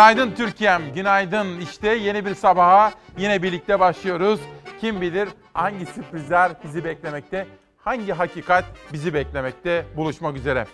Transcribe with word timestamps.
Günaydın 0.00 0.34
Türkiye'm, 0.34 0.94
günaydın. 0.94 1.60
İşte 1.60 1.88
yeni 1.88 2.26
bir 2.26 2.34
sabaha 2.34 2.92
yine 3.18 3.42
birlikte 3.42 3.80
başlıyoruz. 3.80 4.40
Kim 4.80 5.00
bilir 5.00 5.28
hangi 5.52 5.86
sürprizler 5.86 6.52
bizi 6.64 6.84
beklemekte, 6.84 7.46
hangi 7.78 8.12
hakikat 8.12 8.64
bizi 8.92 9.14
beklemekte 9.14 9.84
buluşmak 9.96 10.36
üzere. 10.36 10.66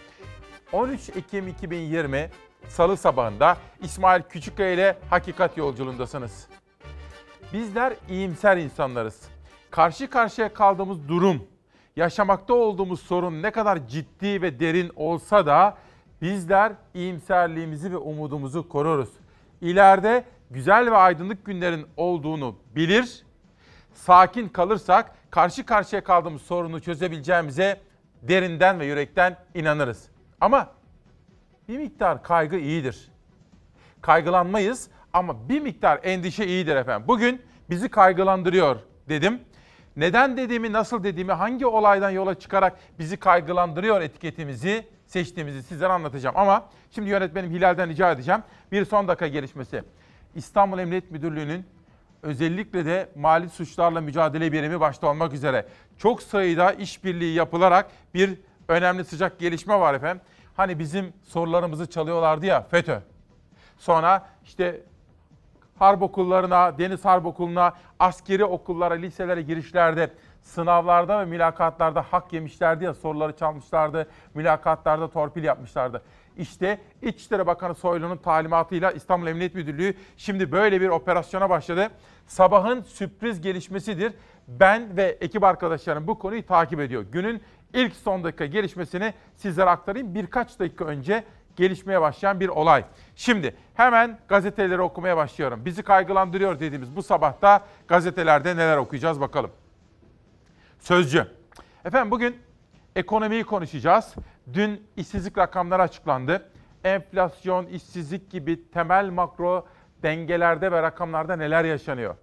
13 0.73 1.09
Ekim 1.09 1.48
2020 1.48 2.30
Salı 2.68 2.96
sabahında 2.96 3.56
İsmail 3.82 4.23
Küçükkaya 4.23 4.70
ile 4.70 4.98
Hakikat 5.10 5.56
Yolculuğundasınız. 5.56 6.46
Bizler 7.52 7.93
iyimser 8.09 8.56
insanlarız. 8.56 9.29
Karşı 9.70 10.10
karşıya 10.10 10.54
kaldığımız 10.54 11.09
durum, 11.09 11.46
yaşamakta 11.96 12.54
olduğumuz 12.54 13.01
sorun 13.01 13.43
ne 13.43 13.51
kadar 13.51 13.88
ciddi 13.88 14.43
ve 14.43 14.60
derin 14.60 14.93
olsa 14.96 15.46
da 15.46 15.77
bizler 16.23 16.73
iyimserliğimizi 16.95 17.93
ve 17.93 17.97
umudumuzu 17.97 18.69
koruruz. 18.69 19.11
İleride 19.61 20.24
güzel 20.51 20.91
ve 20.91 20.97
aydınlık 20.97 21.45
günlerin 21.45 21.87
olduğunu 21.97 22.57
bilir, 22.77 23.24
sakin 23.95 24.48
kalırsak 24.48 25.15
karşı 25.30 25.66
karşıya 25.66 26.05
kaldığımız 26.05 26.43
sorunu 26.43 26.80
çözebileceğimize 26.80 27.80
derinden 28.23 28.80
ve 28.80 28.87
yürekten 28.87 29.37
inanırız. 29.55 30.09
Ama 30.41 30.71
bir 31.69 31.79
miktar 31.79 32.23
kaygı 32.23 32.57
iyidir. 32.57 33.09
Kaygılanmayız 34.01 34.91
ama 35.12 35.48
bir 35.48 35.60
miktar 35.60 36.01
endişe 36.02 36.46
iyidir 36.46 36.77
efendim. 36.77 37.09
Bugün 37.09 37.43
bizi 37.71 37.88
kaygılandırıyor 37.88 38.77
dedim. 39.09 39.40
Neden 39.96 40.37
dediğimi, 40.37 40.73
nasıl 40.73 41.05
dediğimi, 41.05 41.33
hangi 41.33 41.66
olaydan 41.66 42.10
yola 42.10 42.35
çıkarak 42.35 42.79
bizi 42.99 43.16
kaygılandırıyor 43.16 44.01
etiketimizi 44.01 44.87
seçtiğimizi 45.07 45.62
sizlere 45.62 45.93
anlatacağım. 45.93 46.37
Ama 46.37 46.65
şimdi 46.90 47.10
yönetmenim 47.10 47.51
Hilal'den 47.51 47.88
rica 47.88 48.12
edeceğim. 48.12 48.43
Bir 48.73 48.85
son 48.85 49.09
dakika 49.09 49.26
gelişmesi. 49.26 49.82
İstanbul 50.35 50.79
Emniyet 50.79 51.10
Müdürlüğü'nün 51.10 51.66
özellikle 52.23 52.87
de 52.87 53.09
mali 53.16 53.49
suçlarla 53.49 54.01
mücadele 54.01 54.52
birimi 54.52 54.80
başta 54.80 55.07
olmak 55.07 55.32
üzere 55.32 55.66
çok 55.99 56.23
sayıda 56.23 56.73
işbirliği 56.73 57.34
yapılarak 57.34 57.90
bir 58.15 58.38
önemli 58.68 59.04
sıcak 59.04 59.38
gelişme 59.38 59.80
var 59.80 59.95
efendim. 59.95 60.23
Hani 60.57 60.79
bizim 60.79 61.12
sorularımızı 61.23 61.90
çalıyorlardı 61.90 62.46
ya 62.46 62.62
FETÖ. 62.62 63.01
Sonra 63.79 64.28
işte 64.44 64.81
harp 65.78 66.03
okullarına, 66.03 66.78
deniz 66.78 67.04
harp 67.04 67.27
okuluna, 67.27 67.75
askeri 67.99 68.44
okullara, 68.44 68.94
liselere 68.94 69.43
girişlerde, 69.43 70.10
sınavlarda 70.47 71.21
ve 71.21 71.25
mülakatlarda 71.25 72.03
hak 72.03 72.33
yemişlerdi 72.33 72.84
ya 72.84 72.94
soruları 72.94 73.37
çalmışlardı, 73.37 74.09
mülakatlarda 74.34 75.11
torpil 75.11 75.44
yapmışlardı. 75.44 76.03
İşte 76.37 76.78
İçişleri 77.03 77.47
Bakanı 77.47 77.75
Soylu'nun 77.75 78.16
talimatıyla 78.16 78.91
İstanbul 78.91 79.27
Emniyet 79.27 79.55
Müdürlüğü 79.55 79.94
şimdi 80.17 80.53
böyle 80.53 80.81
bir 80.81 80.89
operasyona 80.89 81.50
başladı. 81.50 81.89
Sabahın 82.27 82.83
sürpriz 82.83 83.41
gelişmesidir. 83.41 84.12
Ben 84.49 84.97
ve 84.97 85.19
ekip 85.21 85.44
arkadaşlarım 85.44 86.06
bu 86.06 86.19
konuyu 86.19 86.47
takip 86.47 86.81
ediyor. 86.81 87.05
Günün 87.12 87.43
ilk 87.75 87.97
son 87.97 88.25
dakika 88.25 88.47
gelişmesini 88.47 89.15
sizlere 89.34 89.71
aktarayım. 89.71 90.15
Birkaç 90.15 90.61
dakika 90.61 90.84
önce 90.84 91.25
gelişmeye 91.56 92.00
başlayan 92.00 92.41
bir 92.41 92.49
olay. 92.49 92.84
Şimdi 93.17 93.56
hemen 93.75 94.19
gazeteleri 94.28 94.81
okumaya 94.81 95.17
başlıyorum. 95.17 95.65
Bizi 95.65 95.83
kaygılandırıyor 95.83 96.61
dediğimiz 96.61 96.97
bu 96.97 97.03
sabahta 97.03 97.65
gazetelerde 97.89 98.56
neler 98.56 98.77
okuyacağız 98.77 99.21
bakalım. 99.21 99.50
Sözcü. 100.87 101.26
Efendim 101.84 102.11
bugün 102.11 102.37
ekonomiyi 102.97 103.44
konuşacağız. 103.44 104.15
Dün 104.53 104.87
işsizlik 104.97 105.38
rakamları 105.38 105.83
açıklandı. 105.83 106.50
Enflasyon, 106.84 107.66
işsizlik 107.66 108.31
gibi 108.31 108.71
temel 108.71 109.11
makro 109.11 109.66
dengelerde 110.03 110.72
ve 110.72 110.83
rakamlarda 110.83 111.37
neler 111.37 111.65
yaşanıyor? 111.65 112.15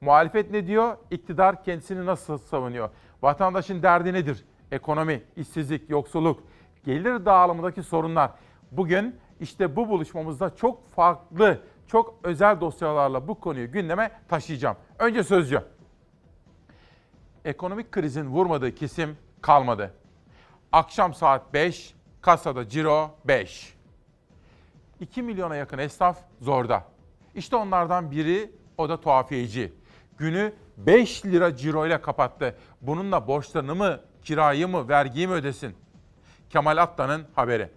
Muhalefet 0.00 0.50
ne 0.50 0.66
diyor? 0.66 0.96
İktidar 1.10 1.64
kendisini 1.64 2.06
nasıl 2.06 2.38
savunuyor? 2.38 2.90
Vatandaşın 3.22 3.82
derdi 3.82 4.12
nedir? 4.12 4.44
Ekonomi, 4.72 5.22
işsizlik, 5.36 5.90
yoksulluk, 5.90 6.42
gelir 6.84 7.24
dağılımındaki 7.24 7.82
sorunlar. 7.82 8.30
Bugün 8.70 9.16
işte 9.40 9.76
bu 9.76 9.88
buluşmamızda 9.88 10.56
çok 10.56 10.90
farklı, 10.90 11.60
çok 11.86 12.20
özel 12.22 12.60
dosyalarla 12.60 13.28
bu 13.28 13.40
konuyu 13.40 13.72
gündeme 13.72 14.10
taşıyacağım. 14.28 14.76
Önce 14.98 15.24
sözcü. 15.24 15.62
Ekonomik 17.44 17.92
krizin 17.92 18.26
vurmadığı 18.26 18.74
kesim 18.74 19.16
kalmadı. 19.40 19.94
Akşam 20.72 21.14
saat 21.14 21.54
5, 21.54 21.94
kasada 22.20 22.68
ciro 22.68 23.10
5. 23.24 23.74
2 25.00 25.22
milyona 25.22 25.56
yakın 25.56 25.78
esnaf 25.78 26.18
zorda. 26.40 26.84
İşte 27.34 27.56
onlardan 27.56 28.10
biri 28.10 28.50
o 28.78 28.88
da 28.88 29.00
tuhafiyeci. 29.00 29.72
Günü 30.18 30.52
5 30.76 31.26
lira 31.26 31.56
ciro 31.56 31.86
ile 31.86 32.00
kapattı. 32.00 32.56
Bununla 32.80 33.26
borçlarını 33.26 33.74
mı, 33.74 34.00
kirayı 34.22 34.68
mı, 34.68 34.88
vergiyi 34.88 35.26
mi 35.28 35.34
ödesin? 35.34 35.74
Kemal 36.50 36.76
Atlan'ın 36.76 37.26
haberi. 37.34 37.68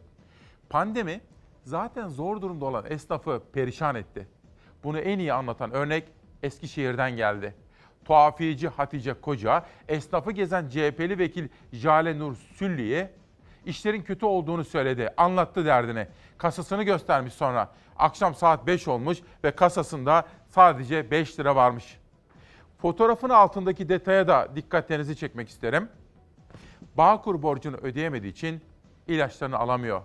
Pandemi 0.70 1.22
zaten 1.64 2.08
zor 2.08 2.42
durumda 2.42 2.66
olan 2.66 2.86
esnafı 2.90 3.42
perişan 3.54 3.96
etti. 3.96 4.28
Bunu 4.84 5.00
en 5.00 5.20
iyi 5.20 5.34
anlatan 5.34 5.72
örnek 5.72 6.04
Eskişehir'den 6.44 7.12
geldi. 7.12 7.56
Tuhafiyeci 8.12 8.68
Hatice 8.68 9.14
Koca, 9.14 9.66
esnafı 9.88 10.32
gezen 10.32 10.70
CHP'li 10.70 11.20
vekil 11.20 11.48
Jale 11.74 12.20
Nur 12.20 12.36
Süllü'ye 12.36 13.12
işlerin 13.66 14.02
kötü 14.02 14.26
olduğunu 14.26 14.64
söyledi. 14.64 15.10
Anlattı 15.18 15.66
derdini. 15.66 16.08
Kasasını 16.38 16.84
göstermiş 16.84 17.34
sonra. 17.34 17.70
Akşam 17.98 18.36
saat 18.36 18.68
5 18.68 18.88
olmuş 18.88 19.18
ve 19.44 19.52
kasasında 19.52 20.26
sadece 20.48 21.12
5 21.12 21.40
lira 21.40 21.56
varmış. 21.56 21.98
Fotoğrafın 22.82 23.30
altındaki 23.30 23.90
detaya 23.90 24.28
da 24.28 24.48
dikkatlerinizi 24.56 25.16
çekmek 25.16 25.50
isterim. 25.50 25.90
Bağkur 26.98 27.42
borcunu 27.42 27.76
ödeyemediği 27.78 28.32
için 28.32 28.62
ilaçlarını 29.08 29.58
alamıyor. 29.58 30.02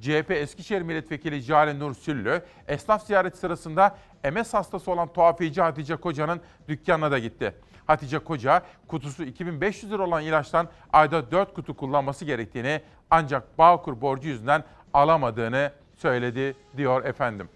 CHP 0.00 0.30
Eskişehir 0.30 0.82
Milletvekili 0.82 1.40
Jale 1.40 1.78
Nur 1.78 1.94
Süllü, 1.94 2.42
esnaf 2.68 3.06
ziyareti 3.06 3.38
sırasında 3.38 3.96
MS 4.32 4.54
hastası 4.54 4.90
olan 4.90 5.12
tuhafiyeci 5.12 5.62
Hatice 5.62 5.96
Koca'nın 5.96 6.40
dükkanına 6.68 7.10
da 7.10 7.18
gitti. 7.18 7.54
Hatice 7.86 8.18
Koca, 8.18 8.62
kutusu 8.88 9.24
2500 9.24 9.92
lira 9.92 10.02
olan 10.02 10.22
ilaçtan 10.22 10.68
ayda 10.92 11.30
4 11.30 11.54
kutu 11.54 11.76
kullanması 11.76 12.24
gerektiğini 12.24 12.80
ancak 13.10 13.58
Bağkur 13.58 14.00
borcu 14.00 14.28
yüzünden 14.28 14.64
alamadığını 14.94 15.72
söyledi 15.96 16.54
diyor 16.76 17.04
efendim. 17.04 17.48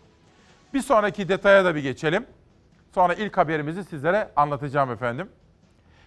Bir 0.75 0.81
sonraki 0.81 1.29
detaya 1.29 1.65
da 1.65 1.75
bir 1.75 1.83
geçelim. 1.83 2.27
Sonra 2.95 3.15
ilk 3.15 3.37
haberimizi 3.37 3.85
sizlere 3.85 4.31
anlatacağım 4.37 4.91
efendim. 4.91 5.29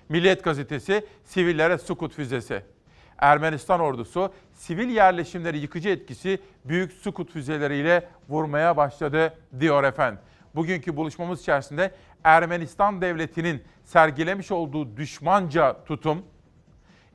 Milliyet 0.09 0.44
gazetesi 0.44 1.06
sivillere 1.23 1.78
sukut 1.78 2.13
füzesi. 2.13 2.75
Ermenistan 3.20 3.80
ordusu 3.80 4.34
sivil 4.53 4.90
yerleşimleri 4.90 5.58
yıkıcı 5.58 5.90
etkisi 5.90 6.40
büyük 6.66 6.94
Sukut 6.94 7.31
füzeleriyle 7.31 8.08
vurmaya 8.30 8.78
başladı 8.78 9.34
diyor 9.59 9.84
efendim. 9.84 10.20
Bugünkü 10.56 10.96
buluşmamız 10.96 11.42
içerisinde 11.42 11.92
Ermenistan 12.24 13.02
devletinin 13.02 13.64
sergilemiş 13.84 14.52
olduğu 14.52 14.98
düşmanca 14.98 15.84
tutum, 15.86 16.24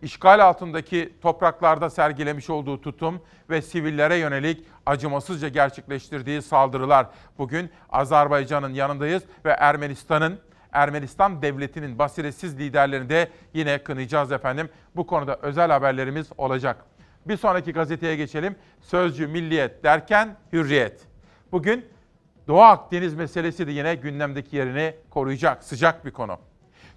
işgal 0.03 0.45
altındaki 0.45 1.13
topraklarda 1.23 1.91
sergilemiş 1.91 2.51
olduğu 2.51 2.81
tutum 2.81 3.23
ve 3.51 3.63
sivillere 3.63 4.17
yönelik 4.17 4.65
acımasızca 4.87 5.49
gerçekleştirdiği 5.49 6.43
saldırılar. 6.43 7.07
Bugün 7.39 7.71
Azerbaycan'ın 7.91 8.75
yanındayız 8.75 9.23
ve 9.45 9.51
Ermenistan'ın 9.51 10.41
Ermenistan 10.73 11.43
devletinin 11.43 11.99
basiretsiz 11.99 12.59
liderlerini 12.59 13.09
de 13.09 13.29
yine 13.55 13.83
kınayacağız 13.83 14.33
efendim. 14.33 14.69
Bu 14.97 15.07
konuda 15.07 15.37
özel 15.43 15.71
haberlerimiz 15.71 16.31
olacak. 16.39 16.85
Bir 17.27 17.37
sonraki 17.37 17.73
gazeteye 17.73 18.17
geçelim. 18.17 18.57
Sözcü 18.81 19.27
Milliyet 19.27 19.85
derken 19.85 20.37
Hürriyet. 20.53 21.01
Bugün 21.53 21.85
Doğu 22.49 22.61
Akdeniz 22.61 23.15
meselesi 23.15 23.67
de 23.67 23.73
yine 23.73 23.95
gündemdeki 23.95 24.57
yerini 24.57 24.95
koruyacak 25.11 25.65
sıcak 25.65 26.05
bir 26.07 26.11
konu. 26.11 26.39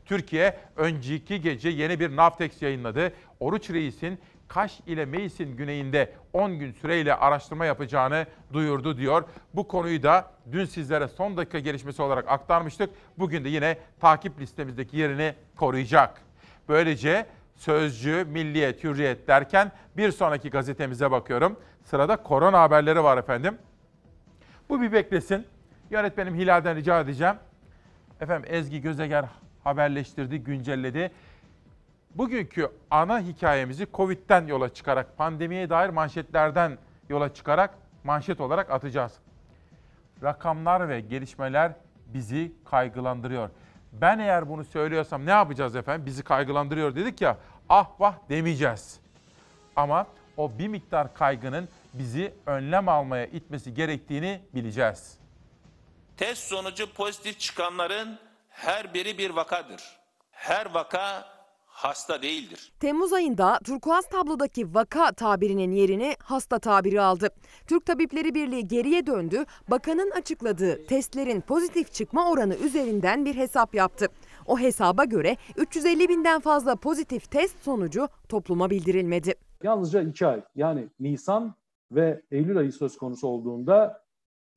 Türkiye 0.06 0.58
önceki 0.76 1.42
gece 1.42 1.70
yeni 1.70 2.00
bir 2.00 2.16
Navtex 2.16 2.62
yayınladı. 2.62 3.14
Oruç 3.40 3.70
Reis'in 3.70 4.20
Kaş 4.48 4.80
ile 4.88 5.06
Meis'in 5.06 5.58
güneyinde 5.58 6.14
10 6.34 6.60
gün 6.60 6.72
süreyle 6.72 7.16
araştırma 7.16 7.66
yapacağını 7.66 8.26
duyurdu 8.54 8.98
diyor. 8.98 9.24
Bu 9.54 9.68
konuyu 9.68 10.04
da 10.04 10.32
dün 10.52 10.66
sizlere 10.66 11.08
son 11.08 11.38
dakika 11.38 11.60
gelişmesi 11.60 12.02
olarak 12.02 12.32
aktarmıştık. 12.32 12.90
Bugün 13.18 13.46
de 13.46 13.50
yine 13.50 13.78
takip 14.00 14.40
listemizdeki 14.40 14.98
yerini 14.98 15.36
koruyacak. 15.56 16.22
Böylece 16.70 17.26
Sözcü, 17.56 18.26
Milliyet, 18.30 18.84
Hürriyet 18.84 19.28
derken 19.28 19.72
bir 19.98 20.12
sonraki 20.12 20.50
gazetemize 20.50 21.12
bakıyorum. 21.12 21.60
Sırada 21.84 22.16
korona 22.16 22.62
haberleri 22.62 23.04
var 23.04 23.18
efendim. 23.18 23.58
Bu 24.70 24.82
bir 24.82 24.92
beklesin. 24.92 25.48
Yönetmenim 25.90 26.36
Hilal'den 26.36 26.76
rica 26.76 27.00
edeceğim. 27.00 27.36
Efendim 28.22 28.50
Ezgi 28.54 28.82
Gözeger 28.82 29.26
haberleştirdi, 29.64 30.40
güncelledi. 30.40 31.12
Bugünkü 32.16 32.72
ana 32.92 33.20
hikayemizi 33.20 33.88
Covid'den 33.94 34.48
yola 34.48 34.74
çıkarak, 34.74 35.18
pandemiye 35.18 35.70
dair 35.70 35.90
manşetlerden 35.90 36.78
yola 37.10 37.34
çıkarak 37.34 37.74
manşet 38.04 38.42
olarak 38.42 38.72
atacağız. 38.72 39.14
rakamlar 40.24 40.90
ve 40.90 41.00
gelişmeler 41.00 41.72
bizi 42.08 42.52
kaygılandırıyor. 42.66 43.50
Ben 43.94 44.20
eğer 44.20 44.50
bunu 44.50 44.64
söylüyorsam 44.64 45.26
ne 45.26 45.32
yapacağız 45.32 45.76
efendim? 45.76 46.06
Bizi 46.06 46.24
kaygılandırıyor 46.24 46.96
dedik 46.96 47.22
ya. 47.22 47.38
Ah 47.70 47.90
vah 48.00 48.16
demeyeceğiz. 48.30 49.00
Ama 49.76 50.08
o 50.38 50.52
bir 50.60 50.68
miktar 50.68 51.14
kaygının 51.14 51.70
bizi 51.94 52.34
önlem 52.46 52.90
almaya 52.90 53.26
itmesi 53.26 53.74
gerektiğini 53.74 54.42
bileceğiz. 54.54 55.18
Test 56.18 56.44
sonucu 56.44 56.94
pozitif 56.94 57.40
çıkanların 57.40 58.20
her 58.50 58.94
biri 58.94 59.18
bir 59.18 59.30
vakadır. 59.30 59.82
Her 60.32 60.74
vaka 60.74 61.33
hasta 61.84 62.22
değildir. 62.22 62.74
Temmuz 62.80 63.14
ayında 63.14 63.60
turkuaz 63.64 64.10
tablodaki 64.10 64.74
vaka 64.74 65.12
tabirinin 65.12 65.72
yerini 65.72 66.16
hasta 66.24 66.60
tabiri 66.60 67.02
aldı. 67.02 67.30
Türk 67.68 67.86
Tabipleri 67.86 68.36
Birliği 68.36 68.68
geriye 68.68 69.06
döndü. 69.06 69.46
Bakanın 69.72 70.12
açıkladığı 70.12 70.86
testlerin 70.86 71.42
pozitif 71.42 71.94
çıkma 71.94 72.32
oranı 72.32 72.56
üzerinden 72.56 73.26
bir 73.26 73.36
hesap 73.36 73.76
yaptı. 73.76 74.08
O 74.46 74.60
hesaba 74.60 75.04
göre 75.04 75.38
350 75.58 76.10
binden 76.10 76.40
fazla 76.40 76.76
pozitif 76.76 77.32
test 77.32 77.64
sonucu 77.64 78.08
topluma 78.30 78.70
bildirilmedi. 78.70 79.34
Yalnızca 79.64 80.02
2 80.02 80.28
ay 80.28 80.42
yani 80.56 80.90
Nisan 81.00 81.56
ve 81.92 82.22
Eylül 82.32 82.58
ayı 82.58 82.72
söz 82.72 82.98
konusu 82.98 83.28
olduğunda 83.28 84.04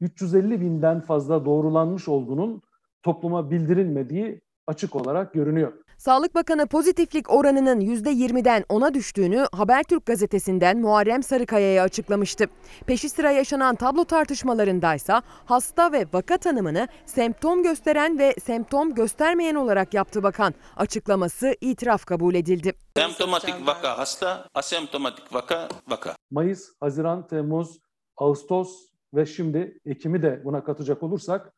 350 0.00 0.60
binden 0.60 1.00
fazla 1.00 1.44
doğrulanmış 1.44 2.08
olduğunun 2.08 2.62
topluma 3.02 3.50
bildirilmediği 3.50 4.40
açık 4.66 4.96
olarak 4.96 5.32
görünüyor. 5.34 5.72
Sağlık 5.98 6.34
Bakanı 6.34 6.66
pozitiflik 6.66 7.30
oranının 7.30 7.80
%20'den 7.80 8.62
10'a 8.62 8.94
düştüğünü 8.94 9.46
Habertürk 9.52 10.06
gazetesinden 10.06 10.78
Muharrem 10.80 11.22
Sarıkaya'ya 11.22 11.82
açıklamıştı. 11.82 12.44
Peşi 12.86 13.08
sıra 13.08 13.30
yaşanan 13.30 13.74
tablo 13.76 14.04
tartışmalarındaysa 14.04 15.22
hasta 15.44 15.92
ve 15.92 16.06
vaka 16.12 16.36
tanımını 16.38 16.88
semptom 17.06 17.62
gösteren 17.62 18.18
ve 18.18 18.34
semptom 18.42 18.94
göstermeyen 18.94 19.54
olarak 19.54 19.94
yaptı 19.94 20.22
bakan. 20.22 20.54
Açıklaması 20.76 21.54
itiraf 21.60 22.04
kabul 22.04 22.34
edildi. 22.34 22.72
Semptomatik 22.96 23.66
vaka 23.66 23.98
hasta, 23.98 24.48
asemptomatik 24.54 25.34
vaka 25.34 25.68
vaka. 25.88 26.16
Mayıs, 26.30 26.68
Haziran, 26.80 27.26
Temmuz, 27.26 27.78
Ağustos 28.16 28.70
ve 29.14 29.26
şimdi 29.26 29.80
Ekim'i 29.84 30.22
de 30.22 30.42
buna 30.44 30.64
katacak 30.64 31.02
olursak 31.02 31.52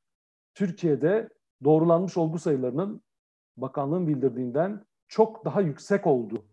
Türkiye'de 0.54 1.28
doğrulanmış 1.64 2.16
olgu 2.16 2.38
sayılarının 2.38 3.02
bakanlığın 3.60 4.06
bildirdiğinden 4.06 4.84
çok 5.08 5.44
daha 5.44 5.60
yüksek 5.60 6.06
oldu. 6.06 6.44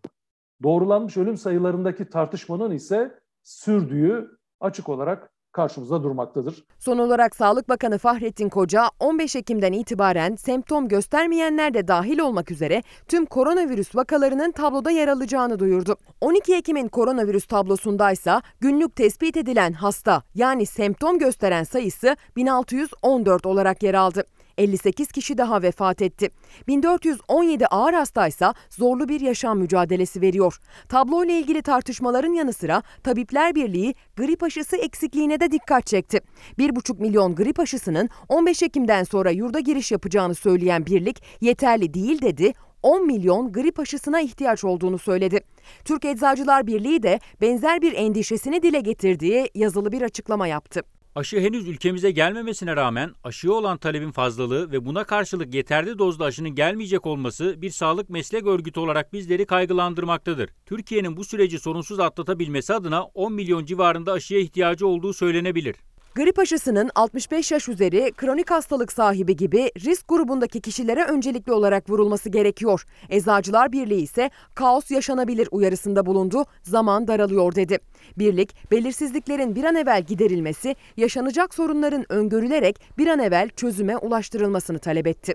Doğrulanmış 0.62 1.16
ölüm 1.16 1.36
sayılarındaki 1.36 2.10
tartışmanın 2.10 2.70
ise 2.70 3.20
sürdüğü 3.42 4.38
açık 4.60 4.88
olarak 4.88 5.32
karşımızda 5.56 6.02
durmaktadır. 6.02 6.64
Son 6.78 6.98
olarak 6.98 7.36
Sağlık 7.36 7.68
Bakanı 7.68 7.98
Fahrettin 7.98 8.48
Koca 8.48 8.84
15 9.00 9.36
Ekim'den 9.36 9.72
itibaren 9.72 10.36
semptom 10.36 10.88
göstermeyenler 10.88 11.74
de 11.74 11.88
dahil 11.88 12.18
olmak 12.18 12.50
üzere 12.50 12.82
tüm 13.08 13.26
koronavirüs 13.26 13.96
vakalarının 13.96 14.52
tabloda 14.52 14.90
yer 14.90 15.08
alacağını 15.08 15.58
duyurdu. 15.58 15.96
12 16.20 16.54
Ekim'in 16.54 16.88
koronavirüs 16.88 17.46
tablosundaysa 17.46 18.42
günlük 18.60 18.96
tespit 18.96 19.36
edilen 19.36 19.72
hasta 19.72 20.22
yani 20.34 20.66
semptom 20.66 21.18
gösteren 21.18 21.64
sayısı 21.64 22.16
1614 22.36 23.46
olarak 23.46 23.82
yer 23.82 23.94
aldı. 23.94 24.24
58 24.58 25.12
kişi 25.12 25.38
daha 25.38 25.62
vefat 25.62 26.02
etti. 26.02 26.30
1417 26.68 27.66
ağır 27.66 27.92
hastaysa 27.92 28.54
zorlu 28.70 29.08
bir 29.08 29.20
yaşam 29.20 29.58
mücadelesi 29.58 30.20
veriyor. 30.20 30.58
Tablo 30.88 31.24
ile 31.24 31.38
ilgili 31.38 31.62
tartışmaların 31.62 32.32
yanı 32.32 32.52
sıra 32.52 32.82
Tabipler 33.02 33.54
Birliği 33.54 33.94
grip 34.16 34.42
aşısı 34.42 34.76
eksikliğine 34.76 35.40
de 35.40 35.50
dikkat 35.50 35.86
çekti. 35.86 36.20
1,5 36.58 37.00
milyon 37.00 37.34
grip 37.34 37.60
aşısının 37.60 38.08
15 38.28 38.62
Ekim'den 38.62 39.04
sonra 39.04 39.30
yurda 39.30 39.60
giriş 39.60 39.92
yapacağını 39.92 40.34
söyleyen 40.34 40.86
birlik 40.86 41.22
yeterli 41.40 41.94
değil 41.94 42.22
dedi. 42.22 42.52
10 42.82 43.06
milyon 43.06 43.52
grip 43.52 43.80
aşısına 43.80 44.20
ihtiyaç 44.20 44.64
olduğunu 44.64 44.98
söyledi. 44.98 45.40
Türk 45.84 46.04
Eczacılar 46.04 46.66
Birliği 46.66 47.02
de 47.02 47.20
benzer 47.40 47.82
bir 47.82 47.92
endişesini 47.92 48.62
dile 48.62 48.80
getirdiği 48.80 49.50
yazılı 49.54 49.92
bir 49.92 50.02
açıklama 50.02 50.46
yaptı. 50.46 50.95
Aşı 51.16 51.40
henüz 51.40 51.68
ülkemize 51.68 52.10
gelmemesine 52.10 52.76
rağmen 52.76 53.14
aşıya 53.24 53.52
olan 53.52 53.78
talebin 53.78 54.10
fazlalığı 54.10 54.72
ve 54.72 54.84
buna 54.86 55.04
karşılık 55.04 55.54
yeterli 55.54 55.98
dozda 55.98 56.24
aşının 56.24 56.54
gelmeyecek 56.54 57.06
olması 57.06 57.62
bir 57.62 57.70
sağlık 57.70 58.10
meslek 58.10 58.46
örgütü 58.46 58.80
olarak 58.80 59.12
bizleri 59.12 59.46
kaygılandırmaktadır. 59.46 60.50
Türkiye'nin 60.66 61.16
bu 61.16 61.24
süreci 61.24 61.58
sorunsuz 61.58 62.00
atlatabilmesi 62.00 62.74
adına 62.74 63.04
10 63.04 63.32
milyon 63.32 63.64
civarında 63.64 64.12
aşıya 64.12 64.40
ihtiyacı 64.40 64.86
olduğu 64.86 65.12
söylenebilir. 65.12 65.76
Grip 66.16 66.38
aşısının 66.38 66.90
65 66.94 67.52
yaş 67.52 67.68
üzeri 67.68 68.12
kronik 68.16 68.50
hastalık 68.50 68.92
sahibi 68.92 69.36
gibi 69.36 69.70
risk 69.84 70.08
grubundaki 70.08 70.60
kişilere 70.60 71.04
öncelikli 71.04 71.52
olarak 71.52 71.90
vurulması 71.90 72.28
gerekiyor. 72.28 72.84
Eczacılar 73.08 73.72
Birliği 73.72 74.02
ise 74.02 74.30
kaos 74.54 74.90
yaşanabilir 74.90 75.48
uyarısında 75.50 76.06
bulundu, 76.06 76.44
zaman 76.62 77.08
daralıyor 77.08 77.54
dedi. 77.54 77.78
Birlik, 78.18 78.70
belirsizliklerin 78.70 79.54
bir 79.56 79.64
an 79.64 79.74
evvel 79.74 80.02
giderilmesi, 80.02 80.76
yaşanacak 80.96 81.54
sorunların 81.54 82.12
öngörülerek 82.12 82.80
bir 82.98 83.06
an 83.06 83.18
evvel 83.18 83.48
çözüme 83.48 83.96
ulaştırılmasını 83.96 84.78
talep 84.78 85.06
etti. 85.06 85.34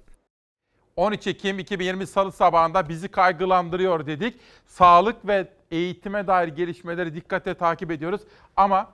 13 0.95 1.27
Ekim 1.27 1.59
2020 1.59 2.07
Salı 2.07 2.31
sabahında 2.31 2.89
bizi 2.89 3.07
kaygılandırıyor 3.07 4.05
dedik. 4.05 4.39
Sağlık 4.65 5.27
ve 5.27 5.47
eğitime 5.71 6.27
dair 6.27 6.47
gelişmeleri 6.47 7.15
dikkatle 7.15 7.53
takip 7.53 7.91
ediyoruz. 7.91 8.21
Ama 8.55 8.89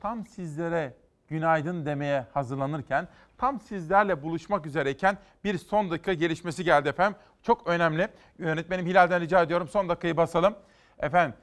tam 0.00 0.26
sizlere 0.26 1.01
günaydın 1.32 1.86
demeye 1.86 2.26
hazırlanırken, 2.34 3.08
tam 3.38 3.60
sizlerle 3.60 4.22
buluşmak 4.22 4.66
üzereyken 4.66 5.18
bir 5.44 5.58
son 5.58 5.90
dakika 5.90 6.12
gelişmesi 6.12 6.64
geldi 6.64 6.88
efendim. 6.88 7.18
Çok 7.42 7.66
önemli. 7.66 8.08
Yönetmenim 8.38 8.86
Hilal'den 8.86 9.20
rica 9.20 9.42
ediyorum 9.42 9.68
son 9.68 9.88
dakikayı 9.88 10.16
basalım. 10.16 10.54
Efendim 10.98 11.34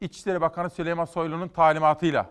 İçişleri 0.00 0.40
Bakanı 0.40 0.70
Süleyman 0.70 1.04
Soylu'nun 1.04 1.48
talimatıyla 1.48 2.30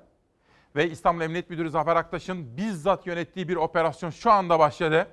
ve 0.75 0.89
İstanbul 0.89 1.21
Emniyet 1.21 1.50
Müdürü 1.50 1.69
Zafer 1.69 1.95
Aktaş'ın 1.95 2.57
bizzat 2.57 3.07
yönettiği 3.07 3.47
bir 3.47 3.56
operasyon 3.56 4.09
şu 4.09 4.31
anda 4.31 4.59
başladı. 4.59 5.07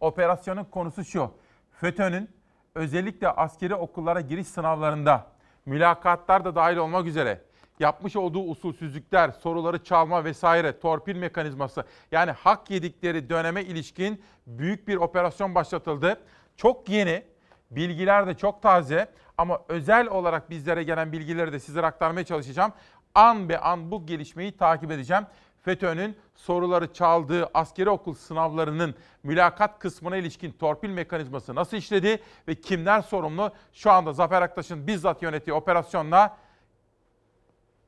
Operasyonun 0.00 0.64
konusu 0.64 1.04
şu. 1.04 1.30
FETÖ'nün 1.70 2.30
özellikle 2.74 3.28
askeri 3.28 3.74
okullara 3.74 4.20
giriş 4.20 4.46
sınavlarında 4.46 5.26
mülakatlar 5.66 6.44
da 6.44 6.54
dahil 6.54 6.76
olmak 6.76 7.06
üzere 7.06 7.40
yapmış 7.80 8.16
olduğu 8.16 8.42
usulsüzlükler, 8.42 9.30
soruları 9.30 9.84
çalma 9.84 10.24
vesaire, 10.24 10.80
torpil 10.80 11.16
mekanizması 11.16 11.84
yani 12.12 12.30
hak 12.30 12.70
yedikleri 12.70 13.30
döneme 13.30 13.62
ilişkin 13.62 14.22
büyük 14.46 14.88
bir 14.88 14.96
operasyon 14.96 15.54
başlatıldı. 15.54 16.20
Çok 16.56 16.88
yeni, 16.88 17.22
bilgiler 17.70 18.26
de 18.26 18.34
çok 18.34 18.62
taze 18.62 19.08
ama 19.38 19.60
özel 19.68 20.08
olarak 20.08 20.50
bizlere 20.50 20.82
gelen 20.82 21.12
bilgileri 21.12 21.52
de 21.52 21.60
sizlere 21.60 21.86
aktarmaya 21.86 22.24
çalışacağım. 22.24 22.72
An 23.14 23.48
be 23.48 23.58
an 23.58 23.90
bu 23.90 24.06
gelişmeyi 24.06 24.56
takip 24.56 24.90
edeceğim. 24.90 25.26
FETÖ'nün 25.62 26.16
soruları 26.34 26.92
çaldığı 26.92 27.50
askeri 27.54 27.90
okul 27.90 28.14
sınavlarının 28.14 28.94
mülakat 29.22 29.78
kısmına 29.78 30.16
ilişkin 30.16 30.52
torpil 30.52 30.90
mekanizması 30.90 31.54
nasıl 31.54 31.76
işledi 31.76 32.22
ve 32.48 32.54
kimler 32.54 33.02
sorumlu? 33.02 33.52
Şu 33.72 33.90
anda 33.90 34.12
Zafer 34.12 34.42
Aktaş'ın 34.42 34.86
bizzat 34.86 35.22
yönettiği 35.22 35.54
operasyonla 35.54 36.36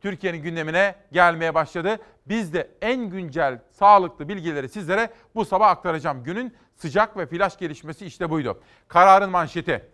Türkiye'nin 0.01 0.43
gündemine 0.43 0.95
gelmeye 1.13 1.55
başladı. 1.55 1.99
Biz 2.27 2.55
de 2.55 2.71
en 2.83 3.11
güncel 3.11 3.61
sağlıklı 3.71 4.29
bilgileri 4.29 4.69
sizlere 4.69 5.11
bu 5.35 5.45
sabah 5.45 5.69
aktaracağım. 5.69 6.25
Günün 6.25 6.57
sıcak 6.77 7.17
ve 7.17 7.27
flash 7.27 7.59
gelişmesi 7.59 8.07
işte 8.07 8.31
buydu. 8.31 8.63
Kararın 8.89 9.31
manşeti. 9.31 9.89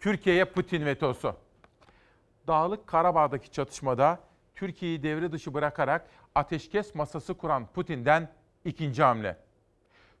Türkiye'ye 0.00 0.44
Putin 0.44 0.86
vetosu. 0.86 1.36
Dağlık 2.46 2.86
Karabağ'daki 2.86 3.50
çatışmada 3.52 4.20
Türkiye'yi 4.54 5.02
devre 5.02 5.32
dışı 5.32 5.54
bırakarak 5.54 6.06
ateşkes 6.34 6.94
masası 6.94 7.34
kuran 7.34 7.66
Putin'den 7.66 8.28
ikinci 8.64 9.02
hamle. 9.02 9.36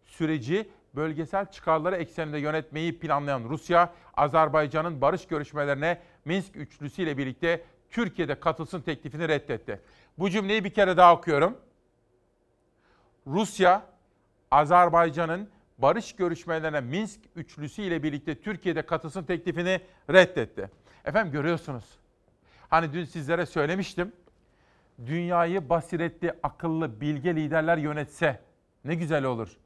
Süreci 0.04 0.70
bölgesel 0.94 1.50
çıkarları 1.50 1.96
ekseninde 1.96 2.38
yönetmeyi 2.38 2.98
planlayan 2.98 3.44
Rusya, 3.48 3.92
Azerbaycan'ın 4.16 5.00
barış 5.00 5.26
görüşmelerine 5.26 6.00
Minsk 6.24 6.56
üçlüsü 6.56 7.02
ile 7.02 7.18
birlikte 7.18 7.64
Türkiye'de 7.90 8.40
katılsın 8.40 8.80
teklifini 8.80 9.28
reddetti. 9.28 9.80
Bu 10.18 10.30
cümleyi 10.30 10.64
bir 10.64 10.70
kere 10.70 10.96
daha 10.96 11.14
okuyorum. 11.14 11.58
Rusya, 13.26 13.82
Azerbaycan'ın 14.50 15.48
barış 15.78 16.16
görüşmelerine 16.16 16.80
Minsk 16.80 17.20
üçlüsü 17.36 17.82
ile 17.82 18.02
birlikte 18.02 18.40
Türkiye'de 18.40 18.82
katılsın 18.82 19.24
teklifini 19.24 19.80
reddetti. 20.10 20.70
Efendim 21.04 21.32
görüyorsunuz. 21.32 21.84
Hani 22.68 22.92
dün 22.92 23.04
sizlere 23.04 23.46
söylemiştim. 23.46 24.12
Dünyayı 25.06 25.68
basiretli, 25.68 26.34
akıllı, 26.42 27.00
bilge 27.00 27.36
liderler 27.36 27.76
yönetse 27.76 28.40
ne 28.84 28.94
güzel 28.94 29.24
olur. 29.24 29.56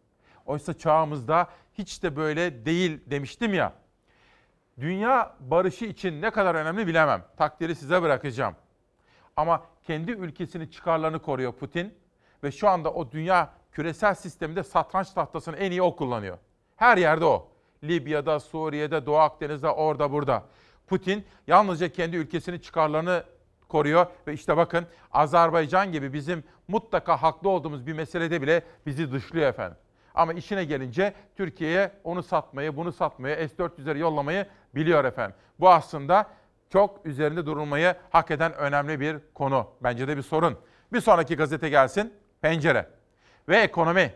Oysa 0.46 0.78
çağımızda 0.78 1.48
hiç 1.74 2.02
de 2.02 2.16
böyle 2.16 2.64
değil 2.66 3.00
demiştim 3.06 3.54
ya. 3.54 3.72
Dünya 4.80 5.36
barışı 5.40 5.84
için 5.84 6.22
ne 6.22 6.30
kadar 6.30 6.54
önemli 6.54 6.86
bilemem. 6.86 7.24
Takdiri 7.36 7.74
size 7.74 8.02
bırakacağım. 8.02 8.54
Ama 9.36 9.62
kendi 9.82 10.10
ülkesinin 10.10 10.66
çıkarlarını 10.66 11.22
koruyor 11.22 11.52
Putin 11.52 11.94
ve 12.44 12.52
şu 12.52 12.68
anda 12.68 12.92
o 12.92 13.10
dünya 13.10 13.52
küresel 13.72 14.14
sistemde 14.14 14.62
satranç 14.62 15.10
tahtasını 15.10 15.56
en 15.56 15.70
iyi 15.70 15.82
o 15.82 15.96
kullanıyor. 15.96 16.38
Her 16.76 16.96
yerde 16.98 17.24
o. 17.24 17.48
Libya'da, 17.84 18.40
Suriye'de, 18.40 19.06
Doğu 19.06 19.16
Akdeniz'de, 19.16 19.68
orada 19.68 20.12
burada. 20.12 20.44
Putin 20.86 21.24
yalnızca 21.46 21.88
kendi 21.88 22.16
ülkesinin 22.16 22.58
çıkarlarını 22.58 23.24
koruyor 23.68 24.06
ve 24.26 24.32
işte 24.32 24.56
bakın 24.56 24.86
Azerbaycan 25.12 25.92
gibi 25.92 26.12
bizim 26.12 26.44
mutlaka 26.68 27.22
haklı 27.22 27.48
olduğumuz 27.48 27.86
bir 27.86 27.92
meselede 27.92 28.42
bile 28.42 28.62
bizi 28.86 29.12
dışlıyor 29.12 29.48
efendim. 29.48 29.76
Ama 30.14 30.32
işine 30.32 30.64
gelince 30.64 31.14
Türkiye'ye 31.36 31.92
onu 32.04 32.22
satmayı, 32.22 32.76
bunu 32.76 32.92
satmayı, 32.92 33.48
S-400'leri 33.48 33.98
yollamayı 33.98 34.46
biliyor 34.74 35.04
efendim. 35.04 35.36
Bu 35.60 35.70
aslında 35.70 36.26
çok 36.70 37.06
üzerinde 37.06 37.46
durulmayı 37.46 37.94
hak 38.10 38.30
eden 38.30 38.54
önemli 38.54 39.00
bir 39.00 39.18
konu. 39.34 39.70
Bence 39.80 40.08
de 40.08 40.16
bir 40.16 40.22
sorun. 40.22 40.58
Bir 40.92 41.00
sonraki 41.00 41.36
gazete 41.36 41.68
gelsin. 41.68 42.14
Pencere. 42.40 42.88
Ve 43.48 43.56
ekonomi. 43.56 44.14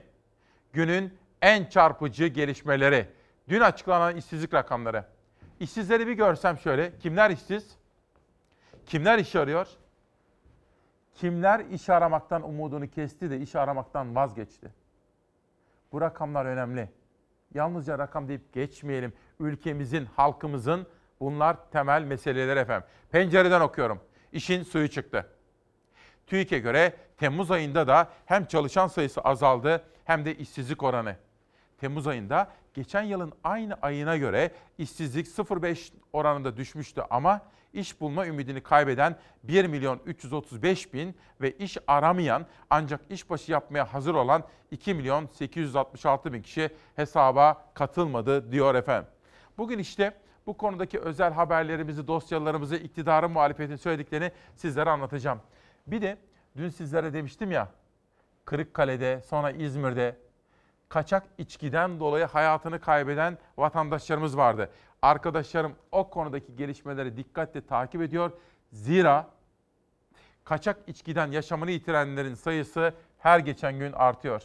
Günün 0.73 1.19
en 1.43 1.65
çarpıcı 1.65 2.27
gelişmeleri. 2.27 3.09
Dün 3.49 3.61
açıklanan 3.61 4.17
işsizlik 4.17 4.55
rakamları. 4.55 5.05
İşsizleri 5.61 6.07
bir 6.07 6.13
görsem 6.13 6.59
şöyle. 6.59 6.99
Kimler 6.99 7.31
işsiz? 7.31 7.77
Kimler 8.87 9.19
iş 9.19 9.37
arıyor? 9.37 9.69
Kimler 11.15 11.61
iş 11.61 11.91
aramaktan 11.91 12.43
umudunu 12.43 12.91
kesti 12.91 13.31
de 13.31 13.41
iş 13.41 13.57
aramaktan 13.57 14.17
vazgeçti? 14.17 14.73
Bu 15.93 16.01
rakamlar 16.01 16.47
önemli. 16.47 16.89
Yalnızca 17.55 17.99
rakam 17.99 18.29
deyip 18.29 18.53
geçmeyelim. 18.53 19.13
Ülkemizin, 19.41 20.07
halkımızın 20.17 20.87
bunlar 21.21 21.71
temel 21.71 22.03
meseleler 22.03 22.57
efendim. 22.57 22.89
Pencereden 23.11 23.61
okuyorum. 23.61 24.01
İşin 24.33 24.63
suyu 24.63 24.89
çıktı. 24.89 25.27
TÜİK'e 26.27 26.59
göre 26.59 26.93
Temmuz 27.17 27.51
ayında 27.51 27.87
da 27.87 28.09
hem 28.27 28.45
çalışan 28.45 28.87
sayısı 28.87 29.21
azaldı 29.21 29.85
hem 30.05 30.25
de 30.25 30.35
işsizlik 30.35 30.83
oranı. 30.83 31.17
Temmuz 31.79 32.07
ayında 32.07 32.49
geçen 32.75 33.03
yılın 33.03 33.33
aynı 33.45 33.75
ayına 33.75 34.17
göre 34.17 34.51
işsizlik 34.79 35.27
0,5 35.27 35.93
oranında 36.13 36.57
düşmüştü 36.57 37.03
ama 37.11 37.41
iş 37.75 38.01
bulma 38.01 38.27
ümidini 38.27 38.61
kaybeden 38.61 39.17
1 39.43 39.65
milyon 39.65 40.01
335 40.07 40.95
bin 40.95 41.15
ve 41.41 41.53
iş 41.53 41.79
aramayan 41.87 42.47
ancak 42.71 43.01
işbaşı 43.11 43.53
yapmaya 43.53 43.95
hazır 43.95 44.15
olan 44.15 44.45
2 44.71 44.95
milyon 44.95 45.27
866 45.27 46.33
bin 46.33 46.43
kişi 46.43 46.71
hesaba 46.97 47.65
katılmadı 47.75 48.53
diyor 48.53 48.75
efendim. 48.75 49.11
Bugün 49.59 49.79
işte 49.79 50.15
bu 50.47 50.57
konudaki 50.57 50.99
özel 50.99 51.33
haberlerimizi, 51.33 52.07
dosyalarımızı, 52.07 52.77
iktidarın 52.77 53.31
muhalefetin 53.31 53.77
söylediklerini 53.77 54.33
sizlere 54.57 54.91
anlatacağım. 54.91 55.41
Bir 55.87 56.03
de 56.03 56.19
dün 56.57 56.69
sizlere 56.69 57.13
demiştim 57.13 57.51
ya, 57.51 57.69
Kırıkkale'de, 58.45 59.23
sonra 59.23 59.51
İzmir'de 59.51 60.17
kaçak 60.95 61.23
içkiden 61.39 62.01
dolayı 62.01 62.25
hayatını 62.25 62.81
kaybeden 62.81 63.39
vatandaşlarımız 63.57 64.37
vardı. 64.37 64.71
Arkadaşlarım 65.03 65.73
o 65.93 66.11
konudaki 66.11 66.57
gelişmeleri 66.57 67.17
dikkatle 67.17 67.67
takip 67.67 68.03
ediyor. 68.03 68.31
Zira 68.73 69.27
kaçak 70.45 70.77
içkiden 70.87 71.31
yaşamını 71.31 71.71
yitirenlerin 71.71 72.35
sayısı 72.35 72.95
her 73.19 73.39
geçen 73.39 73.79
gün 73.79 73.93
artıyor. 73.93 74.43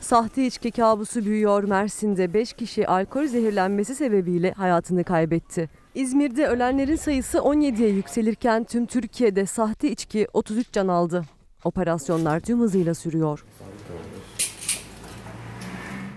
Sahte 0.00 0.46
içki 0.46 0.70
kabusu 0.70 1.24
büyüyor. 1.24 1.64
Mersin'de 1.64 2.34
5 2.34 2.52
kişi 2.52 2.88
alkol 2.88 3.26
zehirlenmesi 3.26 3.94
sebebiyle 3.94 4.52
hayatını 4.52 5.04
kaybetti. 5.04 5.68
İzmir'de 5.94 6.46
ölenlerin 6.46 6.96
sayısı 6.96 7.38
17'ye 7.38 7.88
yükselirken 7.88 8.64
tüm 8.64 8.86
Türkiye'de 8.86 9.46
sahte 9.46 9.90
içki 9.90 10.26
33 10.32 10.72
can 10.72 10.88
aldı. 10.88 11.22
Operasyonlar 11.64 12.40
tüm 12.40 12.60
hızıyla 12.60 12.94
sürüyor. 12.94 13.44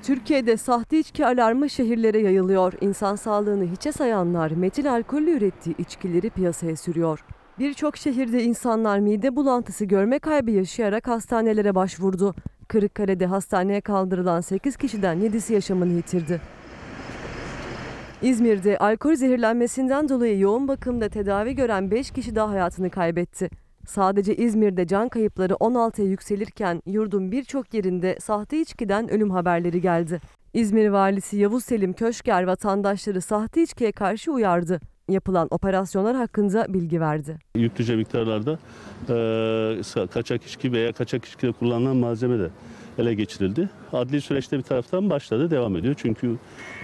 Türkiye'de 0.03 0.57
sahte 0.57 0.99
içki 0.99 1.25
alarmı 1.25 1.69
şehirlere 1.69 2.21
yayılıyor. 2.21 2.73
İnsan 2.81 3.15
sağlığını 3.15 3.71
hiçe 3.71 3.91
sayanlar 3.91 4.51
metil 4.51 4.93
alkollü 4.93 5.31
ürettiği 5.31 5.75
içkileri 5.77 6.29
piyasaya 6.29 6.75
sürüyor. 6.75 7.25
Birçok 7.59 7.97
şehirde 7.97 8.43
insanlar 8.43 8.99
mide 8.99 9.35
bulantısı 9.35 9.85
görme 9.85 10.19
kaybı 10.19 10.51
yaşayarak 10.51 11.07
hastanelere 11.07 11.75
başvurdu. 11.75 12.35
Kırıkkale'de 12.67 13.25
hastaneye 13.25 13.81
kaldırılan 13.81 14.41
8 14.41 14.77
kişiden 14.77 15.17
7'si 15.17 15.53
yaşamını 15.53 15.93
yitirdi. 15.93 16.41
İzmir'de 18.21 18.77
alkol 18.77 19.15
zehirlenmesinden 19.15 20.09
dolayı 20.09 20.39
yoğun 20.39 20.67
bakımda 20.67 21.09
tedavi 21.09 21.55
gören 21.55 21.91
5 21.91 22.11
kişi 22.11 22.35
daha 22.35 22.49
hayatını 22.49 22.89
kaybetti. 22.89 23.49
Sadece 23.87 24.35
İzmir'de 24.35 24.87
can 24.87 25.09
kayıpları 25.09 25.53
16'ya 25.53 26.07
yükselirken 26.07 26.81
yurdun 26.85 27.31
birçok 27.31 27.73
yerinde 27.73 28.17
sahte 28.19 28.61
içkiden 28.61 29.11
ölüm 29.11 29.29
haberleri 29.29 29.81
geldi. 29.81 30.21
İzmir 30.53 30.87
valisi 30.87 31.37
Yavuz 31.37 31.63
Selim 31.63 31.93
Köşker 31.93 32.43
vatandaşları 32.43 33.21
sahte 33.21 33.63
içkiye 33.63 33.91
karşı 33.91 34.31
uyardı. 34.31 34.79
Yapılan 35.09 35.47
operasyonlar 35.51 36.15
hakkında 36.15 36.65
bilgi 36.73 37.01
verdi. 37.01 37.37
yüklüce 37.55 37.95
miktarlarda 37.95 38.59
e, 39.09 40.07
kaçak 40.13 40.43
içki 40.43 40.71
veya 40.71 40.93
kaçak 40.93 41.25
içkide 41.25 41.51
kullanılan 41.51 41.95
malzeme 41.95 42.39
de 42.39 42.49
ele 42.97 43.13
geçirildi. 43.13 43.69
Adli 43.93 44.21
süreçte 44.21 44.57
bir 44.57 44.63
taraftan 44.63 45.09
başladı, 45.09 45.51
devam 45.51 45.77
ediyor. 45.77 45.95
Çünkü 45.97 46.35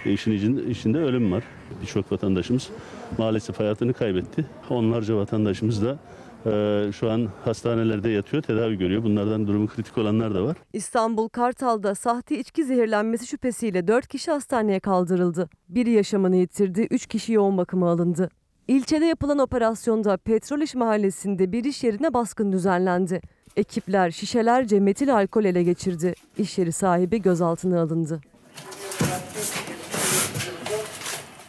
işin 0.06 0.32
içinde, 0.70 0.98
ölüm 0.98 1.32
var. 1.32 1.44
Birçok 1.82 2.12
vatandaşımız 2.12 2.70
maalesef 3.18 3.60
hayatını 3.60 3.94
kaybetti. 3.94 4.46
Onlarca 4.70 5.16
vatandaşımız 5.16 5.82
da 5.82 5.98
e, 6.46 6.92
şu 6.92 7.12
an 7.12 7.30
hastanelerde 7.46 8.10
yatıyor, 8.10 8.44
tedavi 8.44 8.78
görüyor. 8.78 9.04
Bunlardan 9.04 9.48
durumu 9.48 9.68
kritik 9.68 9.98
olanlar 9.98 10.36
da 10.36 10.44
var. 10.44 10.58
İstanbul 10.74 11.30
Kartal'da 11.30 11.96
sahte 11.96 12.40
içki 12.40 12.66
zehirlenmesi 12.66 13.28
şüphesiyle 13.28 13.88
4 13.88 14.08
kişi 14.08 14.32
hastaneye 14.32 14.80
kaldırıldı. 14.80 15.50
Biri 15.70 15.92
yaşamını 15.92 16.36
yitirdi, 16.36 16.88
3 16.92 17.08
kişi 17.08 17.34
yoğun 17.34 17.58
bakıma 17.58 17.92
alındı. 17.92 18.30
İlçede 18.68 19.06
yapılan 19.06 19.40
operasyonda 19.40 20.18
Petrol 20.18 20.62
İş 20.62 20.76
Mahallesi'nde 20.76 21.52
bir 21.52 21.64
iş 21.64 21.84
yerine 21.84 22.14
baskın 22.14 22.52
düzenlendi. 22.52 23.22
Ekipler 23.58 24.12
şişelerce 24.12 24.80
metil 24.80 25.16
alkol 25.16 25.46
ele 25.46 25.64
geçirdi. 25.64 26.16
İş 26.38 26.58
yeri 26.58 26.72
sahibi 26.72 27.22
gözaltına 27.22 27.82
alındı. 27.82 28.22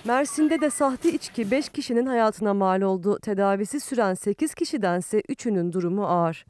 Mersin'de 0.04 0.60
de 0.60 0.70
sahte 0.70 1.12
içki 1.12 1.50
5 1.50 1.68
kişinin 1.68 2.06
hayatına 2.06 2.54
mal 2.54 2.80
oldu. 2.80 3.18
Tedavisi 3.18 3.80
süren 3.80 4.14
8 4.14 4.54
kişidense 4.54 5.20
3'ünün 5.20 5.72
durumu 5.72 6.06
ağır. 6.06 6.46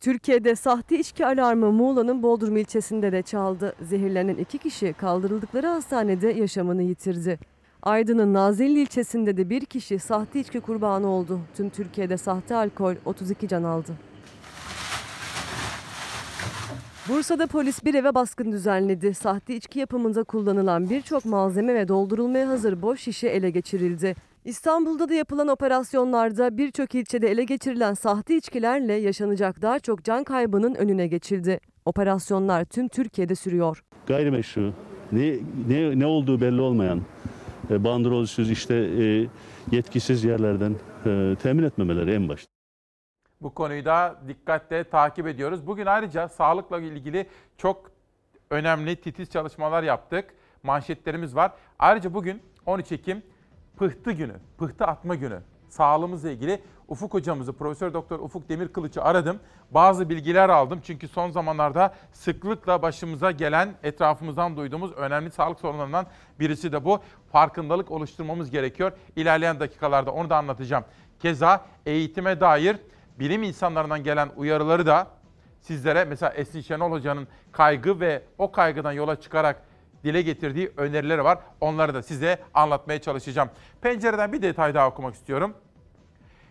Türkiye'de 0.00 0.56
sahte 0.56 0.98
içki 0.98 1.26
alarmı 1.26 1.72
Muğla'nın 1.72 2.22
Bodrum 2.22 2.56
ilçesinde 2.56 3.12
de 3.12 3.22
çaldı. 3.22 3.74
Zehirlenen 3.82 4.36
iki 4.36 4.58
kişi 4.58 4.92
kaldırıldıkları 4.92 5.66
hastanede 5.66 6.28
yaşamını 6.28 6.82
yitirdi. 6.82 7.38
Aydın'ın 7.88 8.34
Nazilli 8.34 8.80
ilçesinde 8.80 9.36
de 9.36 9.50
bir 9.50 9.64
kişi 9.64 9.98
sahte 9.98 10.40
içki 10.40 10.60
kurbanı 10.60 11.06
oldu. 11.06 11.40
Tüm 11.56 11.68
Türkiye'de 11.70 12.16
sahte 12.16 12.54
alkol 12.54 12.94
32 13.04 13.48
can 13.48 13.62
aldı. 13.62 13.92
Bursa'da 17.08 17.46
polis 17.46 17.84
bir 17.84 17.94
eve 17.94 18.14
baskın 18.14 18.52
düzenledi. 18.52 19.14
Sahte 19.14 19.56
içki 19.56 19.78
yapımında 19.78 20.24
kullanılan 20.24 20.90
birçok 20.90 21.24
malzeme 21.24 21.74
ve 21.74 21.88
doldurulmaya 21.88 22.48
hazır 22.48 22.82
boş 22.82 23.00
şişe 23.00 23.28
ele 23.28 23.50
geçirildi. 23.50 24.14
İstanbul'da 24.44 25.08
da 25.08 25.14
yapılan 25.14 25.48
operasyonlarda 25.48 26.58
birçok 26.58 26.94
ilçede 26.94 27.30
ele 27.30 27.44
geçirilen 27.44 27.94
sahte 27.94 28.36
içkilerle 28.36 28.92
yaşanacak 28.92 29.62
daha 29.62 29.78
çok 29.78 30.04
can 30.04 30.24
kaybının 30.24 30.74
önüne 30.74 31.06
geçildi. 31.06 31.60
Operasyonlar 31.84 32.64
tüm 32.64 32.88
Türkiye'de 32.88 33.34
sürüyor. 33.34 33.84
Gayrimeşru, 34.06 34.72
ne, 35.12 35.34
ne, 35.68 35.98
ne 35.98 36.06
olduğu 36.06 36.40
belli 36.40 36.60
olmayan, 36.60 37.00
bandrolsüz 37.70 38.50
işte 38.50 38.74
e, 38.74 39.26
yetkisiz 39.76 40.24
yerlerden 40.24 40.76
e, 41.06 41.36
temin 41.42 41.62
etmemeleri 41.62 42.12
en 42.12 42.28
başta. 42.28 42.52
Bu 43.40 43.54
konuyu 43.54 43.84
da 43.84 44.20
dikkatle 44.28 44.84
takip 44.84 45.26
ediyoruz. 45.26 45.66
Bugün 45.66 45.86
ayrıca 45.86 46.28
sağlıkla 46.28 46.80
ilgili 46.80 47.26
çok 47.56 47.90
önemli 48.50 48.96
titiz 48.96 49.30
çalışmalar 49.30 49.82
yaptık. 49.82 50.24
Manşetlerimiz 50.62 51.36
var. 51.36 51.52
Ayrıca 51.78 52.14
bugün 52.14 52.42
13 52.66 52.92
Ekim 52.92 53.22
Pıhtı 53.76 54.12
Günü, 54.12 54.34
Pıhtı 54.58 54.84
Atma 54.84 55.14
Günü. 55.14 55.40
Sağlığımızla 55.68 56.30
ilgili 56.30 56.62
Ufuk 56.88 57.14
hocamızı, 57.14 57.52
Profesör 57.52 57.94
Doktor 57.94 58.18
Ufuk 58.18 58.48
Demirkılıç'ı 58.48 59.02
aradım. 59.02 59.40
Bazı 59.70 60.08
bilgiler 60.08 60.48
aldım. 60.48 60.80
Çünkü 60.82 61.08
son 61.08 61.30
zamanlarda 61.30 61.94
sıklıkla 62.12 62.82
başımıza 62.82 63.30
gelen, 63.30 63.74
etrafımızdan 63.82 64.56
duyduğumuz 64.56 64.92
önemli 64.92 65.30
sağlık 65.30 65.60
sorunlarından 65.60 66.06
birisi 66.40 66.72
de 66.72 66.84
bu. 66.84 67.00
Farkındalık 67.32 67.90
oluşturmamız 67.90 68.50
gerekiyor. 68.50 68.92
İlerleyen 69.16 69.60
dakikalarda 69.60 70.10
onu 70.10 70.30
da 70.30 70.36
anlatacağım. 70.36 70.84
Keza 71.18 71.64
eğitime 71.86 72.40
dair 72.40 72.76
bilim 73.18 73.42
insanlarından 73.42 74.02
gelen 74.02 74.30
uyarıları 74.36 74.86
da 74.86 75.06
sizlere 75.60 76.04
mesela 76.04 76.32
Esin 76.32 76.60
Şenol 76.60 76.92
Hoca'nın 76.92 77.28
kaygı 77.52 78.00
ve 78.00 78.22
o 78.38 78.52
kaygıdan 78.52 78.92
yola 78.92 79.20
çıkarak 79.20 79.62
dile 80.04 80.22
getirdiği 80.22 80.72
önerileri 80.76 81.24
var. 81.24 81.38
Onları 81.60 81.94
da 81.94 82.02
size 82.02 82.38
anlatmaya 82.54 83.00
çalışacağım. 83.00 83.50
Pencereden 83.80 84.32
bir 84.32 84.42
detay 84.42 84.74
daha 84.74 84.88
okumak 84.88 85.14
istiyorum. 85.14 85.54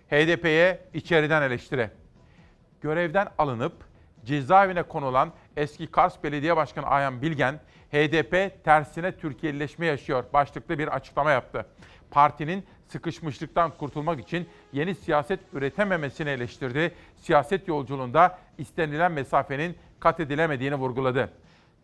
HDP'ye 0.10 0.82
içeriden 0.94 1.42
eleştiri. 1.42 1.90
Görevden 2.82 3.28
alınıp 3.38 3.74
cezaevine 4.26 4.84
konulan 4.84 5.32
eski 5.58 5.88
Kars 5.88 6.24
Belediye 6.24 6.56
Başkanı 6.56 6.86
Ayhan 6.86 7.22
Bilgen, 7.22 7.60
HDP 7.92 8.64
tersine 8.64 9.18
Türkiye'lileşme 9.18 9.86
yaşıyor 9.86 10.24
başlıklı 10.34 10.80
bir 10.80 10.88
açıklama 10.88 11.32
yaptı. 11.32 11.66
Partinin 12.12 12.66
sıkışmışlıktan 12.88 13.72
kurtulmak 13.78 14.20
için 14.20 14.50
yeni 14.74 14.96
siyaset 14.96 15.40
üretememesini 15.54 16.30
eleştirdi. 16.30 16.96
Siyaset 17.18 17.68
yolculuğunda 17.68 18.40
istenilen 18.58 19.12
mesafenin 19.12 19.78
kat 20.00 20.20
edilemediğini 20.20 20.76
vurguladı. 20.76 21.30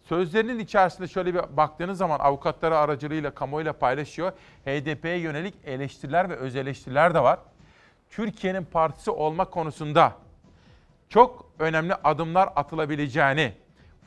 Sözlerinin 0.03 0.59
içerisinde 0.59 1.07
şöyle 1.07 1.33
bir 1.33 1.57
baktığınız 1.57 1.97
zaman 1.97 2.19
avukatları 2.19 2.77
aracılığıyla 2.77 3.31
kamuoyuyla 3.31 3.73
paylaşıyor. 3.73 4.31
HDP'ye 4.65 5.17
yönelik 5.17 5.55
eleştiriler 5.65 6.29
ve 6.29 6.35
öz 6.35 6.55
eleştiriler 6.55 7.13
de 7.13 7.23
var. 7.23 7.39
Türkiye'nin 8.09 8.65
partisi 8.65 9.11
olma 9.11 9.45
konusunda 9.45 10.13
çok 11.09 11.49
önemli 11.59 11.93
adımlar 11.93 12.49
atılabileceğini, 12.55 13.53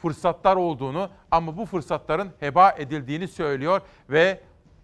fırsatlar 0.02 0.56
olduğunu 0.56 1.10
ama 1.30 1.56
bu 1.56 1.66
fırsatların 1.66 2.30
heba 2.40 2.70
edildiğini 2.70 3.28
söylüyor 3.28 3.80
ve 4.10 4.40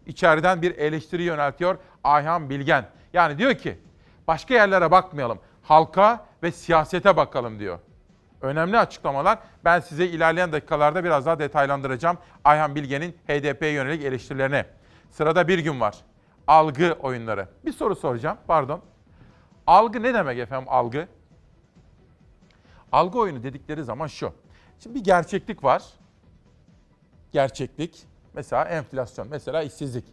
içeriden 0.07 0.63
bir 0.63 0.79
eleştiri 0.79 1.23
yöneltiyor 1.23 1.79
Ayhan 2.05 2.51
Bilgen. 2.51 2.85
Yani 3.13 3.39
diyor 3.39 3.55
ki 3.55 3.79
başka 4.27 4.55
yerlere 4.55 4.91
bakmayalım, 4.91 5.39
halka 5.63 6.27
ve 6.43 6.53
siyasete 6.53 7.17
bakalım 7.17 7.59
diyor. 7.59 7.79
Önemli 8.43 8.79
açıklamalar. 8.79 9.39
Ben 9.65 9.81
size 9.81 10.07
ilerleyen 10.07 10.53
dakikalarda 10.53 11.05
biraz 11.05 11.27
daha 11.27 11.39
detaylandıracağım 11.39 12.19
Ayhan 12.45 12.75
Bilgen'in 12.75 13.13
HDP'ye 13.13 13.73
yönelik 13.73 14.05
eleştirilerini. 14.05 14.65
Sırada 15.11 15.49
bir 15.49 15.59
gün 15.59 15.81
var. 15.81 15.97
Algı 16.47 16.93
oyunları. 16.93 17.49
Bir 17.65 17.73
soru 17.73 17.97
soracağım, 17.97 18.39
pardon. 18.47 18.81
Algı 19.67 20.03
ne 20.03 20.15
demek 20.15 20.39
efendim 20.39 20.69
algı? 20.71 21.09
Algı 22.93 23.19
oyunu 23.19 23.43
dedikleri 23.43 23.85
zaman 23.85 24.07
şu. 24.07 24.33
Şimdi 24.79 24.95
bir 24.95 25.05
gerçeklik 25.05 25.65
var. 25.65 25.83
Gerçeklik. 27.33 28.03
Mesela 28.35 28.65
enflasyon, 28.65 29.29
mesela 29.29 29.63
işsizlik. 29.63 30.05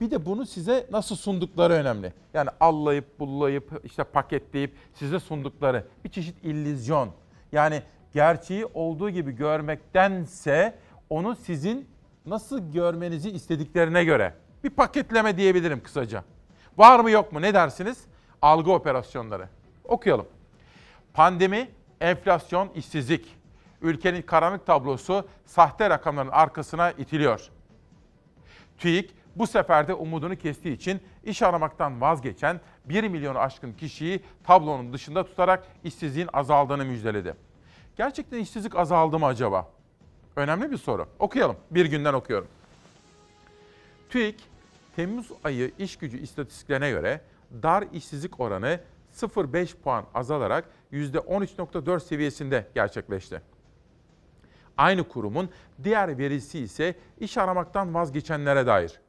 Bir 0.00 0.10
de 0.10 0.26
bunu 0.26 0.46
size 0.46 0.86
nasıl 0.90 1.16
sundukları 1.16 1.72
önemli. 1.72 2.12
Yani 2.34 2.50
allayıp, 2.60 3.20
bullayıp, 3.20 3.80
işte 3.84 4.04
paketleyip 4.04 4.76
size 4.94 5.20
sundukları 5.20 5.86
bir 6.04 6.10
çeşit 6.10 6.44
illüzyon. 6.44 7.10
Yani 7.52 7.82
gerçeği 8.12 8.66
olduğu 8.66 9.10
gibi 9.10 9.32
görmektense 9.32 10.78
onu 11.10 11.36
sizin 11.36 11.88
nasıl 12.26 12.72
görmenizi 12.72 13.30
istediklerine 13.30 14.04
göre 14.04 14.34
bir 14.64 14.70
paketleme 14.70 15.36
diyebilirim 15.36 15.82
kısaca. 15.82 16.24
Var 16.78 17.00
mı 17.00 17.10
yok 17.10 17.32
mu 17.32 17.42
ne 17.42 17.54
dersiniz? 17.54 18.04
Algı 18.42 18.72
operasyonları. 18.72 19.48
Okuyalım. 19.84 20.26
Pandemi, 21.14 21.68
enflasyon, 22.00 22.68
işsizlik. 22.74 23.36
Ülkenin 23.82 24.22
karanlık 24.22 24.66
tablosu 24.66 25.28
sahte 25.44 25.90
rakamların 25.90 26.28
arkasına 26.28 26.90
itiliyor. 26.90 27.50
TÜİK 28.78 29.14
bu 29.36 29.46
sefer 29.46 29.88
de 29.88 29.94
umudunu 29.94 30.36
kestiği 30.36 30.74
için 30.74 31.00
iş 31.24 31.42
aramaktan 31.42 32.00
vazgeçen 32.00 32.60
1 32.84 33.04
milyonu 33.08 33.38
aşkın 33.38 33.72
kişiyi 33.72 34.20
tablonun 34.44 34.92
dışında 34.92 35.24
tutarak 35.24 35.64
işsizliğin 35.84 36.28
azaldığını 36.32 36.84
müjdeledi. 36.84 37.34
Gerçekten 37.96 38.38
işsizlik 38.38 38.76
azaldı 38.76 39.18
mı 39.18 39.26
acaba? 39.26 39.68
Önemli 40.36 40.70
bir 40.70 40.76
soru. 40.76 41.06
Okuyalım. 41.18 41.56
Bir 41.70 41.86
günden 41.86 42.14
okuyorum. 42.14 42.48
TÜİK, 44.10 44.40
Temmuz 44.96 45.30
ayı 45.44 45.72
iş 45.78 45.96
gücü 45.96 46.18
istatistiklerine 46.18 46.90
göre 46.90 47.20
dar 47.62 47.84
işsizlik 47.92 48.40
oranı 48.40 48.80
0,5 49.14 49.76
puan 49.76 50.04
azalarak 50.14 50.64
%13.4 50.92 52.00
seviyesinde 52.00 52.66
gerçekleşti. 52.74 53.42
Aynı 54.76 55.08
kurumun 55.08 55.50
diğer 55.84 56.18
verisi 56.18 56.58
ise 56.58 56.94
iş 57.20 57.38
aramaktan 57.38 57.94
vazgeçenlere 57.94 58.66
dair. 58.66 59.00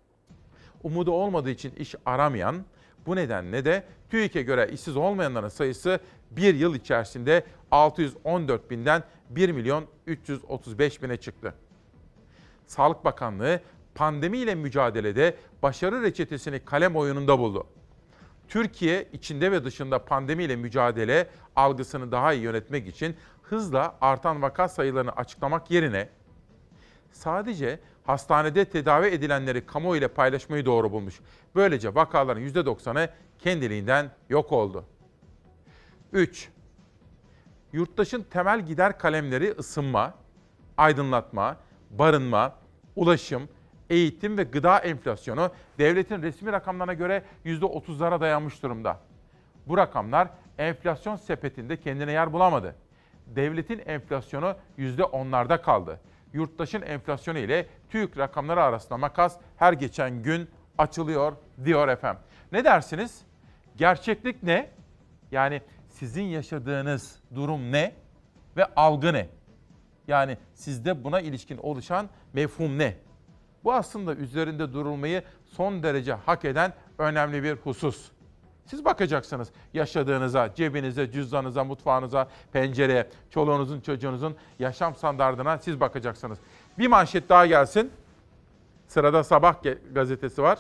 Umudu 0.84 1.12
olmadığı 1.12 1.50
için 1.50 1.76
iş 1.76 1.96
aramayan, 2.06 2.66
bu 3.06 3.16
nedenle 3.16 3.66
de 3.66 3.84
TÜİK'e 4.10 4.42
göre 4.42 4.70
işsiz 4.74 4.98
olmayanların 4.98 5.50
sayısı 5.50 6.00
bir 6.38 6.56
yıl 6.56 6.76
içerisinde 6.76 7.44
614 7.72 8.72
binden 8.72 9.04
1 9.30 9.50
milyon 9.50 9.86
335 10.08 11.04
bine 11.04 11.18
çıktı. 11.18 11.54
Sağlık 12.68 13.06
Bakanlığı 13.06 13.60
pandemiyle 13.96 14.56
mücadelede 14.56 15.36
başarı 15.64 16.02
reçetesini 16.02 16.66
kalem 16.66 16.96
oyununda 16.96 17.40
buldu. 17.40 17.68
Türkiye 18.48 19.08
içinde 19.14 19.52
ve 19.52 19.64
dışında 19.64 20.06
pandemiyle 20.06 20.56
mücadele 20.56 21.28
algısını 21.56 22.12
daha 22.12 22.34
iyi 22.34 22.44
yönetmek 22.44 22.88
için 22.88 23.16
hızla 23.42 23.96
artan 24.02 24.42
vaka 24.42 24.68
sayılarını 24.68 25.12
açıklamak 25.12 25.72
yerine 25.72 26.10
sadece 27.12 27.80
hastanede 28.04 28.66
tedavi 28.66 29.08
edilenleri 29.08 29.66
kamuoyu 29.66 30.00
ile 30.00 30.08
paylaşmayı 30.08 30.66
doğru 30.66 30.92
bulmuş. 30.92 31.20
Böylece 31.56 31.96
vakaların 31.96 32.44
%90'ı 32.44 33.10
kendiliğinden 33.40 34.12
yok 34.30 34.52
oldu. 34.52 34.86
3. 36.14 36.50
Yurttaşın 37.74 38.24
temel 38.24 38.66
gider 38.66 38.98
kalemleri 38.98 39.52
ısınma, 39.52 40.14
aydınlatma, 40.78 41.58
barınma, 41.90 42.56
ulaşım, 42.96 43.50
eğitim 43.90 44.38
ve 44.38 44.44
gıda 44.44 44.80
enflasyonu 44.80 45.52
devletin 45.78 46.22
resmi 46.22 46.52
rakamlarına 46.52 46.94
göre 46.94 47.24
%30'lara 47.46 48.22
dayanmış 48.22 48.64
durumda. 48.64 49.00
Bu 49.68 49.78
rakamlar 49.78 50.28
enflasyon 50.58 51.16
sepetinde 51.16 51.78
kendine 51.78 52.12
yer 52.12 52.34
bulamadı. 52.34 52.76
Devletin 53.28 53.82
enflasyonu 53.86 54.56
%10'larda 54.78 55.62
kaldı. 55.62 56.00
Yurttaşın 56.34 56.82
enflasyonu 56.82 57.38
ile 57.38 57.68
TÜİK 57.90 58.18
rakamları 58.18 58.64
arasında 58.64 58.98
makas 58.98 59.38
her 59.58 59.74
geçen 59.74 60.24
gün 60.24 60.50
açılıyor 60.78 61.34
diyor 61.66 61.88
efendim. 61.88 62.22
Ne 62.52 62.64
dersiniz? 62.64 63.22
Gerçeklik 63.76 64.44
ne? 64.44 64.70
Yani 65.32 65.62
sizin 65.94 66.24
yaşadığınız 66.24 67.20
durum 67.36 67.72
ne 67.72 67.96
ve 68.58 68.66
algı 68.76 69.14
ne? 69.14 69.30
Yani 70.08 70.38
sizde 70.54 71.04
buna 71.04 71.22
ilişkin 71.22 71.58
oluşan 71.58 72.10
mefhum 72.34 72.78
ne? 72.78 72.98
Bu 73.64 73.74
aslında 73.74 74.16
üzerinde 74.16 74.74
durulmayı 74.74 75.24
son 75.46 75.84
derece 75.84 76.14
hak 76.14 76.46
eden 76.46 76.74
önemli 76.98 77.44
bir 77.44 77.54
husus. 77.56 78.12
Siz 78.66 78.86
bakacaksınız 78.86 79.52
yaşadığınıza, 79.74 80.56
cebinize, 80.56 81.12
cüzdanınıza, 81.12 81.64
mutfağınıza, 81.64 82.28
pencereye, 82.54 83.10
çoluğunuzun, 83.30 83.82
çocuğunuzun 83.82 84.36
yaşam 84.60 84.96
standartına 84.96 85.58
siz 85.58 85.80
bakacaksınız. 85.80 86.40
Bir 86.80 86.88
manşet 86.88 87.30
daha 87.30 87.46
gelsin. 87.46 87.92
Sırada 88.88 89.24
Sabah 89.24 89.56
gazetesi 89.94 90.44
var. 90.44 90.60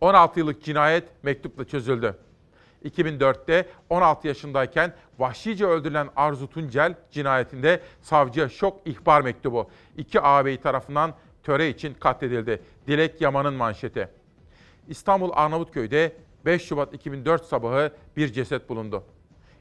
16 0.00 0.38
yıllık 0.38 0.64
cinayet 0.64 1.24
mektupla 1.24 1.64
çözüldü. 1.64 2.18
2004'te 2.84 3.68
16 3.90 4.28
yaşındayken 4.28 4.92
vahşice 5.18 5.66
öldürülen 5.66 6.08
Arzu 6.16 6.50
Tuncel 6.50 6.94
cinayetinde 7.10 7.80
savcıya 8.02 8.48
şok 8.48 8.80
ihbar 8.84 9.20
mektubu. 9.20 9.70
İki 9.96 10.20
ağabey 10.20 10.56
tarafından 10.60 11.14
töre 11.42 11.68
için 11.68 11.94
katledildi. 11.94 12.62
Dilek 12.86 13.20
Yaman'ın 13.20 13.54
manşeti. 13.54 14.08
İstanbul 14.88 15.30
Arnavutköy'de 15.32 16.12
5 16.44 16.62
Şubat 16.62 16.94
2004 16.94 17.44
sabahı 17.44 17.92
bir 18.16 18.32
ceset 18.32 18.68
bulundu. 18.68 19.04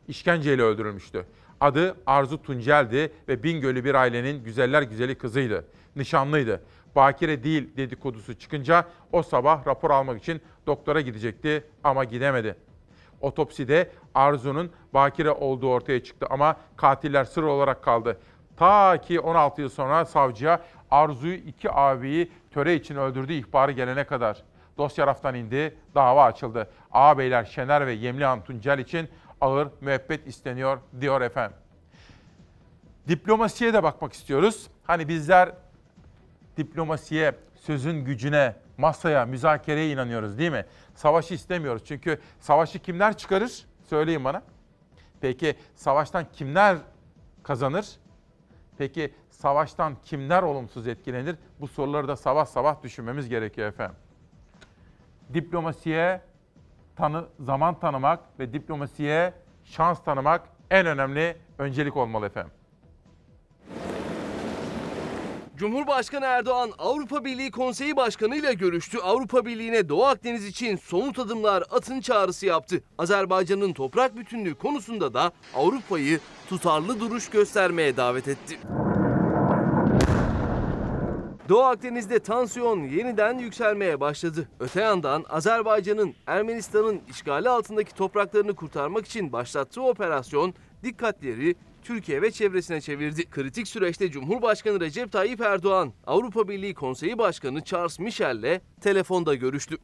İşkenceyle 0.08 0.62
öldürülmüştü. 0.62 1.26
Adı 1.62 1.96
Arzu 2.06 2.44
Tuncel'di 2.44 3.12
ve 3.28 3.44
Bingöl'ü 3.44 3.84
bir 3.84 3.96
ailenin 3.96 4.44
güzeller 4.44 4.82
güzeli 4.82 5.16
kızıydı. 5.16 5.66
Nişanlıydı. 5.96 6.64
Bakire 6.96 7.44
değil 7.44 7.78
dedikodusu 7.78 8.40
çıkınca 8.40 8.88
o 9.12 9.24
sabah 9.24 9.68
rapor 9.68 9.90
almak 9.92 10.22
için 10.22 10.42
doktora 10.68 11.02
gidecekti 11.02 11.64
ama 11.84 12.04
gidemedi. 12.04 12.56
Otopside 13.24 13.92
Arzu'nun 14.16 14.72
bakire 14.94 15.32
olduğu 15.32 15.70
ortaya 15.70 16.04
çıktı 16.04 16.28
ama 16.30 16.56
katiller 16.76 17.24
sır 17.24 17.44
olarak 17.44 17.84
kaldı. 17.84 18.18
Ta 18.58 18.98
ki 18.98 19.20
16 19.20 19.62
yıl 19.62 19.70
sonra 19.70 20.06
savcıya 20.06 20.62
Arzu'yu 20.92 21.34
iki 21.34 21.72
abiyi 21.72 22.32
töre 22.52 22.76
için 22.76 22.96
öldürdüğü 22.96 23.34
ihbarı 23.34 23.72
gelene 23.72 24.04
kadar. 24.04 24.44
Dosya 24.78 25.08
raftan 25.08 25.36
indi, 25.36 25.78
dava 25.96 26.24
açıldı. 26.24 26.70
Ağabeyler 26.92 27.46
Şener 27.46 27.88
ve 27.88 27.94
Yemlihan 27.94 28.44
Tuncel 28.44 28.80
için 28.80 29.10
ağır 29.42 29.68
müebbet 29.82 30.28
isteniyor 30.28 30.78
diyor 31.02 31.22
efendim. 31.22 31.58
Diplomasiye 33.08 33.74
de 33.74 33.84
bakmak 33.84 34.14
istiyoruz. 34.14 34.68
Hani 34.84 35.08
bizler 35.08 35.52
diplomasiye, 36.58 37.36
sözün 37.56 38.06
gücüne, 38.06 38.56
masaya, 38.78 39.26
müzakereye 39.26 39.92
inanıyoruz 39.92 40.38
değil 40.38 40.52
mi? 40.52 40.66
Savaşı 40.96 41.34
istemiyoruz. 41.34 41.86
Çünkü 41.86 42.20
savaşı 42.40 42.80
kimler 42.80 43.18
çıkarır? 43.18 43.66
Söyleyin 43.84 44.24
bana. 44.24 44.44
Peki 45.22 45.56
savaştan 45.76 46.26
kimler 46.34 46.78
kazanır? 47.44 47.88
Peki 48.78 49.14
savaştan 49.30 49.96
kimler 50.04 50.44
olumsuz 50.44 50.88
etkilenir? 50.88 51.36
Bu 51.60 51.68
soruları 51.68 52.08
da 52.08 52.16
sabah 52.16 52.46
sabah 52.46 52.84
düşünmemiz 52.84 53.30
gerekiyor 53.30 53.68
efendim. 53.68 53.96
Diplomasiye 55.34 56.22
tanı, 56.96 57.26
zaman 57.40 57.80
tanımak 57.80 58.20
ve 58.40 58.54
diplomasiye 58.54 59.34
şans 59.64 60.04
tanımak 60.04 60.50
en 60.72 60.86
önemli 60.86 61.38
öncelik 61.58 61.98
olmalı 61.98 62.26
efendim. 62.26 62.54
Cumhurbaşkanı 65.58 66.26
Erdoğan 66.26 66.72
Avrupa 66.78 67.26
Birliği 67.26 67.52
Konseyi 67.52 67.96
Başkanı 67.96 68.36
ile 68.36 68.54
görüştü. 68.54 68.98
Avrupa 68.98 69.46
Birliği'ne 69.46 69.90
Doğu 69.90 70.06
Akdeniz 70.06 70.46
için 70.46 70.76
somut 70.76 71.20
adımlar 71.20 71.64
atın 71.72 72.02
çağrısı 72.02 72.46
yaptı. 72.46 72.84
Azerbaycan'ın 72.98 73.74
toprak 73.74 74.18
bütünlüğü 74.18 74.56
konusunda 74.56 75.14
da 75.14 75.32
Avrupa'yı 75.56 76.20
tutarlı 76.50 77.00
duruş 77.00 77.30
göstermeye 77.30 77.98
davet 77.98 78.28
etti. 78.28 78.60
Doğu 81.50 81.64
Akdeniz'de 81.64 82.20
tansiyon 82.20 82.84
yeniden 82.84 83.38
yükselmeye 83.38 84.00
başladı. 84.00 84.50
Öte 84.60 84.82
yandan 84.82 85.26
Azerbaycan'ın 85.30 86.16
Ermenistan'ın 86.28 87.02
işgali 87.10 87.50
altındaki 87.50 87.96
topraklarını 87.96 88.56
kurtarmak 88.56 89.06
için 89.06 89.32
başlattığı 89.32 89.82
operasyon 89.82 90.54
dikkatleri 90.84 91.56
Türkiye 91.84 92.22
ve 92.22 92.32
çevresine 92.32 92.82
çevirdi. 92.82 93.30
Kritik 93.30 93.68
süreçte 93.68 94.12
Cumhurbaşkanı 94.12 94.80
Recep 94.80 95.12
Tayyip 95.12 95.42
Erdoğan, 95.42 95.94
Avrupa 96.08 96.48
Birliği 96.48 96.74
Konseyi 96.74 97.18
Başkanı 97.18 97.64
Charles 97.64 98.00
Michel'le 98.00 98.62
telefonda 98.82 99.36
görüştü. 99.36 99.78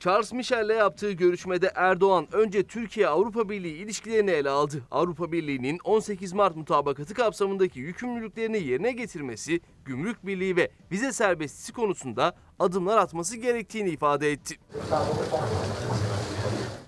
Charles 0.00 0.32
Michel'le 0.32 0.76
yaptığı 0.76 1.12
görüşmede 1.12 1.72
Erdoğan 1.74 2.26
önce 2.32 2.62
Türkiye-Avrupa 2.62 3.48
Birliği 3.48 3.76
ilişkilerini 3.76 4.30
ele 4.30 4.50
aldı. 4.50 4.82
Avrupa 4.90 5.32
Birliği'nin 5.32 5.78
18 5.84 6.32
Mart 6.32 6.56
mutabakatı 6.56 7.14
kapsamındaki 7.14 7.80
yükümlülüklerini 7.80 8.62
yerine 8.62 8.92
getirmesi, 8.92 9.60
gümrük 9.84 10.26
birliği 10.26 10.56
ve 10.56 10.70
vize 10.92 11.12
serbestisi 11.12 11.72
konusunda 11.72 12.34
adımlar 12.58 12.98
atması 12.98 13.36
gerektiğini 13.36 13.90
ifade 13.90 14.32
etti. 14.32 14.58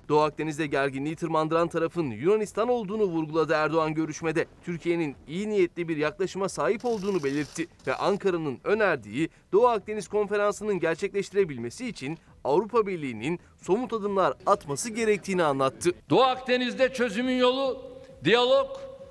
Doğu 0.08 0.20
Akdeniz'de 0.20 0.66
gerginliği 0.66 1.16
tırmandıran 1.16 1.68
tarafın 1.68 2.10
Yunanistan 2.10 2.68
olduğunu 2.68 3.02
vurguladı 3.02 3.52
Erdoğan 3.52 3.94
görüşmede. 3.94 4.46
Türkiye'nin 4.64 5.16
iyi 5.28 5.48
niyetli 5.48 5.88
bir 5.88 5.96
yaklaşıma 5.96 6.48
sahip 6.48 6.84
olduğunu 6.84 7.24
belirtti 7.24 7.66
ve 7.86 7.94
Ankara'nın 7.94 8.58
önerdiği 8.64 9.28
Doğu 9.52 9.68
Akdeniz 9.68 10.08
Konferansı'nın 10.08 10.80
gerçekleştirebilmesi 10.80 11.88
için 11.88 12.18
Avrupa 12.44 12.86
Birliği'nin 12.86 13.40
somut 13.62 13.92
adımlar 13.92 14.34
atması 14.46 14.90
gerektiğini 14.90 15.42
anlattı. 15.42 15.90
Doğu 16.10 16.22
Akdeniz'de 16.22 16.92
çözümün 16.92 17.36
yolu 17.36 17.82
diyalog 18.24 18.70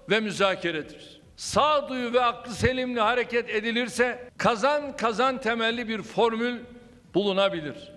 ve 0.09 0.19
müzakeredir. 0.19 1.21
Sağduyu 1.35 2.13
ve 2.13 2.21
aklı 2.21 2.53
selimle 2.53 3.01
hareket 3.01 3.49
edilirse 3.49 4.29
kazan 4.37 4.97
kazan 4.97 5.41
temelli 5.41 5.87
bir 5.87 6.01
formül 6.01 6.59
bulunabilir. 7.13 7.93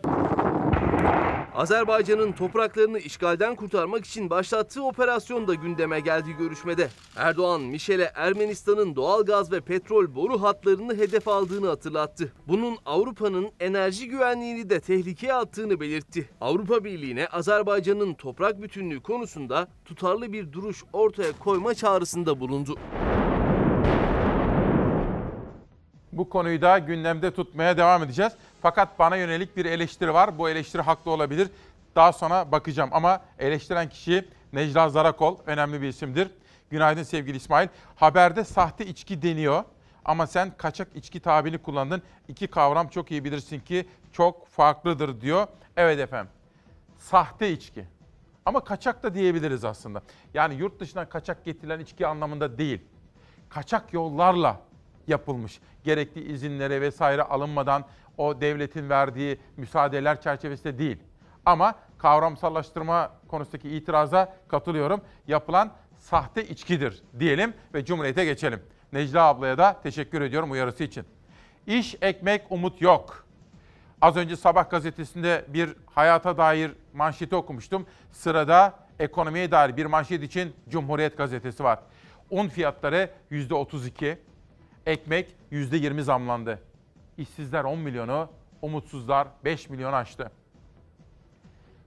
Azerbaycan'ın 1.57 2.33
topraklarını 2.33 2.99
işgalden 2.99 3.55
kurtarmak 3.55 4.05
için 4.05 4.31
başlattığı 4.31 4.85
operasyon 4.85 5.49
da 5.49 5.55
gündeme 5.55 6.01
geldi 6.01 6.33
görüşmede. 6.39 6.89
Erdoğan, 7.17 7.61
Mişel'e 7.61 8.13
Ermenistan'ın 8.15 8.97
doğal 8.97 9.25
gaz 9.25 9.53
ve 9.53 9.61
petrol 9.61 10.15
boru 10.15 10.43
hatlarını 10.43 10.97
hedef 10.97 11.29
aldığını 11.29 11.69
hatırlattı. 11.69 12.33
Bunun 12.49 12.77
Avrupa'nın 12.87 13.51
enerji 13.61 14.09
güvenliğini 14.09 14.71
de 14.71 14.81
tehlikeye 14.81 15.35
attığını 15.35 15.81
belirtti. 15.81 16.29
Avrupa 16.41 16.85
Birliği'ne 16.85 17.27
Azerbaycan'ın 17.27 18.15
toprak 18.15 18.63
bütünlüğü 18.63 19.03
konusunda 19.03 19.69
tutarlı 19.85 20.33
bir 20.33 20.53
duruş 20.53 20.85
ortaya 20.93 21.33
koyma 21.33 21.75
çağrısında 21.75 22.41
bulundu. 22.41 22.77
Bu 26.13 26.29
konuyu 26.29 26.63
da 26.63 26.79
gündemde 26.79 27.31
tutmaya 27.31 27.77
devam 27.77 28.03
edeceğiz. 28.03 28.33
Fakat 28.63 28.99
bana 28.99 29.17
yönelik 29.17 29.57
bir 29.57 29.65
eleştiri 29.65 30.15
var. 30.15 30.39
Bu 30.39 30.49
eleştiri 30.49 30.83
haklı 30.83 31.11
olabilir. 31.11 31.49
Daha 31.97 32.13
sonra 32.13 32.53
bakacağım 32.53 32.91
ama 32.93 33.21
eleştiren 33.39 33.89
kişi 33.89 34.29
Necla 34.53 34.89
Zarakol 34.89 35.39
önemli 35.47 35.83
bir 35.83 35.89
isimdir. 35.89 36.31
Günaydın 36.71 37.03
sevgili 37.03 37.37
İsmail. 37.37 37.69
Haberde 37.97 38.45
sahte 38.45 38.87
içki 38.87 39.23
deniyor 39.23 39.65
ama 40.05 40.27
sen 40.27 40.53
kaçak 40.57 40.89
içki 40.95 41.21
tabirini 41.21 41.59
kullandın. 41.59 42.03
İki 42.29 42.47
kavram 42.47 42.89
çok 42.89 43.11
iyi 43.11 43.25
bilirsin 43.25 43.61
ki 43.61 43.89
çok 44.13 44.49
farklıdır 44.49 45.21
diyor. 45.21 45.47
Evet 45.77 45.99
efendim. 45.99 46.33
Sahte 46.99 47.53
içki. 47.53 47.85
Ama 48.45 48.65
kaçak 48.65 49.03
da 49.03 49.15
diyebiliriz 49.15 49.65
aslında. 49.65 50.03
Yani 50.35 50.55
yurt 50.55 50.81
dışından 50.81 51.09
kaçak 51.09 51.45
getirilen 51.45 51.81
içki 51.81 52.07
anlamında 52.07 52.59
değil. 52.59 52.81
Kaçak 53.49 53.93
yollarla 53.93 54.61
yapılmış. 55.09 55.61
Gerekli 55.85 56.33
izinlere 56.33 56.81
vesaire 56.81 57.23
alınmadan 57.23 57.85
o 58.19 58.41
devletin 58.41 58.91
verdiği 58.91 59.39
müsaadeler 59.57 60.21
çerçevesinde 60.21 60.79
değil. 60.79 60.99
Ama 61.47 61.75
kavramsallaştırma 61.99 63.13
konusundaki 63.29 63.69
itiraza 63.69 64.37
katılıyorum. 64.49 65.01
Yapılan 65.29 65.73
sahte 65.99 66.49
içkidir 66.49 67.03
diyelim 67.19 67.55
ve 67.75 67.85
Cumhuriyet'e 67.85 68.25
geçelim. 68.25 68.63
Necla 68.93 69.23
ablaya 69.23 69.59
da 69.59 69.81
teşekkür 69.83 70.21
ediyorum 70.21 70.51
uyarısı 70.51 70.85
için. 70.85 71.05
İş, 71.67 71.97
ekmek, 72.03 72.43
umut 72.51 72.81
yok. 72.81 73.27
Az 74.01 74.17
önce 74.17 74.37
Sabah 74.37 74.71
gazetesinde 74.71 75.45
bir 75.49 75.77
hayata 75.95 76.39
dair 76.39 76.71
manşeti 76.95 77.37
okumuştum. 77.37 77.87
Sırada 78.13 78.75
ekonomiye 78.99 79.51
dair 79.51 79.77
bir 79.77 79.87
manşet 79.87 80.23
için 80.23 80.53
Cumhuriyet 80.69 81.17
gazetesi 81.17 81.65
var. 81.65 81.79
Un 82.31 82.49
fiyatları 82.49 83.11
%32, 83.31 84.17
ekmek 84.87 85.35
%20 85.53 86.03
zamlandı. 86.03 86.59
İşsizler 87.19 87.65
10 87.65 87.79
milyonu, 87.79 88.29
umutsuzlar 88.63 89.29
5 89.45 89.71
milyon 89.71 89.93
aştı. 89.93 90.31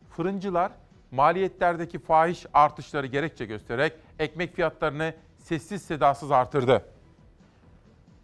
Fırıncılar 0.10 0.72
maliyetlerdeki 1.12 2.00
fahiş 2.00 2.46
artışları 2.54 3.08
gerekçe 3.08 3.46
göstererek 3.46 3.94
ekmek 4.20 4.56
fiyatlarını 4.56 5.14
sessiz 5.38 5.82
sedasız 5.82 6.32
artırdı. 6.32 6.86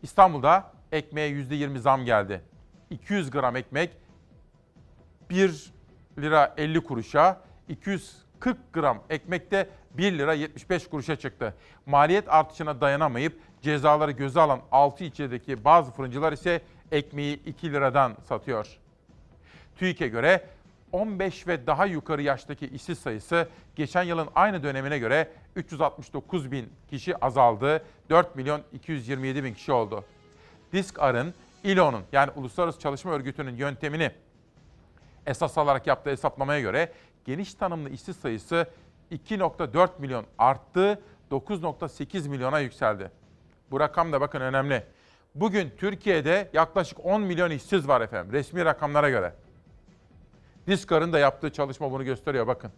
İstanbul'da 0.03 0.71
ekmeğe 0.91 1.29
%20 1.29 1.77
zam 1.77 2.05
geldi. 2.05 2.41
200 2.89 3.31
gram 3.31 3.55
ekmek 3.55 3.97
1 5.29 5.73
lira 6.17 6.53
50 6.57 6.83
kuruşa, 6.83 7.41
240 7.69 8.73
gram 8.73 9.03
ekmek 9.09 9.51
de 9.51 9.69
1 9.93 10.17
lira 10.17 10.33
75 10.33 10.87
kuruşa 10.87 11.15
çıktı. 11.15 11.53
Maliyet 11.85 12.29
artışına 12.29 12.81
dayanamayıp 12.81 13.39
cezaları 13.65 14.11
göze 14.11 14.41
alan 14.41 14.59
6 14.71 15.03
ilçedeki 15.03 15.65
bazı 15.65 15.91
fırıncılar 15.91 16.33
ise 16.33 16.61
ekmeği 16.91 17.43
2 17.45 17.71
liradan 17.71 18.17
satıyor. 18.23 18.77
TÜİK'e 19.77 20.07
göre 20.07 20.45
15 20.91 21.47
ve 21.47 21.67
daha 21.67 21.85
yukarı 21.85 22.21
yaştaki 22.21 22.67
işsiz 22.67 22.99
sayısı 22.99 23.49
geçen 23.75 24.03
yılın 24.03 24.27
aynı 24.35 24.63
dönemine 24.63 24.99
göre 24.99 25.31
369 25.55 26.51
bin 26.51 26.69
kişi 26.89 27.25
azaldı. 27.25 27.85
4 28.09 28.35
milyon 28.35 28.61
227 28.73 29.43
bin 29.43 29.53
kişi 29.53 29.71
oldu. 29.71 30.03
Diskar'ın, 30.73 31.33
İLO'nun 31.63 32.03
yani 32.11 32.31
Uluslararası 32.35 32.79
Çalışma 32.79 33.11
Örgütü'nün 33.11 33.55
yöntemini 33.55 34.11
esas 35.25 35.57
alarak 35.57 35.87
yaptığı 35.87 36.09
hesaplamaya 36.09 36.59
göre 36.59 36.93
geniş 37.25 37.53
tanımlı 37.53 37.89
işsiz 37.89 38.15
sayısı 38.15 38.67
2.4 39.11 39.89
milyon 39.99 40.25
arttı, 40.37 41.01
9.8 41.31 42.29
milyona 42.29 42.59
yükseldi. 42.59 43.11
Bu 43.75 43.79
rakam 43.79 44.13
da 44.13 44.21
bakın 44.21 44.41
önemli. 44.41 44.83
Bugün 45.35 45.73
Türkiye'de 45.77 46.49
yaklaşık 46.53 47.05
10 47.05 47.21
milyon 47.21 47.51
işsiz 47.51 47.87
var 47.87 48.01
efendim 48.01 48.33
resmi 48.33 48.65
rakamlara 48.65 49.09
göre. 49.09 49.33
Diskar'ın 50.67 51.13
da 51.13 51.19
yaptığı 51.19 51.51
çalışma 51.51 51.91
bunu 51.91 52.03
gösteriyor 52.05 52.47
bakın. 52.47 52.71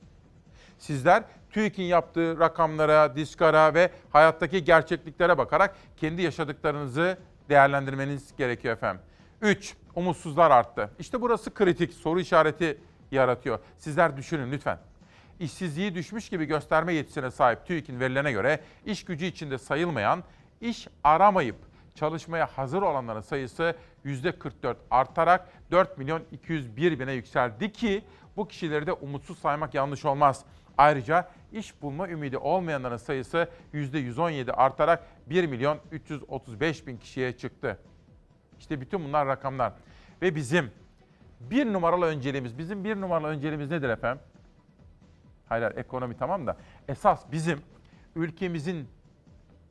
Sizler 0.80 1.24
TÜİK'in 1.52 1.84
yaptığı 1.84 2.40
rakamlara, 2.40 3.16
Diskar'a 3.16 3.74
ve 3.74 3.92
hayattaki 4.12 4.64
gerçekliklere 4.64 5.38
bakarak 5.38 5.76
kendi 5.98 6.22
yaşadıklarınızı 6.22 7.18
değerlendirmeniz 7.50 8.36
gerekiyor 8.38 8.74
efendim. 8.74 9.02
3. 9.42 9.76
Umutsuzlar 9.96 10.52
arttı. 10.52 10.90
İşte 11.00 11.22
burası 11.22 11.54
kritik 11.54 11.94
soru 11.94 12.20
işareti 12.20 12.78
yaratıyor. 13.12 13.60
Sizler 13.78 14.18
düşünün 14.18 14.52
lütfen. 14.52 14.80
İşsizliği 15.40 15.96
düşmüş 15.96 16.30
gibi 16.30 16.46
gösterme 16.46 16.94
yetisine 16.94 17.32
sahip 17.32 17.66
TÜİK'in 17.66 18.00
verilerine 18.00 18.32
göre 18.32 18.60
iş 18.86 19.06
gücü 19.06 19.26
içinde 19.26 19.58
sayılmayan, 19.58 20.24
iş 20.62 20.88
aramayıp 21.04 21.56
çalışmaya 21.96 22.46
hazır 22.46 22.82
olanların 22.82 23.22
sayısı 23.22 23.76
%44 24.06 24.76
artarak 24.92 25.48
4 25.72 25.98
milyon 25.98 26.24
201 26.32 27.00
bine 27.00 27.12
yükseldi 27.12 27.72
ki 27.72 28.04
bu 28.38 28.48
kişileri 28.48 28.88
de 28.88 28.94
umutsuz 28.94 29.40
saymak 29.40 29.74
yanlış 29.74 30.06
olmaz. 30.06 30.46
Ayrıca 30.78 31.30
iş 31.52 31.82
bulma 31.82 32.10
ümidi 32.10 32.38
olmayanların 32.38 32.98
sayısı 32.98 33.50
%117 33.74 34.52
artarak 34.52 35.04
1 35.26 35.48
milyon 35.48 35.80
335 35.92 36.88
bin 36.88 36.98
kişiye 36.98 37.38
çıktı. 37.38 37.80
İşte 38.60 38.82
bütün 38.82 39.06
bunlar 39.06 39.28
rakamlar. 39.28 39.74
Ve 40.22 40.36
bizim 40.36 40.72
bir 41.40 41.74
numaralı 41.74 42.06
önceliğimiz, 42.06 42.58
bizim 42.58 42.84
bir 42.84 43.02
numaralı 43.02 43.28
önceliğimiz 43.28 43.72
nedir 43.72 43.90
efendim? 43.90 44.24
Hayır, 45.50 45.78
ekonomi 45.78 46.18
tamam 46.18 46.48
da 46.48 46.58
esas 46.88 47.32
bizim 47.32 47.62
ülkemizin 48.16 48.88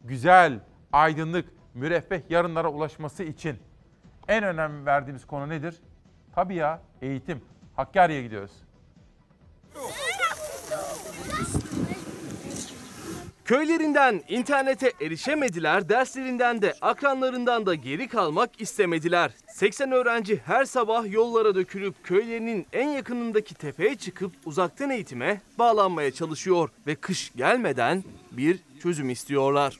güzel, 0.05 0.61
aydınlık, 0.97 1.49
müreffeh 1.75 2.21
yarınlara 2.31 2.69
ulaşması 2.69 3.23
için 3.23 3.57
en 4.29 4.45
önemli 4.45 4.87
verdiğimiz 4.87 5.27
konu 5.27 5.49
nedir? 5.49 5.75
Tabii 6.35 6.55
ya 6.55 6.81
eğitim. 7.03 7.41
Hakkari'ye 7.77 8.23
gidiyoruz. 8.23 8.53
Köylerinden 13.45 14.23
internete 14.29 14.93
erişemediler, 15.01 15.89
derslerinden 15.89 16.63
de 16.63 16.75
akranlarından 16.81 17.67
da 17.67 17.75
geri 17.75 18.09
kalmak 18.09 18.61
istemediler. 18.61 19.31
80 19.49 19.93
öğrenci 19.93 20.41
her 20.45 20.65
sabah 20.65 21.13
yollara 21.13 21.55
dökülüp 21.55 22.05
köylerinin 22.05 22.67
en 22.73 22.89
yakınındaki 22.89 23.55
tepeye 23.55 23.95
çıkıp 23.95 24.33
uzaktan 24.45 24.91
eğitime 24.91 25.41
bağlanmaya 25.59 26.11
çalışıyor 26.11 26.71
ve 26.87 26.95
kış 26.95 27.33
gelmeden 27.37 28.05
bir 28.33 28.59
çözüm 28.83 29.11
istiyorlar. 29.11 29.79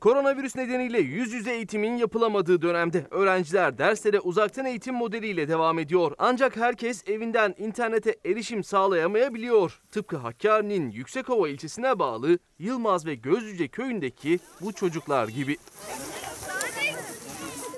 Koronavirüs 0.00 0.56
nedeniyle 0.56 0.98
yüz 0.98 1.32
yüze 1.32 1.52
eğitimin 1.52 1.96
yapılamadığı 1.96 2.62
dönemde 2.62 3.06
öğrenciler 3.10 3.78
derslere 3.78 4.20
uzaktan 4.20 4.66
eğitim 4.66 4.94
modeliyle 4.94 5.48
devam 5.48 5.78
ediyor. 5.78 6.12
Ancak 6.18 6.56
herkes 6.56 7.08
evinden 7.08 7.54
internete 7.58 8.16
erişim 8.26 8.64
sağlayamayabiliyor. 8.64 9.80
Tıpkı 9.92 10.16
Hakkari'nin 10.16 10.90
Yüksekova 10.90 11.48
ilçesine 11.48 11.98
bağlı 11.98 12.38
Yılmaz 12.58 13.06
ve 13.06 13.14
Gözlüce 13.14 13.68
köyündeki 13.68 14.38
bu 14.60 14.72
çocuklar 14.72 15.28
gibi. 15.28 15.56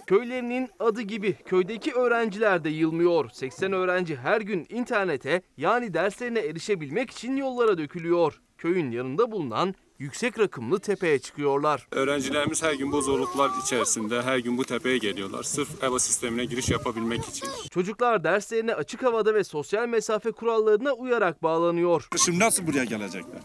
Köylerinin 0.06 0.68
adı 0.78 1.02
gibi 1.02 1.32
köydeki 1.32 1.92
öğrenciler 1.92 2.64
de 2.64 2.70
yılmıyor. 2.70 3.30
80 3.30 3.72
öğrenci 3.72 4.16
her 4.16 4.40
gün 4.40 4.66
internete 4.68 5.42
yani 5.56 5.94
derslerine 5.94 6.40
erişebilmek 6.40 7.11
için 7.11 7.37
yollara 7.37 7.78
dökülüyor. 7.78 8.40
Köyün 8.58 8.90
yanında 8.90 9.32
bulunan 9.32 9.74
yüksek 10.02 10.38
rakımlı 10.38 10.80
tepeye 10.80 11.18
çıkıyorlar. 11.18 11.86
Öğrencilerimiz 11.90 12.62
her 12.62 12.72
gün 12.72 12.92
bu 12.92 13.02
zorluklar 13.02 13.50
içerisinde 13.64 14.22
her 14.22 14.38
gün 14.38 14.58
bu 14.58 14.64
tepeye 14.64 14.98
geliyorlar. 14.98 15.42
Sırf 15.42 15.84
EVA 15.84 15.98
sistemine 15.98 16.44
giriş 16.44 16.70
yapabilmek 16.70 17.24
için. 17.24 17.48
Çocuklar 17.70 18.24
derslerine 18.24 18.74
açık 18.74 19.02
havada 19.02 19.34
ve 19.34 19.44
sosyal 19.44 19.88
mesafe 19.88 20.32
kurallarına 20.32 20.92
uyarak 20.92 21.42
bağlanıyor. 21.42 22.08
Şimdi 22.24 22.38
nasıl 22.38 22.66
buraya 22.66 22.84
gelecekler? 22.84 23.40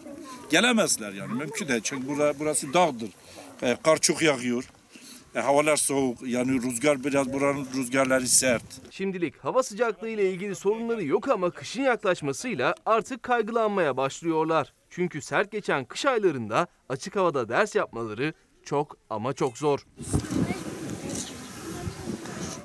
Gelemezler 0.49 1.11
yani 1.11 1.33
mümkün 1.33 1.67
değil. 1.67 1.81
Çünkü 1.83 2.07
burası, 2.07 2.39
burası 2.39 2.73
dağdır. 2.73 3.09
E, 3.61 3.77
kar 3.83 3.97
çok 3.97 4.21
yağıyor. 4.21 4.63
E, 5.37 5.39
havalar 5.39 5.77
soğuk. 5.77 6.27
Yani 6.27 6.61
rüzgar 6.61 7.03
biraz 7.03 7.33
buranın 7.33 7.67
rüzgarları 7.75 8.27
sert. 8.27 8.63
Şimdilik 8.91 9.37
hava 9.37 9.63
sıcaklığı 9.63 10.09
ile 10.09 10.31
ilgili 10.31 10.55
sorunları 10.55 11.03
yok 11.03 11.29
ama 11.29 11.51
kışın 11.51 11.81
yaklaşmasıyla 11.81 12.75
artık 12.85 13.23
kaygılanmaya 13.23 13.97
başlıyorlar. 13.97 14.73
Çünkü 14.89 15.21
sert 15.21 15.51
geçen 15.51 15.85
kış 15.85 16.05
aylarında 16.05 16.67
açık 16.89 17.15
havada 17.15 17.49
ders 17.49 17.75
yapmaları 17.75 18.33
çok 18.63 18.97
ama 19.09 19.33
çok 19.33 19.57
zor. 19.57 19.79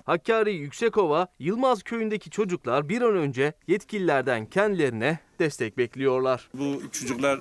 Hakkari 0.05 0.55
Yüksekova, 0.55 1.29
Yılmaz 1.39 1.83
köyündeki 1.83 2.31
çocuklar 2.31 2.89
bir 2.89 3.03
an 3.03 3.17
önce 3.17 3.53
yetkililerden 3.67 4.47
kendilerine 4.47 5.19
destek 5.39 5.79
bekliyorlar. 5.79 6.49
Bu 6.55 6.83
çocuklar 6.93 7.41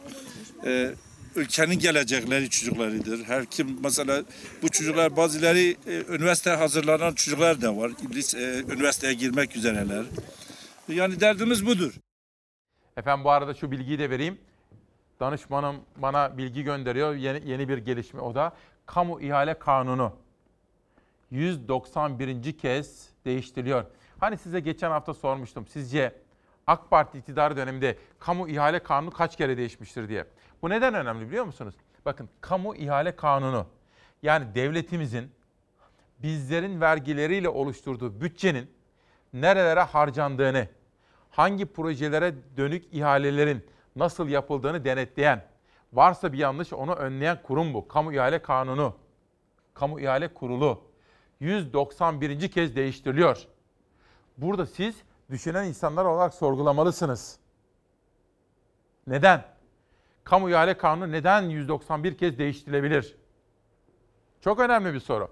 e, 0.65 0.91
ülkenin 1.35 1.79
gelecekleri 1.79 2.49
çocuklarıdır. 2.49 3.23
Her 3.23 3.45
kim 3.45 3.79
mesela 3.83 4.23
bu 4.61 4.69
çocuklar 4.69 5.17
bazıları 5.17 5.59
e, 5.59 5.75
üniversite 6.09 6.49
hazırlanan 6.49 7.13
çocuklar 7.13 7.61
da 7.61 7.77
var. 7.77 7.91
İblis 8.07 8.35
e, 8.35 8.63
üniversiteye 8.69 9.13
girmek 9.13 9.55
üzereler. 9.55 10.05
Yani 10.87 11.19
derdimiz 11.19 11.65
budur. 11.65 11.93
Efendim 12.97 13.23
bu 13.23 13.31
arada 13.31 13.53
şu 13.53 13.71
bilgiyi 13.71 13.99
de 13.99 14.09
vereyim. 14.09 14.37
Danışmanım 15.19 15.75
bana 15.97 16.37
bilgi 16.37 16.63
gönderiyor. 16.63 17.15
Yeni, 17.15 17.49
yeni 17.49 17.69
bir 17.69 17.77
gelişme 17.77 18.21
o 18.21 18.35
da. 18.35 18.53
Kamu 18.85 19.21
ihale 19.21 19.59
kanunu 19.59 20.13
191. 21.31 22.57
kez 22.57 23.09
değiştiriliyor. 23.25 23.85
Hani 24.19 24.37
size 24.37 24.59
geçen 24.59 24.91
hafta 24.91 25.13
sormuştum. 25.13 25.67
Sizce 25.67 26.15
AK 26.67 26.89
Parti 26.89 27.17
iktidarı 27.17 27.57
döneminde 27.57 27.97
kamu 28.19 28.49
ihale 28.49 28.79
kanunu 28.79 29.11
kaç 29.11 29.37
kere 29.37 29.57
değişmiştir 29.57 30.09
diye. 30.09 30.25
Bu 30.61 30.69
neden 30.69 30.93
önemli 30.93 31.27
biliyor 31.27 31.45
musunuz? 31.45 31.75
Bakın 32.05 32.29
kamu 32.41 32.75
ihale 32.75 33.15
kanunu 33.15 33.65
yani 34.23 34.55
devletimizin 34.55 35.31
bizlerin 36.19 36.81
vergileriyle 36.81 37.49
oluşturduğu 37.49 38.21
bütçenin 38.21 38.71
nerelere 39.33 39.81
harcandığını, 39.81 40.67
hangi 41.29 41.65
projelere 41.65 42.35
dönük 42.57 42.93
ihalelerin 42.93 43.65
nasıl 43.95 44.27
yapıldığını 44.27 44.85
denetleyen, 44.85 45.45
varsa 45.93 46.33
bir 46.33 46.37
yanlış 46.37 46.73
onu 46.73 46.93
önleyen 46.93 47.41
kurum 47.43 47.73
bu. 47.73 47.87
Kamu 47.87 48.13
ihale 48.13 48.41
kanunu, 48.41 48.95
kamu 49.73 49.99
ihale 49.99 50.33
kurulu 50.33 50.81
191. 51.39 52.51
kez 52.51 52.75
değiştiriliyor. 52.75 53.47
Burada 54.37 54.65
siz 54.65 54.95
düşünen 55.29 55.65
insanlar 55.65 56.05
olarak 56.05 56.33
sorgulamalısınız. 56.33 57.39
Neden? 59.07 59.50
Kamu 60.23 60.49
ihale 60.49 60.77
kanunu 60.77 61.11
neden 61.11 61.41
191 61.41 62.17
kez 62.17 62.37
değiştirilebilir? 62.37 63.15
Çok 64.41 64.59
önemli 64.59 64.93
bir 64.93 64.99
soru. 64.99 65.31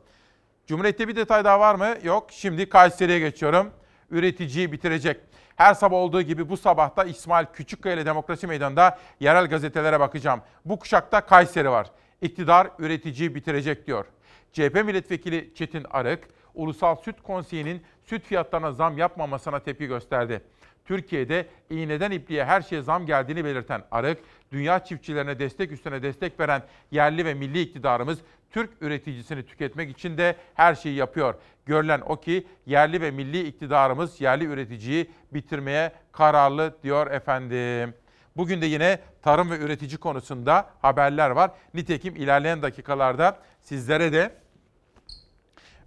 Cumhuriyet'te 0.68 1.08
bir 1.08 1.16
detay 1.16 1.44
daha 1.44 1.60
var 1.60 1.76
mı? 1.76 1.96
Yok. 2.04 2.28
Şimdi 2.32 2.70
Kayseri'ye 2.70 3.20
geçiyorum. 3.20 3.72
Üreticiyi 4.12 4.72
bitirecek. 4.72 5.20
Her 5.56 5.74
sabah 5.74 5.98
olduğu 5.98 6.22
gibi 6.22 6.50
bu 6.50 6.58
sabahta 6.58 7.04
İsmail 7.04 7.46
Küçükkaya 7.54 7.96
ile 7.96 8.06
Demokrasi 8.06 8.48
Meydanı'nda 8.48 9.00
yerel 9.20 9.48
gazetelere 9.48 10.00
bakacağım. 10.00 10.42
Bu 10.66 10.80
kuşakta 10.80 11.22
Kayseri 11.22 11.70
var. 11.70 11.92
İktidar 12.22 12.68
üreticiyi 12.80 13.36
bitirecek 13.36 13.88
diyor. 13.88 14.06
CHP 14.54 14.86
milletvekili 14.86 15.52
Çetin 15.56 15.86
Arık, 15.90 16.28
Ulusal 16.54 16.96
Süt 16.96 17.22
Konseyi'nin 17.22 17.84
süt 18.06 18.24
fiyatlarına 18.26 18.72
zam 18.72 18.98
yapmamasına 18.98 19.60
tepki 19.60 19.88
gösterdi. 19.88 20.42
Türkiye'de 20.90 21.48
iğneden 21.70 22.12
ipliğe 22.12 22.46
her 22.46 22.62
şeye 22.62 22.82
zam 22.82 23.06
geldiğini 23.06 23.46
belirten 23.46 23.84
Arık, 23.92 24.20
dünya 24.52 24.84
çiftçilerine 24.84 25.40
destek 25.40 25.72
üstüne 25.72 26.04
destek 26.04 26.40
veren 26.40 26.62
yerli 26.92 27.26
ve 27.26 27.34
milli 27.34 27.62
iktidarımız 27.62 28.20
Türk 28.52 28.70
üreticisini 28.82 29.46
tüketmek 29.46 29.90
için 29.90 30.18
de 30.18 30.36
her 30.54 30.76
şeyi 30.76 30.96
yapıyor. 30.96 31.36
Görülen 31.66 32.02
o 32.06 32.20
ki 32.20 32.48
yerli 32.66 33.02
ve 33.02 33.12
milli 33.12 33.48
iktidarımız 33.48 34.22
yerli 34.22 34.46
üreticiyi 34.46 35.12
bitirmeye 35.34 35.92
kararlı 36.12 36.78
diyor 36.84 37.12
efendim. 37.12 37.94
Bugün 38.38 38.62
de 38.62 38.66
yine 38.66 39.00
tarım 39.22 39.52
ve 39.52 39.60
üretici 39.60 39.98
konusunda 39.98 40.70
haberler 40.82 41.30
var. 41.30 41.52
Nitekim 41.74 42.16
ilerleyen 42.16 42.62
dakikalarda 42.62 43.40
sizlere 43.62 44.14
de 44.14 44.32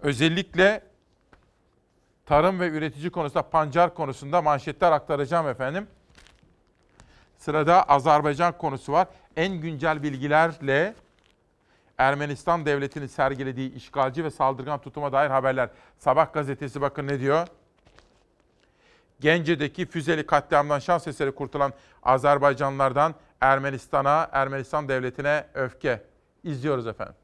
özellikle 0.00 0.91
tarım 2.26 2.60
ve 2.60 2.68
üretici 2.68 3.10
konusunda 3.10 3.42
pancar 3.42 3.94
konusunda 3.94 4.42
manşetler 4.42 4.92
aktaracağım 4.92 5.48
efendim. 5.48 5.86
Sırada 7.38 7.82
Azerbaycan 7.82 8.58
konusu 8.58 8.92
var. 8.92 9.08
En 9.36 9.52
güncel 9.60 10.02
bilgilerle 10.02 10.94
Ermenistan 11.98 12.66
devletinin 12.66 13.06
sergilediği 13.06 13.74
işgalci 13.74 14.24
ve 14.24 14.30
saldırgan 14.30 14.80
tutuma 14.80 15.12
dair 15.12 15.30
haberler. 15.30 15.70
Sabah 15.98 16.32
gazetesi 16.32 16.80
bakın 16.80 17.06
ne 17.06 17.20
diyor? 17.20 17.48
Gence'deki 19.20 19.86
füzeli 19.86 20.26
katliamdan 20.26 20.78
şans 20.78 21.06
eseri 21.06 21.32
kurtulan 21.34 21.72
Azerbaycanlılardan 22.02 23.14
Ermenistan'a, 23.40 24.28
Ermenistan 24.32 24.88
devletine 24.88 25.46
öfke. 25.54 26.02
İzliyoruz 26.42 26.86
efendim. 26.86 27.14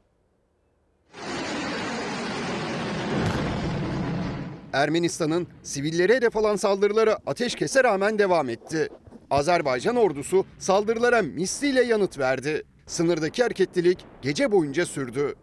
Ermenistan'ın 4.73 5.47
sivillere 5.63 6.15
hedef 6.15 6.37
alan 6.37 6.55
saldırıları 6.55 7.15
ateşkese 7.25 7.83
rağmen 7.83 8.19
devam 8.19 8.49
etti. 8.49 8.87
Azerbaycan 9.31 9.95
ordusu 9.95 10.45
saldırılara 10.57 11.21
misliyle 11.21 11.83
yanıt 11.83 12.19
verdi. 12.19 12.63
Sınırdaki 12.85 13.43
hareketlilik 13.43 14.05
gece 14.21 14.51
boyunca 14.51 14.85
sürdü. 14.85 15.35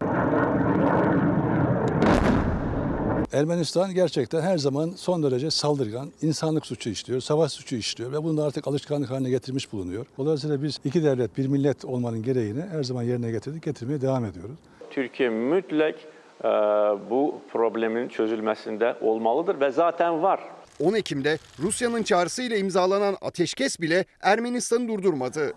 Ermenistan 3.33 3.93
gerçekten 3.93 4.41
her 4.41 4.57
zaman 4.57 4.89
son 4.89 5.23
derece 5.23 5.51
saldırgan, 5.51 6.11
insanlık 6.21 6.65
suçu 6.65 6.89
işliyor, 6.89 7.21
savaş 7.21 7.51
suçu 7.51 7.75
işliyor 7.75 8.11
ve 8.11 8.23
bunu 8.23 8.37
da 8.37 8.43
artık 8.43 8.67
alışkanlık 8.67 9.09
haline 9.09 9.29
getirmiş 9.29 9.71
bulunuyor. 9.71 10.05
Dolayısıyla 10.17 10.63
biz 10.63 10.79
iki 10.85 11.03
devlet, 11.03 11.37
bir 11.37 11.47
millet 11.47 11.85
olmanın 11.85 12.23
gereğini 12.23 12.61
her 12.61 12.83
zaman 12.83 13.03
yerine 13.03 13.31
getirdik, 13.31 13.63
getirmeye 13.63 14.01
devam 14.01 14.25
ediyoruz. 14.25 14.57
Türkiye 14.91 15.29
e, 15.29 15.31
bu 17.09 17.41
problemin 17.51 18.09
çözülməsində 18.09 18.99
olmalıdır 19.01 19.55
və 19.55 19.71
zaten 19.71 20.23
var. 20.23 20.39
10 20.79 20.93
Ekim'de 20.93 21.37
Rusya'nın 21.59 22.03
çağrısıyla 22.03 22.57
imzalanan 22.57 23.17
ateşkes 23.21 23.79
bile 23.79 24.05
Ermenistan'ı 24.21 24.87
durdurmadı. 24.87 25.53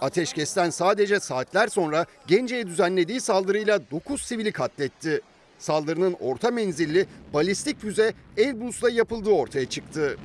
Ateşkesten 0.00 0.70
sadece 0.70 1.20
saatler 1.20 1.68
sonra 1.68 2.06
Gence'ye 2.26 2.66
düzenlediği 2.66 3.20
saldırıyla 3.20 3.90
9 3.90 4.20
sivili 4.22 4.52
katletti. 4.52 5.20
Saldırının 5.58 6.16
orta 6.20 6.50
menzilli 6.50 7.06
balistik 7.34 7.80
füze 7.80 8.12
Elbrus'la 8.36 8.90
yapıldığı 8.90 9.30
ortaya 9.30 9.68
çıktı. 9.68 10.16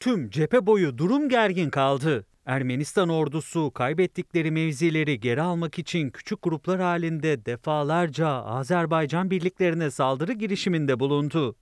Tüm 0.00 0.30
cephe 0.30 0.66
boyu 0.66 0.98
durum 0.98 1.28
gergin 1.28 1.70
kaldı. 1.70 2.24
Ermenistan 2.46 3.08
ordusu 3.08 3.70
kaybettikleri 3.70 4.50
mevzileri 4.50 5.20
geri 5.20 5.42
almak 5.42 5.78
için 5.78 6.10
küçük 6.10 6.42
gruplar 6.42 6.80
halinde 6.80 7.46
defalarca 7.46 8.28
Azerbaycan 8.28 9.30
birliklerine 9.30 9.90
saldırı 9.90 10.32
girişiminde 10.32 11.00
bulundu. 11.00 11.56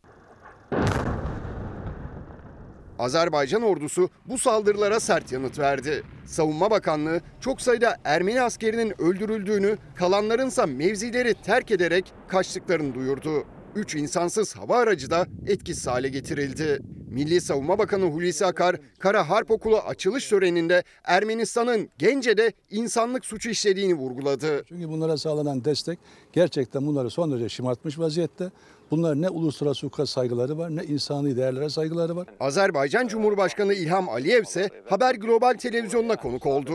Azerbaycan 2.98 3.62
ordusu 3.62 4.08
bu 4.26 4.38
saldırılara 4.38 5.00
sert 5.00 5.32
yanıt 5.32 5.58
verdi. 5.58 6.02
Savunma 6.24 6.70
Bakanlığı 6.70 7.20
çok 7.40 7.60
sayıda 7.60 7.96
Ermeni 8.04 8.42
askerinin 8.42 9.02
öldürüldüğünü, 9.02 9.78
kalanlarınsa 9.94 10.66
mevzileri 10.66 11.34
terk 11.34 11.70
ederek 11.70 12.12
kaçtıklarını 12.28 12.94
duyurdu. 12.94 13.44
Üç 13.76 13.94
insansız 13.94 14.56
hava 14.56 14.76
aracı 14.76 15.10
da 15.10 15.26
etkisiz 15.46 15.86
hale 15.86 16.08
getirildi. 16.08 16.78
Milli 17.08 17.40
Savunma 17.40 17.78
Bakanı 17.78 18.04
Hulusi 18.04 18.46
Akar, 18.46 18.76
Kara 18.98 19.30
Harp 19.30 19.50
Okulu 19.50 19.78
açılış 19.78 20.28
töreninde 20.28 20.82
Ermenistan'ın 21.04 21.88
Gence'de 21.98 22.52
insanlık 22.70 23.24
suçu 23.24 23.50
işlediğini 23.50 23.94
vurguladı. 23.94 24.64
Çünkü 24.68 24.88
bunlara 24.88 25.16
sağlanan 25.16 25.64
destek 25.64 25.98
gerçekten 26.32 26.86
bunları 26.86 27.10
son 27.10 27.32
derece 27.32 27.48
şımartmış 27.48 27.98
vaziyette. 27.98 28.50
Bunlar 28.90 29.22
ne 29.22 29.28
uluslararası 29.28 29.86
hukuka 29.86 30.06
saygıları 30.06 30.58
var 30.58 30.76
ne 30.76 30.84
insani 30.84 31.36
değerlere 31.36 31.68
saygıları 31.68 32.16
var. 32.16 32.26
Azerbaycan 32.40 33.06
Cumhurbaşkanı 33.06 33.74
İlham 33.74 34.08
Aliyev 34.08 34.42
ise 34.42 34.68
Haber 34.88 35.14
Global 35.14 35.54
televizyonuna 35.54 36.16
konuk 36.16 36.46
oldu. 36.46 36.74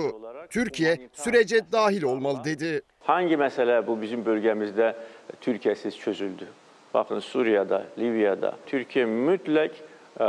Türkiye 0.50 1.10
sürece 1.14 1.72
dahil 1.72 2.04
olmalı 2.04 2.44
dedi. 2.44 2.82
Hangi 3.00 3.38
mesele 3.38 3.88
bu 3.88 4.02
bizim 4.02 4.26
bölgemizde 4.26 4.96
Türkiye'siz 5.42 5.98
çözüldü? 5.98 6.48
Bakın 6.94 7.20
Suriye'de, 7.20 7.86
Libya'da 7.98 8.56
Türkiye 8.66 9.06
mütlak 9.06 9.72
e, 10.20 10.24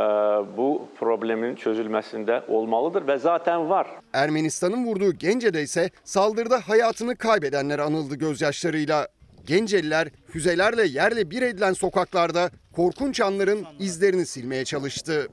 bu 0.57 0.89
problemin 0.99 1.55
çözülmesinde 1.55 2.43
olmalıdır 2.49 3.07
ve 3.07 3.19
zaten 3.19 3.71
var. 3.71 3.87
Ermenistan'ın 4.13 4.87
vurduğu 4.87 5.13
Gence'de 5.13 5.63
ise 5.63 5.91
saldırıda 6.05 6.61
hayatını 6.69 7.17
kaybedenler 7.17 7.79
anıldı 7.79 8.15
gözyaşlarıyla. 8.15 9.09
Genceliler 9.47 10.09
füzelerle 10.27 10.87
yerle 10.87 11.31
bir 11.31 11.43
edilen 11.43 11.73
sokaklarda 11.73 12.51
korkunç 12.77 13.21
anların 13.21 13.67
izlerini 13.79 14.27
silmeye 14.27 14.65
çalıştı. 14.65 15.29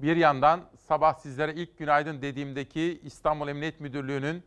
Bir 0.00 0.16
yandan 0.16 0.60
sabah 0.88 1.14
sizlere 1.14 1.54
ilk 1.54 1.78
günaydın 1.78 2.22
dediğimdeki 2.22 3.00
İstanbul 3.04 3.48
Emniyet 3.48 3.80
Müdürlüğü'nün 3.80 4.42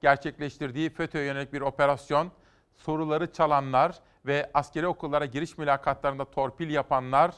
gerçekleştirdiği 0.00 0.90
FETÖ'ye 0.90 1.24
yönelik 1.24 1.52
bir 1.52 1.60
operasyon, 1.60 2.32
soruları 2.76 3.32
çalanlar 3.32 4.00
ve 4.26 4.50
askeri 4.54 4.86
okullara 4.86 5.24
giriş 5.24 5.58
mülakatlarında 5.58 6.24
torpil 6.24 6.70
yapanlar, 6.70 7.34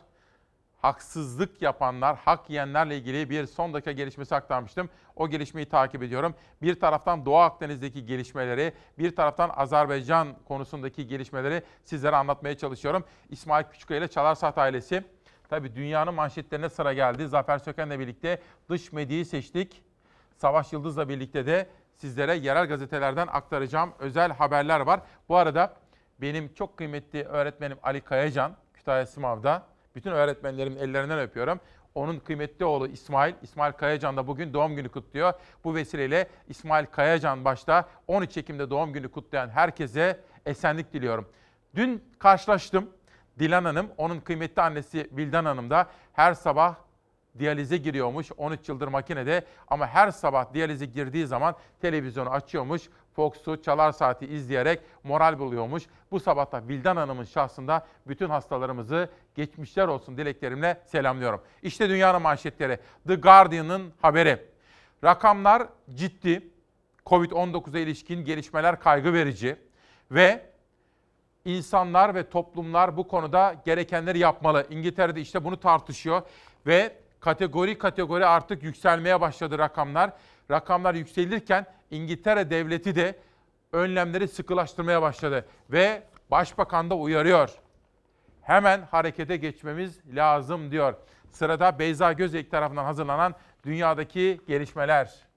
haksızlık 0.82 1.62
yapanlar, 1.62 2.16
hak 2.16 2.50
yiyenlerle 2.50 2.96
ilgili 2.96 3.30
bir 3.30 3.46
son 3.46 3.74
dakika 3.74 3.92
gelişmesi 3.92 4.34
aktarmıştım. 4.34 4.90
O 5.16 5.28
gelişmeyi 5.28 5.68
takip 5.68 6.02
ediyorum. 6.02 6.34
Bir 6.62 6.80
taraftan 6.80 7.26
Doğu 7.26 7.36
Akdeniz'deki 7.36 8.06
gelişmeleri, 8.06 8.72
bir 8.98 9.16
taraftan 9.16 9.50
Azerbaycan 9.56 10.28
konusundaki 10.48 11.06
gelişmeleri 11.06 11.62
sizlere 11.84 12.16
anlatmaya 12.16 12.58
çalışıyorum. 12.58 13.04
İsmail 13.28 13.64
Küçüköy 13.64 13.98
ile 13.98 14.08
Çalar 14.08 14.34
Saat 14.34 14.58
ailesi. 14.58 15.04
Tabii 15.48 15.74
dünyanın 15.74 16.14
manşetlerine 16.14 16.68
sıra 16.68 16.92
geldi. 16.92 17.28
Zafer 17.28 17.58
Söken'le 17.58 17.98
birlikte 17.98 18.42
dış 18.68 18.92
medyayı 18.92 19.26
seçtik. 19.26 19.82
Savaş 20.36 20.72
Yıldız'la 20.72 21.08
birlikte 21.08 21.46
de 21.46 21.68
sizlere 21.96 22.34
yerel 22.34 22.66
gazetelerden 22.66 23.26
aktaracağım 23.26 23.92
özel 23.98 24.32
haberler 24.32 24.80
var. 24.80 25.00
Bu 25.28 25.36
arada 25.36 25.76
benim 26.22 26.54
çok 26.54 26.76
kıymetli 26.76 27.24
öğretmenim 27.24 27.78
Ali 27.83 28.00
Kayacan, 28.00 28.56
Kütahya 28.74 29.06
Simav'da. 29.06 29.62
Bütün 29.94 30.11
öğretmenlerimin 30.11 30.76
ellerinden 30.76 31.18
öpüyorum. 31.18 31.61
Onun 31.94 32.18
kıymetli 32.18 32.64
oğlu 32.64 32.87
İsmail, 32.87 33.35
İsmail 33.42 33.72
Kayacan 33.72 34.16
da 34.16 34.26
bugün 34.26 34.52
doğum 34.54 34.76
günü 34.76 34.88
kutluyor. 34.88 35.33
Bu 35.64 35.74
vesileyle 35.74 36.28
İsmail 36.48 36.87
Kayacan 36.87 37.44
başta 37.44 37.88
13 38.06 38.37
Ekim'de 38.37 38.70
doğum 38.70 38.92
günü 38.92 39.09
kutlayan 39.09 39.48
herkese 39.48 40.20
esenlik 40.46 40.92
diliyorum. 40.92 41.28
Dün 41.74 42.04
karşılaştım. 42.18 42.90
Dilan 43.38 43.64
Hanım, 43.64 43.88
onun 43.96 44.20
kıymetli 44.20 44.62
annesi 44.62 45.11
Vildan 45.12 45.44
Hanım 45.44 45.70
da 45.70 45.87
her 46.12 46.35
sabah 46.35 46.74
diyalize 47.38 47.76
giriyormuş 47.76 48.32
13 48.36 48.68
yıldır 48.68 48.88
makinede 48.88 49.44
ama 49.68 49.86
her 49.86 50.10
sabah 50.10 50.54
diyalize 50.54 50.86
girdiği 50.86 51.26
zaman 51.26 51.54
televizyonu 51.80 52.30
açıyormuş. 52.30 52.82
Fox'u 53.16 53.62
çalar 53.62 53.92
saati 53.92 54.26
izleyerek 54.26 54.80
moral 55.04 55.38
buluyormuş. 55.38 55.82
Bu 56.10 56.20
sabah 56.20 56.52
da 56.52 56.68
Vildan 56.68 56.96
Hanım'ın 56.96 57.24
şahsında 57.24 57.86
bütün 58.06 58.30
hastalarımızı 58.30 59.08
geçmişler 59.34 59.88
olsun 59.88 60.16
dileklerimle 60.16 60.80
selamlıyorum. 60.86 61.42
İşte 61.62 61.88
dünyanın 61.88 62.22
manşetleri. 62.22 62.78
The 63.06 63.14
Guardian'ın 63.14 63.92
haberi. 64.02 64.46
Rakamlar 65.04 65.68
ciddi. 65.94 66.50
Covid-19'a 67.06 67.78
ilişkin 67.78 68.24
gelişmeler 68.24 68.80
kaygı 68.80 69.12
verici 69.12 69.56
ve 70.10 70.50
insanlar 71.44 72.14
ve 72.14 72.30
toplumlar 72.30 72.96
bu 72.96 73.08
konuda 73.08 73.54
gerekenleri 73.64 74.18
yapmalı. 74.18 74.66
İngiltere'de 74.70 75.20
işte 75.20 75.44
bunu 75.44 75.60
tartışıyor 75.60 76.22
ve 76.66 76.96
kategori 77.20 77.78
kategori 77.78 78.26
artık 78.26 78.62
yükselmeye 78.62 79.20
başladı 79.20 79.59
rakamlar. 79.59 80.12
Rakamlar 80.50 80.94
yükselirken 80.94 81.66
İngiltere 81.90 82.50
devleti 82.50 82.96
de 82.96 83.18
önlemleri 83.72 84.28
sıkılaştırmaya 84.28 85.02
başladı 85.02 85.46
ve 85.70 86.02
başbakan 86.30 86.90
da 86.90 86.94
uyarıyor. 86.96 87.50
Hemen 88.42 88.83
harekete 88.90 89.37
geçmemiz 89.37 90.00
lazım 90.14 90.70
diyor. 90.70 90.94
Sırada 91.30 91.78
Beyza 91.78 92.12
Gözek 92.12 92.50
tarafından 92.50 92.85
hazırlanan 92.85 93.35
dünyadaki 93.64 94.40
gelişmeler. 94.48 95.29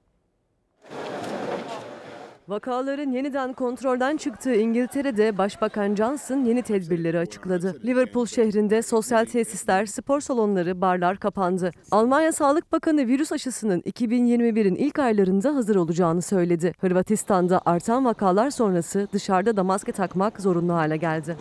Vakaların 2.48 3.12
yeniden 3.12 3.54
kontrolden 3.54 4.18
çıktığı 4.18 4.56
İngiltere'de 4.56 5.38
Başbakan 5.38 5.96
Johnson 5.96 6.44
yeni 6.46 6.62
tedbirleri 6.62 7.20
açıkladı. 7.20 7.76
Liverpool 7.86 8.26
şehrinde 8.26 8.82
sosyal 8.82 9.26
tesisler, 9.26 9.86
spor 9.86 10.22
salonları, 10.22 10.82
barlar 10.82 11.18
kapandı. 11.18 11.72
Almanya 11.92 12.32
Sağlık 12.32 12.72
Bakanı 12.72 13.08
virüs 13.08 13.32
aşısının 13.32 13.80
2021'in 13.80 14.76
ilk 14.76 15.00
aylarında 15.00 15.56
hazır 15.56 15.76
olacağını 15.76 16.22
söyledi. 16.22 16.74
Hırvatistan'da 16.80 17.62
artan 17.66 18.06
vakalar 18.06 18.50
sonrası 18.50 19.08
dışarıda 19.14 19.58
da 19.58 19.64
maske 19.64 19.92
takmak 19.92 20.42
zorunlu 20.42 20.74
hale 20.74 20.98
geldi. 20.98 21.38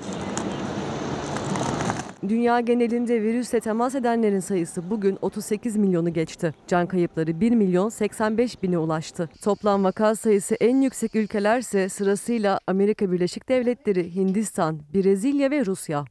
Dünya 2.29 2.61
genelinde 2.61 3.23
virüsle 3.23 3.61
temas 3.61 3.95
edenlerin 3.95 4.41
sayısı 4.41 4.91
bugün 4.91 5.19
38 5.23 5.77
milyonu 5.77 6.13
geçti. 6.13 6.55
Can 6.67 6.87
kayıpları 6.87 7.41
1 7.41 7.51
milyon 7.51 7.89
85 7.89 8.63
bine 8.63 8.79
ulaştı. 8.79 9.29
Toplam 9.43 9.85
vaka 9.85 10.15
sayısı 10.15 10.55
en 10.55 10.81
yüksek 10.83 11.15
ülkelerse 11.15 11.89
sırasıyla 11.89 12.61
Amerika 12.67 13.13
Birleşik 13.13 13.49
Devletleri, 13.49 14.15
Hindistan, 14.15 14.81
Brezilya 14.95 15.51
ve 15.51 15.67
Rusya. 15.67 16.05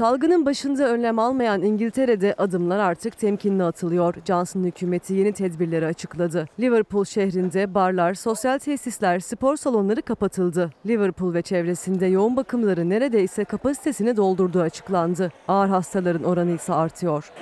Salgının 0.00 0.46
başında 0.46 0.88
önlem 0.88 1.18
almayan 1.18 1.62
İngiltere'de 1.62 2.34
adımlar 2.38 2.78
artık 2.78 3.18
temkinli 3.18 3.64
atılıyor. 3.64 4.14
Johnson 4.26 4.64
hükümeti 4.64 5.14
yeni 5.14 5.32
tedbirleri 5.32 5.86
açıkladı. 5.86 6.46
Liverpool 6.60 7.04
şehrinde 7.04 7.74
barlar, 7.74 8.14
sosyal 8.14 8.58
tesisler, 8.58 9.20
spor 9.20 9.56
salonları 9.56 10.02
kapatıldı. 10.02 10.70
Liverpool 10.86 11.34
ve 11.34 11.42
çevresinde 11.42 12.06
yoğun 12.06 12.36
bakımları 12.36 12.88
neredeyse 12.88 13.44
kapasitesini 13.44 14.16
doldurduğu 14.16 14.60
açıklandı. 14.60 15.32
Ağır 15.48 15.68
hastaların 15.68 16.24
oranı 16.24 16.50
ise 16.50 16.72
artıyor. 16.72 17.32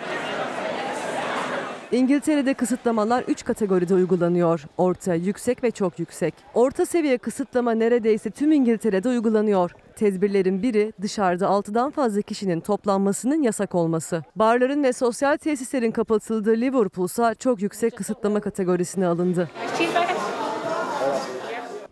İngiltere'de 1.92 2.54
kısıtlamalar 2.54 3.22
3 3.22 3.44
kategoride 3.44 3.94
uygulanıyor. 3.94 4.64
Orta, 4.76 5.14
yüksek 5.14 5.64
ve 5.64 5.70
çok 5.70 5.98
yüksek. 5.98 6.34
Orta 6.54 6.86
seviye 6.86 7.18
kısıtlama 7.18 7.72
neredeyse 7.72 8.30
tüm 8.30 8.52
İngiltere'de 8.52 9.08
uygulanıyor. 9.08 9.70
Tedbirlerin 9.96 10.62
biri 10.62 10.92
dışarıda 11.02 11.46
6'dan 11.46 11.90
fazla 11.90 12.22
kişinin 12.22 12.60
toplanmasının 12.60 13.42
yasak 13.42 13.74
olması. 13.74 14.24
Barların 14.36 14.82
ve 14.84 14.92
sosyal 14.92 15.36
tesislerin 15.36 15.90
kapatıldığı 15.90 16.56
Liverpool 16.56 17.06
ise 17.06 17.34
çok 17.38 17.62
yüksek 17.62 17.96
kısıtlama 17.96 18.40
kategorisine 18.40 19.06
alındı. 19.06 19.50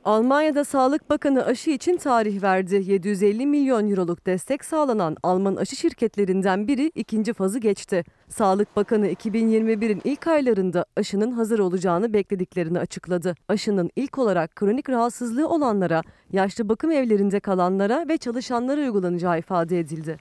Almanya'da 0.07 0.65
Sağlık 0.65 1.11
Bakanı 1.11 1.45
aşı 1.45 1.71
için 1.71 1.97
tarih 1.97 2.43
verdi. 2.43 2.83
750 2.87 3.47
milyon 3.47 3.91
euroluk 3.91 4.27
destek 4.27 4.65
sağlanan 4.65 5.17
Alman 5.23 5.57
aşı 5.57 5.77
şirketlerinden 5.77 6.69
biri 6.69 6.93
ikinci 6.95 7.33
fazı 7.33 7.59
geçti. 7.59 8.05
Sağlık 8.29 8.77
Bakanı 8.77 9.09
2021'in 9.09 10.01
ilk 10.05 10.27
aylarında 10.27 10.85
aşının 10.97 11.31
hazır 11.31 11.59
olacağını 11.59 12.13
beklediklerini 12.13 12.79
açıkladı. 12.79 13.35
Aşının 13.49 13.91
ilk 13.97 14.19
olarak 14.19 14.57
kronik 14.57 14.91
rahatsızlığı 14.91 15.49
olanlara, 15.49 16.03
yaşlı 16.33 16.69
bakım 16.69 16.91
evlerinde 16.91 17.41
kalanlara 17.41 18.09
ve 18.09 18.19
çalışanlara 18.19 18.81
uygulanacağı 18.81 19.39
ifade 19.39 19.81
edildi. 19.81 20.19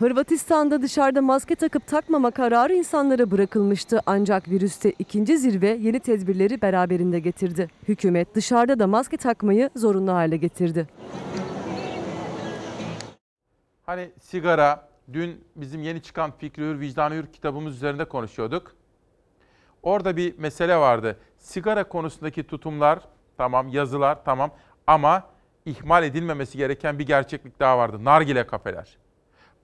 Hırvatistan'da 0.00 0.82
dışarıda 0.82 1.22
maske 1.22 1.54
takıp 1.54 1.86
takmama 1.86 2.30
kararı 2.30 2.74
insanlara 2.74 3.30
bırakılmıştı 3.30 4.00
ancak 4.06 4.48
virüste 4.48 4.90
ikinci 4.98 5.38
zirve 5.38 5.68
yeni 5.68 6.00
tedbirleri 6.00 6.62
beraberinde 6.62 7.20
getirdi. 7.20 7.68
Hükümet 7.88 8.34
dışarıda 8.34 8.78
da 8.78 8.86
maske 8.86 9.16
takmayı 9.16 9.70
zorunlu 9.76 10.12
hale 10.12 10.36
getirdi. 10.36 10.86
Hani 13.86 14.10
sigara, 14.20 14.88
dün 15.12 15.44
bizim 15.56 15.82
yeni 15.82 16.02
çıkan 16.02 16.30
Fikri 16.38 16.62
Hür, 16.62 16.80
Vicdanı 16.80 17.14
Hür 17.14 17.26
kitabımız 17.26 17.76
üzerinde 17.76 18.04
konuşuyorduk. 18.04 18.72
Orada 19.82 20.16
bir 20.16 20.38
mesele 20.38 20.76
vardı. 20.76 21.16
Sigara 21.38 21.84
konusundaki 21.84 22.42
tutumlar 22.42 22.98
tamam, 23.36 23.68
yazılar 23.68 24.24
tamam 24.24 24.50
ama 24.86 25.22
ihmal 25.66 26.04
edilmemesi 26.04 26.58
gereken 26.58 26.98
bir 26.98 27.06
gerçeklik 27.06 27.60
daha 27.60 27.78
vardı. 27.78 28.04
Nargile 28.04 28.46
kafeler. 28.46 29.00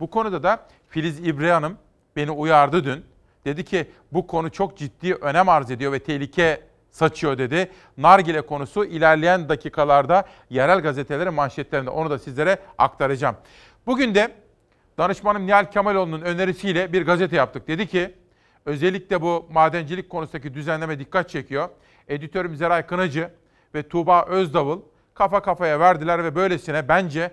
Bu 0.00 0.10
konuda 0.10 0.42
da 0.42 0.66
Filiz 0.88 1.28
İbre 1.28 1.52
Hanım 1.52 1.78
beni 2.16 2.30
uyardı 2.30 2.84
dün. 2.84 3.04
Dedi 3.44 3.64
ki 3.64 3.90
bu 4.12 4.26
konu 4.26 4.50
çok 4.50 4.76
ciddi 4.76 5.14
önem 5.14 5.48
arz 5.48 5.70
ediyor 5.70 5.92
ve 5.92 5.98
tehlike 5.98 6.60
saçıyor 6.90 7.38
dedi. 7.38 7.70
Nargile 7.96 8.42
konusu 8.42 8.84
ilerleyen 8.84 9.48
dakikalarda 9.48 10.24
yerel 10.50 10.80
gazetelerin 10.80 11.34
manşetlerinde 11.34 11.90
onu 11.90 12.10
da 12.10 12.18
sizlere 12.18 12.58
aktaracağım. 12.78 13.36
Bugün 13.86 14.14
de 14.14 14.32
danışmanım 14.98 15.46
Nihal 15.46 15.70
Kemaloğlu'nun 15.70 16.20
önerisiyle 16.20 16.92
bir 16.92 17.06
gazete 17.06 17.36
yaptık. 17.36 17.68
Dedi 17.68 17.86
ki 17.86 18.14
özellikle 18.64 19.22
bu 19.22 19.46
madencilik 19.50 20.10
konusundaki 20.10 20.54
düzenleme 20.54 20.98
dikkat 20.98 21.28
çekiyor. 21.28 21.68
Editörüm 22.08 22.56
Zeray 22.56 22.86
Kınacı 22.86 23.30
ve 23.74 23.88
Tuğba 23.88 24.26
Özdavul 24.26 24.80
kafa 25.14 25.42
kafaya 25.42 25.80
verdiler 25.80 26.24
ve 26.24 26.34
böylesine 26.34 26.88
bence 26.88 27.30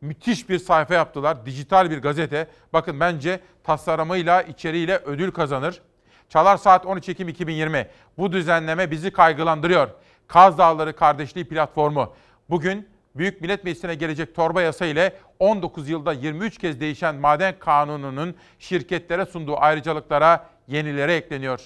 müthiş 0.00 0.48
bir 0.48 0.58
sayfa 0.58 0.94
yaptılar. 0.94 1.46
Dijital 1.46 1.90
bir 1.90 1.98
gazete. 1.98 2.48
Bakın 2.72 3.00
bence 3.00 3.40
tasarımıyla, 3.64 4.42
içeriğiyle 4.42 4.96
ödül 4.96 5.30
kazanır. 5.30 5.82
Çalar 6.28 6.56
Saat 6.56 6.86
13 6.86 7.08
Ekim 7.08 7.28
2020. 7.28 7.88
Bu 8.18 8.32
düzenleme 8.32 8.90
bizi 8.90 9.10
kaygılandırıyor. 9.10 9.88
Kaz 10.28 10.58
Dağları 10.58 10.96
Kardeşliği 10.96 11.48
Platformu. 11.48 12.14
Bugün 12.50 12.88
Büyük 13.16 13.40
Millet 13.40 13.64
Meclisi'ne 13.64 13.94
gelecek 13.94 14.34
torba 14.34 14.62
yasa 14.62 14.86
ile 14.86 15.16
19 15.38 15.88
yılda 15.88 16.12
23 16.12 16.58
kez 16.58 16.80
değişen 16.80 17.14
maden 17.14 17.58
kanununun 17.58 18.34
şirketlere 18.58 19.26
sunduğu 19.26 19.56
ayrıcalıklara 19.60 20.46
yenileri 20.68 21.12
ekleniyor. 21.12 21.60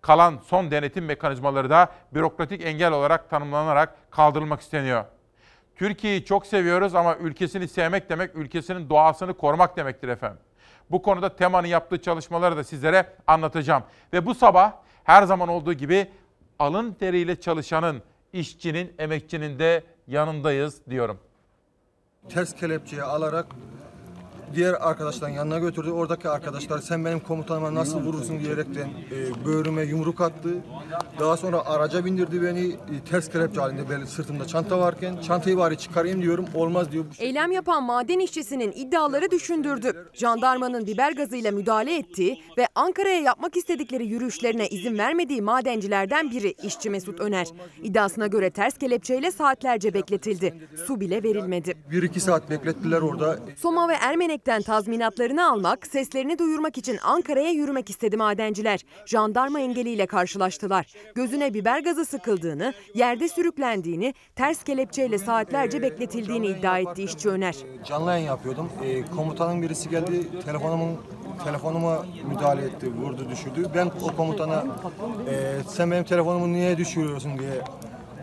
Kalan 0.00 0.38
son 0.46 0.70
denetim 0.70 1.04
mekanizmaları 1.04 1.70
da 1.70 1.88
bürokratik 2.14 2.64
engel 2.64 2.92
olarak 2.92 3.30
tanımlanarak 3.30 3.94
kaldırılmak 4.10 4.60
isteniyor. 4.60 5.04
Türkiye'yi 5.76 6.24
çok 6.24 6.46
seviyoruz 6.46 6.94
ama 6.94 7.16
ülkesini 7.16 7.68
sevmek 7.68 8.10
demek 8.10 8.36
ülkesinin 8.36 8.90
doğasını 8.90 9.34
korumak 9.34 9.76
demektir 9.76 10.08
efendim. 10.08 10.38
Bu 10.90 11.02
konuda 11.02 11.36
TEMA'nın 11.36 11.66
yaptığı 11.66 12.02
çalışmaları 12.02 12.56
da 12.56 12.64
sizlere 12.64 13.12
anlatacağım. 13.26 13.82
Ve 14.12 14.26
bu 14.26 14.34
sabah 14.34 14.72
her 15.04 15.22
zaman 15.22 15.48
olduğu 15.48 15.72
gibi 15.72 16.10
alın 16.58 16.92
teriyle 16.92 17.40
çalışanın, 17.40 18.02
işçinin, 18.32 18.94
emekçinin 18.98 19.58
de 19.58 19.84
yanındayız 20.06 20.86
diyorum. 20.90 21.18
Ters 22.28 22.54
kelepçeyi 22.54 23.02
alarak 23.02 23.46
diğer 24.54 24.74
arkadaşların 24.80 25.32
yanına 25.32 25.58
götürdü. 25.58 25.90
Oradaki 25.90 26.28
arkadaşlar 26.28 26.78
sen 26.78 27.04
benim 27.04 27.20
komutanıma 27.20 27.74
nasıl 27.74 28.00
vurursun 28.00 28.40
diyerekten 28.40 28.88
e, 28.88 29.44
böğrüme 29.44 29.82
yumruk 29.82 30.20
attı. 30.20 30.54
Daha 31.20 31.36
sonra 31.36 31.66
araca 31.66 32.04
bindirdi 32.04 32.42
beni 32.42 32.66
e, 32.68 33.00
ters 33.10 33.28
kelepçe 33.28 33.60
halinde 33.60 33.88
böyle 33.88 34.06
sırtımda 34.06 34.46
çanta 34.46 34.78
varken 34.78 35.16
çantayı 35.16 35.56
bari 35.56 35.78
çıkarayım 35.78 36.22
diyorum 36.22 36.44
olmaz 36.54 36.92
diyor. 36.92 37.04
Eylem 37.18 37.52
yapan 37.52 37.82
maden 37.82 38.18
işçisinin 38.18 38.72
iddiaları 38.72 39.30
düşündürdü. 39.30 40.08
Jandarmanın 40.12 40.86
biber 40.86 41.12
gazıyla 41.12 41.52
müdahale 41.52 41.96
ettiği 41.98 42.42
ve 42.58 42.68
Ankara'ya 42.74 43.20
yapmak 43.20 43.56
istedikleri 43.56 44.06
yürüyüşlerine 44.06 44.68
izin 44.68 44.98
vermediği 44.98 45.42
madencilerden 45.42 46.30
biri 46.30 46.54
işçi 46.62 46.90
Mesut 46.90 47.20
Öner. 47.20 47.48
İddiasına 47.82 48.26
göre 48.26 48.50
ters 48.50 48.78
kelepçeyle 48.78 49.30
saatlerce 49.30 49.94
bekletildi. 49.94 50.68
Su 50.86 51.00
bile 51.00 51.22
verilmedi. 51.22 51.74
Bir 51.90 52.02
iki 52.02 52.20
saat 52.20 52.50
beklettiler 52.50 53.00
orada. 53.02 53.38
Soma 53.56 53.88
ve 53.88 53.98
Ermenek'ten 54.46 54.72
tazminatlarını 54.72 55.50
almak, 55.50 55.86
seslerini 55.86 56.38
duyurmak 56.38 56.78
için 56.78 56.98
Ankara'ya 57.02 57.50
yürümek 57.50 57.90
istedi 57.90 58.16
madenciler. 58.16 58.80
Jandarma 59.06 59.60
engeliyle 59.60 60.06
karşılaştılar. 60.06 60.86
Gözüne 61.14 61.54
biber 61.54 61.80
gazı 61.80 62.04
sıkıldığını, 62.04 62.72
yerde 62.94 63.28
sürüklendiğini, 63.28 64.14
ters 64.36 64.64
kelepçeyle 64.64 65.18
saatlerce 65.18 65.82
bekletildiğini 65.82 66.46
iddia 66.46 66.78
etti 66.78 67.02
işçi 67.02 67.28
Öner. 67.28 67.56
Canlı 67.84 68.10
yayın 68.10 68.26
yapıyordum. 68.26 68.68
E, 68.84 69.02
komutanın 69.04 69.62
birisi 69.62 69.90
geldi 69.90 70.42
telefonumun 70.44 70.96
telefonuma 71.44 72.06
müdahale 72.28 72.62
etti, 72.62 72.92
vurdu 72.94 73.30
düşürdü. 73.30 73.66
Ben 73.74 73.90
o 74.02 74.16
komutana 74.16 74.64
e, 75.30 75.56
sen 75.68 75.90
benim 75.90 76.04
telefonumu 76.04 76.52
niye 76.52 76.76
düşürüyorsun 76.76 77.38
diye 77.38 77.62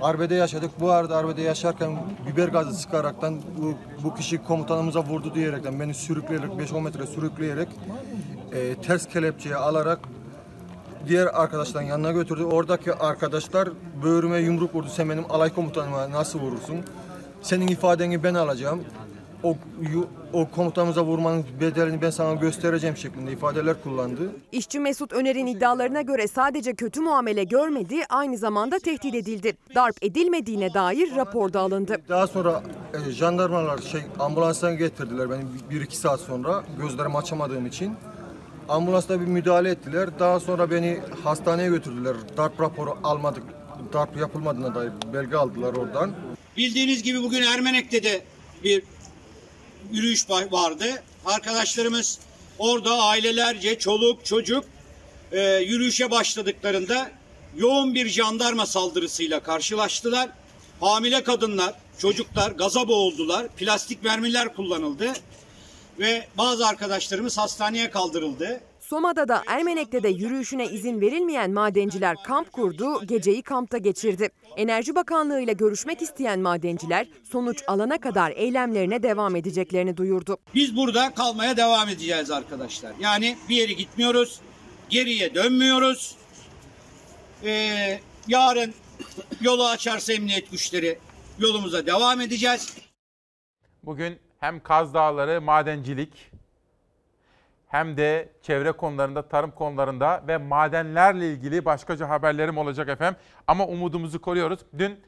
arbede 0.04 0.36
yaşadık. 0.36 0.72
Bu 0.80 0.92
arada 0.92 1.18
arbede 1.18 1.42
yaşarken 1.42 1.98
biber 2.28 2.48
gazı 2.48 2.74
sıkaraktan 2.74 3.42
bu, 3.58 3.74
bu 4.04 4.16
kişi 4.16 4.44
komutanımıza 4.44 5.04
vurdu 5.04 5.36
diyerekten 5.36 5.80
beni 5.80 5.94
sürükleyerek 5.94 6.50
5-10 6.50 6.82
metre 6.82 7.08
sürükleyerek 7.08 7.68
e, 8.52 8.76
ters 8.76 9.08
kelepçeye 9.08 9.56
alarak 9.56 10.00
diğer 11.08 11.28
arkadaşların 11.34 11.88
yanına 11.88 12.12
götürdü. 12.12 12.44
Oradaki 12.44 12.94
arkadaşlar 12.94 13.70
böğrüme 14.04 14.38
yumruk 14.38 14.76
vurdu. 14.76 14.88
Sen 14.90 15.10
benim 15.10 15.26
alay 15.30 15.54
komutanıma 15.54 16.12
nasıl 16.12 16.40
vurursun? 16.40 16.78
Senin 17.42 17.68
ifadeni 17.68 18.24
ben 18.24 18.34
alacağım. 18.34 18.84
O, 19.44 19.56
o 20.34 20.50
komutanımıza 20.50 21.04
vurmanın 21.06 21.46
bedelini 21.62 22.02
ben 22.02 22.10
sana 22.10 22.34
göstereceğim 22.34 22.98
şeklinde 22.98 23.32
ifadeler 23.32 23.84
kullandı. 23.84 24.32
İşçi 24.52 24.80
Mesut 24.80 25.14
Öner'in 25.14 25.48
iddialarına 25.48 26.02
göre 26.02 26.28
sadece 26.28 26.74
kötü 26.74 27.02
muamele 27.02 27.44
görmedi, 27.44 27.96
aynı 28.10 28.38
zamanda 28.38 28.80
tehdit 28.80 29.16
edildi. 29.16 29.54
Darp 29.76 29.96
edilmediğine 30.02 30.74
dair 30.74 31.16
raporda 31.16 31.60
alındı. 31.60 32.02
Daha 32.10 32.28
sonra 32.28 32.64
e, 32.94 33.12
jandarmalar 33.12 33.78
şey 33.78 34.02
ambulanstan 34.20 34.78
getirdiler 34.78 35.30
beni 35.30 35.42
bir 35.70 35.82
iki 35.82 35.98
saat 35.98 36.20
sonra 36.20 36.64
gözlerimi 36.82 37.18
açamadığım 37.18 37.66
için. 37.66 37.94
Ambulansta 38.70 39.22
bir 39.22 39.26
müdahale 39.26 39.70
ettiler. 39.70 40.10
Daha 40.20 40.40
sonra 40.40 40.72
beni 40.72 41.00
hastaneye 41.24 41.70
götürdüler. 41.70 42.16
Darp 42.38 42.62
raporu 42.62 42.98
almadık. 43.04 43.44
Darp 43.94 44.18
yapılmadığına 44.18 44.76
dair 44.76 44.92
belge 45.14 45.36
aldılar 45.36 45.74
oradan. 45.74 46.12
Bildiğiniz 46.58 47.04
gibi 47.04 47.24
bugün 47.24 47.42
Ermenek'te 47.42 48.04
de 48.04 48.22
bir 48.64 48.84
yürüyüş 49.94 50.24
va- 50.24 50.52
vardı. 50.52 51.04
Arkadaşlarımız 51.26 52.20
orada 52.60 52.98
ailelerce 53.04 53.80
çoluk 53.80 54.26
çocuk 54.26 54.66
e, 55.32 55.42
yürüyüşe 55.42 56.12
başladıklarında 56.12 57.12
yoğun 57.56 57.96
bir 57.96 58.10
jandarma 58.10 58.66
saldırısıyla 58.66 59.40
karşılaştılar. 59.40 60.30
Hamile 60.80 61.24
kadınlar, 61.24 61.74
çocuklar 61.98 62.52
gaza 62.52 62.88
boğuldular. 62.88 63.48
Plastik 63.48 64.04
mermiler 64.04 64.56
kullanıldı 64.56 65.14
ve 66.00 66.28
bazı 66.38 66.68
arkadaşlarımız 66.68 67.38
hastaneye 67.38 67.90
kaldırıldı. 67.90 68.62
Soma'da 68.90 69.28
da 69.28 69.44
Ermenek'te 69.48 70.04
de 70.04 70.10
yürüyüşüne 70.10 70.66
izin 70.66 71.02
verilmeyen 71.02 71.52
madenciler 71.52 72.18
kamp 72.24 72.52
kurdu, 72.52 73.06
geceyi 73.06 73.42
kampta 73.42 73.78
geçirdi. 73.78 74.30
Enerji 74.58 74.96
Bakanlığı 74.96 75.42
ile 75.42 75.54
görüşmek 75.54 76.02
isteyen 76.02 76.40
madenciler 76.40 77.08
sonuç 77.32 77.64
alana 77.68 77.98
kadar 77.98 78.32
eylemlerine 78.32 79.04
devam 79.04 79.36
edeceklerini 79.36 79.98
duyurdu. 79.98 80.38
Biz 80.56 80.76
burada 80.76 81.14
kalmaya 81.14 81.58
devam 81.58 81.90
edeceğiz 81.90 82.32
arkadaşlar. 82.32 82.94
Yani 83.00 83.38
bir 83.50 83.56
yere 83.56 83.74
gitmiyoruz, 83.74 84.42
geriye 84.90 85.36
dönmüyoruz. 85.36 86.16
Ee, 87.44 88.00
yarın 88.28 88.74
yolu 89.42 89.68
açarsa 89.68 90.14
emniyet 90.14 90.52
güçleri 90.52 91.00
yolumuza 91.40 91.86
devam 91.86 92.22
edeceğiz. 92.22 92.74
Bugün 93.84 94.20
hem 94.40 94.64
Kaz 94.64 94.94
Dağları 94.94 95.42
madencilik 95.42 96.33
hem 97.74 97.98
de 97.98 98.30
çevre 98.42 98.72
konularında, 98.72 99.22
tarım 99.22 99.52
konularında 99.52 100.24
ve 100.28 100.38
madenlerle 100.38 101.32
ilgili 101.32 101.66
başkaca 101.66 102.10
haberlerim 102.10 102.58
olacak 102.58 102.90
efendim. 102.90 103.20
Ama 103.48 103.68
umudumuzu 103.68 104.22
koruyoruz. 104.22 104.60
Dün 104.78 105.00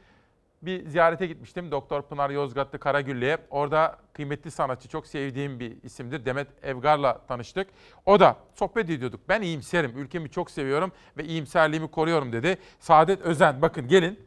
bir 0.62 0.86
ziyarete 0.86 1.28
gitmiştim 1.28 1.72
Doktor 1.72 2.02
Pınar 2.02 2.30
Yozgatlı 2.30 2.80
Karagüllü'ye. 2.80 3.38
Orada 3.50 3.98
kıymetli 4.14 4.52
sanatçı, 4.52 4.90
çok 4.90 5.08
sevdiğim 5.08 5.60
bir 5.60 5.84
isimdir. 5.84 6.26
Demet 6.26 6.48
Evgar'la 6.64 7.26
tanıştık. 7.28 7.68
O 8.06 8.20
da 8.20 8.36
sohbet 8.56 8.90
ediyorduk. 8.90 9.20
Ben 9.30 9.42
iyimserim, 9.42 9.98
ülkemi 9.98 10.30
çok 10.30 10.52
seviyorum 10.52 10.92
ve 11.18 11.24
iyimserliğimi 11.24 11.92
koruyorum 11.92 12.34
dedi. 12.34 12.58
Saadet 12.80 13.22
Özen, 13.22 13.62
bakın 13.62 13.88
gelin. 13.88 14.20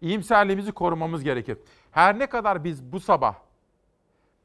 İyimserliğimizi 0.00 0.72
korumamız 0.72 1.24
gerekir. 1.24 1.58
Her 1.90 2.18
ne 2.18 2.26
kadar 2.26 2.64
biz 2.64 2.92
bu 2.92 3.00
sabah 3.00 3.34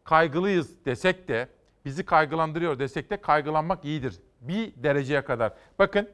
kaygılıyız 0.04 0.86
desek 0.86 1.28
de, 1.28 1.50
bizi 1.86 2.06
kaygılandırıyor 2.06 2.80
desek 2.80 3.10
de 3.10 3.22
kaygılanmak 3.22 3.86
iyidir. 3.86 4.20
Bir 4.42 4.74
dereceye 4.76 5.24
kadar. 5.24 5.54
Bakın, 5.80 6.10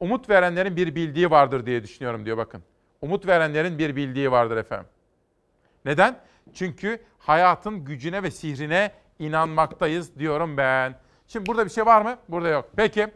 umut 0.00 0.30
verenlerin 0.30 0.76
bir 0.76 0.94
bildiği 0.94 1.30
vardır 1.30 1.66
diye 1.66 1.82
düşünüyorum 1.82 2.26
diyor 2.26 2.36
bakın. 2.36 2.62
Umut 3.00 3.26
verenlerin 3.26 3.78
bir 3.78 3.96
bildiği 3.96 4.30
vardır 4.30 4.56
efendim. 4.56 4.86
Neden? 5.84 6.18
Çünkü 6.54 7.02
hayatın 7.18 7.84
gücüne 7.84 8.22
ve 8.22 8.30
sihrine 8.30 8.92
inanmaktayız 9.18 10.18
diyorum 10.18 10.56
ben. 10.56 10.98
Şimdi 11.26 11.46
burada 11.46 11.64
bir 11.64 11.70
şey 11.70 11.86
var 11.86 12.02
mı? 12.02 12.18
Burada 12.28 12.48
yok. 12.48 12.70
Peki. 12.76 13.08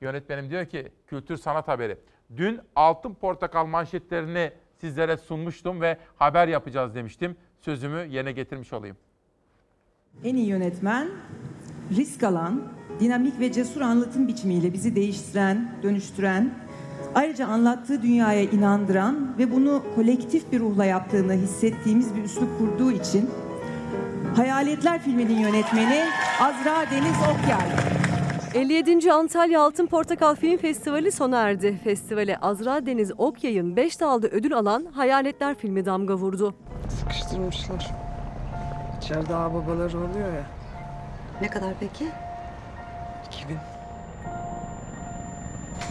Yönetmenim 0.00 0.50
diyor 0.50 0.66
ki 0.66 0.92
kültür 1.06 1.36
sanat 1.36 1.68
haberi. 1.68 1.98
Dün 2.36 2.60
altın 2.76 3.14
portakal 3.14 3.66
manşetlerini 3.66 4.52
sizlere 4.80 5.16
sunmuştum 5.16 5.80
ve 5.80 5.98
haber 6.16 6.48
yapacağız 6.48 6.94
demiştim. 6.94 7.36
Sözümü 7.60 8.06
yerine 8.06 8.32
getirmiş 8.32 8.72
olayım. 8.72 8.96
En 10.24 10.36
iyi 10.36 10.46
yönetmen, 10.46 11.08
risk 11.96 12.22
alan, 12.22 12.62
dinamik 13.00 13.40
ve 13.40 13.52
cesur 13.52 13.80
anlatım 13.80 14.28
biçimiyle 14.28 14.72
bizi 14.72 14.96
değiştiren, 14.96 15.72
dönüştüren, 15.82 16.50
ayrıca 17.14 17.46
anlattığı 17.46 18.02
dünyaya 18.02 18.42
inandıran 18.42 19.38
ve 19.38 19.52
bunu 19.52 19.82
kolektif 19.94 20.52
bir 20.52 20.60
ruhla 20.60 20.84
yaptığını 20.84 21.32
hissettiğimiz 21.32 22.16
bir 22.16 22.22
üslup 22.22 22.58
kurduğu 22.58 22.92
için 22.92 23.30
Hayaletler 24.36 25.02
filminin 25.02 25.38
yönetmeni 25.38 26.04
Azra 26.40 26.90
Deniz 26.90 27.16
Okyay. 27.16 27.68
57. 28.54 29.12
Antalya 29.12 29.62
Altın 29.62 29.86
Portakal 29.86 30.34
Film 30.34 30.58
Festivali 30.58 31.12
sona 31.12 31.38
erdi. 31.38 31.80
Festivale 31.84 32.36
Azra 32.36 32.86
Deniz 32.86 33.12
Okyay'ın 33.18 33.76
5 33.76 34.00
dalda 34.00 34.28
ödül 34.28 34.54
alan 34.54 34.84
Hayaletler 34.84 35.54
filmi 35.54 35.84
damga 35.84 36.14
vurdu. 36.14 36.54
Sıkıştırmışlar. 37.00 38.05
İçeride 39.00 39.34
ağababaları 39.36 39.98
oluyor 39.98 40.32
ya. 40.32 40.42
Ne 41.40 41.48
kadar 41.48 41.70
peki? 41.80 42.08
2000. 43.26 43.58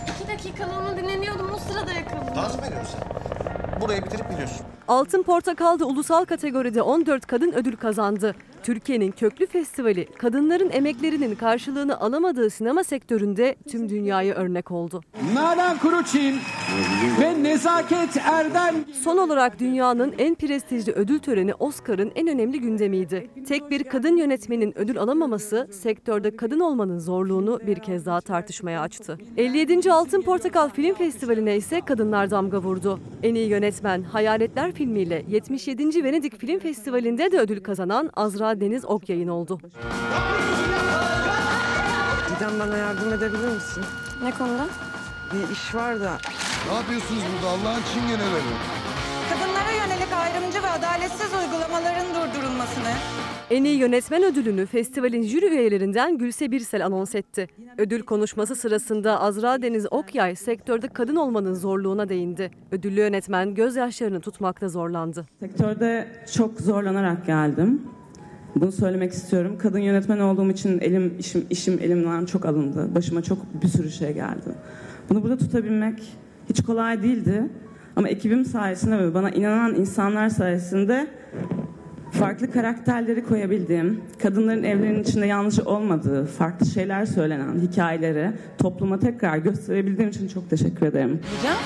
İki 0.07 0.27
dakikalığına 0.27 0.97
dinleniyordum 0.97 1.51
o 1.53 1.57
sırada 1.57 1.91
yakaladım. 1.91 2.35
Dans 2.35 2.59
mı 2.59 2.65
ediyorsun 2.65 2.99
sen? 2.99 3.64
Burayı 3.81 4.05
bitirip 4.05 4.29
gidiyorsun. 4.29 4.65
Altın 4.87 5.23
Portakal'da 5.23 5.85
ulusal 5.85 6.25
kategoride 6.25 6.81
14 6.81 7.25
kadın 7.25 7.51
ödül 7.51 7.75
kazandı. 7.75 8.35
Türkiye'nin 8.63 9.11
köklü 9.11 9.47
festivali 9.47 10.05
kadınların 10.05 10.69
emeklerinin 10.69 11.35
karşılığını 11.35 11.99
alamadığı 11.99 12.49
sinema 12.49 12.83
sektöründe 12.83 13.55
tüm 13.71 13.89
dünyaya 13.89 14.35
örnek 14.35 14.71
oldu. 14.71 15.01
Nalan 15.33 15.77
Kuruçin 15.77 16.35
ve 17.21 17.43
Nezaket 17.43 18.17
Erdem. 18.17 18.75
Son 19.03 19.17
olarak 19.17 19.59
dünyanın 19.59 20.13
en 20.17 20.35
prestijli 20.35 20.91
ödül 20.91 21.19
töreni 21.19 21.53
Oscar'ın 21.53 22.11
en 22.15 22.27
önemli 22.27 22.59
gündemiydi. 22.59 23.29
Tek 23.47 23.71
bir 23.71 23.83
kadın 23.83 24.17
yönetmenin 24.17 24.77
ödül 24.77 24.99
alamaması 24.99 25.67
sektörde 25.71 26.35
kadın 26.35 26.59
olmanın 26.59 26.99
zorluğunu 26.99 27.59
bir 27.67 27.79
kez 27.79 28.05
daha 28.05 28.21
tartışmaya 28.21 28.81
açtı. 28.81 29.17
57. 29.37 29.91
Altın 29.91 30.21
Portakal 30.21 30.69
Film 30.69 30.95
Festivali'ne 30.95 31.55
ise 31.55 31.81
kadınlar 31.81 32.31
damga 32.31 32.57
vurdu. 32.61 32.99
En 33.23 33.35
iyi 33.35 33.49
yönetmen 33.49 33.64
Hayaletler 34.03 34.71
filmiyle 34.71 35.23
77. 35.27 36.03
Venedik 36.03 36.39
Film 36.39 36.59
Festivali'nde 36.59 37.31
de 37.31 37.39
ödül 37.39 37.63
kazanan 37.63 38.09
Azra 38.15 38.61
Deniz 38.61 38.85
Okyay'ın 38.85 39.27
oldu. 39.27 39.59
Didem 42.35 42.59
bana 42.59 42.77
yardım 42.77 43.13
edebilir 43.13 43.53
misin? 43.55 43.83
Ne 44.23 44.31
konuda? 44.31 44.67
Bir 45.33 45.53
iş 45.53 45.75
var 45.75 45.99
da. 46.01 46.17
Ne 46.69 46.75
yapıyorsunuz 46.75 47.23
burada 47.33 47.47
Allah'ın 47.49 47.81
çingeneleri? 47.93 48.53
Kadınlara 49.29 49.71
yönelik 49.71 50.13
ayrımcı 50.13 50.63
ve 50.63 50.69
adaletsiz 50.69 51.33
uygulamaların 51.33 51.94
durdurulmasını, 52.85 53.25
En 53.49 53.63
iyi 53.63 53.77
yönetmen 53.77 54.23
ödülünü 54.23 54.65
festivalin 54.65 55.23
jüri 55.23 55.45
üyelerinden 55.45 56.17
Gülse 56.17 56.51
Birsel 56.51 56.85
anons 56.85 57.15
etti. 57.15 57.47
Ödül 57.77 58.01
konuşması 58.01 58.55
sırasında 58.55 59.21
Azra 59.21 59.61
Deniz 59.61 59.85
Okyay 59.91 60.35
sektörde 60.35 60.87
kadın 60.87 61.15
olmanın 61.15 61.53
zorluğuna 61.53 62.09
değindi. 62.09 62.51
Ödüllü 62.71 62.99
yönetmen 62.99 63.55
gözyaşlarını 63.55 64.19
tutmakta 64.19 64.69
zorlandı. 64.69 65.25
Sektörde 65.39 66.07
çok 66.33 66.61
zorlanarak 66.61 67.25
geldim. 67.25 67.81
Bunu 68.55 68.71
söylemek 68.71 69.13
istiyorum. 69.13 69.57
Kadın 69.59 69.79
yönetmen 69.79 70.19
olduğum 70.19 70.51
için 70.51 70.79
elim 70.79 71.13
işim 71.19 71.45
işim 71.49 71.79
elimden 71.81 72.25
çok 72.25 72.45
alındı. 72.45 72.95
Başıma 72.95 73.21
çok 73.21 73.37
bir 73.63 73.67
sürü 73.67 73.91
şey 73.91 74.13
geldi. 74.13 74.49
Bunu 75.09 75.23
burada 75.23 75.37
tutabilmek 75.37 76.03
hiç 76.49 76.63
kolay 76.63 77.03
değildi. 77.03 77.43
Ama 77.95 78.09
ekibim 78.09 78.45
sayesinde 78.45 78.97
ve 78.97 79.13
bana 79.13 79.29
inanan 79.29 79.75
insanlar 79.75 80.29
sayesinde 80.29 81.07
farklı 82.11 82.51
karakterleri 82.51 83.23
koyabildiğim, 83.23 84.01
kadınların 84.21 84.63
evlerinin 84.63 85.03
içinde 85.03 85.25
yalnızca 85.25 85.65
olmadığı, 85.65 86.25
farklı 86.25 86.65
şeyler 86.65 87.05
söylenen 87.05 87.59
hikayeleri 87.59 88.31
topluma 88.57 88.99
tekrar 88.99 89.37
gösterebildiğim 89.37 90.09
için 90.09 90.27
çok 90.27 90.49
teşekkür 90.49 90.85
ederim. 90.85 91.19
Hocam, 91.37 91.57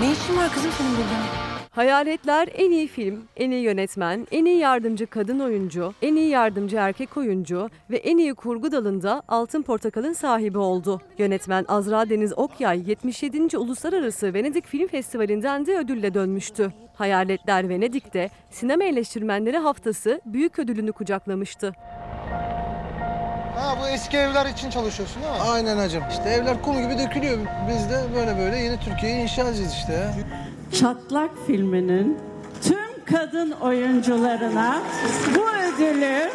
ne 0.00 0.12
işin 0.12 0.36
var 0.36 0.52
kızım 0.54 0.70
senin 0.78 0.90
burada? 0.90 1.47
Hayaletler 1.78 2.48
en 2.54 2.70
iyi 2.70 2.88
film, 2.88 3.24
en 3.36 3.50
iyi 3.50 3.62
yönetmen, 3.62 4.26
en 4.30 4.44
iyi 4.44 4.58
yardımcı 4.58 5.06
kadın 5.06 5.40
oyuncu, 5.40 5.94
en 6.02 6.16
iyi 6.16 6.28
yardımcı 6.28 6.76
erkek 6.76 7.16
oyuncu 7.16 7.70
ve 7.90 7.96
en 7.96 8.18
iyi 8.18 8.34
kurgu 8.34 8.72
dalında 8.72 9.22
Altın 9.28 9.62
Portakal'ın 9.62 10.12
sahibi 10.12 10.58
oldu. 10.58 11.00
Yönetmen 11.18 11.64
Azra 11.68 12.10
Deniz 12.10 12.38
Okyay 12.38 12.90
77. 12.90 13.58
Uluslararası 13.58 14.34
Venedik 14.34 14.66
Film 14.66 14.88
Festivali'nden 14.88 15.66
de 15.66 15.78
ödülle 15.78 16.14
dönmüştü. 16.14 16.72
Hayaletler 16.94 17.68
Venedik'te 17.68 18.30
Sinema 18.50 18.84
Eleştirmenleri 18.84 19.58
Haftası 19.58 20.20
büyük 20.26 20.58
ödülünü 20.58 20.92
kucaklamıştı. 20.92 21.74
Ha 23.56 23.78
bu 23.82 23.88
eski 23.88 24.16
evler 24.16 24.46
için 24.46 24.70
çalışıyorsun 24.70 25.22
değil 25.22 25.34
mi? 25.34 25.40
Aynen 25.40 25.76
hacım. 25.76 26.02
İşte 26.10 26.30
evler 26.30 26.62
kum 26.62 26.82
gibi 26.82 26.98
dökülüyor. 26.98 27.38
Biz 27.68 27.90
de 27.90 28.04
böyle 28.14 28.38
böyle 28.38 28.56
yeni 28.56 28.80
Türkiye'yi 28.80 29.22
inşa 29.22 29.42
edeceğiz 29.42 29.72
işte 29.72 29.92
ya. 29.92 30.14
Çatlak 30.72 31.30
filminin 31.46 32.16
tüm 32.62 33.04
kadın 33.04 33.50
oyuncularına 33.50 34.78
bu 35.34 35.40
ödülü 35.40 36.30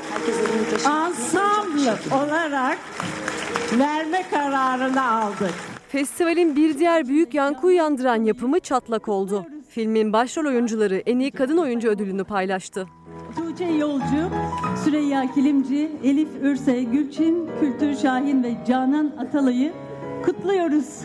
ensemble 0.78 2.16
olarak 2.16 2.78
verme 3.80 4.24
kararını 4.32 5.12
aldık. 5.12 5.54
Festivalin 5.88 6.56
bir 6.56 6.80
diğer 6.80 7.08
büyük 7.08 7.34
yankı 7.34 7.68
uyandıran 7.68 8.24
yapımı 8.24 8.60
Çatlak 8.60 9.08
oldu. 9.08 9.46
Filmin 9.70 10.14
başrol 10.14 10.46
oyuncuları 10.46 10.96
en 10.96 11.20
iyi 11.20 11.32
kadın 11.32 11.58
oyuncu 11.58 11.90
ödülünü 11.90 12.24
paylaştı. 12.24 12.88
Tuğçe 13.38 13.66
Yolcu, 13.66 14.30
Süreyya 14.84 15.34
Kilimci, 15.34 15.92
Elif 16.04 16.30
Ürse 16.42 16.84
Gülçin, 16.84 17.50
Kültür 17.60 17.96
Şahin 17.96 18.44
ve 18.44 18.54
Canan 18.68 19.12
Atalay'ı 19.20 19.74
kutluyoruz. 20.26 21.00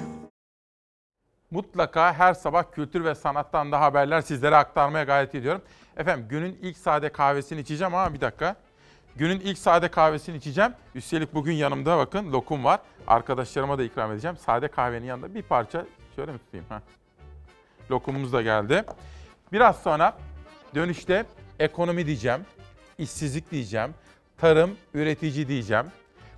Mutlaka 1.51 2.15
her 2.15 2.35
sabah 2.35 2.65
kültür 2.73 3.05
ve 3.05 3.15
sanattan 3.15 3.73
da 3.73 3.81
haberler 3.81 4.21
sizlere 4.21 4.57
aktarmaya 4.57 5.05
gayret 5.05 5.35
ediyorum. 5.35 5.63
Efendim 5.97 6.27
günün 6.29 6.59
ilk 6.63 6.77
sade 6.77 7.09
kahvesini 7.09 7.61
içeceğim 7.61 7.95
ama 7.95 8.15
bir 8.15 8.21
dakika. 8.21 8.57
Günün 9.17 9.41
ilk 9.41 9.59
sade 9.59 9.89
kahvesini 9.89 10.37
içeceğim. 10.37 10.73
Üstelik 10.95 11.35
bugün 11.35 11.53
yanımda 11.53 11.99
bakın 11.99 12.33
lokum 12.33 12.65
var. 12.65 12.81
Arkadaşlarıma 13.07 13.79
da 13.79 13.83
ikram 13.83 14.13
edeceğim. 14.13 14.37
Sade 14.37 14.69
kahvenin 14.69 15.07
yanında 15.07 15.35
bir 15.35 15.43
parça 15.43 15.85
şöyle 16.17 16.33
mi 16.33 16.39
tutayım? 16.39 16.67
Ha. 16.69 16.83
Lokumumuz 17.91 18.33
da 18.33 18.43
geldi. 18.43 18.85
Biraz 19.53 19.83
sonra 19.83 20.17
dönüşte 20.75 21.27
ekonomi 21.59 22.07
diyeceğim, 22.07 22.41
işsizlik 22.99 23.51
diyeceğim, 23.51 23.95
tarım, 24.39 24.77
üretici 24.95 25.49
diyeceğim, 25.49 25.87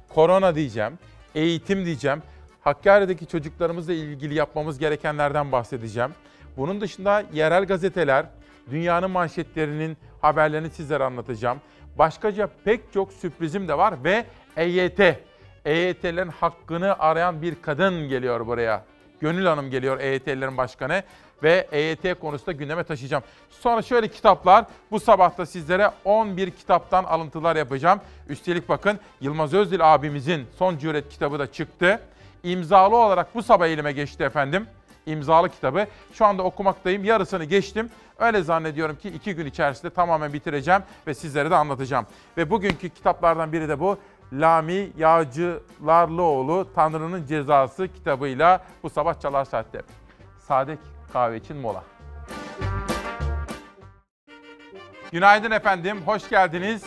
korona 0.08 0.54
diyeceğim, 0.54 0.98
eğitim 1.34 1.84
diyeceğim. 1.84 2.22
Hakkari'deki 2.60 3.26
çocuklarımızla 3.26 3.92
ilgili 3.92 4.34
yapmamız 4.34 4.78
gerekenlerden 4.78 5.52
bahsedeceğim. 5.52 6.10
Bunun 6.56 6.80
dışında 6.80 7.22
yerel 7.32 7.64
gazeteler, 7.64 8.26
dünyanın 8.70 9.10
manşetlerinin 9.10 9.96
haberlerini 10.20 10.70
sizlere 10.70 11.04
anlatacağım. 11.04 11.60
Başkaca 11.98 12.48
pek 12.64 12.92
çok 12.92 13.12
sürprizim 13.12 13.68
de 13.68 13.78
var 13.78 13.94
ve 14.04 14.24
EYT, 14.56 15.00
EYT'lerin 15.64 16.28
hakkını 16.28 16.98
arayan 16.98 17.42
bir 17.42 17.54
kadın 17.62 18.08
geliyor 18.08 18.46
buraya. 18.46 18.84
Gönül 19.20 19.46
Hanım 19.46 19.70
geliyor 19.70 20.00
EYT'lerin 20.00 20.56
başkanı 20.56 21.02
ve 21.42 21.68
EYT 21.72 22.20
konusunda 22.20 22.52
gündeme 22.52 22.84
taşıyacağım. 22.84 23.22
Sonra 23.50 23.82
şöyle 23.82 24.08
kitaplar, 24.08 24.64
bu 24.90 25.00
sabah 25.00 25.38
da 25.38 25.46
sizlere 25.46 25.90
11 26.04 26.50
kitaptan 26.50 27.04
alıntılar 27.04 27.56
yapacağım. 27.56 28.00
Üstelik 28.28 28.68
bakın 28.68 28.98
Yılmaz 29.20 29.54
Özdil 29.54 29.94
abimizin 29.94 30.46
Son 30.58 30.78
Cüret 30.78 31.08
kitabı 31.08 31.38
da 31.38 31.52
çıktı. 31.52 32.00
İmzalı 32.42 32.96
olarak 32.96 33.34
bu 33.34 33.42
sabah 33.42 33.66
elime 33.66 33.92
geçti 33.92 34.22
efendim. 34.22 34.66
İmzalı 35.06 35.48
kitabı. 35.48 35.86
Şu 36.12 36.26
anda 36.26 36.42
okumaktayım. 36.42 37.04
Yarısını 37.04 37.44
geçtim. 37.44 37.90
Öyle 38.18 38.42
zannediyorum 38.42 38.96
ki 38.96 39.08
iki 39.08 39.34
gün 39.34 39.46
içerisinde 39.46 39.90
tamamen 39.90 40.32
bitireceğim 40.32 40.82
ve 41.06 41.14
sizlere 41.14 41.50
de 41.50 41.56
anlatacağım. 41.56 42.06
Ve 42.36 42.50
bugünkü 42.50 42.88
kitaplardan 42.88 43.52
biri 43.52 43.68
de 43.68 43.80
bu. 43.80 43.98
Lami 44.32 44.90
Yağcılarlıoğlu 44.98 46.68
Tanrı'nın 46.74 47.26
Cezası 47.26 47.88
kitabıyla 47.88 48.64
bu 48.82 48.90
sabah 48.90 49.20
Çalar 49.20 49.44
Saat'te. 49.44 49.82
Sade 50.38 50.78
kahve 51.12 51.36
için 51.36 51.56
mola. 51.56 51.84
Günaydın 55.12 55.50
efendim, 55.50 56.02
hoş 56.06 56.28
geldiniz. 56.28 56.84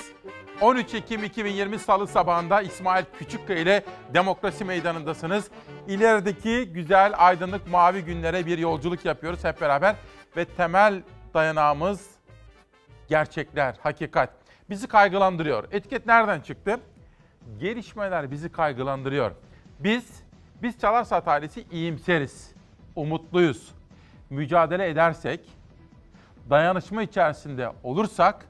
13 0.61 0.93
Ekim 0.93 1.23
2020 1.23 1.79
Salı 1.79 2.07
sabahında 2.07 2.61
İsmail 2.61 3.05
Küçükkaya 3.19 3.59
ile 3.59 3.83
Demokrasi 4.13 4.65
Meydanı'ndasınız. 4.65 5.47
İlerideki 5.87 6.69
güzel, 6.73 7.13
aydınlık, 7.17 7.67
mavi 7.67 8.01
günlere 8.01 8.45
bir 8.45 8.57
yolculuk 8.57 9.05
yapıyoruz 9.05 9.43
hep 9.43 9.61
beraber. 9.61 9.95
Ve 10.37 10.45
temel 10.45 11.01
dayanağımız 11.33 12.07
gerçekler, 13.07 13.75
hakikat. 13.83 14.29
Bizi 14.69 14.87
kaygılandırıyor. 14.87 15.63
Etiket 15.71 16.05
nereden 16.05 16.41
çıktı? 16.41 16.79
Gelişmeler 17.59 18.31
bizi 18.31 18.51
kaygılandırıyor. 18.51 19.31
Biz, 19.79 20.23
biz 20.61 20.79
Çalar 20.79 21.03
Saat 21.03 21.27
ailesi 21.27 21.65
iyimseriz, 21.71 22.51
umutluyuz. 22.95 23.71
Mücadele 24.29 24.89
edersek, 24.89 25.39
dayanışma 26.49 27.03
içerisinde 27.03 27.71
olursak 27.83 28.45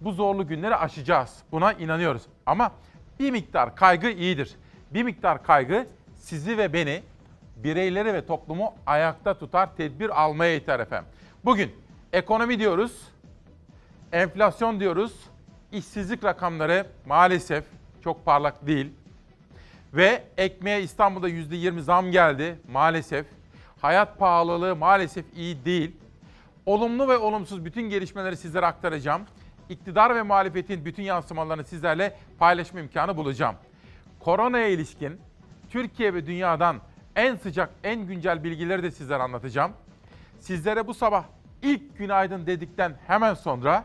bu 0.00 0.12
zorlu 0.12 0.46
günleri 0.46 0.76
aşacağız. 0.76 1.36
Buna 1.52 1.72
inanıyoruz. 1.72 2.22
Ama 2.46 2.72
bir 3.20 3.30
miktar 3.30 3.76
kaygı 3.76 4.10
iyidir. 4.10 4.56
Bir 4.90 5.02
miktar 5.02 5.42
kaygı 5.42 5.86
sizi 6.16 6.58
ve 6.58 6.72
beni, 6.72 7.02
bireyleri 7.56 8.14
ve 8.14 8.26
toplumu 8.26 8.74
ayakta 8.86 9.38
tutar, 9.38 9.76
tedbir 9.76 10.22
almaya 10.22 10.54
iter 10.54 10.80
efendim. 10.80 11.08
Bugün 11.44 11.72
ekonomi 12.12 12.58
diyoruz, 12.58 13.08
enflasyon 14.12 14.80
diyoruz, 14.80 15.12
işsizlik 15.72 16.24
rakamları 16.24 16.86
maalesef 17.06 17.64
çok 18.04 18.24
parlak 18.24 18.66
değil. 18.66 18.92
Ve 19.94 20.24
ekmeğe 20.36 20.82
İstanbul'da 20.82 21.28
%20 21.28 21.80
zam 21.80 22.10
geldi 22.10 22.58
maalesef. 22.72 23.26
Hayat 23.80 24.18
pahalılığı 24.18 24.76
maalesef 24.76 25.24
iyi 25.36 25.64
değil. 25.64 25.96
Olumlu 26.66 27.08
ve 27.08 27.16
olumsuz 27.16 27.64
bütün 27.64 27.82
gelişmeleri 27.82 28.36
sizlere 28.36 28.66
aktaracağım. 28.66 29.22
İktidar 29.68 30.14
ve 30.14 30.22
muhalefetin 30.22 30.84
bütün 30.84 31.02
yansımalarını 31.02 31.64
sizlerle 31.64 32.16
paylaşma 32.38 32.80
imkanı 32.80 33.16
bulacağım. 33.16 33.56
Koronaya 34.20 34.68
ilişkin 34.68 35.20
Türkiye 35.70 36.14
ve 36.14 36.26
dünyadan 36.26 36.80
en 37.16 37.36
sıcak, 37.36 37.70
en 37.84 38.06
güncel 38.06 38.44
bilgileri 38.44 38.82
de 38.82 38.90
sizlere 38.90 39.22
anlatacağım. 39.22 39.72
Sizlere 40.40 40.86
bu 40.86 40.94
sabah 40.94 41.24
ilk 41.62 41.98
günaydın 41.98 42.46
dedikten 42.46 42.96
hemen 43.06 43.34
sonra 43.34 43.84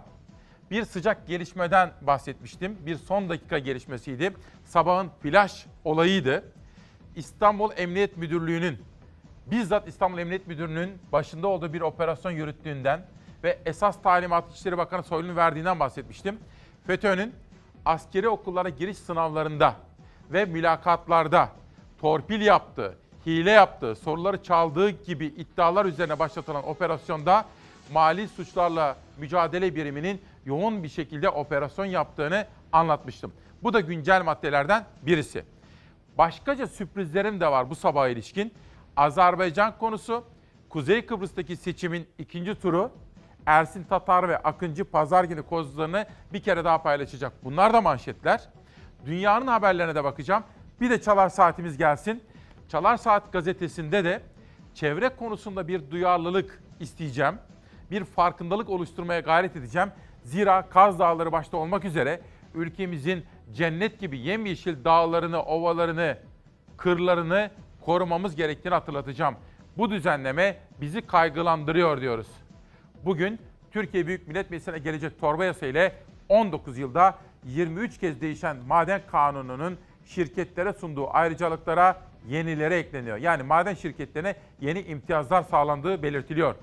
bir 0.71 0.85
sıcak 0.85 1.27
gelişmeden 1.27 1.91
bahsetmiştim. 2.01 2.77
Bir 2.85 2.95
son 2.95 3.29
dakika 3.29 3.59
gelişmesiydi. 3.59 4.33
Sabahın 4.65 5.09
flash 5.21 5.65
olayıydı. 5.83 6.43
İstanbul 7.15 7.71
Emniyet 7.77 8.17
Müdürlüğü'nün 8.17 8.77
bizzat 9.45 9.87
İstanbul 9.87 10.17
Emniyet 10.17 10.47
Müdürlüğü'nün 10.47 10.97
başında 11.11 11.47
olduğu 11.47 11.73
bir 11.73 11.81
operasyon 11.81 12.31
yürüttüğünden 12.31 13.05
ve 13.43 13.59
esas 13.65 14.01
talimat 14.01 14.51
İçişleri 14.51 14.77
Bakanı 14.77 15.03
Soylu'nun 15.03 15.35
verdiğinden 15.35 15.79
bahsetmiştim. 15.79 16.39
FETÖ'nün 16.87 17.35
askeri 17.85 18.29
okullara 18.29 18.69
giriş 18.69 18.97
sınavlarında 18.97 19.75
ve 20.31 20.45
mülakatlarda 20.45 21.49
torpil 22.01 22.41
yaptığı, 22.41 22.97
hile 23.25 23.51
yaptığı, 23.51 23.95
soruları 23.95 24.43
çaldığı 24.43 24.89
gibi 24.89 25.25
iddialar 25.25 25.85
üzerine 25.85 26.19
başlatılan 26.19 26.67
operasyonda 26.67 27.45
mali 27.93 28.27
suçlarla 28.27 28.95
mücadele 29.17 29.75
biriminin 29.75 30.21
yoğun 30.45 30.83
bir 30.83 30.89
şekilde 30.89 31.29
operasyon 31.29 31.85
yaptığını 31.85 32.47
anlatmıştım. 32.71 33.33
Bu 33.63 33.73
da 33.73 33.79
güncel 33.79 34.23
maddelerden 34.23 34.85
birisi. 35.01 35.45
Başkaca 36.17 36.67
sürprizlerim 36.67 37.39
de 37.39 37.47
var 37.47 37.69
bu 37.69 37.75
sabaha 37.75 38.07
ilişkin. 38.07 38.53
Azerbaycan 38.97 39.77
konusu, 39.77 40.23
Kuzey 40.69 41.05
Kıbrıs'taki 41.05 41.57
seçimin 41.57 42.07
ikinci 42.17 42.55
turu, 42.55 42.91
Ersin 43.45 43.83
Tatar 43.83 44.29
ve 44.29 44.37
Akıncı 44.37 44.85
pazar 44.85 45.23
günü 45.23 45.43
kozlarını 45.43 46.05
bir 46.33 46.43
kere 46.43 46.65
daha 46.65 46.81
paylaşacak. 46.81 47.33
Bunlar 47.43 47.73
da 47.73 47.81
manşetler. 47.81 48.49
Dünyanın 49.05 49.47
haberlerine 49.47 49.95
de 49.95 50.03
bakacağım. 50.03 50.43
Bir 50.81 50.89
de 50.89 51.01
Çalar 51.01 51.29
Saatimiz 51.29 51.77
gelsin. 51.77 52.23
Çalar 52.69 52.97
Saat 52.97 53.33
gazetesinde 53.33 54.03
de 54.03 54.21
çevre 54.73 55.09
konusunda 55.09 55.67
bir 55.67 55.91
duyarlılık 55.91 56.63
isteyeceğim. 56.79 57.35
Bir 57.91 58.03
farkındalık 58.03 58.69
oluşturmaya 58.69 59.19
gayret 59.19 59.55
edeceğim. 59.55 59.91
Zira 60.23 60.69
Kaz 60.69 60.99
Dağları 60.99 61.31
başta 61.31 61.57
olmak 61.57 61.85
üzere 61.85 62.21
ülkemizin 62.55 63.25
cennet 63.53 63.99
gibi 63.99 64.19
yemyeşil 64.19 64.83
dağlarını, 64.83 65.43
ovalarını, 65.43 66.17
kırlarını 66.77 67.49
korumamız 67.81 68.35
gerektiğini 68.35 68.73
hatırlatacağım. 68.73 69.35
Bu 69.77 69.89
düzenleme 69.89 70.57
bizi 70.81 71.01
kaygılandırıyor 71.01 72.01
diyoruz. 72.01 72.27
Bugün 73.05 73.39
Türkiye 73.71 74.07
Büyük 74.07 74.27
Millet 74.27 74.51
Meclisi'ne 74.51 74.79
gelecek 74.79 75.19
torba 75.19 75.45
yasa 75.45 75.65
ile 75.65 75.93
19 76.29 76.77
yılda 76.77 77.17
23 77.45 77.97
kez 77.97 78.21
değişen 78.21 78.57
maden 78.67 79.01
kanununun 79.11 79.77
şirketlere 80.05 80.73
sunduğu 80.73 81.13
ayrıcalıklara 81.13 82.01
yenileri 82.27 82.73
ekleniyor. 82.73 83.17
Yani 83.17 83.43
maden 83.43 83.73
şirketlerine 83.73 84.35
yeni 84.61 84.81
imtiyazlar 84.81 85.43
sağlandığı 85.43 86.03
belirtiliyor. 86.03 86.55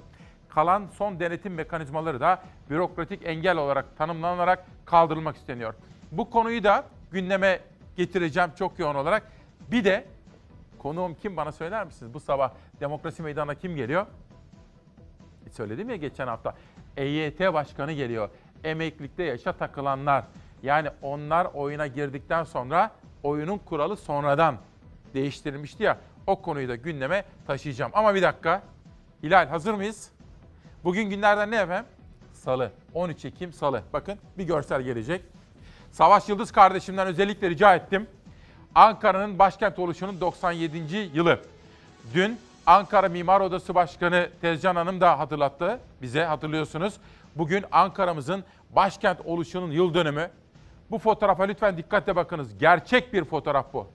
Kalan 0.49 0.89
son 0.95 1.21
denetim 1.21 1.55
mekanizmaları 1.55 2.21
da 2.21 2.43
bürokratik 2.71 3.21
engel 3.27 3.57
olarak 3.57 3.97
tanımlanarak 3.99 4.67
kaldırılmak 4.85 5.37
isteniyor. 5.37 5.75
Bu 6.13 6.31
konuyu 6.31 6.65
da 6.65 6.85
gündeme 7.13 7.61
getireceğim 7.97 8.51
çok 8.59 8.79
yoğun 8.79 8.95
olarak. 8.95 9.33
Bir 9.71 9.85
de 9.85 10.05
konuğum 10.79 11.15
kim 11.15 11.37
bana 11.37 11.53
söyler 11.53 11.87
misiniz? 11.87 12.15
Bu 12.15 12.21
sabah 12.21 12.53
demokrasi 12.81 13.23
meydanına 13.23 13.55
kim 13.55 13.77
geliyor? 13.77 14.07
Söyledim 15.51 15.91
ya 15.91 15.97
geçen 15.97 16.27
hafta. 16.27 16.55
EYT 16.97 17.41
başkanı 17.41 17.93
geliyor. 17.93 18.29
Emeklilikte 18.65 19.23
yaşa 19.23 19.53
takılanlar. 19.53 20.25
Yani 20.63 20.89
onlar 21.03 21.45
oyuna 21.45 21.87
girdikten 21.87 22.45
sonra 22.45 22.91
oyunun 23.23 23.59
kuralı 23.59 23.97
sonradan 23.97 24.57
değiştirilmişti 25.15 25.83
ya. 25.83 25.99
O 26.27 26.43
konuyu 26.43 26.69
da 26.69 26.77
gündeme 26.77 27.25
taşıyacağım. 27.47 27.93
Ama 27.95 28.15
bir 28.15 28.23
dakika. 28.23 28.63
Hilal 29.23 29.49
hazır 29.49 29.75
mıyız? 29.75 30.11
Bugün 30.85 31.11
günlerden 31.11 31.51
ne 31.51 31.57
efendim? 31.57 31.87
Salı. 32.33 32.73
13 32.95 33.25
Ekim 33.25 33.53
Salı. 33.53 33.83
Bakın 33.93 34.19
bir 34.39 34.45
görsel 34.45 34.83
gelecek. 34.83 35.23
Savaş 35.93 36.29
Yıldız 36.29 36.53
kardeşimden 36.53 37.07
özellikle 37.07 37.51
rica 37.51 37.75
ettim. 37.75 38.07
Ankara'nın 38.75 39.39
başkent 39.39 39.79
oluşunun 39.79 40.21
97. 40.21 41.11
yılı. 41.15 41.41
Dün 42.15 42.39
Ankara 42.71 43.09
Mimar 43.09 43.41
Odası 43.41 43.75
Başkanı 43.75 44.31
Tezcan 44.41 44.77
Hanım 44.77 45.01
da 45.01 45.19
hatırlattı 45.19 45.81
bize 46.03 46.25
hatırlıyorsunuz. 46.25 46.95
Bugün 47.37 47.65
Ankara'mızın 47.73 48.45
başkent 48.71 49.21
oluşunun 49.25 49.71
yıl 49.71 49.95
dönümü. 49.95 50.31
Bu 50.91 50.99
fotoğrafa 50.99 51.45
lütfen 51.45 51.77
dikkatle 51.77 52.17
bakınız. 52.17 52.59
Gerçek 52.59 53.13
bir 53.13 53.25
fotoğraf 53.25 53.73
bu. 53.73 53.87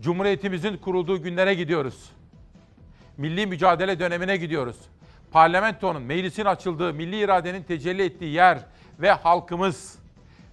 Cumhuriyetimizin 0.00 0.76
kurulduğu 0.76 1.22
günlere 1.22 1.54
gidiyoruz. 1.54 2.10
Milli 3.16 3.46
mücadele 3.46 3.98
dönemine 3.98 4.36
gidiyoruz. 4.36 4.76
Parlamentonun, 5.32 6.02
meclisin 6.02 6.44
açıldığı, 6.44 6.94
milli 6.94 7.20
iradenin 7.20 7.62
tecelli 7.62 8.04
ettiği 8.04 8.32
yer 8.32 8.58
ve 9.00 9.10
halkımız 9.10 9.98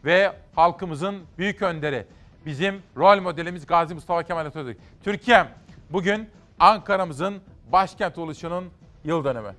ve 0.06 0.34
halkımızın 0.56 1.16
büyük 1.38 1.62
önderi, 1.62 2.06
bizim 2.46 2.82
rol 2.98 3.22
modelimiz 3.22 3.66
Gazi 3.66 3.94
Mustafa 3.94 4.24
Kemal 4.24 4.46
Atatürk. 4.46 4.78
Türkiye'm 5.04 5.48
bugün 5.90 6.30
Ankara'mızın 6.62 7.42
başkent 7.72 8.18
oluşunun 8.18 8.72
yıl 9.04 9.24
dönümü. 9.24 9.56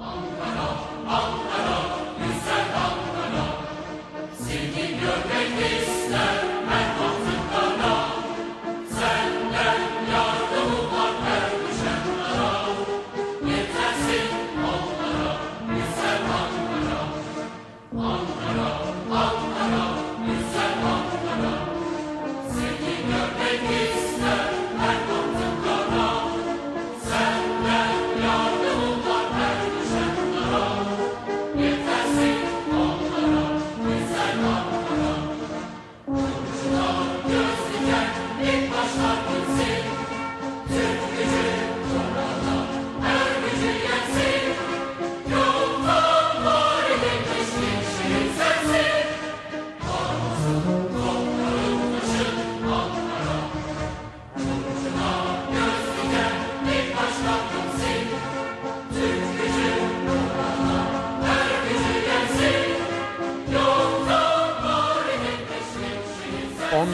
Ankara, 0.00 0.60
Ankara, 1.08 1.89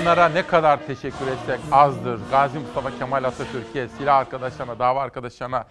Onlara 0.07 0.29
ne 0.29 0.47
kadar 0.47 0.87
teşekkür 0.87 1.27
etsek 1.27 1.61
azdır. 1.73 2.21
Gazi 2.31 2.59
Mustafa 2.59 2.99
Kemal 2.99 3.25
Atatürk'e, 3.25 3.89
silah 3.89 4.17
arkadaşlarına, 4.17 4.79
dava 4.79 5.03
arkadaşlarına, 5.03 5.65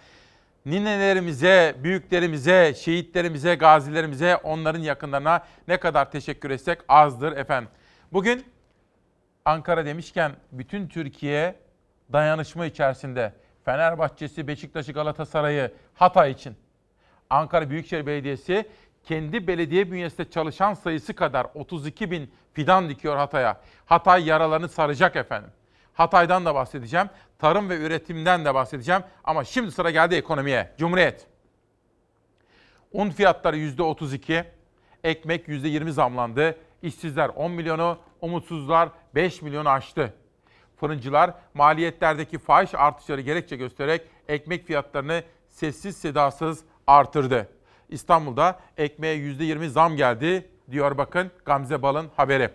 ninelerimize, 0.66 1.76
büyüklerimize, 1.82 2.74
şehitlerimize, 2.74 3.54
gazilerimize, 3.54 4.36
onların 4.36 4.80
yakınlarına 4.80 5.44
ne 5.68 5.76
kadar 5.76 6.10
teşekkür 6.10 6.50
etsek 6.50 6.78
azdır 6.88 7.32
efendim. 7.32 7.70
Bugün 8.12 8.44
Ankara 9.44 9.86
demişken 9.86 10.32
bütün 10.52 10.88
Türkiye 10.88 11.54
dayanışma 12.12 12.66
içerisinde. 12.66 13.32
Fenerbahçe'si, 13.64 14.48
Beşiktaş'ı, 14.48 14.92
Galatasaray'ı, 14.92 15.72
Hatay 15.94 16.30
için. 16.30 16.56
Ankara 17.30 17.70
Büyükşehir 17.70 18.06
Belediyesi 18.06 18.68
kendi 19.06 19.46
belediye 19.46 19.90
bünyesinde 19.90 20.30
çalışan 20.30 20.74
sayısı 20.74 21.14
kadar 21.14 21.46
32 21.54 22.10
bin 22.10 22.30
fidan 22.52 22.88
dikiyor 22.88 23.16
Hatay'a. 23.16 23.60
Hatay 23.84 24.26
yaralarını 24.26 24.68
saracak 24.68 25.16
efendim. 25.16 25.50
Hatay'dan 25.94 26.44
da 26.44 26.54
bahsedeceğim. 26.54 27.06
Tarım 27.38 27.70
ve 27.70 27.76
üretimden 27.76 28.44
de 28.44 28.54
bahsedeceğim. 28.54 29.02
Ama 29.24 29.44
şimdi 29.44 29.70
sıra 29.70 29.90
geldi 29.90 30.14
ekonomiye. 30.14 30.74
Cumhuriyet. 30.78 31.26
Un 32.92 33.10
fiyatları 33.10 33.56
%32, 33.56 34.44
ekmek 35.04 35.48
%20 35.48 35.90
zamlandı. 35.90 36.58
İşsizler 36.82 37.28
10 37.28 37.50
milyonu, 37.50 37.98
umutsuzlar 38.20 38.88
5 39.14 39.42
milyonu 39.42 39.68
aştı. 39.68 40.14
Fırıncılar 40.76 41.34
maliyetlerdeki 41.54 42.38
fahiş 42.38 42.74
artışları 42.74 43.20
gerekçe 43.20 43.56
göstererek 43.56 44.02
ekmek 44.28 44.66
fiyatlarını 44.66 45.22
sessiz 45.48 45.96
sedasız 45.96 46.64
artırdı. 46.86 47.55
İstanbul'da 47.88 48.60
ekmeğe 48.76 49.16
%20 49.16 49.68
zam 49.68 49.96
geldi 49.96 50.50
diyor 50.70 50.98
bakın 50.98 51.30
Gamze 51.44 51.82
Bal'ın 51.82 52.10
haberi. 52.16 52.50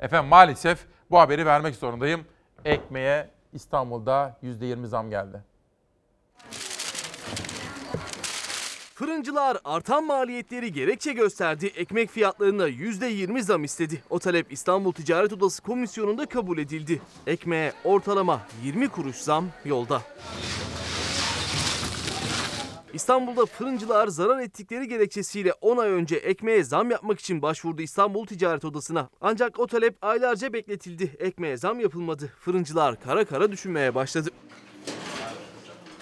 Efendim 0.00 0.28
maalesef 0.28 0.86
bu 1.10 1.20
haberi 1.20 1.46
vermek 1.46 1.74
zorundayım. 1.74 2.24
Ekmeğe 2.64 3.30
İstanbul'da 3.52 4.38
%20 4.42 4.86
zam 4.86 5.10
geldi. 5.10 5.42
Fırıncılar 8.94 9.58
artan 9.64 10.04
maliyetleri 10.04 10.72
gerekçe 10.72 11.12
gösterdi. 11.12 11.66
Ekmek 11.66 12.10
fiyatlarına 12.10 12.68
%20 12.68 13.42
zam 13.42 13.64
istedi. 13.64 14.02
O 14.10 14.18
talep 14.18 14.52
İstanbul 14.52 14.92
Ticaret 14.92 15.32
Odası 15.32 15.62
Komisyonu'nda 15.62 16.26
kabul 16.26 16.58
edildi. 16.58 17.02
Ekmeğe 17.26 17.72
ortalama 17.84 18.40
20 18.64 18.88
kuruş 18.88 19.16
zam 19.16 19.46
yolda. 19.64 20.02
İstanbul'da 22.94 23.46
fırıncılar 23.46 24.08
zarar 24.08 24.38
ettikleri 24.38 24.88
gerekçesiyle 24.88 25.52
10 25.52 25.76
ay 25.76 25.90
önce 25.90 26.16
ekmeğe 26.16 26.64
zam 26.64 26.90
yapmak 26.90 27.20
için 27.20 27.42
başvurdu 27.42 27.82
İstanbul 27.82 28.26
Ticaret 28.26 28.64
Odası'na. 28.64 29.08
Ancak 29.20 29.58
o 29.58 29.66
talep 29.66 30.04
aylarca 30.04 30.52
bekletildi. 30.52 31.16
Ekmeğe 31.18 31.56
zam 31.56 31.80
yapılmadı. 31.80 32.32
Fırıncılar 32.40 33.00
kara 33.00 33.24
kara 33.24 33.52
düşünmeye 33.52 33.94
başladı. 33.94 34.28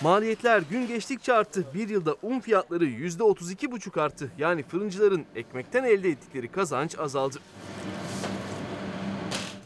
Maliyetler 0.01 0.63
gün 0.71 0.87
geçtikçe 0.87 1.33
arttı. 1.33 1.67
Bir 1.75 1.89
yılda 1.89 2.17
un 2.23 2.41
fiyatları 2.41 2.85
%32,5 2.87 4.01
arttı. 4.01 4.31
Yani 4.39 4.63
fırıncıların 4.63 5.25
ekmekten 5.35 5.85
elde 5.85 6.09
ettikleri 6.09 6.49
kazanç 6.49 6.99
azaldı. 6.99 7.39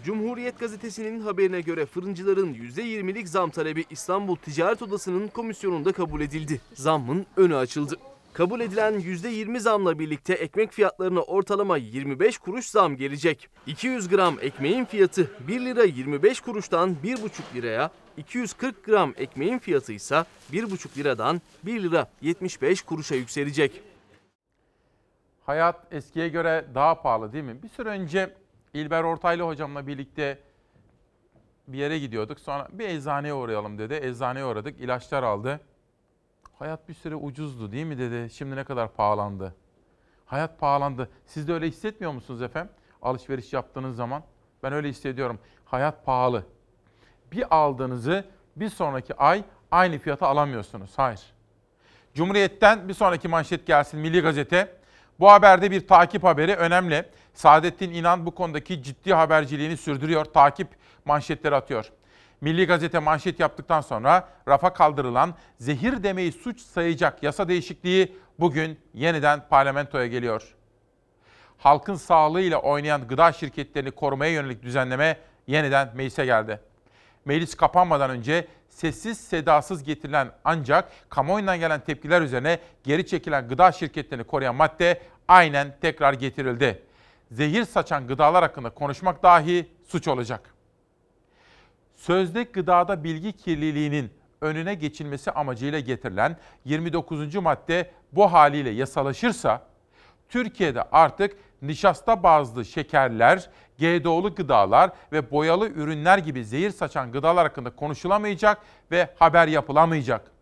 Cumhuriyet 0.04 0.58
gazetesinin 0.58 1.20
haberine 1.20 1.60
göre 1.60 1.86
fırıncıların 1.86 2.54
%20'lik 2.54 3.28
zam 3.28 3.50
talebi 3.50 3.84
İstanbul 3.90 4.36
Ticaret 4.36 4.82
Odası'nın 4.82 5.28
komisyonunda 5.28 5.92
kabul 5.92 6.20
edildi. 6.20 6.60
Zammın 6.74 7.26
önü 7.36 7.56
açıldı. 7.56 7.96
Kabul 8.32 8.60
edilen 8.60 9.00
%20 9.00 9.60
zamla 9.60 9.98
birlikte 9.98 10.34
ekmek 10.34 10.72
fiyatlarına 10.72 11.20
ortalama 11.20 11.76
25 11.76 12.38
kuruş 12.38 12.66
zam 12.66 12.96
gelecek. 12.96 13.48
200 13.66 14.08
gram 14.08 14.36
ekmeğin 14.40 14.84
fiyatı 14.84 15.30
1 15.48 15.60
lira 15.60 15.84
25 15.84 16.40
kuruştan 16.40 16.96
1,5 17.04 17.54
liraya, 17.54 17.90
240 18.16 18.84
gram 18.84 19.12
ekmeğin 19.16 19.58
fiyatı 19.58 19.92
ise 19.92 20.24
1,5 20.52 20.98
liradan 20.98 21.40
1 21.62 21.82
lira 21.82 22.10
75 22.20 22.82
kuruşa 22.82 23.14
yükselecek. 23.14 23.82
Hayat 25.46 25.86
eskiye 25.90 26.28
göre 26.28 26.64
daha 26.74 27.02
pahalı 27.02 27.32
değil 27.32 27.44
mi? 27.44 27.62
Bir 27.62 27.68
süre 27.68 27.88
önce 27.88 28.43
İlber 28.74 29.04
Ortaylı 29.04 29.42
hocamla 29.42 29.86
birlikte 29.86 30.38
bir 31.68 31.78
yere 31.78 31.98
gidiyorduk. 31.98 32.40
Sonra 32.40 32.68
bir 32.72 32.88
eczaneye 32.88 33.34
uğrayalım 33.34 33.78
dedi. 33.78 33.98
Eczaneye 34.02 34.44
uğradık. 34.44 34.80
ilaçlar 34.80 35.22
aldı. 35.22 35.60
Hayat 36.58 36.88
bir 36.88 36.94
süre 36.94 37.14
ucuzdu 37.14 37.72
değil 37.72 37.84
mi 37.84 37.98
dedi. 37.98 38.30
Şimdi 38.30 38.56
ne 38.56 38.64
kadar 38.64 38.92
pahalandı. 38.92 39.54
Hayat 40.26 40.60
pahalandı. 40.60 41.08
Siz 41.26 41.48
de 41.48 41.52
öyle 41.52 41.68
hissetmiyor 41.68 42.12
musunuz 42.12 42.42
efendim? 42.42 42.72
Alışveriş 43.02 43.52
yaptığınız 43.52 43.96
zaman. 43.96 44.22
Ben 44.62 44.72
öyle 44.72 44.88
hissediyorum. 44.88 45.38
Hayat 45.64 46.06
pahalı. 46.06 46.46
Bir 47.32 47.56
aldığınızı 47.56 48.24
bir 48.56 48.68
sonraki 48.68 49.14
ay 49.14 49.44
aynı 49.70 49.98
fiyata 49.98 50.28
alamıyorsunuz. 50.28 50.90
Hayır. 50.96 51.20
Cumhuriyet'ten 52.14 52.88
bir 52.88 52.94
sonraki 52.94 53.28
manşet 53.28 53.66
gelsin 53.66 54.00
Milli 54.00 54.20
Gazete. 54.20 54.76
Bu 55.20 55.30
haberde 55.30 55.70
bir 55.70 55.86
takip 55.86 56.24
haberi 56.24 56.54
önemli. 56.54 57.10
Saadettin 57.34 57.90
İnan 57.90 58.26
bu 58.26 58.34
konudaki 58.34 58.82
ciddi 58.82 59.14
haberciliğini 59.14 59.76
sürdürüyor. 59.76 60.24
Takip 60.24 60.68
manşetleri 61.04 61.54
atıyor. 61.54 61.92
Milli 62.40 62.66
Gazete 62.66 62.98
manşet 62.98 63.40
yaptıktan 63.40 63.80
sonra 63.80 64.28
rafa 64.48 64.72
kaldırılan 64.72 65.34
zehir 65.58 66.02
demeyi 66.02 66.32
suç 66.32 66.60
sayacak 66.60 67.22
yasa 67.22 67.48
değişikliği 67.48 68.16
bugün 68.40 68.78
yeniden 68.94 69.48
parlamentoya 69.48 70.06
geliyor. 70.06 70.54
Halkın 71.58 71.94
sağlığıyla 71.94 72.58
oynayan 72.58 73.08
gıda 73.08 73.32
şirketlerini 73.32 73.90
korumaya 73.90 74.32
yönelik 74.32 74.62
düzenleme 74.62 75.18
yeniden 75.46 75.90
meclise 75.94 76.24
geldi. 76.24 76.60
Meclis 77.24 77.54
kapanmadan 77.54 78.10
önce 78.10 78.48
sessiz 78.68 79.20
sedasız 79.20 79.84
getirilen 79.84 80.30
ancak 80.44 80.88
kamuoyundan 81.08 81.58
gelen 81.58 81.80
tepkiler 81.80 82.22
üzerine 82.22 82.58
geri 82.84 83.06
çekilen 83.06 83.48
gıda 83.48 83.72
şirketlerini 83.72 84.24
koruyan 84.24 84.54
madde 84.54 85.00
aynen 85.28 85.76
tekrar 85.80 86.12
getirildi. 86.12 86.82
Zehir 87.34 87.64
saçan 87.64 88.06
gıdalar 88.06 88.42
hakkında 88.42 88.70
konuşmak 88.70 89.22
dahi 89.22 89.66
suç 89.88 90.08
olacak. 90.08 90.54
Sözde 91.94 92.42
gıdada 92.42 93.04
bilgi 93.04 93.32
kirliliğinin 93.32 94.12
önüne 94.40 94.74
geçilmesi 94.74 95.30
amacıyla 95.30 95.80
getirilen 95.80 96.36
29. 96.64 97.34
madde 97.34 97.90
bu 98.12 98.32
haliyle 98.32 98.70
yasalaşırsa 98.70 99.62
Türkiye'de 100.28 100.82
artık 100.82 101.36
nişasta 101.62 102.22
bazlı 102.22 102.64
şekerler, 102.64 103.50
GDO'lu 103.78 104.34
gıdalar 104.34 104.90
ve 105.12 105.30
boyalı 105.30 105.68
ürünler 105.68 106.18
gibi 106.18 106.44
zehir 106.44 106.70
saçan 106.70 107.12
gıdalar 107.12 107.46
hakkında 107.46 107.70
konuşulamayacak 107.70 108.58
ve 108.90 109.08
haber 109.18 109.48
yapılamayacak. 109.48 110.33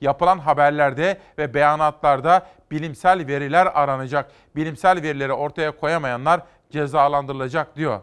Yapılan 0.00 0.38
haberlerde 0.38 1.20
ve 1.38 1.54
beyanatlarda 1.54 2.46
bilimsel 2.70 3.26
veriler 3.26 3.68
aranacak. 3.74 4.30
Bilimsel 4.56 5.02
verileri 5.02 5.32
ortaya 5.32 5.76
koyamayanlar 5.76 6.40
cezalandırılacak 6.70 7.76
diyor. 7.76 8.00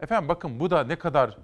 Efendim 0.00 0.28
bakın 0.28 0.60
bu 0.60 0.70
da 0.70 0.84
ne 0.84 0.96
kadar 0.96 1.36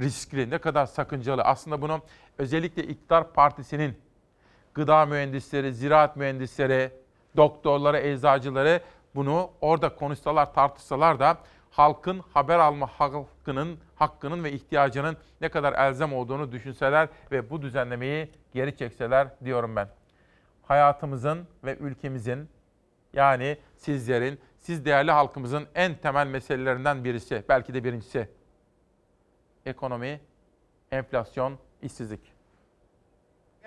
riskli, 0.00 0.50
ne 0.50 0.58
kadar 0.58 0.86
sakıncalı. 0.86 1.42
Aslında 1.42 1.82
bunu 1.82 2.00
özellikle 2.38 2.82
iktidar 2.82 3.32
partisinin 3.32 3.98
gıda 4.74 5.06
mühendisleri, 5.06 5.74
ziraat 5.74 6.16
mühendisleri, 6.16 6.90
doktorları, 7.36 7.98
eczacıları 7.98 8.80
bunu 9.14 9.50
orada 9.60 9.94
konuşsalar, 9.94 10.54
tartışsalar 10.54 11.20
da 11.20 11.38
halkın 11.78 12.20
haber 12.34 12.58
alma 12.58 12.86
hakkının, 12.86 13.78
hakkının 13.94 14.44
ve 14.44 14.52
ihtiyacının 14.52 15.16
ne 15.40 15.48
kadar 15.48 15.72
elzem 15.72 16.12
olduğunu 16.12 16.52
düşünseler 16.52 17.08
ve 17.32 17.50
bu 17.50 17.62
düzenlemeyi 17.62 18.30
geri 18.52 18.76
çekseler 18.76 19.28
diyorum 19.44 19.76
ben. 19.76 19.88
Hayatımızın 20.62 21.48
ve 21.64 21.76
ülkemizin 21.76 22.48
yani 23.12 23.58
sizlerin, 23.76 24.40
siz 24.58 24.84
değerli 24.84 25.10
halkımızın 25.10 25.66
en 25.74 25.94
temel 25.94 26.26
meselelerinden 26.26 27.04
birisi, 27.04 27.44
belki 27.48 27.74
de 27.74 27.84
birincisi 27.84 28.28
ekonomi, 29.66 30.20
enflasyon, 30.90 31.58
işsizlik. 31.82 32.37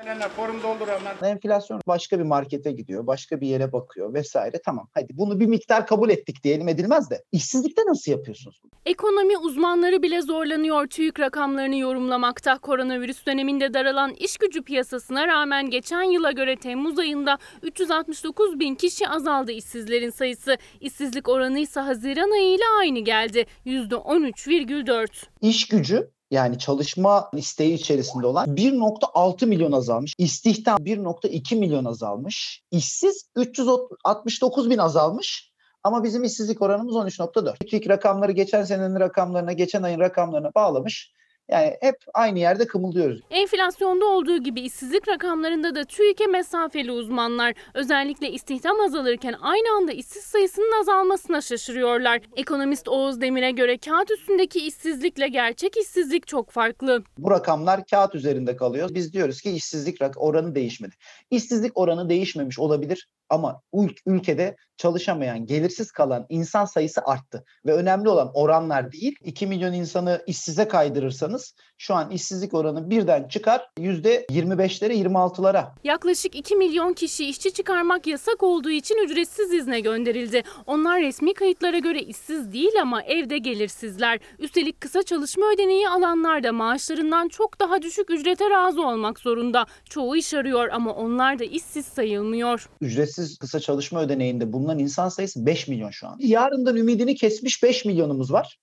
Gelenler 0.02 0.30
forum 0.30 0.64
dolduranlar. 0.64 1.16
Enflasyon 1.24 1.82
başka 1.88 2.20
bir 2.20 2.24
markete 2.24 2.72
gidiyor, 2.72 3.08
başka 3.08 3.42
bir 3.42 3.48
yere 3.48 3.72
bakıyor 3.72 4.14
vesaire. 4.14 4.62
Tamam 4.66 4.88
hadi 4.94 5.08
bunu 5.18 5.40
bir 5.40 5.46
miktar 5.46 5.88
kabul 5.88 6.10
ettik 6.10 6.44
diyelim 6.44 6.68
edilmez 6.68 7.10
de. 7.10 7.24
İşsizlikte 7.32 7.82
nasıl 7.88 8.12
yapıyorsunuz? 8.12 8.62
Ekonomi 8.86 9.38
uzmanları 9.38 10.02
bile 10.02 10.22
zorlanıyor 10.22 10.88
TÜİK 10.88 11.20
rakamlarını 11.20 11.76
yorumlamakta. 11.76 12.58
Koronavirüs 12.58 13.26
döneminde 13.26 13.74
daralan 13.74 14.14
iş 14.14 14.38
gücü 14.38 14.64
piyasasına 14.64 15.28
rağmen 15.28 15.70
geçen 15.70 16.04
yıla 16.04 16.32
göre 16.32 16.56
Temmuz 16.56 17.00
ayında 17.00 17.38
369 17.62 18.60
bin 18.60 18.76
kişi 18.76 19.08
azaldı 19.08 19.52
işsizlerin 19.52 20.10
sayısı. 20.10 20.58
İşsizlik 20.80 21.30
oranı 21.30 21.60
ise 21.60 21.80
Haziran 21.80 22.32
ayı 22.32 22.56
ile 22.56 22.64
aynı 22.80 23.00
geldi. 23.00 23.46
%13,4. 23.66 25.08
İş 25.42 25.68
gücü 25.68 26.12
yani 26.32 26.60
çalışma 26.60 27.30
isteği 27.34 27.74
içerisinde 27.74 28.28
olan 28.28 28.56
1.6 28.56 29.46
milyon 29.46 29.72
azalmış. 29.72 30.16
İstihdam 30.18 30.78
1.2 30.78 31.56
milyon 31.56 31.86
azalmış. 31.86 32.62
İşsiz 32.72 33.30
369 33.36 34.70
bin 34.70 34.78
azalmış. 34.78 35.52
Ama 35.84 36.04
bizim 36.04 36.24
işsizlik 36.24 36.62
oranımız 36.62 36.96
13.4. 36.96 37.68
TÜİK 37.70 37.90
rakamları 37.90 38.32
geçen 38.32 38.64
senenin 38.64 39.00
rakamlarına, 39.00 39.54
geçen 39.54 39.84
ayın 39.84 40.00
rakamlarına 40.00 40.52
bağlamış. 40.56 41.12
Yani 41.52 41.78
hep 41.82 41.96
aynı 42.14 42.40
yerde 42.40 42.68
kımıldıyoruz. 42.68 43.22
Enflasyonda 43.30 44.06
olduğu 44.06 44.38
gibi 44.38 44.62
işsizlik 44.62 45.08
rakamlarında 45.08 45.76
da 45.76 45.84
TÜİK'e 45.84 46.28
mesafeli 46.28 46.92
uzmanlar. 46.92 47.54
Özellikle 47.74 48.32
istihdam 48.32 48.80
azalırken 48.80 49.36
aynı 49.42 49.78
anda 49.78 49.92
işsiz 49.92 50.24
sayısının 50.24 50.82
azalmasına 50.82 51.42
şaşırıyorlar. 51.42 52.22
Ekonomist 52.36 52.88
Oğuz 52.88 53.22
Demir'e 53.22 53.52
göre 53.52 53.78
kağıt 53.78 54.12
üstündeki 54.12 54.68
işsizlikle 54.68 55.28
gerçek 55.28 55.78
işsizlik 55.78 56.28
çok 56.28 56.52
farklı. 56.52 57.04
Bu 57.18 57.32
rakamlar 57.32 57.86
kağıt 57.86 58.16
üzerinde 58.16 58.56
kalıyor. 58.56 58.90
Biz 58.94 59.14
diyoruz 59.14 59.42
ki 59.42 59.52
işsizlik 59.52 60.02
oranı 60.16 60.56
değişmedi. 60.56 60.96
İşsizlik 61.32 61.78
oranı 61.78 62.10
değişmemiş 62.10 62.60
olabilir 62.60 63.08
ama 63.32 63.62
ül- 63.74 63.98
ülkede 64.06 64.56
çalışamayan, 64.78 65.46
gelirsiz 65.46 65.92
kalan 65.92 66.26
insan 66.30 66.66
sayısı 66.66 67.02
arttı. 67.06 67.44
Ve 67.66 67.74
önemli 67.74 68.10
olan 68.10 68.32
oranlar 68.34 68.92
değil. 68.92 69.16
2 69.24 69.48
milyon 69.48 69.74
insanı 69.74 70.22
işsize 70.28 70.68
kaydırırsanız 70.68 71.56
şu 71.78 71.94
an 71.94 72.12
işsizlik 72.12 72.54
oranı 72.54 72.90
birden 72.90 73.28
çıkar 73.28 73.62
%25'lere 73.78 74.94
26'lara. 74.94 75.66
Yaklaşık 75.84 76.36
2 76.36 76.56
milyon 76.56 76.94
kişi 76.94 77.26
işçi 77.26 77.54
çıkarmak 77.54 78.08
yasak 78.08 78.44
olduğu 78.44 78.70
için 78.70 79.06
ücretsiz 79.06 79.54
izne 79.54 79.80
gönderildi. 79.80 80.44
Onlar 80.68 81.02
resmi 81.02 81.34
kayıtlara 81.34 81.80
göre 81.80 82.00
işsiz 82.02 82.54
değil 82.54 82.82
ama 82.82 83.04
evde 83.04 83.38
gelirsizler. 83.38 84.20
Üstelik 84.40 84.82
kısa 84.82 85.04
çalışma 85.04 85.46
ödeneği 85.54 85.90
alanlar 85.90 86.44
da 86.44 86.52
maaşlarından 86.52 87.28
çok 87.28 87.60
daha 87.60 87.82
düşük 87.82 88.10
ücrete 88.10 88.50
razı 88.50 88.82
olmak 88.88 89.20
zorunda. 89.20 89.66
Çoğu 89.90 90.16
iş 90.16 90.34
arıyor 90.34 90.70
ama 90.72 90.94
onlar 90.94 91.40
da 91.40 91.44
işsiz 91.44 91.86
sayılmıyor. 91.86 92.70
Ücretsiz 92.82 93.21
kısa 93.40 93.60
çalışma 93.60 94.02
ödeneğinde 94.02 94.54
bulunan 94.54 94.80
insan 94.80 95.10
sayısı 95.10 95.46
5 95.46 95.68
milyon 95.68 95.90
şu 95.90 96.08
an. 96.08 96.18
Yarından 96.20 96.76
ümidini 96.76 97.16
kesmiş 97.16 97.64
5 97.64 97.86
milyonumuz 97.86 98.32
var. 98.32 98.60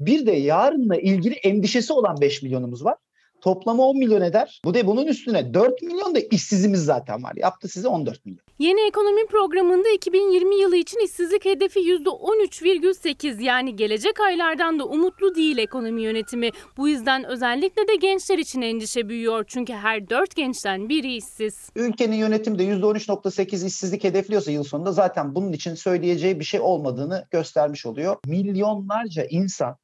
Bir 0.00 0.26
de 0.26 0.32
yarınla 0.32 0.96
ilgili 0.96 1.34
endişesi 1.34 1.92
olan 1.92 2.20
5 2.20 2.42
milyonumuz 2.42 2.84
var. 2.84 2.96
Toplamı 3.40 3.82
10 3.82 3.98
milyon 3.98 4.20
eder. 4.20 4.60
Bu 4.64 4.74
da 4.74 4.86
bunun 4.86 5.06
üstüne 5.06 5.54
4 5.54 5.82
milyon 5.82 6.14
da 6.14 6.18
işsizimiz 6.20 6.84
zaten 6.84 7.22
var. 7.22 7.32
Yaptı 7.36 7.68
size 7.68 7.88
14 7.88 8.26
milyon. 8.26 8.45
Yeni 8.58 8.88
ekonomi 8.88 9.26
programında 9.26 9.88
2020 9.88 10.60
yılı 10.60 10.76
için 10.76 11.04
işsizlik 11.04 11.44
hedefi 11.44 11.80
%13,8 11.80 13.42
yani 13.42 13.76
gelecek 13.76 14.20
aylardan 14.20 14.78
da 14.78 14.84
umutlu 14.84 15.34
değil 15.34 15.58
ekonomi 15.58 16.02
yönetimi. 16.02 16.50
Bu 16.76 16.88
yüzden 16.88 17.24
özellikle 17.24 17.88
de 17.88 17.96
gençler 17.96 18.38
için 18.38 18.62
endişe 18.62 19.08
büyüyor. 19.08 19.44
Çünkü 19.48 19.72
her 19.72 20.10
4 20.10 20.36
gençten 20.36 20.88
biri 20.88 21.16
işsiz. 21.16 21.70
Ülkenin 21.74 22.16
yönetimi 22.16 22.58
de 22.58 22.64
%13.8 22.64 23.66
işsizlik 23.66 24.04
hedefliyorsa 24.04 24.50
yıl 24.50 24.64
sonunda 24.64 24.92
zaten 24.92 25.34
bunun 25.34 25.52
için 25.52 25.74
söyleyeceği 25.74 26.40
bir 26.40 26.44
şey 26.44 26.60
olmadığını 26.60 27.26
göstermiş 27.30 27.86
oluyor. 27.86 28.16
Milyonlarca 28.26 29.24
insan 29.30 29.76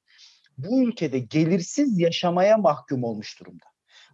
bu 0.58 0.82
ülkede 0.82 1.18
gelirsiz 1.18 1.98
yaşamaya 1.98 2.56
mahkum 2.56 3.04
olmuş 3.04 3.40
durumda. 3.40 3.64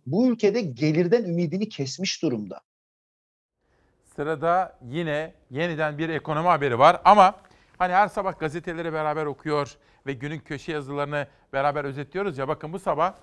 Bu 0.07 0.27
ülkede 0.27 0.61
gelirden 0.61 1.25
ümidini 1.25 1.69
kesmiş 1.69 2.23
durumda. 2.23 2.61
Sırada 4.19 4.79
yine 4.83 5.35
yeniden 5.51 5.99
bir 5.99 6.09
ekonomi 6.09 6.49
haberi 6.49 6.79
var 6.79 7.01
ama 7.05 7.35
hani 7.79 7.93
her 7.93 8.09
sabah 8.09 8.39
gazeteleri 8.39 8.93
beraber 8.93 9.27
okuyor 9.27 9.77
ve 10.07 10.13
günün 10.13 10.39
köşe 10.39 10.73
yazılarını 10.73 11.27
beraber 11.53 11.85
özetliyoruz 11.85 12.39
ya 12.39 12.49
bakın 12.49 12.73
bu 12.73 12.79
sabah 12.79 13.15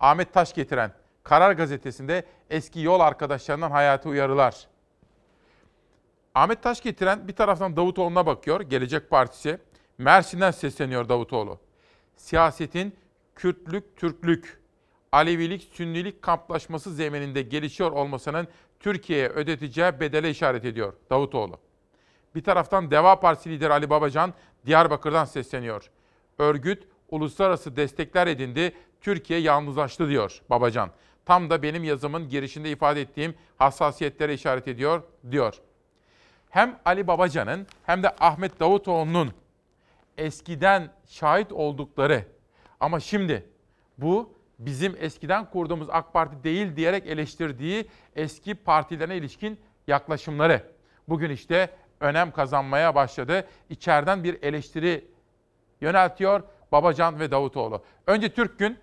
Ahmet 0.00 0.32
Taş 0.32 0.54
getiren 0.54 0.92
Karar 1.22 1.52
Gazetesi'nde 1.52 2.26
eski 2.50 2.80
yol 2.80 3.00
arkadaşlarından 3.00 3.70
hayatı 3.70 4.08
uyarılar. 4.08 4.66
Ahmet 6.34 6.62
Taş 6.62 6.80
getiren 6.80 7.28
bir 7.28 7.36
taraftan 7.36 7.76
Davutoğlu'na 7.76 8.26
bakıyor, 8.26 8.60
Gelecek 8.60 9.10
Partisi. 9.10 9.58
Mersin'den 9.98 10.50
sesleniyor 10.50 11.08
Davutoğlu. 11.08 11.58
Siyasetin 12.16 12.96
Kürtlük, 13.34 13.96
Türklük, 13.96 14.60
Alevilik, 15.12 15.70
Sünnilik 15.72 16.22
kamplaşması 16.22 16.94
zemininde 16.94 17.42
gelişiyor 17.42 17.92
olmasının 17.92 18.48
Türkiye'ye 18.82 19.28
ödeteceği 19.28 20.00
bedele 20.00 20.30
işaret 20.30 20.64
ediyor 20.64 20.92
Davutoğlu. 21.10 21.58
Bir 22.34 22.44
taraftan 22.44 22.90
Deva 22.90 23.20
Partisi 23.20 23.50
lideri 23.50 23.72
Ali 23.72 23.90
Babacan 23.90 24.34
Diyarbakır'dan 24.66 25.24
sesleniyor. 25.24 25.90
Örgüt 26.38 26.84
uluslararası 27.10 27.76
destekler 27.76 28.26
edindi, 28.26 28.72
Türkiye 29.00 29.38
yalnızlaştı 29.38 30.08
diyor 30.08 30.42
Babacan. 30.50 30.90
Tam 31.24 31.50
da 31.50 31.62
benim 31.62 31.84
yazımın 31.84 32.28
girişinde 32.28 32.70
ifade 32.70 33.00
ettiğim 33.00 33.34
hassasiyetlere 33.56 34.34
işaret 34.34 34.68
ediyor 34.68 35.02
diyor. 35.30 35.54
Hem 36.50 36.78
Ali 36.84 37.06
Babacan'ın 37.06 37.66
hem 37.82 38.02
de 38.02 38.10
Ahmet 38.20 38.60
Davutoğlu'nun 38.60 39.32
eskiden 40.18 40.90
şahit 41.06 41.52
oldukları 41.52 42.24
ama 42.80 43.00
şimdi 43.00 43.46
bu 43.98 44.34
bizim 44.66 44.96
eskiden 44.98 45.50
kurduğumuz 45.50 45.88
AK 45.90 46.12
Parti 46.12 46.44
değil 46.44 46.76
diyerek 46.76 47.06
eleştirdiği 47.06 47.88
eski 48.16 48.54
partilerine 48.54 49.16
ilişkin 49.16 49.60
yaklaşımları. 49.86 50.62
Bugün 51.08 51.30
işte 51.30 51.70
önem 52.00 52.30
kazanmaya 52.30 52.94
başladı. 52.94 53.48
İçeriden 53.70 54.24
bir 54.24 54.42
eleştiri 54.42 55.04
yöneltiyor 55.80 56.42
Babacan 56.72 57.20
ve 57.20 57.30
Davutoğlu. 57.30 57.84
Önce 58.06 58.28
Türk 58.28 58.58
Gün 58.58 58.78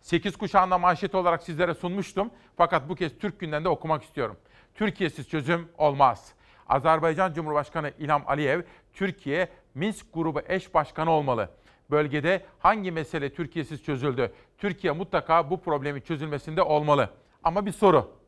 8 0.00 0.36
kuşağında 0.36 0.78
manşet 0.78 1.14
olarak 1.14 1.42
sizlere 1.42 1.74
sunmuştum. 1.74 2.30
Fakat 2.56 2.88
bu 2.88 2.94
kez 2.94 3.18
Türk 3.18 3.40
Gün'den 3.40 3.64
de 3.64 3.68
okumak 3.68 4.02
istiyorum. 4.02 4.36
Türkiye'siz 4.74 5.28
çözüm 5.28 5.68
olmaz. 5.78 6.32
Azerbaycan 6.68 7.32
Cumhurbaşkanı 7.32 7.92
İlham 7.98 8.22
Aliyev, 8.26 8.62
Türkiye 8.92 9.48
Minsk 9.74 10.06
grubu 10.14 10.40
eş 10.48 10.74
başkanı 10.74 11.10
olmalı. 11.10 11.50
Bölgede 11.90 12.46
hangi 12.58 12.92
mesele 12.92 13.32
Türkiye'siz 13.32 13.82
çözüldü? 13.82 14.32
Türkiye 14.58 14.92
mutlaka 14.92 15.50
bu 15.50 15.60
problemin 15.60 16.00
çözülmesinde 16.00 16.62
olmalı. 16.62 17.10
Ama 17.44 17.66
bir 17.66 17.72
soru. 17.72 18.20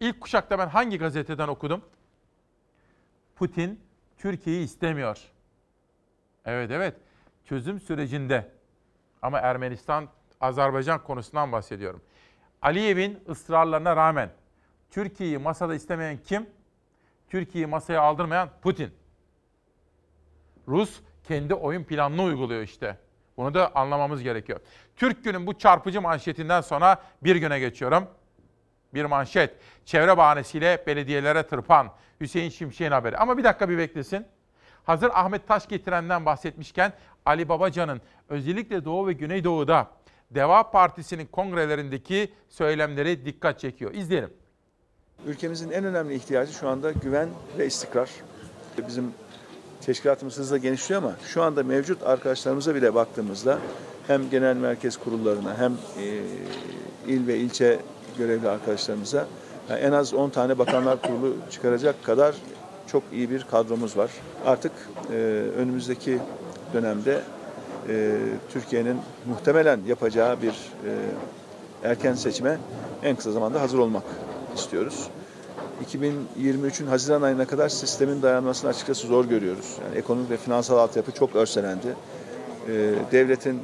İlk 0.00 0.20
kuşakta 0.20 0.58
ben 0.58 0.68
hangi 0.68 0.98
gazeteden 0.98 1.48
okudum? 1.48 1.82
Putin 3.36 3.80
Türkiye'yi 4.18 4.64
istemiyor. 4.64 5.18
Evet 6.44 6.70
evet. 6.70 6.96
Çözüm 7.44 7.80
sürecinde. 7.80 8.52
Ama 9.22 9.38
Ermenistan 9.38 10.08
Azerbaycan 10.40 11.04
konusundan 11.04 11.52
bahsediyorum. 11.52 12.02
Aliyev'in 12.62 13.20
ısrarlarına 13.28 13.96
rağmen 13.96 14.30
Türkiye'yi 14.90 15.38
masada 15.38 15.74
istemeyen 15.74 16.18
kim? 16.24 16.50
Türkiye'yi 17.28 17.66
masaya 17.66 18.02
aldırmayan 18.02 18.50
Putin. 18.62 18.90
Rus 20.68 21.00
kendi 21.30 21.54
oyun 21.54 21.84
planını 21.84 22.22
uyguluyor 22.22 22.62
işte. 22.62 22.96
Bunu 23.36 23.54
da 23.54 23.74
anlamamız 23.74 24.22
gerekiyor. 24.22 24.60
Türk 24.96 25.24
Gün'ün 25.24 25.46
bu 25.46 25.58
çarpıcı 25.58 26.00
manşetinden 26.00 26.60
sonra 26.60 27.02
bir 27.22 27.36
güne 27.36 27.58
geçiyorum. 27.58 28.06
Bir 28.94 29.04
manşet. 29.04 29.54
Çevre 29.84 30.16
bahanesiyle 30.16 30.84
belediyelere 30.86 31.42
tırpan 31.42 31.92
Hüseyin 32.20 32.50
Şimşek'in 32.50 32.90
haberi. 32.90 33.16
Ama 33.16 33.38
bir 33.38 33.44
dakika 33.44 33.68
bir 33.68 33.78
beklesin. 33.78 34.26
Hazır 34.84 35.10
Ahmet 35.14 35.48
Taş 35.48 35.68
getirenden 35.68 36.26
bahsetmişken 36.26 36.92
Ali 37.26 37.48
Babacan'ın 37.48 38.00
özellikle 38.28 38.84
Doğu 38.84 39.06
ve 39.06 39.12
Güneydoğu'da 39.12 39.90
Deva 40.30 40.70
Partisi'nin 40.70 41.26
kongrelerindeki 41.26 42.34
söylemleri 42.48 43.24
dikkat 43.24 43.60
çekiyor. 43.60 43.94
İzleyelim. 43.94 44.32
Ülkemizin 45.26 45.70
en 45.70 45.84
önemli 45.84 46.14
ihtiyacı 46.14 46.52
şu 46.52 46.68
anda 46.68 46.92
güven 46.92 47.28
ve 47.58 47.66
istikrar. 47.66 48.10
Bizim 48.88 49.14
teşkilatımız 49.86 50.38
hızla 50.38 50.56
genişliyor 50.56 51.02
ama 51.02 51.12
şu 51.26 51.42
anda 51.42 51.62
mevcut 51.62 52.02
arkadaşlarımıza 52.02 52.74
bile 52.74 52.94
baktığımızda 52.94 53.58
hem 54.06 54.30
genel 54.30 54.56
merkez 54.56 54.96
kurullarına 54.96 55.58
hem 55.58 55.72
e, 55.72 56.20
il 57.06 57.26
ve 57.26 57.36
ilçe 57.36 57.80
görevli 58.18 58.48
arkadaşlarımıza 58.48 59.26
yani 59.70 59.80
en 59.80 59.92
az 59.92 60.14
10 60.14 60.30
tane 60.30 60.58
bakanlar 60.58 61.02
kurulu 61.02 61.36
çıkaracak 61.50 62.04
kadar 62.04 62.34
çok 62.86 63.02
iyi 63.12 63.30
bir 63.30 63.46
kadromuz 63.50 63.96
var. 63.96 64.10
Artık 64.46 64.72
e, 65.10 65.14
önümüzdeki 65.58 66.18
dönemde 66.74 67.20
e, 67.88 68.16
Türkiye'nin 68.52 68.98
muhtemelen 69.26 69.80
yapacağı 69.86 70.42
bir 70.42 70.50
e, 70.52 70.92
erken 71.84 72.14
seçime 72.14 72.58
en 73.02 73.16
kısa 73.16 73.32
zamanda 73.32 73.60
hazır 73.60 73.78
olmak 73.78 74.04
istiyoruz. 74.56 75.08
2023'ün 75.86 76.86
Haziran 76.86 77.22
ayına 77.22 77.46
kadar 77.46 77.68
sistemin 77.68 78.22
dayanmasını 78.22 78.70
açıkçası 78.70 79.06
zor 79.06 79.24
görüyoruz. 79.24 79.76
Yani 79.84 79.98
ekonomik 79.98 80.30
ve 80.30 80.36
finansal 80.36 80.78
altyapı 80.78 81.12
çok 81.12 81.36
örselendi. 81.36 81.86
Ee, 82.68 82.94
devletin 83.12 83.60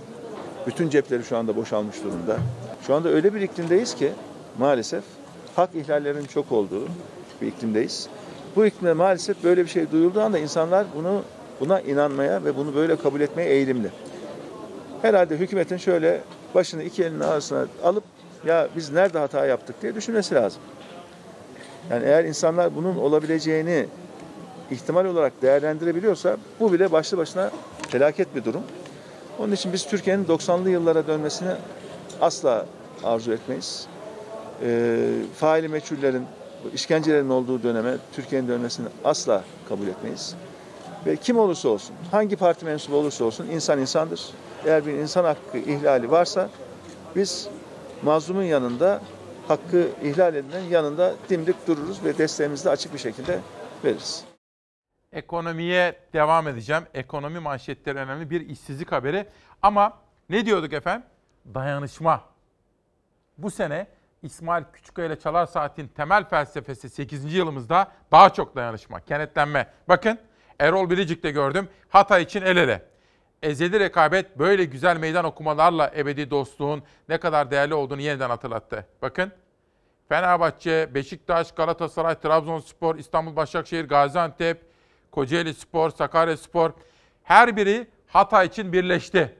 bütün 0.67 0.91
cepleri 0.91 1.25
şu 1.25 1.37
anda 1.37 1.57
boşalmış 1.57 1.97
durumda. 2.05 2.37
Şu 2.87 2.95
anda 2.95 3.09
öyle 3.09 3.35
bir 3.35 3.41
iklimdeyiz 3.41 3.95
ki 3.95 4.13
maalesef 4.59 5.05
hak 5.57 5.75
ihlallerinin 5.75 6.25
çok 6.25 6.53
olduğu 6.53 6.83
bir 7.43 7.47
iklimdeyiz. 7.47 8.09
Bu 8.57 8.67
iklimde 8.67 8.93
maalesef 8.93 9.45
böyle 9.45 9.65
bir 9.65 9.71
şey 9.71 9.91
duyulduğu 9.91 10.21
anda 10.21 10.39
insanlar 10.39 10.87
bunu 10.97 11.23
buna 11.61 11.81
inanmaya 11.81 12.45
ve 12.45 12.57
bunu 12.57 12.75
böyle 12.75 12.97
kabul 12.97 13.21
etmeye 13.21 13.51
eğilimli. 13.51 13.91
Herhalde 15.03 15.37
hükümetin 15.37 15.77
şöyle 15.77 16.21
başını 16.55 16.83
iki 16.83 17.05
elinin 17.05 17.21
arasına 17.21 17.67
alıp 17.85 18.05
ya 18.47 18.69
biz 18.77 18.93
nerede 18.93 19.19
hata 19.19 19.47
yaptık 19.47 19.83
diye 19.83 19.95
düşünmesi 19.95 20.35
lazım. 20.35 20.63
Yani 21.91 22.05
eğer 22.05 22.25
insanlar 22.25 22.77
bunun 22.77 22.97
olabileceğini 22.97 23.87
ihtimal 24.71 25.05
olarak 25.05 25.43
değerlendirebiliyorsa 25.43 26.37
bu 26.61 26.73
bile 26.73 26.93
başlı 26.93 27.19
başına 27.19 27.51
felaket 27.89 28.35
bir 28.35 28.45
durum. 28.45 28.63
Onun 29.39 29.53
için 29.53 29.73
biz 29.73 29.87
Türkiye'nin 29.87 30.25
90'lı 30.25 30.71
yıllara 30.71 31.07
dönmesini 31.07 31.51
asla 32.21 32.67
arzu 33.05 33.33
etmeyiz. 33.33 33.87
E, 34.63 34.99
faili 35.37 35.69
meçhullerin 35.69 36.25
işkencelerin 36.75 37.29
olduğu 37.29 37.63
döneme 37.63 37.97
Türkiye'nin 38.13 38.49
dönmesini 38.49 38.87
asla 39.05 39.45
kabul 39.69 39.87
etmeyiz. 39.87 40.35
Ve 41.07 41.17
kim 41.17 41.39
olursa 41.39 41.69
olsun, 41.69 41.97
hangi 42.11 42.37
parti 42.37 42.65
mensubu 42.65 42.97
olursa 42.97 43.25
olsun 43.25 43.47
insan 43.47 43.81
insandır. 43.81 44.21
Eğer 44.67 44.87
bir 44.87 44.93
insan 44.93 45.25
hakkı 45.25 45.59
ihlali 45.59 46.11
varsa 46.11 46.49
biz 47.17 47.49
mazlumun 48.03 48.43
yanında, 48.43 49.01
hakkı 49.49 49.89
ihlal 50.03 50.35
edilenin 50.35 50.69
yanında 50.69 51.15
dimdik 51.29 51.67
dururuz 51.67 52.05
ve 52.05 52.19
desteğimizi 52.19 52.65
de 52.65 52.71
açık 52.71 52.95
bir 52.95 52.99
şekilde 52.99 53.41
veririz. 53.85 54.25
Ekonomiye 55.13 56.01
devam 56.13 56.49
edeceğim. 56.49 56.83
Ekonomi 56.95 57.39
manşetleri 57.39 57.99
önemli 57.99 58.31
bir 58.31 58.49
işsizlik 58.49 58.93
haberi. 58.93 59.27
Ama 59.63 59.99
ne 60.31 60.47
diyorduk 60.47 60.73
efendim? 60.73 61.07
Dayanışma. 61.55 62.25
Bu 63.39 63.51
sene 63.51 63.87
İsmail 64.23 64.65
Küçükkaya 64.73 65.09
ile 65.09 65.19
Çalar 65.19 65.47
Saat'in 65.47 65.89
temel 65.89 66.29
felsefesi 66.29 66.91
8. 66.91 67.35
yılımızda 67.35 67.93
daha 68.13 68.33
çok 68.33 68.57
dayanışma, 68.57 69.01
kenetlenme. 69.01 69.67
Bakın 69.89 70.19
Erol 70.59 70.91
Biricik'te 70.91 71.31
gördüm. 71.31 71.69
Hatay 71.89 72.23
için 72.23 72.43
el 72.43 72.57
ele. 72.57 72.83
Ezeli 73.43 73.81
rekabet 73.81 74.39
böyle 74.39 74.65
güzel 74.65 74.97
meydan 74.97 75.25
okumalarla 75.25 75.93
ebedi 75.97 76.31
dostluğun 76.31 76.83
ne 77.09 77.19
kadar 77.19 77.51
değerli 77.51 77.75
olduğunu 77.75 78.01
yeniden 78.01 78.29
hatırlattı. 78.29 78.87
Bakın 79.03 79.33
Fenerbahçe, 80.09 80.95
Beşiktaş, 80.95 81.53
Galatasaray, 81.53 82.15
Trabzonspor, 82.21 82.97
İstanbul 82.97 83.37
Başakşehir, 83.37 83.89
Gaziantep, 83.89 84.63
Kocaeli 85.11 85.55
Spor, 85.55 85.91
Sakarya 85.91 86.37
Spor 86.37 86.73
her 87.23 87.57
biri 87.57 87.87
Hatay 88.07 88.47
için 88.47 88.73
birleşti. 88.73 89.35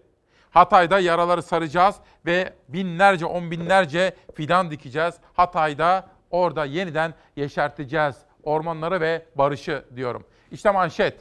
Hatay'da 0.51 0.99
yaraları 0.99 1.43
saracağız 1.43 1.97
ve 2.27 2.53
binlerce, 2.69 3.27
on 3.27 3.51
binlerce 3.51 4.17
fidan 4.35 4.71
dikeceğiz. 4.71 5.15
Hatay'da 5.35 6.09
orada 6.31 6.65
yeniden 6.65 7.15
yeşerteceğiz 7.37 8.17
ormanları 8.43 9.01
ve 9.01 9.27
barışı 9.35 9.85
diyorum. 9.97 10.25
İşte 10.51 10.71
manşet. 10.71 11.21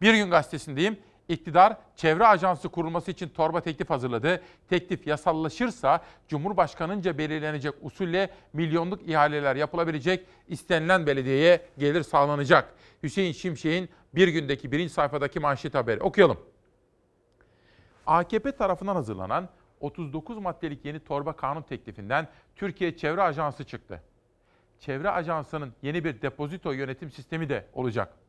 Bir 0.00 0.14
gün 0.14 0.30
gazetesindeyim. 0.30 0.98
İktidar 1.28 1.76
çevre 1.96 2.26
ajansı 2.26 2.68
kurulması 2.68 3.10
için 3.10 3.28
torba 3.28 3.60
teklif 3.60 3.90
hazırladı. 3.90 4.42
Teklif 4.68 5.06
yasallaşırsa 5.06 6.00
Cumhurbaşkanınca 6.28 7.18
belirlenecek 7.18 7.74
usulle 7.82 8.30
milyonluk 8.52 9.08
ihaleler 9.08 9.56
yapılabilecek 9.56 10.26
istenilen 10.48 11.06
belediyeye 11.06 11.66
gelir 11.78 12.02
sağlanacak. 12.02 12.74
Hüseyin 13.02 13.32
Şimşek'in 13.32 13.88
bir 14.14 14.28
gündeki 14.28 14.72
birinci 14.72 14.92
sayfadaki 14.92 15.40
manşet 15.40 15.74
haberi. 15.74 16.00
Okuyalım. 16.00 16.38
AKP 18.06 18.52
tarafından 18.52 18.94
hazırlanan 18.94 19.48
39 19.80 20.38
maddelik 20.38 20.84
yeni 20.84 21.00
torba 21.00 21.32
kanun 21.32 21.62
teklifinden 21.62 22.28
Türkiye 22.56 22.96
Çevre 22.96 23.22
Ajansı 23.22 23.64
çıktı. 23.64 24.02
Çevre 24.78 25.10
Ajansı'nın 25.10 25.72
yeni 25.82 26.04
bir 26.04 26.22
depozito 26.22 26.72
yönetim 26.72 27.10
sistemi 27.10 27.48
de 27.48 27.66
olacak. 27.72 28.21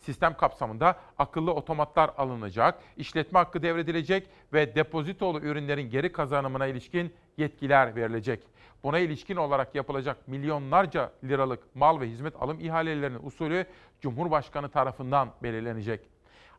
Sistem 0.00 0.36
kapsamında 0.36 0.96
akıllı 1.18 1.54
otomatlar 1.54 2.10
alınacak, 2.18 2.78
işletme 2.96 3.38
hakkı 3.38 3.62
devredilecek 3.62 4.28
ve 4.52 4.74
depozitolu 4.74 5.40
ürünlerin 5.40 5.90
geri 5.90 6.12
kazanımına 6.12 6.66
ilişkin 6.66 7.14
yetkiler 7.36 7.96
verilecek. 7.96 8.42
Buna 8.82 8.98
ilişkin 8.98 9.36
olarak 9.36 9.74
yapılacak 9.74 10.28
milyonlarca 10.28 11.12
liralık 11.24 11.76
mal 11.76 12.00
ve 12.00 12.08
hizmet 12.08 12.34
alım 12.42 12.60
ihalelerinin 12.60 13.18
usulü 13.22 13.66
Cumhurbaşkanı 14.00 14.68
tarafından 14.68 15.30
belirlenecek. 15.42 16.00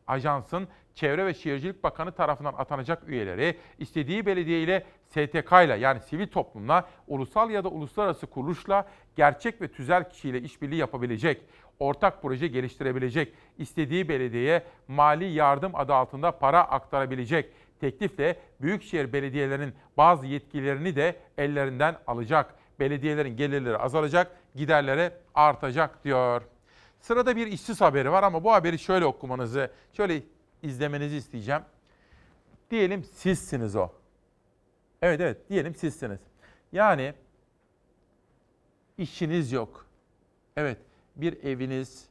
Ajansın 0.06 0.68
Çevre 0.94 1.26
ve 1.26 1.34
Şehircilik 1.34 1.84
Bakanı 1.84 2.12
tarafından 2.12 2.54
atanacak 2.58 3.08
üyeleri 3.08 3.58
istediği 3.78 4.26
belediye 4.26 4.62
ile 4.62 4.86
STK 5.06 5.52
ile 5.64 5.76
yani 5.76 6.00
sivil 6.00 6.26
toplumla, 6.26 6.88
ulusal 7.06 7.50
ya 7.50 7.64
da 7.64 7.68
uluslararası 7.68 8.26
kuruluşla, 8.26 8.88
gerçek 9.16 9.62
ve 9.62 9.68
tüzel 9.68 10.10
kişiyle 10.10 10.40
işbirliği 10.40 10.76
yapabilecek, 10.76 11.42
ortak 11.78 12.22
proje 12.22 12.46
geliştirebilecek, 12.46 13.34
istediği 13.58 14.08
belediyeye 14.08 14.62
mali 14.88 15.24
yardım 15.24 15.74
adı 15.74 15.94
altında 15.94 16.38
para 16.38 16.64
aktarabilecek. 16.64 17.52
Teklifle 17.80 18.36
büyükşehir 18.60 19.12
belediyelerinin 19.12 19.74
bazı 19.96 20.26
yetkilerini 20.26 20.96
de 20.96 21.16
ellerinden 21.38 21.96
alacak. 22.06 22.54
Belediyelerin 22.80 23.36
gelirleri 23.36 23.76
azalacak, 23.76 24.36
giderleri 24.54 25.10
artacak 25.34 26.04
diyor. 26.04 26.42
Sırada 27.00 27.36
bir 27.36 27.46
işsiz 27.46 27.80
haberi 27.80 28.12
var 28.12 28.22
ama 28.22 28.44
bu 28.44 28.52
haberi 28.52 28.78
şöyle 28.78 29.04
okumanızı, 29.04 29.70
şöyle 29.92 30.22
izlemenizi 30.62 31.16
isteyeceğim. 31.16 31.62
Diyelim 32.70 33.04
sizsiniz 33.04 33.76
o. 33.76 33.88
Evet 35.02 35.20
evet 35.20 35.48
diyelim 35.48 35.74
sizsiniz. 35.74 36.20
Yani 36.72 37.14
işiniz 38.98 39.52
yok. 39.52 39.86
Evet 40.56 40.78
bir 41.16 41.44
eviniz, 41.44 42.04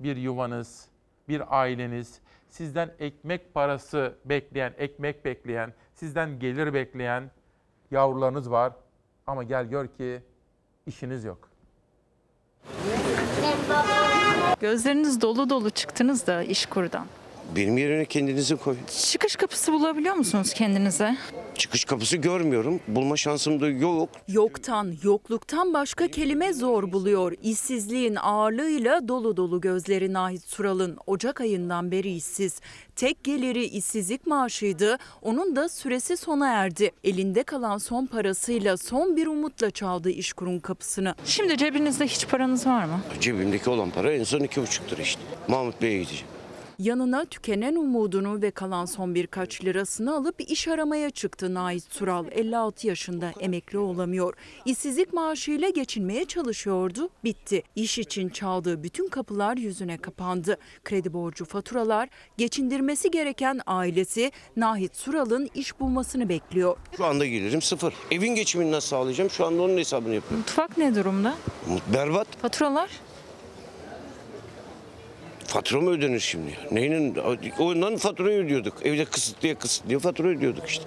bir 0.00 0.16
yuvanız, 0.16 0.88
bir 1.28 1.60
aileniz, 1.60 2.20
sizden 2.48 2.90
ekmek 2.98 3.54
parası 3.54 4.14
bekleyen, 4.24 4.74
ekmek 4.78 5.24
bekleyen, 5.24 5.72
sizden 5.94 6.38
gelir 6.38 6.74
bekleyen 6.74 7.30
yavrularınız 7.90 8.50
var. 8.50 8.72
Ama 9.26 9.42
gel 9.42 9.64
gör 9.64 9.86
ki 9.88 10.22
işiniz 10.86 11.24
yok. 11.24 11.48
Gözleriniz 14.60 15.20
dolu 15.20 15.50
dolu 15.50 15.70
çıktınız 15.70 16.26
da 16.26 16.42
işkurdan. 16.42 17.06
Benim 17.56 17.78
yerine 17.78 18.04
kendinizi 18.04 18.56
koyun. 18.56 18.80
Çıkış 19.10 19.36
kapısı 19.36 19.72
bulabiliyor 19.72 20.14
musunuz 20.14 20.52
kendinize? 20.52 21.16
Çıkış 21.54 21.84
kapısı 21.84 22.16
görmüyorum. 22.16 22.80
Bulma 22.88 23.16
şansım 23.16 23.60
da 23.60 23.68
yok. 23.68 24.08
Yoktan, 24.28 24.94
yokluktan 25.02 25.74
başka 25.74 26.08
kelime 26.08 26.52
zor 26.52 26.92
buluyor. 26.92 27.32
İşsizliğin 27.42 28.16
ağırlığıyla 28.16 29.08
dolu 29.08 29.36
dolu 29.36 29.60
gözleri 29.60 30.12
Nahit 30.12 30.42
Sural'ın 30.44 30.98
Ocak 31.06 31.40
ayından 31.40 31.90
beri 31.90 32.10
işsiz. 32.16 32.60
Tek 32.96 33.24
geliri 33.24 33.64
işsizlik 33.64 34.26
maaşıydı. 34.26 34.98
Onun 35.22 35.56
da 35.56 35.68
süresi 35.68 36.16
sona 36.16 36.48
erdi. 36.48 36.90
Elinde 37.04 37.42
kalan 37.42 37.78
son 37.78 38.06
parasıyla 38.06 38.76
son 38.76 39.16
bir 39.16 39.26
umutla 39.26 39.70
çaldı 39.70 40.10
işkurun 40.10 40.58
kapısını. 40.58 41.14
Şimdi 41.24 41.56
cebinizde 41.56 42.06
hiç 42.06 42.28
paranız 42.28 42.66
var 42.66 42.84
mı? 42.84 43.00
Cebimdeki 43.20 43.70
olan 43.70 43.90
para 43.90 44.12
en 44.12 44.24
son 44.24 44.40
iki 44.40 44.62
buçuk 44.62 44.92
lira 44.92 45.02
işte. 45.02 45.20
Mahmut 45.48 45.82
Bey'e 45.82 45.98
gideceğim. 45.98 46.26
Yanına 46.82 47.24
tükenen 47.24 47.74
umudunu 47.76 48.42
ve 48.42 48.50
kalan 48.50 48.84
son 48.84 49.14
birkaç 49.14 49.64
lirasını 49.64 50.14
alıp 50.16 50.40
iş 50.40 50.68
aramaya 50.68 51.10
çıktı 51.10 51.54
Nait 51.54 51.84
Sural. 51.92 52.24
56 52.30 52.86
yaşında 52.86 53.32
emekli 53.40 53.78
olamıyor. 53.78 54.34
İşsizlik 54.64 55.12
maaşıyla 55.12 55.68
geçinmeye 55.68 56.24
çalışıyordu. 56.24 57.08
Bitti. 57.24 57.62
İş 57.76 57.98
için 57.98 58.28
çaldığı 58.28 58.82
bütün 58.82 59.08
kapılar 59.08 59.56
yüzüne 59.56 59.96
kapandı. 59.96 60.58
Kredi 60.84 61.12
borcu, 61.12 61.44
faturalar, 61.44 62.08
geçindirmesi 62.36 63.10
gereken 63.10 63.60
ailesi 63.66 64.32
Nahit 64.56 64.96
Sural'ın 64.96 65.48
iş 65.54 65.80
bulmasını 65.80 66.28
bekliyor. 66.28 66.76
Şu 66.96 67.04
anda 67.04 67.26
gelirim 67.26 67.62
sıfır. 67.62 67.94
Evin 68.10 68.34
geçimini 68.34 68.72
nasıl 68.72 68.88
sağlayacağım? 68.88 69.30
Şu 69.30 69.46
anda 69.46 69.62
onun 69.62 69.76
hesabını 69.78 70.14
yapıyorum. 70.14 70.38
Mutfak 70.38 70.78
ne 70.78 70.94
durumda? 70.94 71.34
Berbat. 71.94 72.26
Faturalar? 72.42 72.90
Fatura 75.48 75.80
mı 75.80 75.90
ödenir 75.90 76.20
şimdi? 76.20 76.50
Neyinin? 76.70 77.16
Ondan 77.58 77.96
faturayı 77.96 78.38
ödüyorduk. 78.44 78.86
Evde 78.86 79.04
kısıtlıya 79.04 79.54
kısıtlıya 79.54 79.98
fatura 79.98 80.28
ödüyorduk 80.28 80.68
işte. 80.68 80.84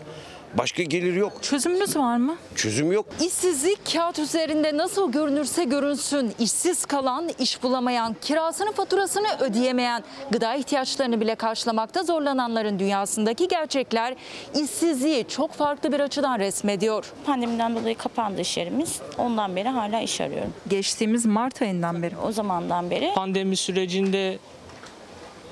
Başka 0.58 0.84
gelir 0.84 1.14
yok. 1.14 1.44
Çözümünüz 1.44 1.98
var 1.98 2.18
mı? 2.18 2.36
Çözüm 2.56 2.92
yok. 2.92 3.06
İşsizlik 3.22 3.94
kağıt 3.94 4.20
üzerinde 4.20 4.78
nasıl 4.78 5.12
görünürse 5.12 5.64
görünsün. 5.64 6.34
İşsiz 6.40 6.86
kalan, 6.86 7.30
iş 7.40 7.64
bulamayan, 7.64 8.16
kirasını 8.22 8.72
faturasını 8.72 9.28
ödeyemeyen, 9.40 10.04
gıda 10.32 10.56
ihtiyaçlarını 10.56 11.22
bile 11.22 11.36
karşılamakta 11.36 12.04
zorlananların 12.04 12.80
dünyasındaki 12.80 13.48
gerçekler 13.48 14.16
işsizliği 14.56 15.26
çok 15.28 15.54
farklı 15.54 15.92
bir 15.92 16.00
açıdan 16.00 16.40
resmediyor. 16.40 17.06
Pandemiden 17.26 17.76
dolayı 17.76 17.98
kapandı 17.98 18.42
iş 18.42 18.58
yerimiz. 18.58 19.00
Ondan 19.18 19.56
beri 19.56 19.70
hala 19.70 20.02
iş 20.02 20.22
arıyorum. 20.22 20.54
Geçtiğimiz 20.68 21.26
Mart 21.26 21.62
ayından 21.62 22.04
beri. 22.04 22.16
O 22.28 22.32
zamandan 22.32 22.90
beri. 22.90 23.12
Pandemi 23.16 23.56
sürecinde 23.56 24.38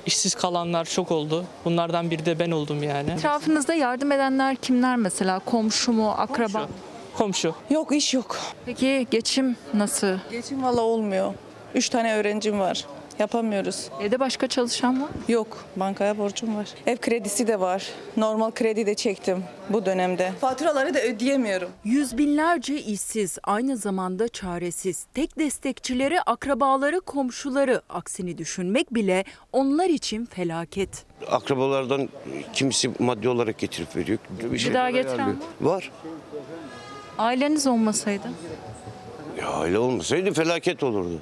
işsiz 0.06 0.34
kalanlar 0.34 0.84
çok 0.84 1.10
oldu. 1.10 1.44
Bunlardan 1.64 2.10
biri 2.10 2.26
de 2.26 2.38
ben 2.38 2.50
oldum 2.50 2.82
yani. 2.82 3.10
Etrafınızda 3.10 3.74
yardım 3.74 4.12
edenler 4.12 4.56
kimler 4.56 4.96
mesela? 4.96 5.38
Komşu 5.38 5.92
mu, 5.92 6.10
akraba? 6.18 6.68
Komşu. 7.16 7.54
Yok 7.70 7.92
iş 7.96 8.14
yok. 8.14 8.36
Peki 8.66 9.06
geçim 9.10 9.56
nasıl? 9.74 10.16
Geçim 10.30 10.62
valla 10.62 10.80
olmuyor. 10.80 11.34
Üç 11.74 11.88
tane 11.88 12.14
öğrencim 12.14 12.60
var. 12.60 12.84
Yapamıyoruz. 13.20 13.88
Evde 14.00 14.20
başka 14.20 14.46
çalışan 14.46 15.02
var 15.02 15.08
mı? 15.08 15.14
Yok. 15.28 15.64
Bankaya 15.76 16.18
borcum 16.18 16.56
var. 16.56 16.68
Ev 16.86 16.96
kredisi 16.96 17.46
de 17.46 17.60
var. 17.60 17.88
Normal 18.16 18.50
kredi 18.50 18.86
de 18.86 18.94
çektim 18.94 19.44
bu 19.68 19.86
dönemde. 19.86 20.32
Faturaları 20.40 20.94
da 20.94 21.00
ödeyemiyorum. 21.00 21.68
Yüz 21.84 22.18
binlerce 22.18 22.80
işsiz, 22.82 23.38
aynı 23.44 23.76
zamanda 23.76 24.28
çaresiz. 24.28 25.06
Tek 25.14 25.38
destekçileri, 25.38 26.20
akrabaları, 26.22 27.00
komşuları. 27.00 27.82
Aksini 27.88 28.38
düşünmek 28.38 28.94
bile 28.94 29.24
onlar 29.52 29.88
için 29.88 30.26
felaket. 30.26 31.04
Akrabalardan 31.30 32.08
kimisi 32.52 32.90
maddi 32.98 33.28
olarak 33.28 33.58
getirip 33.58 33.96
veriyor. 33.96 34.18
Bir 34.52 34.74
daha 34.74 34.90
getiren 34.90 35.18
ayarlıyor. 35.18 35.36
Var. 35.60 35.90
Aileniz 37.18 37.66
olmasaydı? 37.66 38.28
Ya 39.40 39.62
öyle 39.62 39.78
olmasaydı 39.78 40.32
felaket 40.32 40.82
olurdu. 40.82 41.20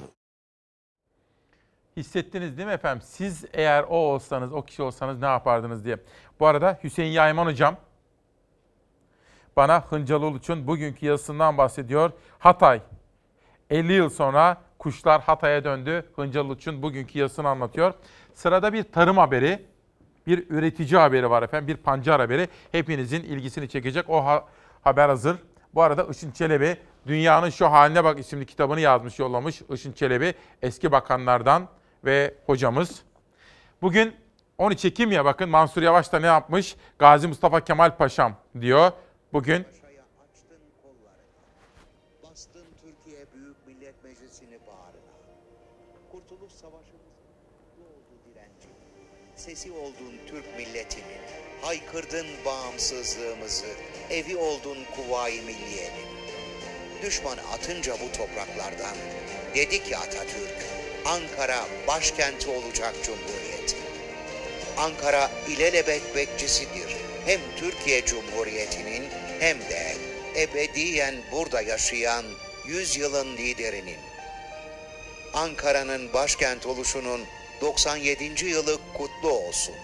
Hissettiniz 1.99 2.57
değil 2.57 2.67
mi 2.67 2.73
efendim? 2.73 3.01
Siz 3.05 3.45
eğer 3.53 3.83
o 3.83 3.95
olsanız, 3.95 4.53
o 4.53 4.61
kişi 4.61 4.83
olsanız 4.83 5.19
ne 5.19 5.25
yapardınız 5.25 5.85
diye. 5.85 5.97
Bu 6.39 6.47
arada 6.47 6.79
Hüseyin 6.83 7.11
Yayman 7.11 7.45
hocam 7.45 7.75
bana 9.55 9.81
Hıncalı 9.81 10.25
Uluç'un 10.25 10.67
bugünkü 10.67 11.05
yazısından 11.05 11.57
bahsediyor. 11.57 12.11
Hatay, 12.39 12.81
50 13.69 13.93
yıl 13.93 14.09
sonra 14.09 14.57
kuşlar 14.77 15.21
Hatay'a 15.21 15.63
döndü. 15.63 16.05
Hıncalı 16.15 16.47
Uluç'un 16.47 16.81
bugünkü 16.81 17.19
yazısını 17.19 17.49
anlatıyor. 17.49 17.93
Sırada 18.33 18.73
bir 18.73 18.83
tarım 18.83 19.17
haberi, 19.17 19.65
bir 20.27 20.49
üretici 20.49 20.99
haberi 20.99 21.29
var 21.29 21.43
efendim, 21.43 21.67
bir 21.67 21.77
pancar 21.77 22.19
haberi. 22.19 22.47
Hepinizin 22.71 23.23
ilgisini 23.23 23.69
çekecek. 23.69 24.09
O 24.09 24.25
ha- 24.25 24.45
haber 24.81 25.09
hazır. 25.09 25.37
Bu 25.75 25.81
arada 25.81 26.03
Işın 26.03 26.31
Çelebi, 26.31 26.77
Dünyanın 27.07 27.49
Şu 27.49 27.71
Haline 27.71 28.03
Bak 28.03 28.19
isimli 28.19 28.45
kitabını 28.45 28.79
yazmış, 28.79 29.19
yollamış 29.19 29.61
Işın 29.73 29.91
Çelebi. 29.91 30.33
Eski 30.61 30.91
bakanlardan 30.91 31.67
ve 32.05 32.35
hocamız. 32.45 33.01
Bugün 33.81 34.15
13 34.57 34.85
Ekim 34.85 35.11
ya 35.11 35.25
bakın 35.25 35.49
Mansur 35.49 35.81
Yavaş 35.81 36.11
da 36.11 36.19
ne 36.19 36.27
yapmış? 36.27 36.75
Gazi 36.99 37.27
Mustafa 37.27 37.63
Kemal 37.63 37.97
Paşam 37.97 38.35
diyor. 38.61 38.91
Bugün. 39.33 39.65
Sesi 49.35 49.71
oldun 49.71 50.13
Türk 50.27 50.57
milletinin. 50.57 51.21
Haykırdın 51.61 52.27
bağımsızlığımızı. 52.45 53.65
Evi 54.09 54.37
oldun 54.37 54.77
kuvayi 54.95 55.41
milliyenin. 55.41 56.07
Düşmanı 57.01 57.41
atınca 57.53 57.93
bu 57.93 58.17
topraklardan. 58.17 58.95
Dedi 59.55 59.83
ki 59.83 59.97
Atatürk, 59.97 60.65
Ankara 61.05 61.65
başkenti 61.87 62.49
olacak 62.49 62.93
Cumhuriyet. 63.03 63.75
Ankara 64.77 65.31
ilelebet 65.47 66.15
bekçisidir. 66.15 66.95
Hem 67.25 67.39
Türkiye 67.57 68.05
Cumhuriyeti'nin 68.05 69.03
hem 69.39 69.59
de 69.59 69.95
ebediyen 70.35 71.15
burada 71.31 71.61
yaşayan 71.61 72.25
yüzyılın 72.67 73.37
liderinin. 73.37 73.99
Ankara'nın 75.33 76.13
başkent 76.13 76.65
oluşunun 76.65 77.21
97. 77.61 78.45
yılı 78.45 78.77
kutlu 78.97 79.31
olsun. 79.31 79.75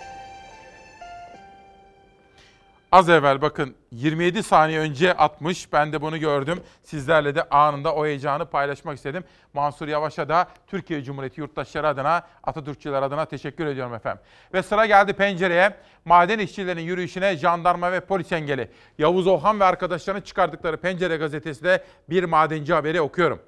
Az 2.96 3.10
evvel 3.10 3.42
bakın 3.42 3.76
27 3.92 4.44
saniye 4.44 4.80
önce 4.80 5.14
atmış. 5.14 5.74
Ben 5.74 5.94
de 5.94 6.02
bunu 6.02 6.18
gördüm. 6.18 6.64
Sizlerle 6.84 7.36
de 7.36 7.50
anında 7.50 7.96
o 7.96 8.06
heyecanı 8.06 8.46
paylaşmak 8.46 8.98
istedim. 8.98 9.24
Mansur 9.54 9.88
Yavaş'a 9.88 10.30
da 10.30 10.48
Türkiye 10.68 11.04
Cumhuriyeti 11.04 11.42
yurttaşları 11.42 11.88
adına, 11.88 12.28
Atatürkçüler 12.44 13.02
adına 13.02 13.26
teşekkür 13.26 13.66
ediyorum 13.66 13.94
efendim. 13.94 14.24
Ve 14.54 14.64
sıra 14.64 14.86
geldi 14.86 15.14
pencereye. 15.14 15.78
Maden 16.06 16.40
işçilerinin 16.40 16.82
yürüyüşüne 16.82 17.38
jandarma 17.38 17.92
ve 17.92 18.00
polis 18.00 18.32
engeli. 18.32 18.72
Yavuz 18.98 19.28
Ohan 19.28 19.60
ve 19.60 19.64
arkadaşlarının 19.64 20.22
çıkardıkları 20.22 20.78
Pencere 20.78 21.18
gazetesi 21.18 21.64
de 21.64 21.84
bir 22.10 22.24
madenci 22.24 22.74
haberi 22.74 23.02
okuyorum. 23.02 23.42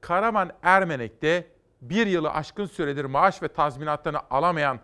Karaman 0.00 0.50
Ermenek'te 0.62 1.46
bir 1.82 2.06
yılı 2.06 2.30
aşkın 2.30 2.66
süredir 2.66 3.04
maaş 3.04 3.42
ve 3.42 3.48
tazminatlarını 3.48 4.20
alamayan 4.30 4.80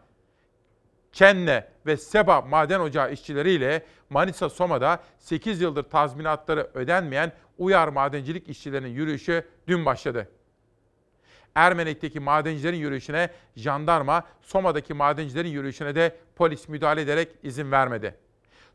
Kenne 1.13 1.76
ve 1.87 1.97
Seba 1.97 2.41
maden 2.41 2.81
ocağı 2.81 3.13
işçileriyle 3.13 3.83
Manisa 4.11 4.49
Soma'da 4.49 5.03
8 5.19 5.61
yıldır 5.61 5.83
tazminatları 5.83 6.71
ödenmeyen 6.75 7.33
uyar 7.59 7.89
madencilik 7.89 8.49
işçilerinin 8.49 8.89
yürüyüşü 8.89 9.45
dün 9.69 9.87
başladı. 9.87 10.29
Ermenek'teki 11.55 12.21
madencilerin 12.21 12.77
yürüyüşüne 12.77 13.31
jandarma, 13.57 14.27
Soma'daki 14.43 14.95
madencilerin 14.95 15.49
yürüyüşüne 15.49 15.95
de 15.95 16.17
polis 16.37 16.69
müdahale 16.69 17.01
ederek 17.01 17.29
izin 17.43 17.73
vermedi. 17.73 18.26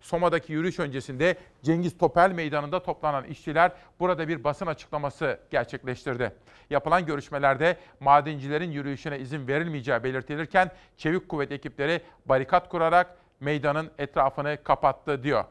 Soma'daki 0.02 0.54
yürüyüş 0.54 0.80
öncesinde 0.80 1.36
Cengiz 1.64 1.98
Topel 1.98 2.32
Meydanı'nda 2.32 2.84
toplanan 2.84 3.24
işçiler 3.24 3.72
burada 4.00 4.28
bir 4.28 4.44
basın 4.44 4.68
açıklaması 4.68 5.40
gerçekleştirdi. 5.52 6.32
Yapılan 6.70 7.06
görüşmelerde 7.06 7.78
madencilerin 8.00 8.72
yürüyüşüne 8.72 9.20
izin 9.20 9.48
verilmeyeceği 9.48 10.04
belirtilirken 10.04 10.72
çevik 10.98 11.30
kuvvet 11.30 11.52
ekipleri 11.52 12.02
barikat 12.26 12.70
kurarak 12.70 13.18
meydanın 13.40 13.92
etrafını 13.98 14.58
kapattı 14.64 15.24
diyor. 15.24 15.46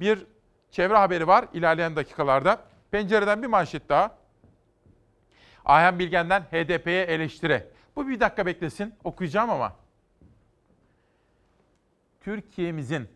Bir 0.00 0.26
çevre 0.70 0.96
haberi 0.96 1.26
var 1.26 1.44
ilerleyen 1.52 1.96
dakikalarda. 1.96 2.60
Pencereden 2.90 3.42
bir 3.42 3.46
manşet 3.46 3.88
daha. 3.88 4.16
Ayhan 5.64 5.98
Bilgen'den 5.98 6.40
HDP'ye 6.42 7.02
eleştiri. 7.02 7.66
Bu 7.96 8.08
bir 8.08 8.20
dakika 8.20 8.46
beklesin 8.46 8.94
okuyacağım 9.04 9.50
ama. 9.50 9.72
Türkiye'mizin 12.20 13.08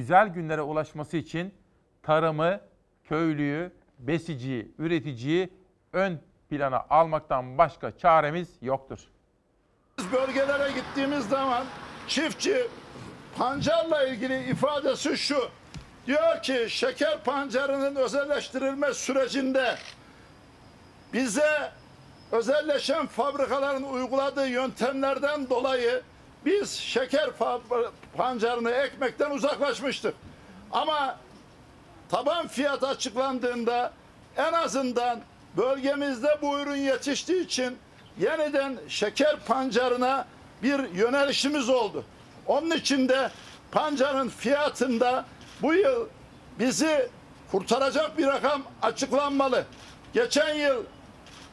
güzel 0.00 0.28
günlere 0.28 0.62
ulaşması 0.62 1.16
için 1.16 1.54
tarımı, 2.02 2.60
köylüyü, 3.04 3.72
besiciyi, 3.98 4.74
üreticiyi 4.78 5.50
ön 5.92 6.20
plana 6.50 6.86
almaktan 6.90 7.58
başka 7.58 7.98
çaremiz 7.98 8.48
yoktur. 8.62 8.98
Bölgelere 10.12 10.72
gittiğimiz 10.72 11.28
zaman 11.28 11.64
çiftçi 12.08 12.66
pancarla 13.38 14.08
ilgili 14.08 14.50
ifadesi 14.50 15.16
şu. 15.16 15.48
Diyor 16.06 16.42
ki 16.42 16.66
şeker 16.68 17.24
pancarının 17.24 17.96
özelleştirilme 17.96 18.94
sürecinde 18.94 19.74
bize 21.12 21.72
özelleşen 22.32 23.06
fabrikaların 23.06 23.82
uyguladığı 23.82 24.48
yöntemlerden 24.48 25.50
dolayı 25.50 26.02
biz 26.44 26.72
şeker 26.72 27.30
pancarını 28.16 28.70
ekmekten 28.70 29.30
uzaklaşmıştık. 29.30 30.14
Ama 30.72 31.16
taban 32.08 32.48
fiyat 32.48 32.82
açıklandığında 32.82 33.92
en 34.36 34.52
azından 34.52 35.20
bölgemizde 35.56 36.38
bu 36.42 36.58
ürün 36.58 36.76
yetiştiği 36.76 37.44
için 37.44 37.78
yeniden 38.20 38.78
şeker 38.88 39.36
pancarına 39.46 40.26
bir 40.62 40.90
yönelişimiz 40.90 41.68
oldu. 41.68 42.04
Onun 42.46 42.70
için 42.70 43.08
de 43.08 43.30
pancarın 43.72 44.28
fiyatında 44.28 45.24
bu 45.62 45.74
yıl 45.74 46.06
bizi 46.58 47.08
kurtaracak 47.50 48.18
bir 48.18 48.26
rakam 48.26 48.62
açıklanmalı. 48.82 49.64
Geçen 50.12 50.54
yıl 50.54 50.84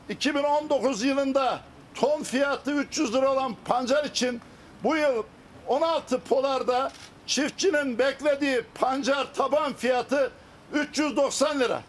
2019 0.09 1.03
yılında 1.03 1.59
ton 1.95 2.23
fiyatı 2.23 2.71
300 2.71 3.13
lira 3.13 3.31
olan 3.31 3.55
pancar 3.65 4.05
için 4.05 4.41
bu 4.83 4.95
yıl 4.95 5.23
16 5.67 6.19
polarda 6.19 6.91
çiftçinin 7.27 7.97
beklediği 7.97 8.61
pancar 8.75 9.33
taban 9.33 9.73
fiyatı 9.73 10.31
390 10.73 11.59
lira. 11.59 11.81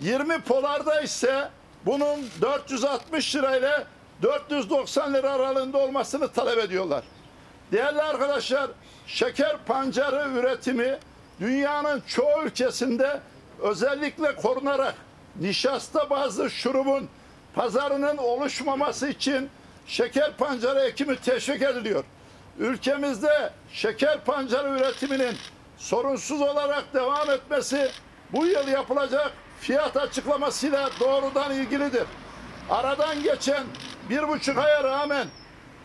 20 0.00 0.40
polarda 0.40 1.00
ise 1.00 1.48
bunun 1.86 2.28
460 2.40 3.36
lirayla 3.36 3.84
490 4.22 5.14
lira 5.14 5.30
aralığında 5.30 5.78
olmasını 5.78 6.28
talep 6.32 6.58
ediyorlar. 6.58 7.04
Değerli 7.72 8.02
arkadaşlar, 8.02 8.70
şeker 9.06 9.56
pancarı 9.66 10.30
üretimi 10.38 10.98
dünyanın 11.40 12.02
çoğu 12.06 12.42
ülkesinde 12.44 13.20
özellikle 13.62 14.36
korunarak 14.36 14.94
nişasta 15.40 16.10
bazlı 16.10 16.50
şurubun 16.50 17.08
pazarının 17.54 18.16
oluşmaması 18.16 19.08
için 19.08 19.50
şeker 19.90 20.36
pancarı 20.36 20.80
ekimi 20.80 21.16
teşvik 21.16 21.62
ediliyor. 21.62 22.04
Ülkemizde 22.58 23.50
şeker 23.72 24.24
pancarı 24.24 24.68
üretiminin 24.68 25.36
sorunsuz 25.78 26.40
olarak 26.40 26.94
devam 26.94 27.30
etmesi 27.30 27.90
bu 28.32 28.46
yıl 28.46 28.68
yapılacak 28.68 29.32
fiyat 29.60 29.96
açıklamasıyla 29.96 30.90
doğrudan 31.00 31.54
ilgilidir. 31.54 32.04
Aradan 32.70 33.22
geçen 33.22 33.64
bir 34.10 34.28
buçuk 34.28 34.58
aya 34.58 34.84
rağmen 34.84 35.26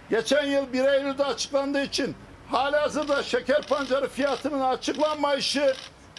geçen 0.10 0.46
yıl 0.46 0.74
1 0.74 0.86
Eylül'de 0.86 1.26
açıklandığı 1.26 1.84
için 1.84 2.16
halihazırda 2.52 3.24
şeker 3.24 3.62
pancarı 3.62 4.10
fiyatının 4.10 4.62
açıklanmayışı 4.62 5.76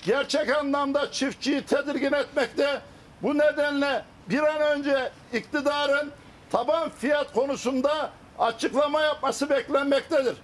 gerçek 0.07 0.57
anlamda 0.57 1.13
çiftçiyi 1.13 1.63
tedirgin 1.63 2.13
etmekte. 2.13 2.81
Bu 3.23 3.39
nedenle 3.39 4.05
bir 4.31 4.43
an 4.43 4.61
önce 4.61 5.11
iktidarın 5.33 6.13
taban 6.57 6.91
fiyat 6.91 7.33
konusunda 7.33 8.11
açıklama 8.39 9.01
yapması 9.01 9.51
beklenmektedir. 9.51 10.37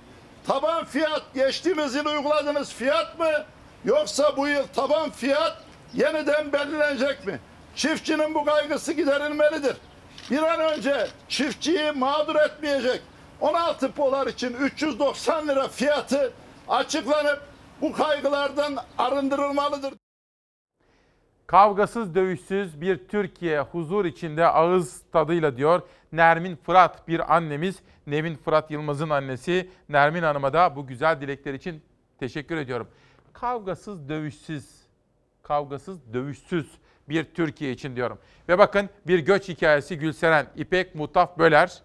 Taban 0.47 0.85
fiyat 0.85 1.23
geçtiğimiz 1.35 1.95
yıl 1.95 2.07
uyguladığınız 2.07 2.73
fiyat 2.73 3.19
mı 3.19 3.31
yoksa 3.85 4.37
bu 4.37 4.49
yıl 4.49 4.67
taban 4.67 5.11
fiyat 5.11 5.57
yeniden 5.95 6.53
belirlenecek 6.53 7.27
mi? 7.27 7.41
Çiftçinin 7.77 8.35
bu 8.35 8.45
kaygısı 8.45 8.93
giderilmelidir. 8.93 9.77
Bir 10.31 10.43
an 10.43 10.61
önce 10.61 11.07
çiftçiyi 11.29 11.93
mağdur 11.93 12.37
etmeyecek 12.37 13.03
16 13.41 13.93
polar 13.93 14.27
için 14.27 14.53
390 14.53 15.49
lira 15.49 15.69
fiyatı 15.69 16.33
açıklanıp 16.69 17.41
bu 17.81 17.93
kaygılardan 17.93 18.77
arındırılmalıdır. 18.99 19.95
Kavgasız 21.53 22.15
dövüşsüz 22.15 22.81
bir 22.81 23.09
Türkiye 23.09 23.61
huzur 23.61 24.05
içinde 24.05 24.47
ağız 24.47 25.03
tadıyla 25.13 25.57
diyor 25.57 25.83
Nermin 26.13 26.57
Fırat 26.57 27.09
bir 27.09 27.37
annemiz. 27.37 27.79
Nevin 28.07 28.37
Fırat 28.37 28.71
Yılmaz'ın 28.71 29.11
annesi 29.11 29.71
Nermin 29.89 30.23
Hanım'a 30.23 30.53
da 30.53 30.77
bu 30.77 30.87
güzel 30.87 31.21
dilekler 31.21 31.55
için 31.55 31.83
teşekkür 32.19 32.57
ediyorum. 32.57 32.89
Kavgasız 33.33 34.09
dövüşsüz, 34.09 34.71
kavgasız 35.43 36.13
dövüşsüz 36.13 36.71
bir 37.09 37.25
Türkiye 37.25 37.73
için 37.73 37.97
diyorum. 37.97 38.19
Ve 38.49 38.59
bakın 38.59 38.91
bir 39.07 39.19
göç 39.19 39.49
hikayesi 39.49 39.99
Gülseren 39.99 40.47
İpek 40.57 40.95
Mutaf 40.95 41.39
Böler. 41.39 41.83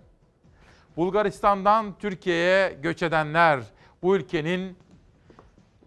Bulgaristan'dan 0.98 1.98
Türkiye'ye 2.00 2.78
göç 2.82 3.04
edenler 3.04 3.60
bu 4.02 4.16
ülkenin 4.16 4.78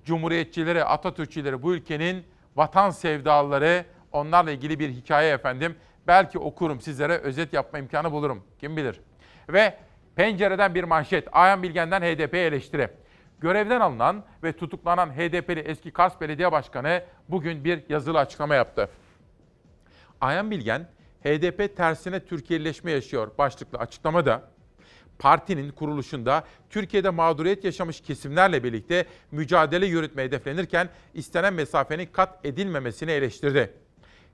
cumhuriyetçileri, 0.04 0.84
Atatürkçüleri, 0.84 1.62
bu 1.62 1.74
ülkenin 1.74 2.29
vatan 2.60 2.90
sevdalıları 2.90 3.84
onlarla 4.12 4.50
ilgili 4.50 4.78
bir 4.78 4.90
hikaye 4.90 5.32
efendim. 5.32 5.76
Belki 6.06 6.38
okurum 6.38 6.80
sizlere 6.80 7.18
özet 7.18 7.52
yapma 7.52 7.78
imkanı 7.78 8.12
bulurum. 8.12 8.44
Kim 8.58 8.76
bilir. 8.76 9.00
Ve 9.48 9.76
pencereden 10.16 10.74
bir 10.74 10.84
manşet. 10.84 11.28
Ayhan 11.32 11.62
Bilgen'den 11.62 12.00
HDP 12.02 12.34
eleştiri. 12.34 12.88
Görevden 13.40 13.80
alınan 13.80 14.24
ve 14.42 14.52
tutuklanan 14.52 15.10
HDP'li 15.10 15.60
eski 15.60 15.90
Kars 15.90 16.20
Belediye 16.20 16.52
Başkanı 16.52 17.02
bugün 17.28 17.64
bir 17.64 17.82
yazılı 17.88 18.18
açıklama 18.18 18.54
yaptı. 18.54 18.88
Ayhan 20.20 20.50
Bilgen, 20.50 20.88
HDP 21.24 21.76
tersine 21.76 22.24
Türkiye'leşme 22.24 22.90
yaşıyor 22.90 23.30
başlıklı 23.38 23.78
açıklamada 23.78 24.49
partinin 25.20 25.70
kuruluşunda 25.70 26.44
Türkiye'de 26.70 27.10
mağduriyet 27.10 27.64
yaşamış 27.64 28.00
kesimlerle 28.00 28.64
birlikte 28.64 29.06
mücadele 29.30 29.86
yürütme 29.86 30.22
hedeflenirken 30.22 30.88
istenen 31.14 31.54
mesafenin 31.54 32.06
kat 32.06 32.38
edilmemesini 32.44 33.10
eleştirdi. 33.10 33.72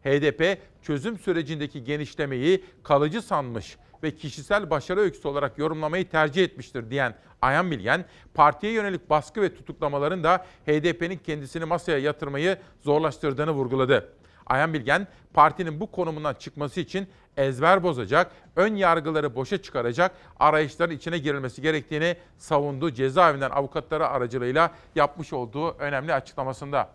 HDP 0.05 0.59
çözüm 0.83 1.19
sürecindeki 1.19 1.85
genişlemeyi 1.85 2.65
kalıcı 2.83 3.23
sanmış 3.23 3.77
ve 4.03 4.15
kişisel 4.15 4.71
başarı 4.71 5.01
öyküsü 5.01 5.29
olarak 5.29 5.59
yorumlamayı 5.59 6.09
tercih 6.09 6.45
etmiştir 6.45 6.91
diyen 6.91 7.15
Ayhan 7.43 7.71
Bilgen, 7.71 8.05
partiye 8.35 8.73
yönelik 8.73 9.11
baskı 9.11 9.43
ve 9.43 9.55
tutuklamaların 9.55 10.25
da 10.25 10.47
HDP'nin 10.67 11.17
kendisini 11.17 11.65
masaya 11.65 11.99
yatırmayı 11.99 12.59
zorlaştırdığını 12.81 13.51
vurguladı. 13.51 14.13
Ayhan 14.47 14.75
Bilgen, 14.75 15.07
partinin 15.35 15.81
bu 15.81 15.91
konumundan 15.91 16.35
çıkması 16.35 16.81
için 16.81 17.09
ezber 17.37 17.83
bozacak, 17.83 18.31
ön 18.57 18.75
yargıları 18.75 19.35
boşa 19.35 19.63
çıkaracak 19.63 20.13
arayışların 20.41 20.95
içine 20.95 21.19
girilmesi 21.19 21.63
gerektiğini 21.63 22.17
savundu 22.39 22.91
cezaevinden 22.91 23.51
avukatları 23.51 24.09
aracılığıyla 24.09 24.71
yapmış 24.95 25.33
olduğu 25.33 25.71
önemli 25.79 26.15
açıklamasında. 26.15 26.89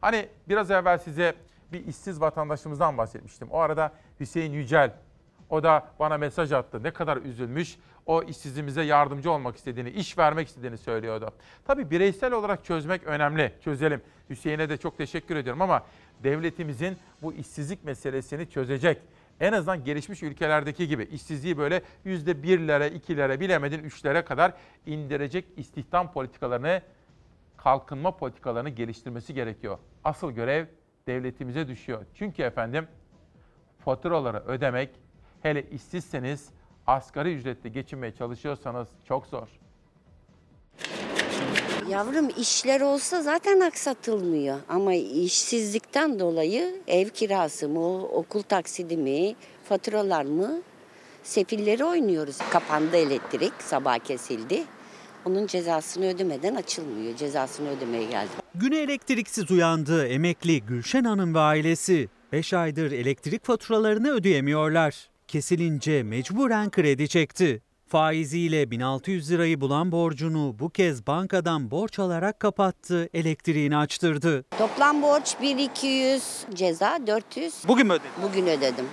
Hani 0.00 0.28
biraz 0.48 0.70
evvel 0.70 0.98
size 0.98 1.34
bir 1.72 1.86
işsiz 1.86 2.20
vatandaşımızdan 2.20 2.98
bahsetmiştim. 2.98 3.48
O 3.50 3.58
arada 3.58 3.92
Hüseyin 4.20 4.52
Yücel, 4.52 4.92
o 5.50 5.62
da 5.62 5.86
bana 5.98 6.18
mesaj 6.18 6.52
attı. 6.52 6.82
Ne 6.82 6.90
kadar 6.90 7.16
üzülmüş, 7.16 7.76
o 8.06 8.22
işsizimize 8.22 8.82
yardımcı 8.82 9.30
olmak 9.30 9.56
istediğini, 9.56 9.90
iş 9.90 10.18
vermek 10.18 10.48
istediğini 10.48 10.78
söylüyordu. 10.78 11.30
Tabii 11.66 11.90
bireysel 11.90 12.32
olarak 12.32 12.64
çözmek 12.64 13.04
önemli, 13.04 13.52
çözelim. 13.64 14.02
Hüseyin'e 14.30 14.68
de 14.68 14.76
çok 14.76 14.98
teşekkür 14.98 15.36
ediyorum 15.36 15.62
ama 15.62 15.82
devletimizin 16.24 16.96
bu 17.22 17.32
işsizlik 17.32 17.84
meselesini 17.84 18.50
çözecek. 18.50 18.98
En 19.40 19.52
azından 19.52 19.84
gelişmiş 19.84 20.22
ülkelerdeki 20.22 20.88
gibi 20.88 21.02
işsizliği 21.04 21.58
böyle 21.58 21.82
yüzde 22.04 22.42
birlere, 22.42 22.90
ikilere, 22.90 23.40
bilemedin 23.40 23.78
üçlere 23.78 24.24
kadar 24.24 24.52
indirecek 24.86 25.44
istihdam 25.56 26.12
politikalarını, 26.12 26.82
kalkınma 27.56 28.16
politikalarını 28.16 28.68
geliştirmesi 28.68 29.34
gerekiyor. 29.34 29.78
Asıl 30.04 30.30
görev 30.32 30.66
devletimize 31.06 31.68
düşüyor. 31.68 32.04
Çünkü 32.14 32.42
efendim 32.42 32.86
faturaları 33.78 34.38
ödemek, 34.38 34.90
hele 35.42 35.70
işsizseniz, 35.70 36.50
asgari 36.86 37.34
ücretle 37.34 37.68
geçinmeye 37.68 38.12
çalışıyorsanız 38.12 38.88
çok 39.04 39.26
zor. 39.26 39.48
Yavrum 41.90 42.28
işler 42.38 42.80
olsa 42.80 43.22
zaten 43.22 43.60
aksatılmıyor 43.60 44.58
ama 44.68 44.94
işsizlikten 44.94 46.20
dolayı 46.20 46.74
ev 46.86 47.08
kirası 47.08 47.68
mı, 47.68 48.02
okul 48.02 48.42
taksidi 48.42 48.96
mi, 48.96 49.34
faturalar 49.64 50.24
mı 50.24 50.62
sefilleri 51.22 51.84
oynuyoruz. 51.84 52.38
Kapandı 52.50 52.96
elektrik, 52.96 53.52
sabah 53.58 53.98
kesildi. 53.98 54.64
Onun 55.24 55.46
cezasını 55.46 56.06
ödemeden 56.06 56.54
açılmıyor. 56.54 57.16
Cezasını 57.16 57.68
ödemeye 57.68 58.04
geldim. 58.04 58.34
Güne 58.54 58.78
elektriksiz 58.78 59.50
uyandı 59.50 60.06
emekli 60.06 60.60
Gülşen 60.60 61.04
Hanım 61.04 61.34
ve 61.34 61.38
ailesi. 61.38 62.08
5 62.32 62.54
aydır 62.54 62.92
elektrik 62.92 63.44
faturalarını 63.44 64.10
ödeyemiyorlar. 64.10 65.08
Kesilince 65.28 66.02
mecburen 66.02 66.70
kredi 66.70 67.08
çekti. 67.08 67.62
Faiziyle 67.88 68.70
1600 68.70 69.30
lirayı 69.30 69.60
bulan 69.60 69.92
borcunu 69.92 70.56
bu 70.58 70.70
kez 70.70 71.06
bankadan 71.06 71.70
borç 71.70 71.98
alarak 71.98 72.40
kapattı, 72.40 73.08
elektriğini 73.14 73.76
açtırdı. 73.76 74.44
Toplam 74.58 75.02
borç 75.02 75.34
1200, 75.42 76.22
ceza 76.54 76.98
400. 77.06 77.54
Bugün 77.68 77.86
mü 77.86 77.92
ödedin? 77.92 78.10
Bugün 78.22 78.46
ödedim. 78.46 78.84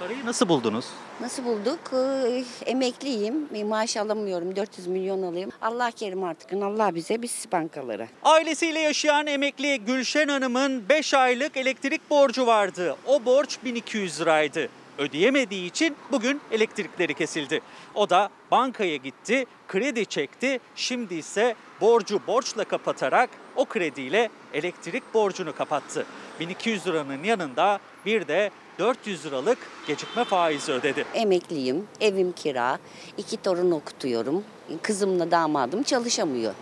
Parayı 0.00 0.26
nasıl 0.26 0.48
buldunuz? 0.48 0.84
Nasıl 1.20 1.44
bulduk? 1.44 1.80
Ee, 1.92 2.44
emekliyim. 2.66 3.48
Bir 3.54 3.64
maaş 3.64 3.96
alamıyorum. 3.96 4.56
400 4.56 4.86
milyon 4.86 5.22
alayım. 5.22 5.50
Allah 5.62 5.90
kerim 5.90 6.24
artık. 6.24 6.52
Allah 6.52 6.94
bize 6.94 7.22
biz 7.22 7.44
bankalara. 7.52 8.08
Ailesiyle 8.22 8.78
yaşayan 8.78 9.26
emekli 9.26 9.80
Gülşen 9.86 10.28
Hanım'ın 10.28 10.88
5 10.88 11.14
aylık 11.14 11.56
elektrik 11.56 12.10
borcu 12.10 12.46
vardı. 12.46 12.96
O 13.06 13.24
borç 13.24 13.58
1200 13.64 14.20
liraydı. 14.20 14.68
Ödeyemediği 14.98 15.66
için 15.66 15.96
bugün 16.12 16.40
elektrikleri 16.52 17.14
kesildi. 17.14 17.60
O 17.94 18.10
da 18.10 18.28
bankaya 18.50 18.96
gitti, 18.96 19.46
kredi 19.68 20.06
çekti. 20.06 20.60
Şimdi 20.76 21.14
ise 21.14 21.54
borcu 21.80 22.20
borçla 22.26 22.64
kapatarak 22.64 23.30
o 23.56 23.64
krediyle 23.64 24.30
elektrik 24.52 25.14
borcunu 25.14 25.56
kapattı. 25.56 26.06
1200 26.40 26.86
liranın 26.86 27.24
yanında 27.24 27.78
bir 28.06 28.28
de 28.28 28.50
400 28.78 29.26
liralık 29.26 29.58
gecikme 29.86 30.24
faizi 30.24 30.72
ödedi. 30.72 31.04
Emekliyim. 31.14 31.86
Evim 32.00 32.32
kira. 32.32 32.78
iki 33.18 33.42
torun 33.42 33.70
okutuyorum. 33.70 34.44
Kızımla 34.82 35.30
damadım 35.30 35.82
çalışamıyor. 35.82 36.54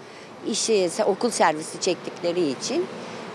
İşe, 0.46 0.88
okul 1.06 1.30
servisi 1.30 1.80
çektikleri 1.80 2.48
için 2.48 2.86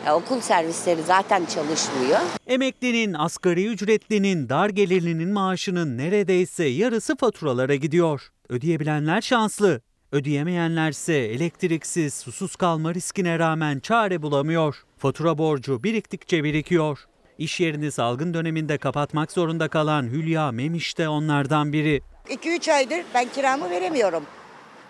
e, 0.07 0.11
okul 0.11 0.39
servisleri 0.39 1.03
zaten 1.03 1.45
çalışmıyor. 1.45 2.19
Emeklinin, 2.47 3.13
asgari 3.13 3.65
ücretlinin, 3.65 4.49
dar 4.49 4.69
gelirlinin 4.69 5.29
maaşının 5.29 5.97
neredeyse 5.97 6.65
yarısı 6.65 7.15
faturalara 7.15 7.75
gidiyor. 7.75 8.21
Ödeyebilenler 8.49 9.21
şanslı. 9.21 9.81
Ödeyemeyenlerse 10.11 11.13
elektriksiz, 11.13 12.13
susuz 12.13 12.55
kalma 12.55 12.93
riskine 12.93 13.39
rağmen 13.39 13.79
çare 13.79 14.21
bulamıyor. 14.21 14.83
Fatura 14.97 15.37
borcu 15.37 15.83
biriktikçe 15.83 16.43
birikiyor. 16.43 16.99
İş 17.37 17.59
yerini 17.59 17.91
salgın 17.91 18.33
döneminde 18.33 18.77
kapatmak 18.77 19.31
zorunda 19.31 19.67
kalan 19.67 20.03
Hülya 20.03 20.51
Memiş 20.51 20.97
de 20.97 21.09
onlardan 21.09 21.73
biri. 21.73 22.01
2-3 22.29 22.73
aydır 22.73 23.01
ben 23.13 23.27
kiramı 23.35 23.69
veremiyorum. 23.69 24.23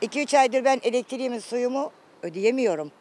2-3 0.02 0.40
aydır 0.40 0.66
ben 0.66 0.80
elektriğimi, 0.84 1.42
suyumu 1.42 1.92
ödeyemiyorum. 2.24 2.92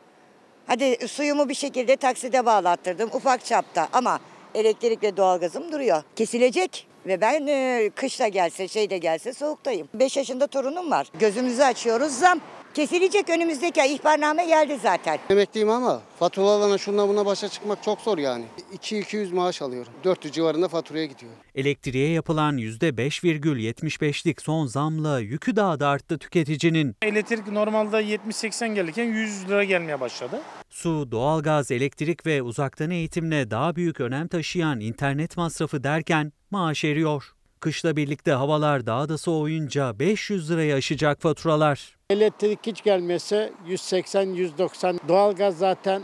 Hadi 0.67 1.09
suyumu 1.09 1.49
bir 1.49 1.55
şekilde 1.55 1.97
takside 1.97 2.47
bağlattırdım 2.47 3.11
ufak 3.13 3.45
çapta 3.45 3.89
ama 3.93 4.21
elektrik 4.55 5.03
ve 5.03 5.17
doğalgazım 5.17 5.73
duruyor. 5.73 6.03
Kesilecek 6.17 6.87
ve 7.07 7.21
ben 7.21 7.47
e, 7.47 7.91
kışta 7.95 8.29
gelse 8.29 8.69
şey 8.69 8.91
de 8.91 8.99
gelse 8.99 9.33
soğuktayım. 9.33 9.89
5 9.95 10.17
yaşında 10.17 10.47
torunum 10.47 10.91
var. 10.91 11.07
Gözümüzü 11.21 11.63
açıyoruz 11.63 12.13
zam. 12.13 12.41
Kesilecek 12.77 13.31
önümüzdeki 13.31 13.83
ay 13.83 13.95
ihbarname 13.95 14.47
geldi 14.47 14.79
zaten. 14.83 15.19
Emekliyim 15.31 15.71
ama 15.71 16.03
faturalarına 16.19 16.79
şunla 16.79 17.09
buna 17.09 17.27
başa 17.27 17.49
çıkmak 17.49 17.83
çok 17.83 18.01
zor 18.01 18.19
yani. 18.19 18.45
2-200 18.79 19.35
maaş 19.35 19.63
alıyorum. 19.63 19.93
400 20.05 20.35
civarında 20.35 20.69
faturaya 20.69 21.07
gidiyor. 21.07 21.33
Elektriğe 21.55 22.11
yapılan 22.11 22.59
%5,75'lik 22.59 24.43
son 24.43 24.67
zamla 24.67 25.21
yükü 25.21 25.57
daha 25.57 25.81
da 25.81 25.89
arttı 25.89 26.19
tüketicinin. 26.19 26.97
Elektrik 27.03 27.49
normalde 27.49 27.97
70-80 27.97 28.75
gelirken 28.75 29.05
100 29.05 29.49
lira 29.49 29.65
gelmeye 29.65 30.01
başladı. 30.01 30.41
Su, 30.71 31.09
doğalgaz, 31.11 31.71
elektrik 31.71 32.27
ve 32.27 32.43
uzaktan 32.43 32.91
eğitimle 32.91 33.51
daha 33.51 33.77
büyük 33.77 34.01
önem 34.01 34.29
taşıyan 34.29 34.81
internet 34.81 35.37
masrafı 35.37 35.85
derken 35.85 36.33
maaş 36.51 36.85
eriyor. 36.85 37.33
Kışla 37.61 37.97
birlikte 37.97 38.33
havalar 38.33 38.87
daha 38.87 39.09
da 39.09 39.19
soğuyunca 39.19 39.99
500 39.99 40.51
lirayı 40.51 40.75
aşacak 40.75 41.23
faturalar. 41.23 41.96
Elektrik 42.11 42.59
hiç 42.67 42.83
gelmese 42.83 43.53
180-190 43.69 44.99
doğalgaz 45.09 45.59
zaten 45.59 46.03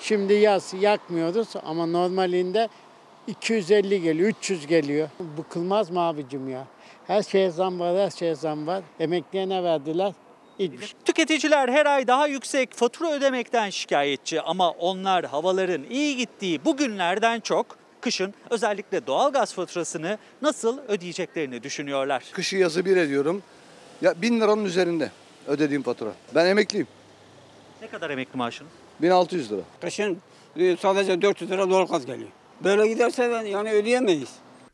şimdi 0.00 0.32
yaz 0.32 0.74
yakmıyoruz 0.80 1.48
ama 1.64 1.86
normalinde 1.86 2.68
250 3.26 4.02
geliyor, 4.02 4.28
300 4.28 4.66
geliyor. 4.66 5.08
Bıkılmaz 5.38 5.90
mı 5.90 6.00
abicim 6.00 6.48
ya? 6.48 6.66
Her 7.06 7.22
şeye 7.22 7.50
zam 7.50 7.80
var, 7.80 7.96
her 7.96 8.10
şeye 8.10 8.34
zam 8.34 8.66
var. 8.66 8.82
Emekliye 9.00 9.48
ne 9.48 9.62
verdiler? 9.62 10.12
Hiçbir 10.58 10.86
şey. 10.86 10.98
Tüketiciler 11.04 11.68
her 11.68 11.86
ay 11.86 12.06
daha 12.06 12.26
yüksek 12.26 12.74
fatura 12.74 13.12
ödemekten 13.12 13.70
şikayetçi 13.70 14.40
ama 14.40 14.70
onlar 14.70 15.24
havaların 15.24 15.84
iyi 15.90 16.16
gittiği 16.16 16.64
bu 16.64 16.76
günlerden 16.76 17.40
çok 17.40 17.66
kışın 18.00 18.34
özellikle 18.50 19.06
doğalgaz 19.06 19.54
faturasını 19.54 20.18
nasıl 20.42 20.78
ödeyeceklerini 20.88 21.62
düşünüyorlar. 21.62 22.24
Kışı 22.32 22.56
yazı 22.56 22.84
bir 22.84 22.96
ediyorum. 22.96 23.42
Ya 24.02 24.22
bin 24.22 24.40
liranın 24.40 24.64
üzerinde 24.64 25.10
ödediğim 25.46 25.82
fatura. 25.82 26.12
Ben 26.34 26.46
emekliyim. 26.46 26.86
Ne 27.82 27.88
kadar 27.88 28.10
emekli 28.10 28.36
maaşınız? 28.36 28.70
1600 29.02 29.52
lira. 29.52 29.60
Kışın 29.80 30.18
e, 30.56 30.76
sadece 30.76 31.22
400 31.22 31.50
lira 31.50 31.70
doğalgaz 31.70 32.06
geliyor. 32.06 32.28
Böyle 32.64 32.88
giderse 32.88 33.30
ben 33.30 33.42
yani 33.42 33.70
ödeyemeyiz. 33.72 34.28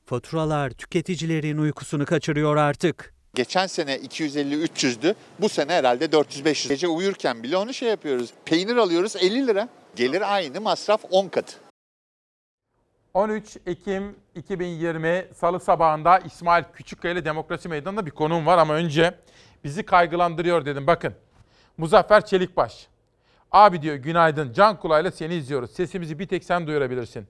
Faturalar 0.06 0.70
tüketicilerin 0.70 1.58
uykusunu 1.58 2.06
kaçırıyor 2.06 2.56
artık. 2.56 3.14
Geçen 3.34 3.66
sene 3.66 3.96
250-300'dü. 3.96 5.14
Bu 5.38 5.48
sene 5.48 5.72
herhalde 5.72 6.04
400-500. 6.04 6.68
Gece 6.68 6.88
uyurken 6.88 7.42
bile 7.42 7.56
onu 7.56 7.74
şey 7.74 7.88
yapıyoruz. 7.88 8.30
Peynir 8.44 8.76
alıyoruz 8.76 9.16
50 9.16 9.46
lira. 9.46 9.68
Gelir 9.96 10.34
aynı 10.34 10.60
masraf 10.60 11.00
10 11.10 11.28
katı. 11.28 11.56
13 13.14 13.56
Ekim 13.66 14.16
2020 14.34 15.26
Salı 15.34 15.60
sabahında 15.60 16.18
İsmail 16.18 16.64
Küçükkaya 16.74 17.14
ile 17.14 17.24
Demokrasi 17.24 17.68
Meydanı'nda 17.68 18.06
bir 18.06 18.10
konuğum 18.10 18.46
var 18.46 18.58
ama 18.58 18.74
önce 18.74 19.14
bizi 19.64 19.82
kaygılandırıyor 19.82 20.64
dedim. 20.64 20.86
Bakın 20.86 21.14
Muzaffer 21.78 22.26
Çelikbaş. 22.26 22.88
Abi 23.52 23.82
diyor 23.82 23.96
günaydın 23.96 24.52
can 24.52 24.78
kulağıyla 24.80 25.10
seni 25.10 25.34
izliyoruz. 25.34 25.70
Sesimizi 25.70 26.18
bir 26.18 26.26
tek 26.26 26.44
sen 26.44 26.66
duyurabilirsin. 26.66 27.26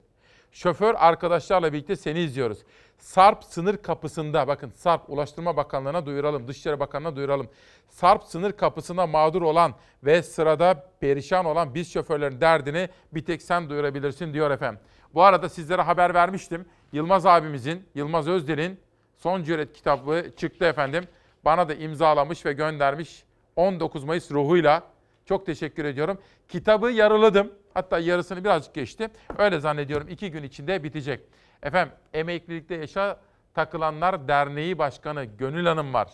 Şoför 0.52 0.94
arkadaşlarla 0.98 1.72
birlikte 1.72 1.96
seni 1.96 2.20
izliyoruz. 2.20 2.58
Sarp 2.98 3.44
sınır 3.44 3.76
kapısında 3.76 4.48
bakın 4.48 4.70
Sarp 4.74 5.10
Ulaştırma 5.10 5.56
Bakanlığı'na 5.56 6.06
duyuralım, 6.06 6.48
Dışişleri 6.48 6.80
Bakanlığı'na 6.80 7.16
duyuralım. 7.16 7.48
Sarp 7.88 8.24
sınır 8.24 8.52
kapısında 8.52 9.06
mağdur 9.06 9.42
olan 9.42 9.74
ve 10.04 10.22
sırada 10.22 10.90
perişan 11.00 11.44
olan 11.44 11.74
biz 11.74 11.92
şoförlerin 11.92 12.40
derdini 12.40 12.88
bir 13.12 13.24
tek 13.24 13.42
sen 13.42 13.70
duyurabilirsin 13.70 14.34
diyor 14.34 14.50
efendim. 14.50 14.80
Bu 15.14 15.22
arada 15.22 15.48
sizlere 15.48 15.82
haber 15.82 16.14
vermiştim. 16.14 16.66
Yılmaz 16.92 17.26
abimizin, 17.26 17.88
Yılmaz 17.94 18.28
Özdel'in 18.28 18.80
Son 19.16 19.42
Cüret 19.42 19.72
kitabı 19.72 20.30
çıktı 20.36 20.64
efendim. 20.64 21.04
Bana 21.48 21.68
da 21.68 21.74
imzalamış 21.74 22.46
ve 22.46 22.52
göndermiş 22.52 23.24
19 23.56 24.04
Mayıs 24.04 24.30
ruhuyla. 24.30 24.82
Çok 25.24 25.46
teşekkür 25.46 25.84
ediyorum. 25.84 26.18
Kitabı 26.48 26.90
yarıladım. 26.90 27.52
Hatta 27.74 27.98
yarısını 27.98 28.44
birazcık 28.44 28.74
geçti. 28.74 29.08
Öyle 29.38 29.60
zannediyorum 29.60 30.08
iki 30.08 30.30
gün 30.30 30.42
içinde 30.42 30.84
bitecek. 30.84 31.20
Efendim 31.62 31.94
Emeklilikte 32.14 32.74
Yaşa 32.74 33.16
Takılanlar 33.54 34.28
Derneği 34.28 34.78
Başkanı 34.78 35.24
Gönül 35.24 35.66
Hanım 35.66 35.94
var. 35.94 36.08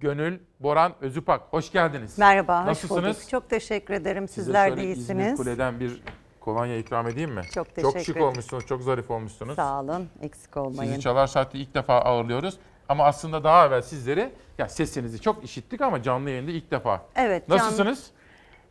Gönül 0.00 0.38
Boran 0.60 0.92
Özüpak. 1.00 1.40
Hoş 1.50 1.72
geldiniz. 1.72 2.18
Merhaba, 2.18 2.60
hoş 2.60 2.68
Nasılsınız? 2.68 3.16
bulduk. 3.16 3.28
Çok 3.30 3.50
teşekkür 3.50 3.94
ederim. 3.94 4.28
Sizler 4.28 4.76
de 4.76 4.84
İzmir 4.84 4.94
iyisiniz. 4.96 5.36
Kule'den 5.36 5.80
bir 5.80 6.02
kolonya 6.40 6.78
ikram 6.78 7.08
edeyim 7.08 7.30
mi? 7.30 7.42
Çok 7.42 7.66
Çok 7.66 7.74
teşekkür 7.74 8.00
şık 8.00 8.16
ederim. 8.16 8.26
olmuşsunuz, 8.26 8.66
çok 8.66 8.82
zarif 8.82 9.10
olmuşsunuz. 9.10 9.56
Sağ 9.56 9.80
olun, 9.80 10.08
eksik 10.22 10.56
olmayın. 10.56 10.90
Sizi 10.90 11.02
Çalar 11.02 11.26
Saat'te 11.26 11.58
ilk 11.58 11.74
defa 11.74 12.00
ağırlıyoruz. 12.00 12.58
Ama 12.88 13.04
aslında 13.04 13.44
daha 13.44 13.66
evvel 13.66 13.82
sizleri, 13.82 14.30
ya 14.58 14.68
sesinizi 14.68 15.20
çok 15.20 15.44
işittik 15.44 15.80
ama 15.80 16.02
canlı 16.02 16.30
yayında 16.30 16.50
ilk 16.50 16.70
defa. 16.70 17.02
Evet. 17.16 17.48
can- 17.48 17.58
Nasılsınız? 17.58 18.10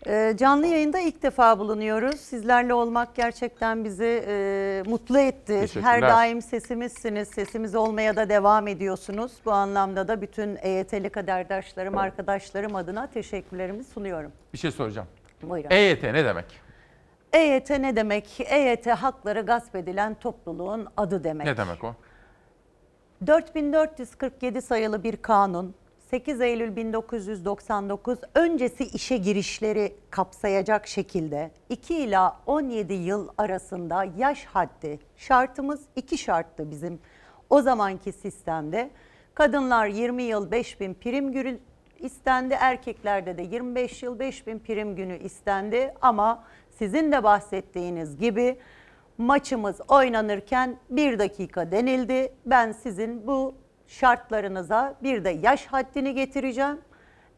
Ee, 0.08 0.34
canlı 0.40 0.68
yayında 0.68 1.00
ilk 1.00 1.24
defa 1.24 1.60
bulunuyoruz. 1.60 2.20
Sizlerle 2.20 2.74
olmak 2.74 3.16
gerçekten 3.16 3.84
bizi 3.84 4.24
e, 4.28 4.84
mutlu 4.86 5.20
etti. 5.20 5.60
Teşekkürler. 5.60 5.84
Her 5.92 6.02
daim 6.02 6.42
sesimizsiniz. 6.42 7.28
Sesimiz 7.28 7.76
olmaya 7.76 8.16
da 8.16 8.30
devam 8.30 8.68
ediyorsunuz. 8.68 9.32
Bu 9.46 9.52
anlamda 9.52 10.08
da 10.08 10.22
bütün 10.22 10.58
EYT'li 10.62 11.10
kaderdaşlarım, 11.10 11.98
arkadaşlarım 11.98 12.76
adına 12.76 13.08
teşekkürlerimi 13.08 13.84
sunuyorum. 13.84 14.32
Bir 14.54 14.58
şey 14.58 14.72
soracağım. 14.72 15.08
Buyurun. 15.44 15.70
EYT 15.72 16.04
ne 16.04 16.26
demek? 16.26 16.46
EYT 17.34 17.70
ne 17.70 17.96
demek? 17.96 18.40
EYT 18.40 18.88
hakları 18.88 19.42
gasp 19.42 19.76
edilen 19.76 20.14
topluluğun 20.14 20.88
adı 20.98 21.24
demek. 21.24 21.48
Ne 21.48 21.58
demek 21.58 21.84
o? 21.84 21.96
4447 23.28 24.62
sayılı 24.62 25.04
bir 25.04 25.18
kanun 25.18 25.76
8 26.10 26.42
Eylül 26.42 26.76
1999 26.76 28.20
öncesi 28.36 28.84
işe 28.84 29.18
girişleri 29.18 29.96
kapsayacak 30.10 30.88
şekilde 30.88 31.52
2 31.70 31.98
ila 31.98 32.40
17 32.46 32.94
yıl 32.94 33.28
arasında 33.38 34.04
yaş 34.18 34.46
haddi 34.46 35.00
şartımız 35.18 35.82
iki 35.96 36.18
şarttı 36.18 36.72
bizim 36.72 37.00
o 37.50 37.62
zamanki 37.62 38.12
sistemde. 38.12 38.90
Kadınlar 39.34 39.88
20 39.88 40.24
yıl 40.24 40.52
5000 40.52 40.94
prim 40.94 41.32
günü 41.32 41.60
istendi, 42.00 42.54
erkeklerde 42.60 43.38
de 43.38 43.42
25 43.42 44.04
yıl 44.04 44.20
5000 44.20 44.60
prim 44.60 44.96
günü 44.96 45.18
istendi 45.18 45.94
ama 46.02 46.44
sizin 46.70 47.12
de 47.12 47.24
bahsettiğiniz 47.24 48.18
gibi 48.18 48.58
maçımız 49.18 49.82
oynanırken 49.88 50.78
bir 50.90 51.20
dakika 51.20 51.72
denildi. 51.72 52.34
Ben 52.46 52.72
sizin 52.72 53.28
bu 53.28 53.56
şartlarınıza 53.88 54.96
bir 55.04 55.24
de 55.24 55.30
yaş 55.30 55.66
haddini 55.66 56.14
getireceğim. 56.14 56.78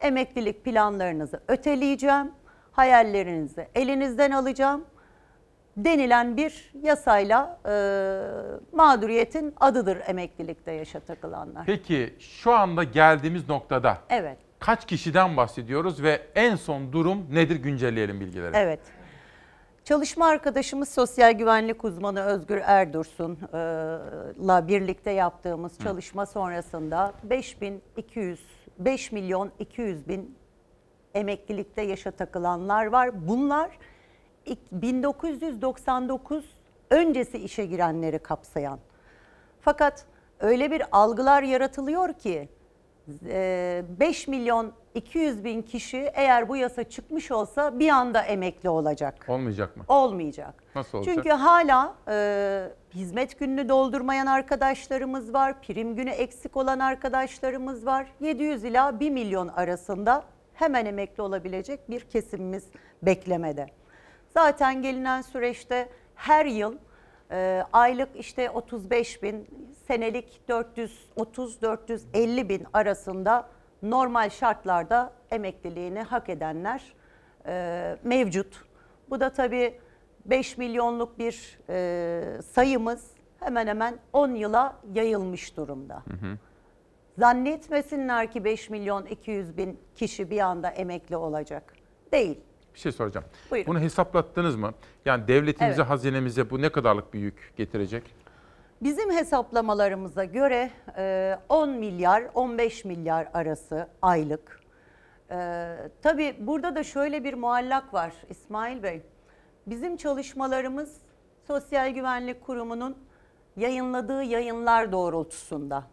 Emeklilik 0.02 0.66
planlarınızı 0.66 1.40
öteleyeceğim. 1.48 2.32
Hayallerinizi 2.72 3.68
elinizden 3.76 4.32
alacağım. 4.32 4.86
Denilen 5.78 6.38
bir 6.38 6.72
yasayla 6.82 7.60
e, 7.66 7.74
mağduriyetin 8.76 9.54
adıdır 9.60 9.98
emeklilikte 10.08 10.72
yaşa 10.72 11.00
takılanlar. 11.00 11.66
Peki 11.66 12.14
şu 12.20 12.52
anda 12.54 12.84
geldiğimiz 12.84 13.50
noktada 13.50 13.98
Evet, 14.10 14.38
kaç 14.60 14.86
kişiden 14.88 15.38
bahsediyoruz 15.38 16.04
ve 16.04 16.22
en 16.36 16.56
son 16.56 16.94
durum 16.94 17.28
nedir 17.32 17.56
güncelleyelim 17.56 18.20
bilgileri. 18.20 18.52
evet. 18.58 18.80
Çalışma 19.86 20.28
arkadaşımız 20.28 20.90
sosyal 20.90 21.32
güvenlik 21.32 21.84
uzmanı 21.84 22.24
Özgür 22.24 22.62
Erdursun'la 22.66 24.68
birlikte 24.68 25.12
yaptığımız 25.12 25.80
çalışma 25.80 26.26
sonrasında 26.26 27.14
5200 27.24 28.40
5 28.80 29.12
milyon 29.12 29.52
200 29.60 30.08
bin 30.08 30.38
emeklilikte 31.14 31.82
yaşa 31.82 32.12
takılanlar 32.12 32.86
var. 32.86 33.28
Bunlar 33.28 33.78
ilk 34.46 34.72
1999 34.72 36.46
öncesi 36.90 37.38
işe 37.38 37.66
girenleri 37.66 38.20
kapsayan. 38.20 38.80
Fakat 39.62 40.06
öyle 40.40 40.72
bir 40.72 40.84
algılar 40.92 41.44
yaratılıyor 41.44 42.14
ki 42.14 42.50
e, 43.26 43.84
5 44.00 44.28
milyon 44.28 44.74
200 44.96 45.44
bin 45.44 45.62
kişi 45.62 46.12
eğer 46.14 46.50
bu 46.50 46.58
yasa 46.58 46.84
çıkmış 46.84 47.32
olsa 47.32 47.80
bir 47.80 47.90
anda 47.90 48.22
emekli 48.22 48.70
olacak. 48.70 49.26
Olmayacak 49.28 49.78
mı? 49.78 49.84
Olmayacak. 49.88 50.64
Nasıl 50.76 50.98
olacak? 50.98 51.16
Çünkü 51.16 51.30
hala 51.30 51.96
e, 52.08 52.68
hizmet 52.94 53.40
gününü 53.40 53.70
doldurmayan 53.70 54.26
arkadaşlarımız 54.26 55.34
var, 55.34 55.62
prim 55.62 55.96
günü 55.96 56.10
eksik 56.10 56.58
olan 56.58 56.80
arkadaşlarımız 56.80 57.86
var. 57.86 58.08
700 58.20 58.64
ila 58.64 59.00
1 59.00 59.10
milyon 59.10 59.48
arasında 59.48 60.24
hemen 60.54 60.86
emekli 60.86 61.24
olabilecek 61.24 61.90
bir 61.90 62.00
kesimimiz 62.00 62.64
beklemede. 63.02 63.68
Zaten 64.34 64.82
gelinen 64.82 65.22
süreçte 65.22 65.90
her 66.16 66.46
yıl 66.46 66.76
e, 67.32 67.64
aylık 67.74 68.10
işte 68.16 68.50
35 68.50 69.24
bin, 69.24 69.48
senelik 69.88 70.42
430-450 70.50 72.50
bin 72.50 72.66
arasında 72.74 73.48
normal 73.84 74.30
şartlarda 74.30 75.14
emekliliğini 75.32 76.02
hak 76.02 76.30
edenler 76.30 76.84
e, 77.48 77.98
mevcut. 78.04 78.62
Bu 79.10 79.20
da 79.20 79.30
tabii 79.34 79.80
5 80.26 80.58
milyonluk 80.58 81.20
bir 81.20 81.60
e, 81.70 82.42
sayımız 82.42 83.12
hemen 83.40 83.68
hemen 83.68 84.00
10 84.14 84.32
yıla 84.36 84.76
yayılmış 84.94 85.58
durumda. 85.58 86.04
Zannetmesinler 87.18 88.32
ki 88.32 88.44
5 88.44 88.70
milyon 88.70 89.06
200 89.06 89.58
bin 89.58 89.80
kişi 89.96 90.30
bir 90.30 90.40
anda 90.40 90.70
emekli 90.70 91.18
olacak. 91.18 91.74
Değil. 92.12 92.40
Bir 92.74 92.80
şey 92.80 92.92
soracağım. 92.92 93.26
Buyurun. 93.52 93.68
Bunu 93.68 93.80
hesaplattınız 93.80 94.56
mı? 94.56 94.74
Yani 95.06 95.28
devletimize, 95.28 95.82
Evet. 95.82 95.90
hazinemize 95.90 96.50
bu 96.50 96.62
ne 96.62 96.70
kadarlık 96.72 97.14
bir 97.14 97.20
yük 97.20 97.54
getirecek? 97.58 98.04
Bizim 98.84 99.12
hesaplamalarımıza 99.12 100.24
göre 100.24 100.72
e, 100.98 101.38
10 101.50 101.70
milyar 101.70 102.24
15 102.34 102.86
milyar 102.86 103.28
arası 103.34 103.88
aylık. 104.02 104.62
E, 105.32 105.76
tabii 106.02 106.36
burada 106.40 106.76
da 106.76 106.84
şöyle 106.84 107.24
bir 107.24 107.34
muallak 107.34 107.94
var 107.94 108.14
İsmail 108.30 108.84
Bey. 108.84 109.02
Bizim 109.68 109.98
çalışmalarımız 109.98 110.98
Sosyal 111.48 111.90
Güvenlik 111.90 112.42
Kurumu'nun 112.42 112.98
yayınladığı 113.56 114.24
yayınlar 114.24 114.92
doğrultusunda. 114.92 115.84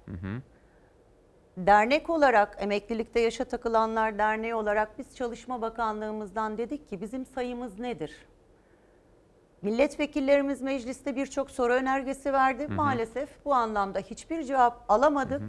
Dernek 1.57 2.11
olarak 2.11 2.57
Emeklilikte 2.61 3.21
Yaşa 3.21 3.45
Takılanlar 3.45 4.19
Derneği 4.19 4.55
olarak 4.55 4.99
biz 4.99 5.17
Çalışma 5.17 5.63
Bakanlığımızdan 5.63 6.59
dedik 6.59 6.89
ki 6.89 7.01
bizim 7.01 7.27
sayımız 7.27 7.79
nedir? 7.79 8.13
Milletvekillerimiz 9.63 10.63
mecliste 10.63 11.17
birçok 11.17 11.51
soru 11.51 11.73
önergesi 11.73 12.33
verdi. 12.33 12.63
Hı 12.63 12.73
hı. 12.73 12.73
Maalesef 12.73 13.29
bu 13.45 13.55
anlamda 13.55 13.99
hiçbir 13.99 14.43
cevap 14.43 14.85
alamadık. 14.89 15.43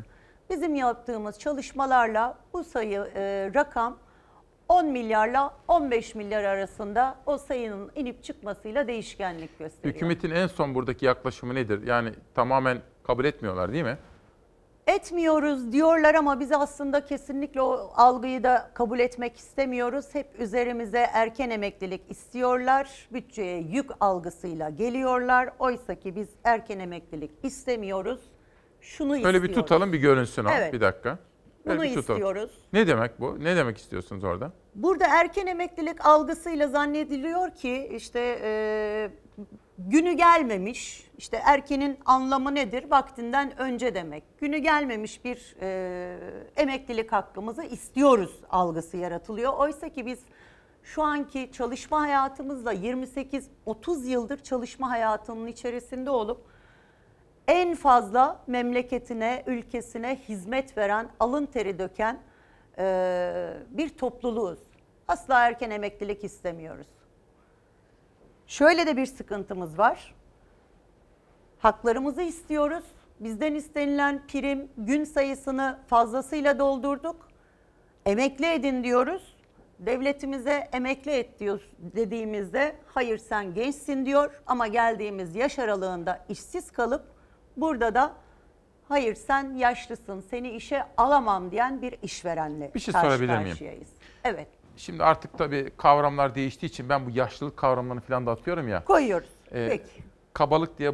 Bizim 0.50 0.76
yaptığımız 0.76 1.40
çalışmalarla 1.40 2.38
bu 2.54 2.64
sayı 2.64 3.08
e, 3.16 3.52
rakam 3.56 3.98
10 4.70 4.86
milyarla 4.86 5.54
15 5.68 6.16
milyar 6.16 6.44
arasında 6.44 7.16
o 7.26 7.38
sayının 7.38 7.92
inip 7.96 8.24
çıkmasıyla 8.24 8.88
değişkenlik 8.88 9.60
gösteriyor. 9.60 9.96
Hükümetin 9.96 10.32
en 10.32 10.48
son 10.48 10.76
buradaki 10.76 11.06
yaklaşımı 11.06 11.56
nedir? 11.56 11.88
Yani 11.88 12.14
tamamen 12.36 12.82
kabul 13.04 13.26
etmiyorlar 13.26 13.74
değil 13.74 13.84
mi? 13.84 13.98
Etmiyoruz 14.88 15.72
diyorlar 15.72 16.16
ama 16.16 16.40
biz 16.40 16.52
aslında 16.52 17.06
kesinlikle 17.06 17.62
o 17.62 17.91
algıyı 17.95 18.44
da 18.44 18.72
kabul 18.74 18.99
etmek 18.99 19.38
istemiyoruz. 19.38 20.06
Hep 20.14 20.40
üzerimize 20.40 21.08
erken 21.14 21.49
emeklilik 21.49 22.02
istiyorlar. 22.10 23.08
Bütçeye 23.14 23.62
yük 23.62 23.90
algısıyla 23.99 24.70
geliyorlar. 24.70 25.49
Oysa 25.60 25.95
ki 25.95 26.16
biz 26.16 26.30
erken 26.44 26.80
emeklilik 26.80 27.32
istemiyoruz. 27.44 28.20
Şunu 28.82 29.12
Öyle 29.14 29.22
istiyoruz. 29.24 29.49
bir 29.49 29.53
tutalım 29.53 29.94
bir 29.94 29.98
görünsün 29.99 30.45
o. 30.45 30.49
Evet. 30.58 30.74
Bir 30.74 30.82
dakika. 30.82 31.18
Böyle 31.66 31.78
Bunu 31.80 31.86
bir 31.88 31.94
tutalım. 31.95 32.20
istiyoruz. 32.22 32.52
Ne 32.74 32.88
demek 32.88 33.20
bu? 33.20 33.44
Ne 33.44 33.56
demek 33.56 33.78
istiyorsunuz 33.78 34.24
orada? 34.24 34.52
Burada 34.76 35.06
erken 35.10 35.48
emeklilik 35.48 36.06
algısıyla 36.06 36.68
zannediliyor 36.68 37.49
ki 37.56 37.90
işte 37.95 38.40
e, 38.44 39.10
günü 39.88 40.14
gelmemiş, 40.14 41.12
işte 41.18 41.41
erkenin 41.45 41.99
anlamı 42.06 42.56
nedir? 42.56 42.91
Vaktinden 42.91 43.60
önce 43.60 43.95
demek. 43.95 44.24
Günü 44.38 44.58
gelmemiş 44.58 45.26
bir 45.26 45.56
e, 45.62 46.18
emeklilik 46.56 47.12
hakkımızı 47.12 47.64
istiyoruz 47.64 48.41
algısı 48.49 48.98
yaratılıyor. 48.98 49.53
Oysa 49.53 49.90
ki 49.90 50.06
biz 50.06 50.20
şu 50.84 51.03
anki 51.03 51.49
çalışma 51.53 52.02
hayatımızla 52.02 52.74
28-30 52.74 54.08
yıldır 54.08 54.44
çalışma 54.44 54.90
hayatının 54.90 55.48
içerisinde 55.48 56.10
olup 56.10 56.45
en 57.48 57.76
fazla 57.76 58.44
memleketine, 58.48 59.44
ülkesine 59.48 60.16
hizmet 60.16 60.78
veren, 60.78 61.10
alın 61.20 61.45
teri 61.45 61.80
döken 61.80 62.20
e, 62.78 63.53
bir 63.70 63.90
topluluğuz. 63.90 64.60
Asla 65.08 65.48
erken 65.48 65.70
emeklilik 65.70 66.24
istemiyoruz. 66.24 66.88
Şöyle 68.52 68.88
de 68.88 68.98
bir 68.98 69.06
sıkıntımız 69.06 69.78
var. 69.78 70.15
Haklarımızı 71.60 72.22
istiyoruz. 72.22 72.84
Bizden 73.19 73.56
istenilen 73.56 74.28
prim 74.28 74.69
gün 74.78 75.03
sayısını 75.03 75.80
fazlasıyla 75.88 76.60
doldurduk. 76.60 77.28
Emekli 78.06 78.45
edin 78.45 78.84
diyoruz. 78.84 79.38
Devletimize 79.80 80.69
emekli 80.73 81.11
et 81.11 81.40
diyor 81.40 81.61
dediğimizde 81.80 82.76
hayır 82.86 83.18
sen 83.18 83.53
gençsin 83.53 84.06
diyor 84.06 84.41
ama 84.48 84.68
geldiğimiz 84.68 85.36
yaş 85.36 85.60
aralığında 85.60 86.26
işsiz 86.30 86.72
kalıp 86.72 87.03
burada 87.57 87.95
da 87.95 88.14
hayır 88.88 89.15
sen 89.15 89.56
yaşlısın 89.56 90.23
seni 90.30 90.49
işe 90.49 90.84
alamam 90.98 91.52
diyen 91.52 91.82
bir 91.82 91.95
işverenle 92.03 92.72
Bir 92.76 92.80
şey 92.80 92.91
karşı 92.91 93.07
sorabilir 93.07 93.38
miyim? 93.38 93.48
karşıyayız. 93.49 93.90
Evet 94.23 94.48
Şimdi 94.77 95.03
artık 95.03 95.38
tabii 95.38 95.72
kavramlar 95.77 96.35
değiştiği 96.35 96.69
için 96.69 96.89
ben 96.89 97.06
bu 97.06 97.10
yaşlılık 97.10 97.57
kavramlarını 97.57 98.02
falan 98.02 98.26
da 98.26 98.31
atıyorum 98.31 98.68
ya. 98.68 98.84
koyuyoruz. 98.85 99.30
Ee, 99.52 99.68
Peki. 99.69 100.03
Kabalık 100.34 100.80
diye 100.80 100.93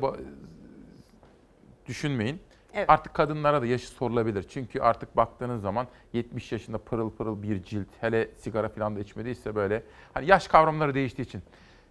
düşünmeyin. 1.87 2.39
Evet. 2.73 2.89
Artık 2.89 3.13
kadınlara 3.13 3.61
da 3.61 3.65
yaşı 3.65 3.87
sorulabilir. 3.87 4.45
Çünkü 4.49 4.79
artık 4.79 5.17
baktığınız 5.17 5.61
zaman 5.61 5.87
70 6.13 6.51
yaşında 6.51 6.77
pırıl 6.77 7.11
pırıl 7.11 7.43
bir 7.43 7.63
cilt, 7.63 7.87
hele 8.01 8.29
sigara 8.35 8.69
falan 8.69 8.95
da 8.95 8.99
içmediyse 8.99 9.55
böyle. 9.55 9.83
Hani 10.13 10.25
yaş 10.25 10.47
kavramları 10.47 10.93
değiştiği 10.93 11.25
için. 11.27 11.41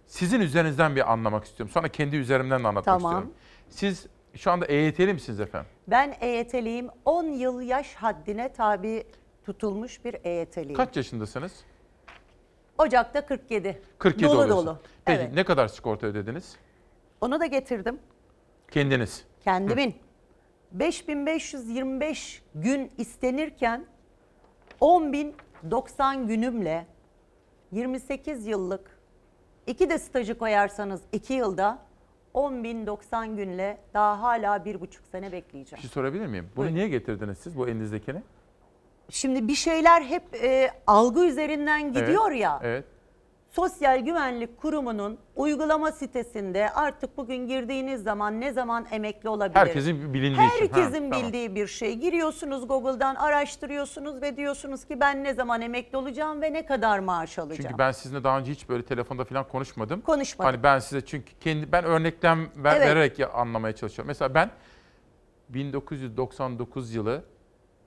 Sizin 0.05 0.41
üzerinizden 0.41 0.95
bir 0.95 1.11
anlamak 1.11 1.45
istiyorum. 1.45 1.73
Sonra 1.73 1.87
kendi 1.87 2.15
üzerimden 2.15 2.63
de 2.63 2.67
anlatmak 2.67 2.85
Tamam. 2.85 3.11
istiyorum. 3.11 3.33
Siz 3.69 4.07
şu 4.35 4.51
anda 4.51 4.65
EYT'li 4.65 5.13
misiniz 5.13 5.39
efendim? 5.39 5.69
Ben 5.87 6.15
EYT'liyim. 6.21 6.89
10 7.05 7.23
yıl 7.23 7.61
yaş 7.61 7.95
haddine 7.95 8.53
tabi 8.53 9.03
tutulmuş 9.45 10.05
bir 10.05 10.15
EYT'liyim. 10.23 10.73
Kaç 10.73 10.97
yaşındasınız? 10.97 11.51
Ocak'ta 12.77 13.25
47. 13.25 13.81
47 13.99 14.23
dolu 14.29 14.41
oluyorsun. 14.41 14.65
dolu. 14.67 14.77
Peki 15.05 15.19
Evet. 15.21 15.33
ne 15.33 15.43
kadar 15.43 15.67
sigorta 15.67 16.07
ödediniz? 16.07 16.55
Onu 17.21 17.39
da 17.39 17.45
getirdim. 17.45 17.99
Kendiniz. 18.71 19.23
Kendimin. 19.43 19.95
5525 20.71 22.41
gün 22.55 22.91
istenirken 22.97 23.85
10.090 24.81 26.27
günümle 26.27 26.85
28 27.71 28.47
yıllık 28.47 28.97
iki 29.67 29.89
de 29.89 29.99
stajı 29.99 30.37
koyarsanız 30.37 31.01
2 31.11 31.33
yılda 31.33 31.79
10.090 32.33 33.35
günle 33.35 33.77
daha 33.93 34.21
hala 34.21 34.65
bir 34.65 34.81
buçuk 34.81 35.05
sene 35.07 35.27
Bir 35.27 35.31
bekleyeceğim. 35.31 35.81
şey 35.81 35.89
sorabilir 35.89 36.25
miyim? 36.27 36.49
Bunu 36.55 36.73
niye 36.73 36.87
getirdiniz 36.87 37.37
siz 37.37 37.57
bu 37.57 37.67
elinizdekini? 37.67 38.21
Şimdi 39.09 39.47
bir 39.47 39.55
şeyler 39.55 40.01
hep 40.01 40.23
e, 40.43 40.71
algı 40.87 41.25
üzerinden 41.25 41.93
gidiyor 41.93 42.31
Evet, 42.31 42.41
ya. 42.41 42.59
Evet. 42.63 42.85
Sosyal 43.49 43.99
Güvenlik 43.99 44.57
Kurumu'nun 44.61 45.17
uygulama 45.35 45.91
sitesinde 45.91 46.69
artık 46.69 47.17
bugün 47.17 47.47
girdiğiniz 47.47 48.03
zaman 48.03 48.41
ne 48.41 48.53
zaman 48.53 48.85
emekli 48.91 49.29
olabilir? 49.29 49.55
Herkesin 49.59 50.13
bilindiği. 50.13 50.35
Ha, 50.41 50.49
Herkesin 50.59 51.09
tamam. 51.11 51.27
bildiği 51.27 51.55
bir 51.55 51.67
şey. 51.67 51.95
Giriyorsunuz 51.95 52.67
Google'dan 52.67 53.15
araştırıyorsunuz 53.15 54.21
ve 54.21 54.37
diyorsunuz 54.37 54.85
ki 54.85 54.99
ben 54.99 55.23
ne 55.23 55.33
zaman 55.33 55.61
emekli 55.61 55.97
olacağım 55.97 56.41
ve 56.41 56.53
ne 56.53 56.65
kadar 56.65 56.99
maaş 56.99 57.39
alacağım. 57.39 57.61
Çünkü 57.61 57.77
ben 57.77 57.91
sizinle 57.91 58.23
daha 58.23 58.39
önce 58.39 58.51
hiç 58.51 58.69
böyle 58.69 58.85
telefonda 58.85 59.23
falan 59.25 59.47
konuşmadım. 59.47 60.01
Konuşmadık. 60.01 60.53
Hani 60.53 60.63
ben 60.63 60.79
size 60.79 61.05
çünkü 61.05 61.33
kendi 61.39 61.71
ben 61.71 61.83
örneklem 61.83 62.49
ver- 62.57 62.75
Evet. 62.77 62.87
vererek 62.87 63.19
ya- 63.19 63.29
anlamaya 63.29 63.75
çalışıyorum. 63.75 64.07
Mesela 64.07 64.33
ben 64.33 64.49
1999 65.49 66.95
yılı 66.95 67.23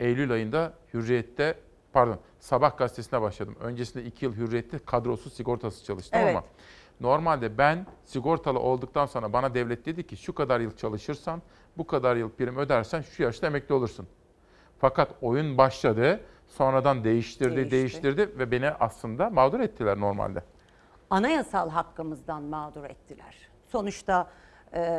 Eylül 0.00 0.32
ayında 0.32 0.72
Hürriyet'te 0.94 1.54
pardon 1.92 2.18
Sabah 2.40 2.76
gazetesine 2.78 3.22
başladım. 3.22 3.56
Öncesinde 3.60 4.04
2 4.04 4.24
yıl 4.24 4.34
Hürriyet'te 4.36 4.78
kadrosuz 4.78 5.32
sigortasız 5.32 5.84
çalıştım 5.84 6.20
Evet. 6.22 6.36
ama 6.36 6.44
normalde 7.00 7.58
ben 7.58 7.86
sigortalı 8.04 8.58
olduktan 8.58 9.06
sonra 9.06 9.32
bana 9.32 9.54
devlet 9.54 9.86
dedi 9.86 10.06
ki 10.06 10.16
şu 10.16 10.34
kadar 10.34 10.60
yıl 10.60 10.76
çalışırsan 10.76 11.42
bu 11.78 11.86
kadar 11.86 12.16
yıl 12.16 12.30
prim 12.30 12.56
ödersen 12.56 13.00
şu 13.02 13.22
yaşta 13.22 13.46
emekli 13.46 13.74
olursun. 13.74 14.06
Fakat 14.78 15.10
oyun 15.22 15.58
başladı. 15.58 16.20
Sonradan 16.48 17.04
değiştirdi, 17.04 17.56
Değişti. 17.56 17.70
değiştirdi 17.70 18.38
ve 18.38 18.50
beni 18.50 18.70
aslında 18.70 19.30
mağdur 19.30 19.60
ettiler 19.60 20.00
normalde. 20.00 20.42
Anayasal 21.10 21.70
hakkımızdan 21.70 22.42
mağdur 22.42 22.84
ettiler. 22.84 23.36
Sonuçta 23.66 24.30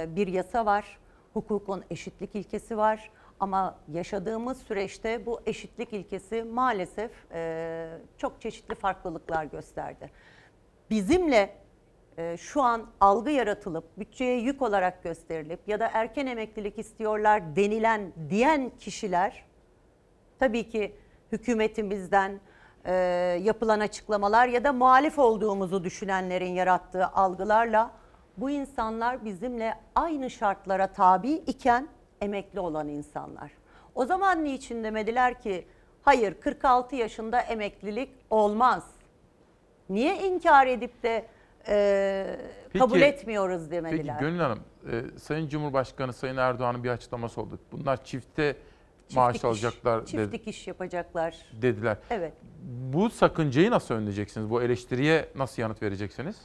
bir 0.08 0.28
yasa 0.28 0.66
var, 0.66 0.98
hukukun 1.34 1.84
eşitlik 1.90 2.36
ilkesi 2.36 2.78
var. 2.78 3.10
Ama 3.42 3.76
yaşadığımız 3.94 4.58
süreçte 4.58 5.26
bu 5.26 5.42
eşitlik 5.46 5.94
ilkesi 5.94 6.44
maalesef 6.44 7.12
e, 7.32 7.90
çok 8.18 8.42
çeşitli 8.42 8.76
farklılıklar 8.76 9.44
gösterdi. 9.44 10.12
Bizimle 10.90 11.56
e, 12.18 12.38
şu 12.38 12.62
an 12.62 12.86
algı 13.00 13.32
yaratılıp 13.32 14.00
bütçeye 14.00 14.40
yük 14.40 14.62
olarak 14.62 15.04
gösterilip 15.04 15.60
ya 15.68 15.80
da 15.80 15.90
erken 15.94 16.28
emeklilik 16.28 16.80
istiyorlar 16.80 17.56
denilen 17.56 18.14
diyen 18.30 18.72
kişiler 18.80 19.46
tabii 20.40 20.70
ki 20.70 20.96
hükümetimizden 21.32 22.40
e, 22.86 22.94
yapılan 23.44 23.80
açıklamalar 23.80 24.48
ya 24.48 24.64
da 24.64 24.74
muhalif 24.74 25.20
olduğumuzu 25.20 25.84
düşünenlerin 25.84 26.54
yarattığı 26.54 27.08
algılarla 27.08 27.92
bu 28.38 28.50
insanlar 28.50 29.26
bizimle 29.26 29.74
aynı 29.96 30.30
şartlara 30.30 30.88
tabi 30.88 31.32
iken 31.32 31.88
emekli 32.22 32.60
olan 32.60 32.88
insanlar. 32.88 33.52
O 33.96 34.06
zaman 34.06 34.44
niçin 34.44 34.84
demediler 34.84 35.42
ki 35.42 35.66
hayır 36.02 36.34
46 36.42 36.96
yaşında 36.96 37.42
emeklilik 37.42 38.10
olmaz. 38.30 38.84
Niye 39.90 40.28
inkar 40.28 40.68
edip 40.68 41.04
de 41.04 41.26
e, 41.68 42.38
Peki- 42.74 42.80
kabul 42.80 43.02
etmiyoruz 43.02 43.72
demediler. 43.72 44.16
Peki 44.20 44.26
Gönül 44.30 44.40
Hanım, 44.40 44.60
e, 44.92 45.20
Sayın 45.20 45.48
Cumhurbaşkanı 45.48 46.14
Sayın 46.14 46.38
Erdoğan'ın 46.38 46.84
bir 46.84 46.90
açıklaması 46.90 47.42
oldu. 47.42 47.60
Bunlar 47.72 48.04
çifte 48.04 48.56
maaş 49.16 49.36
dikiş- 49.36 49.48
alacaklar 49.48 50.06
Çift 50.06 50.14
dedi- 50.18 50.32
dikiş 50.32 50.68
yapacaklar. 50.68 51.36
dediler. 51.62 51.98
Evet. 52.10 52.34
Bu 52.94 53.10
sakıncayı 53.10 53.72
nasıl 53.72 53.96
önleyeceksiniz? 53.96 54.50
Bu 54.50 54.62
eleştiriye 54.64 55.26
nasıl 55.36 55.62
yanıt 55.62 55.82
vereceksiniz? 55.82 56.36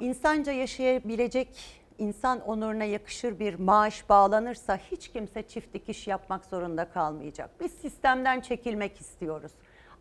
İnsanca 0.00 0.52
yaşayabilecek, 0.52 1.77
insan 1.98 2.40
onuruna 2.40 2.84
yakışır 2.84 3.38
bir 3.38 3.54
maaş 3.54 4.08
bağlanırsa 4.08 4.76
hiç 4.76 5.08
kimse 5.08 5.42
çift 5.42 5.74
dikiş 5.74 6.06
yapmak 6.06 6.44
zorunda 6.44 6.90
kalmayacak. 6.90 7.50
Biz 7.60 7.72
sistemden 7.72 8.40
çekilmek 8.40 9.00
istiyoruz. 9.00 9.52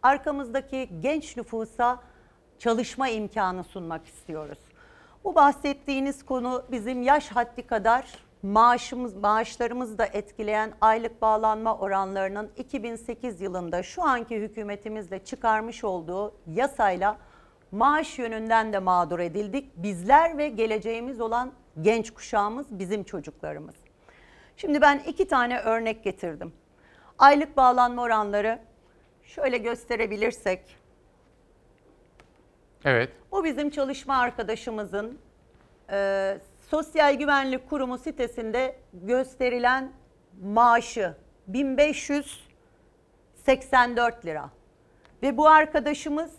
Arkamızdaki 0.03 0.89
genç 0.99 1.37
nüfusa 1.37 1.99
çalışma 2.59 3.09
imkanı 3.09 3.63
sunmak 3.63 4.07
istiyoruz. 4.07 4.59
Bu 5.23 5.35
bahsettiğiniz 5.35 6.25
konu 6.25 6.63
bizim 6.71 7.01
yaş 7.01 7.29
haddi 7.31 7.67
kadar 7.67 8.27
maaşımız 8.43 9.15
maaşlarımızı 9.15 9.97
da 9.97 10.05
etkileyen 10.05 10.71
aylık 10.81 11.21
bağlanma 11.21 11.77
oranlarının 11.77 12.51
2008 12.57 13.41
yılında 13.41 13.83
şu 13.83 14.03
anki 14.03 14.35
hükümetimizle 14.35 15.19
çıkarmış 15.23 15.83
olduğu 15.83 16.33
yasayla 16.47 17.17
maaş 17.71 18.19
yönünden 18.19 18.73
de 18.73 18.79
mağdur 18.79 19.19
edildik. 19.19 19.77
Bizler 19.77 20.37
ve 20.37 20.49
geleceğimiz 20.49 21.21
olan 21.21 21.51
genç 21.81 22.11
kuşağımız 22.11 22.79
bizim 22.79 23.03
çocuklarımız. 23.03 23.75
Şimdi 24.57 24.81
ben 24.81 24.99
iki 25.07 25.27
tane 25.27 25.59
örnek 25.59 26.03
getirdim. 26.03 26.53
Aylık 27.19 27.57
bağlanma 27.57 28.01
oranları 28.01 28.59
şöyle 29.23 29.57
gösterebilirsek. 29.57 30.77
Evet. 32.85 33.09
Bu 33.31 33.43
bizim 33.43 33.69
çalışma 33.69 34.17
arkadaşımızın 34.17 35.19
e, 35.89 36.37
Sosyal 36.69 37.13
Güvenlik 37.13 37.69
Kurumu 37.69 37.97
sitesinde 37.97 38.75
gösterilen 38.93 39.91
maaşı 40.41 41.15
1584 41.47 44.25
lira. 44.25 44.49
Ve 45.23 45.37
bu 45.37 45.47
arkadaşımız 45.47 46.31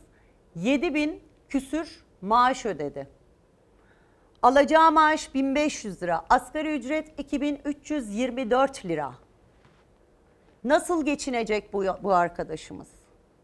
7000 0.54 1.22
küsür 1.48 2.04
maaş 2.22 2.66
ödedi. 2.66 3.17
Alacağı 4.42 4.92
maaş 4.92 5.34
1500 5.34 6.02
lira. 6.02 6.24
Asgari 6.30 6.76
ücret 6.76 7.20
2324 7.20 8.86
lira. 8.86 9.12
Nasıl 10.64 11.04
geçinecek 11.04 11.72
bu, 11.72 11.84
bu 12.02 12.14
arkadaşımız? 12.14 12.88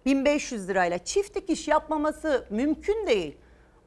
1500 0.07 0.69
lirayla 0.69 0.99
çiftlik 0.99 1.51
iş 1.51 1.69
yapmaması 1.69 2.47
mümkün 2.51 3.07
değil. 3.07 3.37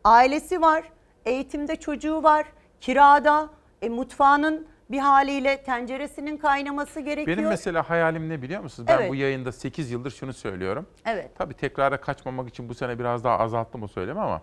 Ailesi 0.03 0.61
var, 0.61 0.83
eğitimde 1.25 1.75
çocuğu 1.75 2.23
var, 2.23 2.45
kirada, 2.81 3.49
e, 3.81 3.89
mutfağının 3.89 4.67
bir 4.91 4.99
haliyle 4.99 5.63
tenceresinin 5.63 6.37
kaynaması 6.37 6.99
gerekiyor. 6.99 7.37
Benim 7.37 7.49
mesela 7.49 7.89
hayalim 7.89 8.29
ne 8.29 8.41
biliyor 8.41 8.61
musunuz? 8.61 8.87
Ben 8.87 8.97
Evet. 8.97 9.09
bu 9.11 9.15
yayında 9.15 9.51
8 9.51 9.91
yıldır 9.91 10.11
şunu 10.11 10.33
söylüyorum. 10.33 10.85
Evet. 11.05 11.31
Tabii 11.37 11.53
tekrara 11.53 12.01
kaçmamak 12.01 12.49
için 12.49 12.69
bu 12.69 12.73
sene 12.73 12.99
biraz 12.99 13.23
daha 13.23 13.39
azalttım 13.39 13.83
o 13.83 13.87
söylemi 13.87 14.19
ama 14.19 14.41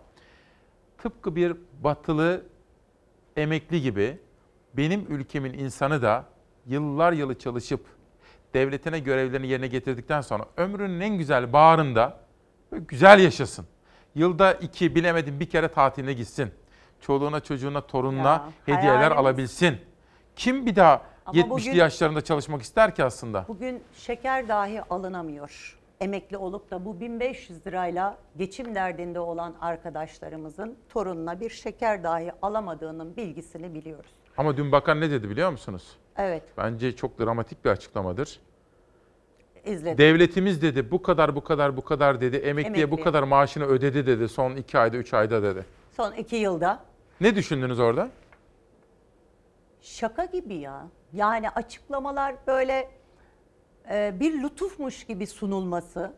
tıpkı 0.98 1.36
bir 1.36 1.56
batılı 1.84 2.42
emekli 3.36 3.82
gibi 3.82 4.18
benim 4.74 5.06
ülkemin 5.08 5.52
insanı 5.52 6.02
da 6.02 6.24
yıllar 6.66 7.12
yılı 7.12 7.38
çalışıp 7.38 7.86
devletine 8.54 8.98
görevlerini 8.98 9.46
yerine 9.46 9.66
getirdikten 9.66 10.20
sonra 10.20 10.44
ömrünün 10.56 11.00
en 11.00 11.18
güzel 11.18 11.52
bağrında 11.52 12.16
güzel 12.72 13.20
yaşasın. 13.20 13.66
Yılda 14.14 14.52
iki 14.52 14.94
bilemedim 14.94 15.40
bir 15.40 15.50
kere 15.50 15.68
tatiline 15.68 16.12
gitsin. 16.12 16.50
Çoluğuna 17.00 17.40
çocuğuna 17.40 17.80
torununa 17.80 18.28
Ya, 18.28 18.76
hediyeler 18.76 19.10
hayalimiz- 19.10 19.14
alabilsin. 19.16 19.76
Kim 20.36 20.66
bir 20.66 20.76
daha 20.76 21.02
Ama 21.26 21.36
70'li 21.38 21.50
bugün- 21.70 21.78
yaşlarında 21.78 22.20
çalışmak 22.20 22.62
ister 22.62 22.94
ki 22.94 23.04
aslında? 23.04 23.44
Bugün 23.48 23.82
şeker 23.96 24.48
dahi 24.48 24.82
alınamıyor. 24.82 25.78
Emekli 26.04 26.36
olup 26.36 26.70
da 26.70 26.84
bu 26.84 27.00
1500 27.00 27.66
lirayla 27.66 28.18
geçim 28.36 28.74
derdinde 28.74 29.20
olan 29.20 29.54
arkadaşlarımızın 29.60 30.76
torununa 30.88 31.40
bir 31.40 31.50
şeker 31.50 32.02
dahi 32.02 32.32
alamadığının 32.42 33.16
bilgisini 33.16 33.74
biliyoruz. 33.74 34.10
Ama 34.36 34.56
dün 34.56 34.72
bakan 34.72 35.00
ne 35.00 35.10
dedi 35.10 35.30
biliyor 35.30 35.50
musunuz? 35.50 35.96
Evet, 36.16 36.42
Bence 36.58 36.96
çok 36.96 37.18
dramatik 37.18 37.64
bir 37.64 37.70
açıklamadır. 37.70 38.40
izledim. 39.64 39.98
Devletimiz 39.98 40.62
dedi 40.62 40.90
bu 40.90 41.02
kadar 41.02 41.36
bu 41.36 41.44
kadar 41.44 41.76
bu 41.76 41.84
kadar 41.84 42.20
dedi. 42.20 42.36
Emekliye 42.36 42.90
bu 42.90 42.94
Emekli. 42.94 43.04
kadar 43.04 43.22
maaşını 43.22 43.64
ödedi 43.64 44.06
dedi 44.06 44.28
son 44.28 44.56
iki 44.56 44.78
ayda 44.78 44.96
üç 44.96 45.14
ayda 45.14 45.42
dedi. 45.42 45.64
Son 45.96 46.12
iki 46.12 46.36
yılda 46.36 46.80
Ne 47.20 47.36
düşündünüz 47.36 47.80
orada? 47.80 48.08
şaka 49.80 50.24
gibi 50.24 50.54
ya. 50.54 50.86
Yani 51.12 51.50
açıklamalar 51.50 52.34
böyle 52.46 52.88
e, 53.90 54.20
bir 54.20 54.42
lütufmuş 54.42 55.04
gibi 55.04 55.26
sunulması. 55.26 56.12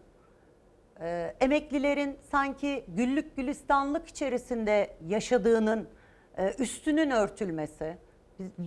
E, 1.01 1.35
emeklilerin 1.41 2.19
sanki 2.31 2.85
güllük 2.89 3.37
gülistanlık 3.37 4.09
içerisinde 4.09 4.97
yaşadığının 5.09 5.89
e, 6.39 6.55
üstünün 6.59 7.11
örtülmesi. 7.11 7.99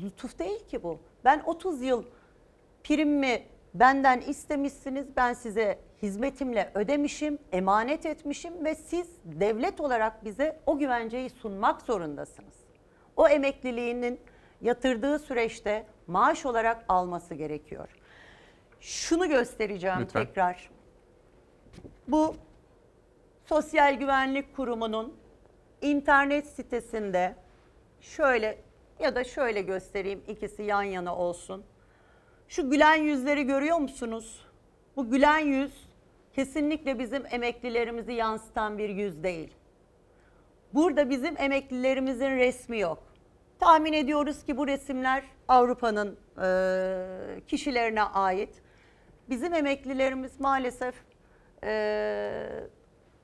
Lütuf 0.03 0.39
değil 0.39 0.67
ki 0.67 0.83
bu. 0.83 0.99
Ben 1.25 1.43
30 1.45 1.81
yıl 1.81 2.03
primimi 2.83 3.43
benden 3.73 4.21
istemişsiniz. 4.21 5.05
Ben 5.17 5.33
size 5.33 5.79
hizmetimle 6.01 6.71
ödemişim, 6.75 7.39
emanet 7.51 8.05
etmişim 8.05 8.65
ve 8.65 8.75
siz 8.75 9.07
devlet 9.23 9.79
olarak 9.79 10.25
bize 10.25 10.59
o 10.65 10.77
güvenceyi 10.77 11.29
sunmak 11.29 11.81
zorundasınız. 11.81 12.53
O 13.15 13.27
emekliliğinin 13.27 14.19
yatırdığı 14.61 15.19
süreçte 15.19 15.85
maaş 16.07 16.45
olarak 16.45 16.85
alması 16.87 17.35
gerekiyor. 17.35 17.98
Şunu 18.81 19.29
göstereceğim 19.29 19.99
Lütfen. 20.01 20.25
tekrar. 20.25 20.69
Bu 22.07 22.35
Sosyal 23.45 23.93
Güvenlik 23.93 24.55
Kurumu'nun 24.55 25.13
internet 25.81 26.47
sitesinde 26.47 27.35
şöyle 28.01 28.57
ya 28.99 29.15
da 29.15 29.23
şöyle 29.23 29.61
göstereyim 29.61 30.23
ikisi 30.27 30.63
yan 30.63 30.83
yana 30.83 31.15
olsun. 31.15 31.63
Şu 32.47 32.69
gülen 32.69 32.95
yüzleri 32.95 33.43
görüyor 33.43 33.77
musunuz? 33.77 34.45
Bu 34.95 35.09
gülen 35.09 35.39
yüz 35.39 35.87
kesinlikle 36.33 36.99
bizim 36.99 37.23
emeklilerimizi 37.31 38.13
yansıtan 38.13 38.77
bir 38.77 38.89
yüz 38.89 39.23
değil. 39.23 39.53
Burada 40.73 41.09
bizim 41.09 41.35
emeklilerimizin 41.37 42.29
resmi 42.29 42.79
yok. 42.79 43.03
Tahmin 43.59 43.93
ediyoruz 43.93 44.43
ki 44.43 44.57
bu 44.57 44.67
resimler 44.67 45.23
Avrupa'nın 45.47 46.17
e, 46.41 47.41
kişilerine 47.47 48.03
ait. 48.03 48.61
Bizim 49.29 49.53
emeklilerimiz 49.53 50.39
maalesef 50.39 50.95
e, 51.63 52.49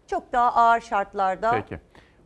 çok 0.08 0.34
daha 0.34 0.54
ağır 0.54 0.82
şartlarda 0.82 1.52
Peki. 1.52 1.80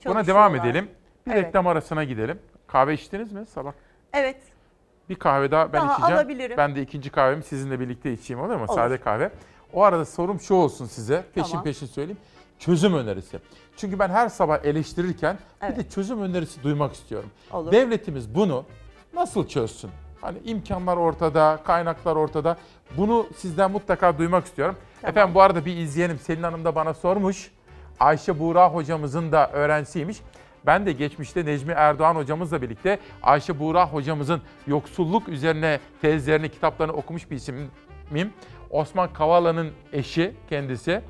Buna 0.06 0.28
devam 0.28 0.44
çalışıyorlar. 0.52 0.70
edelim. 0.70 0.90
Bir 1.28 1.32
Evet. 1.32 1.44
reklam 1.46 1.68
arasına 1.68 2.04
gidelim. 2.04 2.40
Kahve 2.68 2.94
içtiniz 2.94 3.32
mi 3.32 3.46
sabah? 3.46 3.74
Evet. 4.14 4.38
Bir 5.10 5.16
kahve 5.16 5.52
daha 5.52 5.74
ben 5.74 5.82
Daha 5.82 5.94
içeceğim. 5.94 6.16
alabilirim. 6.16 6.58
Ben 6.58 6.76
de 6.76 6.82
ikinci 6.82 7.10
kahvemi 7.10 7.44
sizinle 7.44 7.80
birlikte 7.80 8.14
içeyim 8.14 8.42
olur 8.44 8.56
mu? 8.56 8.64
Olur. 8.68 8.74
Sade 8.76 8.98
kahve. 9.02 9.32
O 9.74 9.84
arada 9.84 10.06
sorum 10.06 10.40
şu 10.40 10.54
olsun 10.54 10.86
size. 10.86 11.24
Peşin 11.36 11.50
Tamam. 11.50 11.64
peşin 11.64 11.86
söyleyeyim. 11.86 12.20
Çözüm 12.60 12.94
önerisi. 12.94 13.40
Çünkü 13.78 14.00
ben 14.00 14.10
her 14.10 14.30
sabah 14.30 14.66
eleştirirken 14.66 15.38
bir 15.70 15.76
de 15.76 15.90
çözüm 15.90 16.22
önerisi 16.22 16.64
duymak 16.64 16.94
istiyorum. 16.94 17.30
Olur. 17.52 17.72
Devletimiz 17.72 18.36
bunu 18.36 18.66
nasıl 19.14 19.48
çözsün? 19.48 19.92
Hani 20.22 20.38
imkanlar 20.46 20.98
ortada, 20.98 21.60
kaynaklar 21.64 22.16
ortada. 22.16 22.58
Bunu 22.98 23.28
sizden 23.36 23.72
mutlaka 23.72 24.18
duymak 24.18 24.46
istiyorum. 24.46 24.76
Efendim 25.04 25.36
bu 25.36 25.42
arada 25.42 25.66
bir 25.66 25.78
izleyenim 25.78 26.20
Selin 26.20 26.44
Hanım 26.44 26.66
da 26.66 26.76
bana 26.76 26.94
sormuş. 26.94 27.52
Ayşe 28.00 28.40
Buğra 28.40 28.70
hocamızın 28.70 29.32
da 29.32 29.52
öğrencisiymiş. 29.52 30.18
Ben 30.66 30.86
de 30.86 30.92
geçmişte 30.92 31.46
Necmi 31.46 31.72
Erdoğan 31.72 32.16
hocamızla 32.16 32.62
birlikte 32.62 33.00
Ayşe 33.24 33.60
Buğra 33.60 33.88
hocamızın 33.88 34.42
yoksulluk 34.68 35.30
üzerine 35.30 35.80
tezlerini, 36.02 36.50
kitaplarını 36.50 36.94
okumuş 36.94 37.32
bir 37.32 37.36
isimim. 37.36 38.34
Osman 38.70 39.14
Kavala'nın 39.14 39.72
eşi 39.94 40.36
kendisi. 40.50 41.02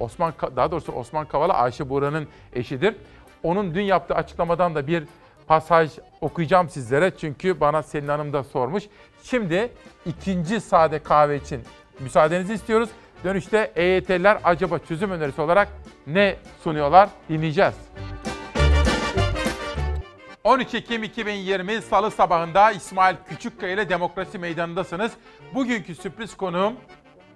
Osman 0.00 0.32
daha 0.56 0.70
doğrusu 0.70 0.92
Osman 0.92 1.26
Kavala 1.26 1.54
Ayşe 1.54 1.88
Buğra'nın 1.88 2.28
eşidir. 2.52 2.96
Onun 3.42 3.74
dün 3.74 3.82
yaptığı 3.82 4.14
açıklamadan 4.14 4.74
da 4.74 4.86
bir 4.86 5.04
pasaj 5.48 5.90
okuyacağım 6.20 6.68
sizlere 6.68 7.10
çünkü 7.16 7.60
bana 7.60 7.82
Selin 7.82 8.08
Hanım 8.08 8.32
da 8.32 8.44
sormuş. 8.44 8.84
Şimdi 9.22 9.72
ikinci 10.06 10.60
sade 10.60 10.98
kahve 10.98 11.36
için 11.36 11.62
müsaadenizi 12.00 12.54
istiyoruz. 12.54 12.88
Dönüşte 13.24 13.72
EYT'liler 13.76 14.38
acaba 14.44 14.78
çözüm 14.78 15.10
önerisi 15.10 15.40
olarak 15.40 15.68
ne 16.06 16.36
sunuyorlar 16.64 17.08
dinleyeceğiz. 17.28 17.74
13 20.44 20.74
Ekim 20.74 21.02
2020 21.02 21.82
Salı 21.82 22.10
sabahında 22.10 22.70
İsmail 22.70 23.16
Küçükkaya 23.28 23.72
ile 23.72 23.88
Demokrasi 23.88 24.38
Meydanı'ndasınız. 24.38 25.12
Bugünkü 25.54 25.94
sürpriz 25.94 26.36
konuğum 26.36 26.74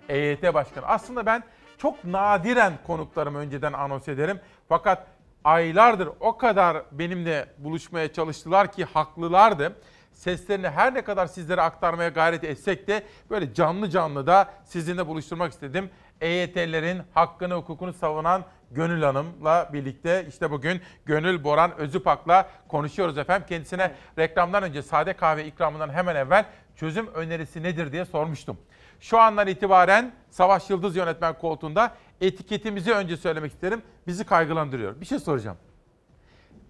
EYT 0.09 0.55
Başkanı. 0.55 0.87
Aslında 0.87 1.27
ben 1.27 1.43
çok 1.79 2.05
nadiren 2.05 2.73
konuklarımı 2.87 3.39
önceden 3.39 3.73
anons 3.73 4.09
ederim. 4.09 4.41
Fakat 4.69 5.07
aylardır 5.45 6.09
o 6.21 6.37
kadar 6.37 6.83
benimle 6.93 7.47
buluşmaya 7.59 8.13
çalıştılar 8.13 8.73
ki 8.73 8.85
haklılardı. 8.85 9.77
Seslerini 10.13 10.69
her 10.69 10.95
ne 10.95 11.03
kadar 11.03 11.27
sizlere 11.27 11.61
aktarmaya 11.61 12.09
gayret 12.09 12.45
etsek 12.45 12.89
de 12.89 13.03
böyle 13.31 13.55
canlı 13.55 13.91
canlı 13.91 14.27
da 14.27 14.51
sizinle 14.65 15.07
buluşturmak 15.07 15.53
istedim. 15.53 15.91
EYT'lerin 16.21 17.03
hakkını 17.15 17.55
hukukunu 17.55 17.93
savunan 17.93 18.45
Gönül 18.71 19.03
Hanım'la 19.03 19.71
birlikte 19.73 20.27
işte 20.29 20.51
bugün 20.51 20.81
Gönül 21.07 21.45
Boran 21.45 21.77
Özüpak'la 21.79 22.49
konuşuyoruz 22.69 23.19
efendim. 23.19 23.47
Kendisine 23.49 23.93
reklamdan 24.19 24.63
önce 24.63 24.83
sade 24.83 25.13
kahve 25.13 25.47
ikramından 25.47 25.91
hemen 25.91 26.17
evvel 26.17 26.45
çözüm 26.77 27.07
önerisi 27.07 27.63
nedir 27.63 27.93
diye 27.93 28.05
sormuştum. 28.05 28.59
Şu 29.01 29.19
andan 29.19 29.47
itibaren 29.47 30.13
Savaş 30.31 30.71
Yıldız 30.71 30.97
yönetmen 30.97 31.39
koltuğunda 31.39 31.95
etiketimizi 32.23 32.93
önce 32.93 33.17
söylemek 33.17 33.53
isterim. 33.53 33.83
Bizi 34.07 34.25
kaygılandırıyor. 34.25 35.01
Bir 35.01 35.07
şey 35.07 35.19
soracağım. 35.19 35.57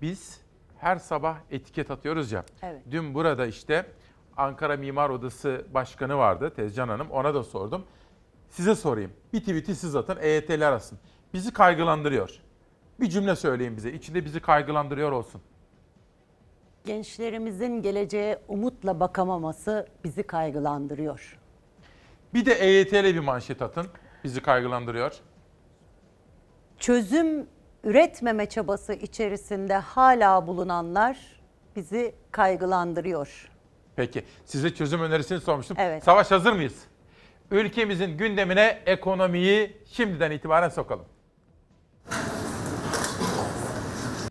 Biz 0.03 0.41
her 0.79 0.97
sabah 0.97 1.37
etiket 1.51 1.91
atıyoruz 1.91 2.33
ya. 2.33 2.45
Evet. 2.63 2.83
Dün 2.91 3.15
burada 3.15 3.47
işte 3.47 3.87
Ankara 4.37 4.77
Mimar 4.77 5.11
Odası 5.11 5.67
Başkanı 5.75 6.17
vardı 6.17 6.53
Tezcan 6.57 6.89
Hanım. 6.89 7.11
Ona 7.11 7.35
da 7.35 7.43
sordum. 7.43 7.85
Size 8.49 8.75
sorayım. 8.75 9.13
Bir 9.33 9.41
tweet'i 9.41 9.75
siz 9.75 9.97
atın, 9.97 10.19
EYT'ler 10.21 10.73
asın. 10.73 10.99
Bizi 11.35 11.53
kaygılandırıyor. 11.53 12.41
Bir 13.01 13.09
cümle 13.09 13.37
söyleyin 13.37 13.77
bize. 13.77 13.93
İçinde 13.93 14.25
bizi 14.25 14.41
kaygılandırıyor 14.41 15.13
olsun. 15.13 15.41
Gençlerimizin 16.85 17.83
geleceğe 17.83 18.39
umutla 18.49 19.01
bakamaması 19.01 19.87
bizi 20.05 20.23
kaygılandırıyor. 20.23 21.39
Bir 22.35 22.47
de 22.47 22.53
EYT'li 22.53 23.15
bir 23.15 23.21
manşet 23.21 23.63
atın. 23.63 23.87
Bizi 24.25 24.43
kaygılandırıyor. 24.43 25.21
Çözüm 26.79 27.47
üretmeme 27.85 28.47
çabası 28.49 28.93
içerisinde 28.93 29.75
hala 29.75 30.47
bulunanlar 30.47 31.19
bizi 31.77 32.15
kaygılandırıyor. 32.31 33.51
Peki 33.97 34.25
size 34.45 34.75
çözüm 34.75 35.01
önerisini 35.03 35.41
sormuştum. 35.41 35.77
Evet. 35.81 36.05
Savaş 36.05 36.31
hazır 36.31 36.53
mıyız? 36.53 36.75
Ülkemizin 37.51 38.17
gündemine 38.19 38.83
ekonomiyi 38.87 39.77
şimdiden 39.93 40.31
itibaren 40.31 40.69
sokalım. 40.69 41.05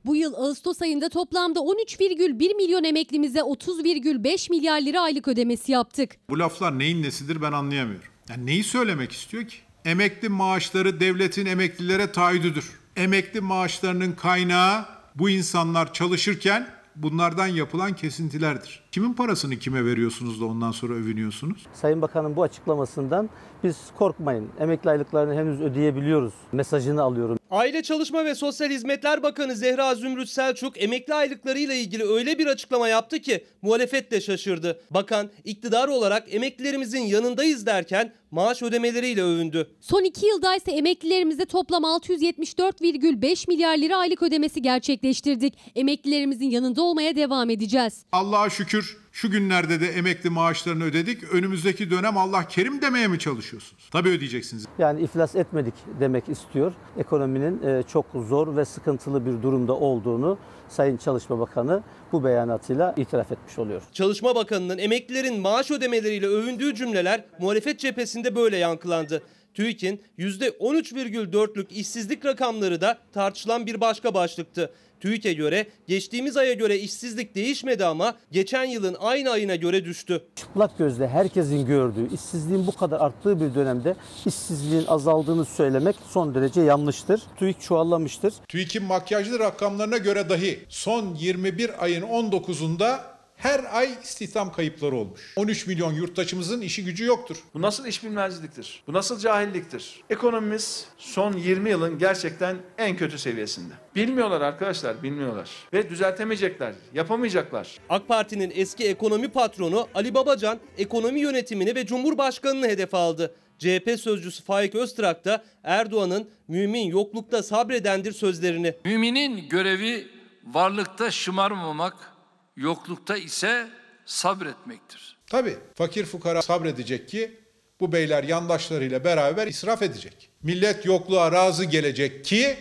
Bu 0.06 0.16
yıl 0.16 0.34
Ağustos 0.34 0.82
ayında 0.82 1.10
toplamda 1.10 1.60
13,1 1.60 2.56
milyon 2.56 2.84
emeklimize 2.84 3.40
30,5 3.40 4.50
milyar 4.50 4.82
lira 4.82 5.02
aylık 5.02 5.28
ödemesi 5.28 5.72
yaptık. 5.72 6.12
Bu 6.30 6.40
laflar 6.40 6.80
neyin 6.80 7.04
nesidir 7.04 7.42
ben 7.42 7.52
anlayamıyorum. 7.52 8.08
Yani 8.30 8.46
neyi 8.46 8.64
söylemek 8.64 9.12
istiyor 9.12 9.44
ki? 9.48 9.58
Emekli 9.86 10.30
maaşları 10.30 11.00
devletin 11.00 11.46
emeklilere 11.46 12.12
taahhüdüdür. 12.12 12.72
Emekli 12.96 13.42
maaşlarının 13.42 14.12
kaynağı 14.12 14.86
bu 15.16 15.30
insanlar 15.30 15.94
çalışırken 15.94 16.68
bunlardan 16.96 17.48
yapılan 17.48 17.96
kesintilerdir. 17.96 18.84
Kimin 18.92 19.14
parasını 19.14 19.60
kime 19.60 19.86
veriyorsunuz 19.86 20.42
da 20.42 20.46
ondan 20.46 20.72
sonra 20.72 20.94
övünüyorsunuz? 20.94 21.68
Sayın 21.74 22.02
Bakan'ın 22.02 22.36
bu 22.36 22.44
açıklamasından 22.44 23.30
biz 23.64 23.78
korkmayın. 23.98 24.50
Emekli 24.60 24.90
aylıklarını 24.90 25.34
henüz 25.34 25.62
ödeyebiliyoruz 25.62 26.34
mesajını 26.52 27.02
alıyorum. 27.02 27.38
Aile 27.52 27.84
Çalışma 27.84 28.26
ve 28.26 28.36
Sosyal 28.36 28.70
Hizmetler 28.70 29.24
Bakanı 29.24 29.56
Zehra 29.56 29.96
Zümrüt 29.96 30.30
Selçuk 30.30 30.84
emekli 30.84 31.14
aylıklarıyla 31.14 31.76
ilgili 31.76 32.04
öyle 32.04 32.40
bir 32.40 32.48
açıklama 32.48 32.88
yaptı 32.88 33.20
ki 33.20 33.46
muhalefet 33.62 34.12
de 34.12 34.22
şaşırdı. 34.22 34.82
Bakan 34.92 35.30
iktidar 35.44 35.88
olarak 35.88 36.34
emeklilerimizin 36.34 37.00
yanındayız 37.00 37.66
derken 37.66 38.14
maaş 38.32 38.62
ödemeleriyle 38.62 39.24
övündü. 39.24 39.68
Son 39.82 40.04
2 40.04 40.26
yılda 40.26 40.56
ise 40.56 40.72
emeklilerimize 40.72 41.46
toplam 41.46 41.84
674,5 41.84 43.48
milyar 43.48 43.78
lira 43.78 43.98
aylık 43.98 44.24
ödemesi 44.24 44.62
gerçekleştirdik. 44.62 45.58
Emeklilerimizin 45.76 46.50
yanında 46.50 46.82
olmaya 46.82 47.16
devam 47.16 47.50
edeceğiz. 47.50 48.06
Allah'a 48.12 48.50
şükür 48.50 48.81
şu 49.12 49.32
günlerde 49.32 49.82
de 49.82 49.88
emekli 49.88 50.30
maaşlarını 50.30 50.84
ödedik. 50.84 51.24
Önümüzdeki 51.34 51.92
dönem 51.92 52.18
Allah 52.18 52.48
kerim 52.48 52.82
demeye 52.82 53.08
mi 53.08 53.20
çalışıyorsunuz? 53.20 53.90
Tabii 53.92 54.10
ödeyeceksiniz. 54.10 54.66
Yani 54.80 55.02
iflas 55.02 55.36
etmedik 55.36 55.74
demek 56.00 56.30
istiyor. 56.30 56.74
Ekonominin 56.98 57.64
e, 57.64 57.84
çok 57.84 58.06
zor 58.30 58.56
ve 58.56 58.66
sıkıntılı 58.66 59.26
bir 59.26 59.44
durumda 59.44 59.74
olduğunu 59.74 60.38
Sayın 60.70 60.98
Çalışma 60.98 61.40
Bakanı 61.40 61.84
bu 62.12 62.24
beyanatıyla 62.24 62.94
itiraf 62.98 63.32
etmiş 63.32 63.60
oluyor. 63.60 63.82
Çalışma 63.94 64.36
Bakanı'nın 64.36 64.78
emeklilerin 64.78 65.40
maaş 65.42 65.72
ödemeleriyle 65.72 66.28
övündüğü 66.28 66.76
cümleler 66.76 67.26
muhalefet 67.40 67.80
cephesinde 67.80 68.36
böyle 68.36 68.58
yankılandı. 68.58 69.24
TÜİK'in 69.54 70.02
%13,4'lük 70.20 71.72
işsizlik 71.74 72.26
rakamları 72.26 72.82
da 72.82 72.98
tartışılan 73.14 73.66
bir 73.66 73.82
başka 73.82 74.14
başlıktı. 74.14 74.72
TÜİK'e 75.02 75.34
göre 75.34 75.68
geçtiğimiz 75.88 76.38
aya 76.38 76.54
göre 76.54 76.80
işsizlik 76.80 77.36
değişmedi 77.36 77.86
ama 77.86 78.16
geçen 78.32 78.64
yılın 78.64 78.98
aynı 79.00 79.30
ayına 79.30 79.56
göre 79.56 79.86
düştü. 79.86 80.24
Çıplak 80.36 80.78
gözle 80.78 81.08
herkesin 81.08 81.66
gördüğü 81.66 82.14
işsizliğin 82.14 82.68
bu 82.68 82.72
kadar 82.72 83.00
arttığı 83.00 83.42
bir 83.42 83.56
dönemde 83.56 83.96
işsizliğin 84.26 84.86
azaldığını 84.88 85.46
söylemek 85.46 85.96
son 86.10 86.36
derece 86.36 86.62
yanlıştır. 86.62 87.22
TÜİK 87.38 87.62
çuvallamıştır. 87.62 88.34
TÜİK'in 88.48 88.84
makyajlı 88.84 89.40
rakamlarına 89.40 89.98
göre 89.98 90.30
dahi 90.30 90.60
son 90.70 91.16
21 91.16 91.84
ayın 91.84 92.02
19'unda 92.02 93.11
her 93.42 93.78
ay 93.78 93.90
istihdam 94.04 94.52
kayıpları 94.52 94.96
olmuş. 94.96 95.34
13 95.36 95.68
milyon 95.68 95.94
yurttaşımızın 95.94 96.62
işi 96.62 96.86
gücü 96.86 97.06
yoktur. 97.06 97.38
Bu 97.54 97.62
nasıl 97.62 97.86
iş 97.86 98.04
bilmezliktir? 98.04 98.84
Bu 98.88 98.94
nasıl 98.94 99.20
cahilliktir? 99.20 100.04
Ekonomimiz 100.10 100.86
son 100.98 101.34
20 101.34 101.70
yılın 101.70 101.98
gerçekten 101.98 102.58
en 102.78 102.98
kötü 102.98 103.18
seviyesinde. 103.18 103.74
Bilmiyorlar 103.96 104.42
arkadaşlar, 104.42 105.04
bilmiyorlar. 105.04 105.50
Ve 105.74 105.90
düzeltemeyecekler, 105.90 106.74
yapamayacaklar. 106.94 107.78
AK 107.90 108.08
Parti'nin 108.08 108.52
eski 108.56 108.88
ekonomi 108.88 109.30
patronu 109.30 109.88
Ali 109.96 110.14
Babacan 110.14 110.60
ekonomi 110.78 111.20
yönetimini 111.20 111.76
ve 111.76 111.86
Cumhurbaşkanı'nı 111.86 112.68
hedef 112.68 112.94
aldı. 112.94 113.36
CHP 113.60 114.00
sözcüsü 114.00 114.44
Faik 114.44 114.76
Öztrak 114.76 115.26
da 115.26 115.44
Erdoğan'ın 115.64 116.30
mümin 116.48 116.86
yoklukta 116.86 117.44
sabredendir 117.44 118.12
sözlerini. 118.12 118.74
Müminin 118.86 119.50
görevi 119.50 120.08
varlıkta 120.44 121.12
şımarmamak, 121.12 122.11
yoklukta 122.56 123.18
ise 123.18 123.68
sabretmektir. 124.06 125.18
Tabii 125.28 125.58
fakir 125.76 126.06
fukara 126.06 126.42
sabredecek 126.42 127.10
ki 127.10 127.40
bu 127.80 127.92
beyler 127.92 128.24
yandaşlarıyla 128.24 129.04
beraber 129.04 129.48
israf 129.48 129.82
edecek. 129.82 130.30
Millet 130.44 130.86
yokluğa 130.86 131.32
razı 131.32 131.66
gelecek 131.66 132.26
ki 132.26 132.58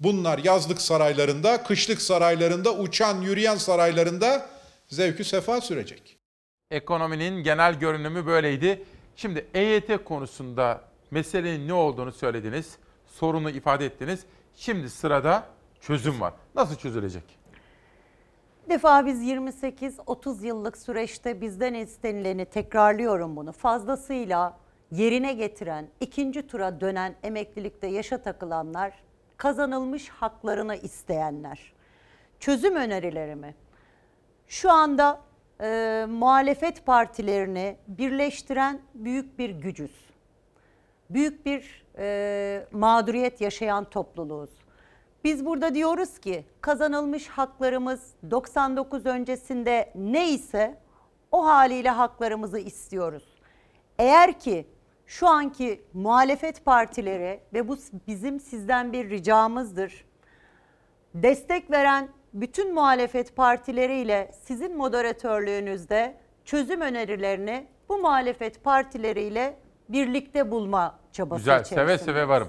bunlar 0.00 0.38
yazlık 0.38 0.80
saraylarında, 0.80 1.62
kışlık 1.62 2.02
saraylarında, 2.02 2.74
uçan 2.74 3.22
yürüyen 3.22 3.56
saraylarında 3.56 4.50
zevkü 4.88 5.24
sefa 5.24 5.60
sürecek. 5.60 6.16
Ekonominin 6.70 7.42
genel 7.42 7.74
görünümü 7.74 8.26
böyleydi. 8.26 8.84
Şimdi 9.16 9.46
EYT 9.54 10.04
konusunda 10.04 10.84
meselenin 11.10 11.68
ne 11.68 11.72
olduğunu 11.72 12.12
söylediniz. 12.12 12.76
Sorunu 13.06 13.50
ifade 13.50 13.86
ettiniz. 13.86 14.20
Şimdi 14.56 14.90
sırada 14.90 15.46
çözüm 15.80 16.20
var. 16.20 16.34
Nasıl 16.54 16.76
çözülecek? 16.76 17.39
Defa 18.70 19.06
biz 19.06 19.22
28-30 19.22 20.46
yıllık 20.46 20.78
süreçte 20.78 21.40
bizden 21.40 21.74
istenileni 21.74 22.44
tekrarlıyorum 22.44 23.36
bunu. 23.36 23.52
Fazlasıyla 23.52 24.58
yerine 24.90 25.32
getiren, 25.32 25.88
ikinci 26.00 26.46
tura 26.46 26.80
dönen 26.80 27.14
emeklilikte 27.22 27.86
yaşa 27.86 28.18
takılanlar, 28.18 28.92
kazanılmış 29.36 30.08
haklarını 30.08 30.76
isteyenler. 30.76 31.72
Çözüm 32.40 32.76
önerilerimi 32.76 33.54
şu 34.48 34.70
anda 34.70 35.20
e, 35.60 36.06
muhalefet 36.10 36.86
partilerini 36.86 37.76
birleştiren 37.88 38.80
büyük 38.94 39.38
bir 39.38 39.50
gücüz. 39.50 40.10
Büyük 41.10 41.46
bir 41.46 41.84
e, 41.98 42.66
mağduriyet 42.72 43.40
yaşayan 43.40 43.84
topluluğuz. 43.84 44.50
Biz 45.24 45.46
burada 45.46 45.74
diyoruz 45.74 46.18
ki 46.18 46.44
kazanılmış 46.60 47.28
haklarımız 47.28 48.00
99 48.30 49.06
öncesinde 49.06 49.92
neyse 49.94 50.78
o 51.32 51.44
haliyle 51.46 51.90
haklarımızı 51.90 52.58
istiyoruz. 52.58 53.24
Eğer 53.98 54.38
ki 54.38 54.66
şu 55.06 55.28
anki 55.28 55.82
muhalefet 55.94 56.64
partileri 56.64 57.40
ve 57.52 57.68
bu 57.68 57.76
bizim 58.06 58.40
sizden 58.40 58.92
bir 58.92 59.10
ricamızdır. 59.10 60.04
Destek 61.14 61.70
veren 61.70 62.08
bütün 62.34 62.74
muhalefet 62.74 63.36
partileriyle 63.36 64.30
sizin 64.42 64.76
moderatörlüğünüzde 64.76 66.16
çözüm 66.44 66.80
önerilerini 66.80 67.66
bu 67.88 67.98
muhalefet 67.98 68.64
partileriyle 68.64 69.56
birlikte 69.88 70.50
bulma 70.50 70.98
çabası 71.12 71.38
Güzel, 71.40 71.64
seve 71.64 71.82
içerisindeyiz. 71.82 72.02
seve 72.02 72.28
varım. 72.28 72.48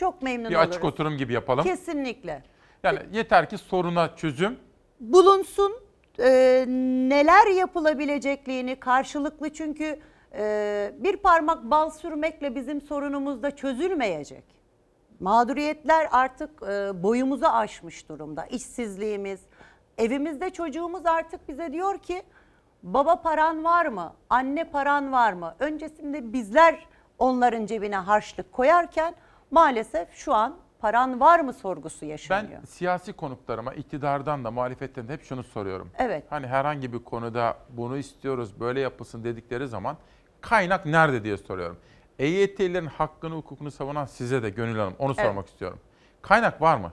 Çok 0.00 0.22
memnun 0.22 0.50
Bir 0.50 0.56
oluruz. 0.56 0.68
açık 0.68 0.84
oturum 0.84 1.16
gibi 1.16 1.32
yapalım. 1.32 1.64
Kesinlikle. 1.64 2.42
Yani 2.82 2.98
yeter 3.12 3.48
ki 3.48 3.58
soruna 3.58 4.16
çözüm. 4.16 4.58
Bulunsun 5.00 5.72
e, 6.18 6.64
neler 7.08 7.46
yapılabilecekliğini 7.46 8.76
karşılıklı 8.80 9.52
çünkü 9.52 10.00
e, 10.34 10.92
bir 10.98 11.16
parmak 11.16 11.64
bal 11.64 11.90
sürmekle 11.90 12.54
bizim 12.54 12.80
sorunumuz 12.80 13.42
da 13.42 13.56
çözülmeyecek. 13.56 14.44
Mağduriyetler 15.20 16.08
artık 16.12 16.62
e, 16.62 17.02
boyumuzu 17.02 17.46
aşmış 17.46 18.08
durumda. 18.08 18.46
İşsizliğimiz, 18.46 19.40
evimizde 19.98 20.50
çocuğumuz 20.50 21.06
artık 21.06 21.48
bize 21.48 21.72
diyor 21.72 21.98
ki 21.98 22.22
baba 22.82 23.22
paran 23.22 23.64
var 23.64 23.86
mı? 23.86 24.12
Anne 24.30 24.64
paran 24.64 25.12
var 25.12 25.32
mı? 25.32 25.54
Öncesinde 25.58 26.32
bizler 26.32 26.86
onların 27.18 27.66
cebine 27.66 27.96
harçlık 27.96 28.52
koyarken 28.52 29.14
maalesef 29.50 30.14
şu 30.14 30.34
an 30.34 30.56
paran 30.78 31.20
var 31.20 31.40
mı 31.40 31.52
sorgusu 31.52 32.04
yaşanıyor. 32.04 32.60
Ben 32.60 32.64
siyasi 32.66 33.12
konuklarıma 33.12 33.74
iktidardan 33.74 34.44
da 34.44 34.50
muhalefetten 34.50 35.08
de 35.08 35.12
hep 35.12 35.22
şunu 35.22 35.42
soruyorum. 35.44 35.90
Evet. 35.98 36.24
Hani 36.30 36.46
herhangi 36.46 36.92
bir 36.92 37.04
konuda 37.04 37.56
bunu 37.68 37.96
istiyoruz 37.96 38.60
böyle 38.60 38.80
yapılsın 38.80 39.24
dedikleri 39.24 39.68
zaman 39.68 39.96
kaynak 40.40 40.86
nerede 40.86 41.24
diye 41.24 41.36
soruyorum. 41.36 41.78
EYT'lilerin 42.18 42.86
hakkını 42.86 43.34
hukukunu 43.34 43.70
savunan 43.70 44.04
size 44.04 44.42
de 44.42 44.50
Gönül 44.50 44.78
Hanım 44.78 44.94
onu 44.98 45.12
Evet. 45.16 45.26
sormak 45.26 45.46
istiyorum. 45.48 45.78
Kaynak 46.22 46.62
var 46.62 46.76
mı? 46.76 46.92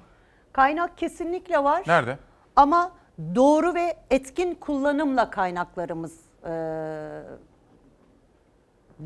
Kaynak 0.53 0.97
kesinlikle 0.97 1.63
var. 1.63 1.83
Nerede? 1.87 2.17
Ama 2.55 2.91
doğru 3.35 3.73
ve 3.75 3.97
etkin 4.09 4.55
kullanımla 4.55 5.29
kaynaklarımız 5.29 6.19
e, 6.45 6.49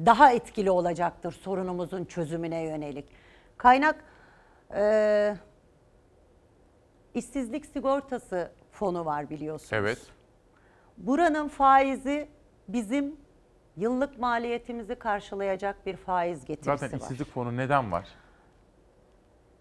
daha 0.06 0.32
etkili 0.32 0.72
olacaktır 0.72 1.32
sorunumuzun 1.32 2.06
çözümüne 2.06 2.62
yönelik. 2.64 3.21
Kaynak 3.62 3.96
e, 4.76 5.36
işsizlik 7.14 7.66
sigortası 7.66 8.52
fonu 8.72 9.06
var 9.06 9.30
biliyorsunuz. 9.30 9.74
Evet. 9.74 10.00
Buranın 10.98 11.48
faizi 11.48 12.30
bizim 12.68 13.16
Yıllık 13.78 14.20
maliyetimizi 14.20 14.96
karşılayacak 14.96 15.86
bir 15.86 15.96
faiz 15.98 16.46
getirisi 16.46 16.66
Zaten 16.80 16.92
var. 17.00 17.04
işsizlik 17.04 17.34
fonu 17.34 17.58
neden 17.58 17.92
var? 17.92 18.08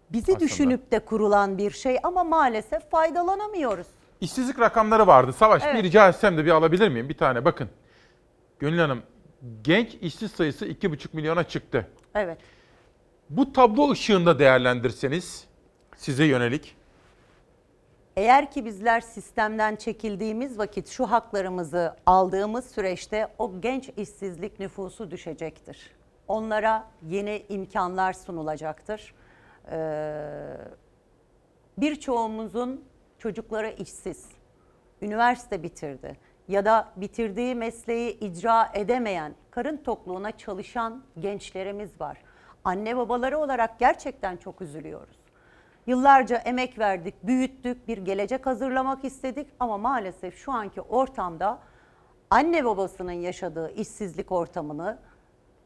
Bizi 0.09 0.23
aslında. 0.31 0.39
düşünüp 0.39 0.91
de 0.91 0.99
kurulan 1.05 1.57
bir 1.57 1.71
şey 1.71 1.97
ama 2.03 2.23
maalesef 2.23 2.89
faydalanamıyoruz. 2.89 3.87
İşsizlik 4.21 4.59
rakamları 4.59 5.07
vardı. 5.07 5.33
Savaş 5.33 5.63
Evet. 5.65 5.75
bir 5.75 5.83
rica 5.83 6.09
etsem 6.09 6.37
de 6.37 6.45
bir 6.45 6.51
alabilir 6.51 6.89
miyim? 6.89 7.09
Bir 7.09 7.17
tane 7.17 7.45
bakın. 7.45 7.69
Gönül 8.59 8.79
Hanım 8.79 9.03
genç 9.61 9.93
işsiz 9.93 10.31
sayısı 10.31 10.65
2,5 10.65 11.07
milyona 11.13 11.43
çıktı. 11.43 11.87
Evet. 12.15 12.37
Bu 13.31 13.53
tablo 13.53 13.91
ışığında 13.91 14.39
değerlendirseniz 14.39 15.47
size 15.95 16.25
yönelik 16.25 16.75
Eğer 18.17 18.51
ki 18.51 18.65
bizler 18.65 19.01
sistemden 19.01 19.75
çekildiğimiz 19.75 20.57
vakit 20.57 20.87
şu 20.87 21.11
haklarımızı 21.11 21.95
aldığımız 22.05 22.71
süreçte 22.71 23.27
o 23.37 23.61
genç 23.61 23.89
işsizlik 23.97 24.59
nüfusu 24.59 25.11
düşecektir. 25.11 25.91
Onlara 26.27 26.87
yeni 27.09 27.45
imkanlar 27.49 28.13
sunulacaktır. 28.13 29.13
Ee, 29.71 30.57
birçoğumuzun 31.77 32.85
çocukları 33.19 33.69
işsiz, 33.69 34.25
üniversite 35.01 35.63
bitirdi 35.63 36.17
ya 36.47 36.65
da 36.65 36.91
bitirdiği 36.95 37.55
mesleği 37.55 38.19
icra 38.19 38.71
edemeyen, 38.73 39.35
karın 39.51 39.77
tokluğuna 39.77 40.31
çalışan 40.31 41.03
gençlerimiz 41.19 42.01
var. 42.01 42.17
Anne 42.65 42.97
babaları 42.97 43.37
olarak 43.37 43.79
gerçekten 43.79 44.37
çok 44.37 44.61
üzülüyoruz. 44.61 45.15
Yıllarca 45.87 46.37
emek 46.37 46.79
verdik, 46.79 47.15
büyüttük, 47.23 47.87
bir 47.87 47.97
gelecek 47.97 48.45
hazırlamak 48.45 49.05
istedik 49.05 49.47
ama 49.59 49.77
maalesef 49.77 50.37
şu 50.37 50.51
anki 50.51 50.81
ortamda 50.81 51.59
anne 52.29 52.65
babasının 52.65 53.11
yaşadığı 53.11 53.71
işsizlik 53.71 54.31
ortamını 54.31 54.97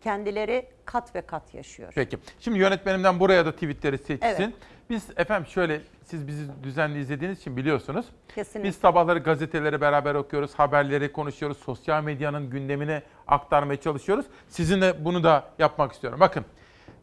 kendileri 0.01 0.69
kat 0.85 1.15
ve 1.15 1.21
kat 1.21 1.53
yaşıyor. 1.53 1.91
Peki. 1.95 2.17
Şimdi 2.39 2.59
yönetmenimden 2.59 3.19
buraya 3.19 3.45
da 3.45 3.51
tweetleri 3.51 3.97
seçsin. 3.97 4.25
Evet. 4.27 4.53
Biz 4.89 5.09
efendim 5.17 5.47
şöyle 5.47 5.81
siz 6.03 6.27
bizi 6.27 6.43
düzenli 6.63 6.99
izlediğiniz 6.99 7.39
için 7.39 7.57
biliyorsunuz. 7.57 8.05
Kesinlikle. 8.35 8.69
Biz 8.69 8.75
sabahları 8.75 9.19
gazeteleri 9.19 9.81
beraber 9.81 10.15
okuyoruz, 10.15 10.53
haberleri 10.53 11.11
konuşuyoruz, 11.11 11.57
sosyal 11.57 12.03
medyanın 12.03 12.49
gündemine 12.49 13.03
aktarmaya 13.27 13.81
çalışıyoruz. 13.81 14.25
Sizinle 14.49 15.05
bunu 15.05 15.23
da 15.23 15.43
yapmak 15.59 15.91
istiyorum. 15.91 16.19
Bakın. 16.19 16.45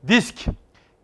Disk 0.08 0.44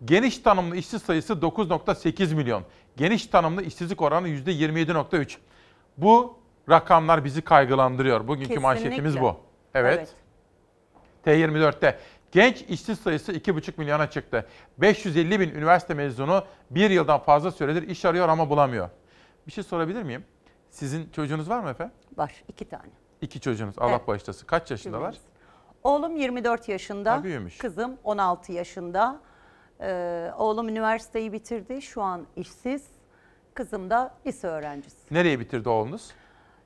geniş 0.04 0.38
tanımlı 0.38 0.76
işsiz 0.76 1.02
sayısı 1.02 1.32
9.8 1.32 2.34
milyon. 2.34 2.62
Geniş 2.96 3.26
tanımlı 3.26 3.62
işsizlik 3.62 4.02
oranı 4.02 4.28
%27.3. 4.28 5.36
Bu 5.96 6.38
rakamlar 6.70 7.24
bizi 7.24 7.42
kaygılandırıyor. 7.42 8.20
Bugünkü 8.28 8.48
Kesinlikle. 8.48 8.62
manşetimiz 8.62 9.20
bu. 9.20 9.36
Evet. 9.74 9.98
Evet. 9.98 10.14
T24'te 11.26 11.98
genç 12.32 12.62
işsiz 12.68 12.98
sayısı 13.00 13.32
2,5 13.32 13.72
milyona 13.76 14.10
çıktı. 14.10 14.46
550 14.78 15.40
bin 15.40 15.50
üniversite 15.50 15.94
mezunu 15.94 16.44
bir 16.70 16.90
yıldan 16.90 17.18
fazla 17.20 17.50
süredir 17.50 17.88
iş 17.88 18.04
arıyor 18.04 18.28
ama 18.28 18.50
bulamıyor. 18.50 18.88
Bir 19.46 19.52
şey 19.52 19.64
sorabilir 19.64 20.02
miyim? 20.02 20.24
Sizin 20.70 21.10
çocuğunuz 21.10 21.48
var 21.50 21.60
mı 21.60 21.70
efendim? 21.70 21.94
Var 22.16 22.32
iki 22.48 22.64
tane. 22.64 22.90
İki 23.20 23.40
çocuğunuz. 23.40 23.74
Allah 23.78 23.90
Evet. 23.90 24.08
bağışlasın. 24.08 24.46
Kaç 24.46 24.70
yaşındalar? 24.70 25.14
Oğlum 25.88 26.16
24 26.16 26.68
yaşında, 26.68 27.12
Ha, 27.12 27.24
büyümüş. 27.24 27.58
kızım 27.58 27.96
16 28.04 28.52
yaşında. 28.52 29.20
Ee, 29.80 30.30
oğlum 30.38 30.68
üniversiteyi 30.68 31.32
bitirdi, 31.32 31.82
şu 31.82 32.02
an 32.02 32.26
işsiz. 32.36 32.86
Kızım 33.54 33.90
da 33.90 34.14
lise 34.26 34.48
öğrencisi. 34.48 35.14
Nereye 35.14 35.40
bitirdi 35.40 35.68
oğlunuz? 35.68 36.10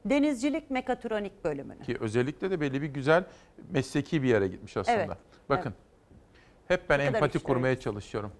Denizcilik 0.05 0.71
mekatronik 0.71 1.45
bölümünü. 1.45 1.83
Ki 1.83 1.97
özellikle 2.01 2.51
de 2.51 2.61
belli 2.61 2.83
bir 2.83 2.87
güzel 2.87 3.25
mesleki 3.71 4.23
bir 4.23 4.29
yere 4.29 4.49
gitmiş 4.49 4.77
aslında. 4.77 4.99
Evet, 4.99 5.17
Bakın. 5.49 5.75
Hep 6.69 6.91
ben 6.91 6.99
Ne 6.99 7.07
kadar 7.07 7.15
empati 7.15 7.39
kurmaya 7.39 7.81
çalışıyorum. 7.81 8.33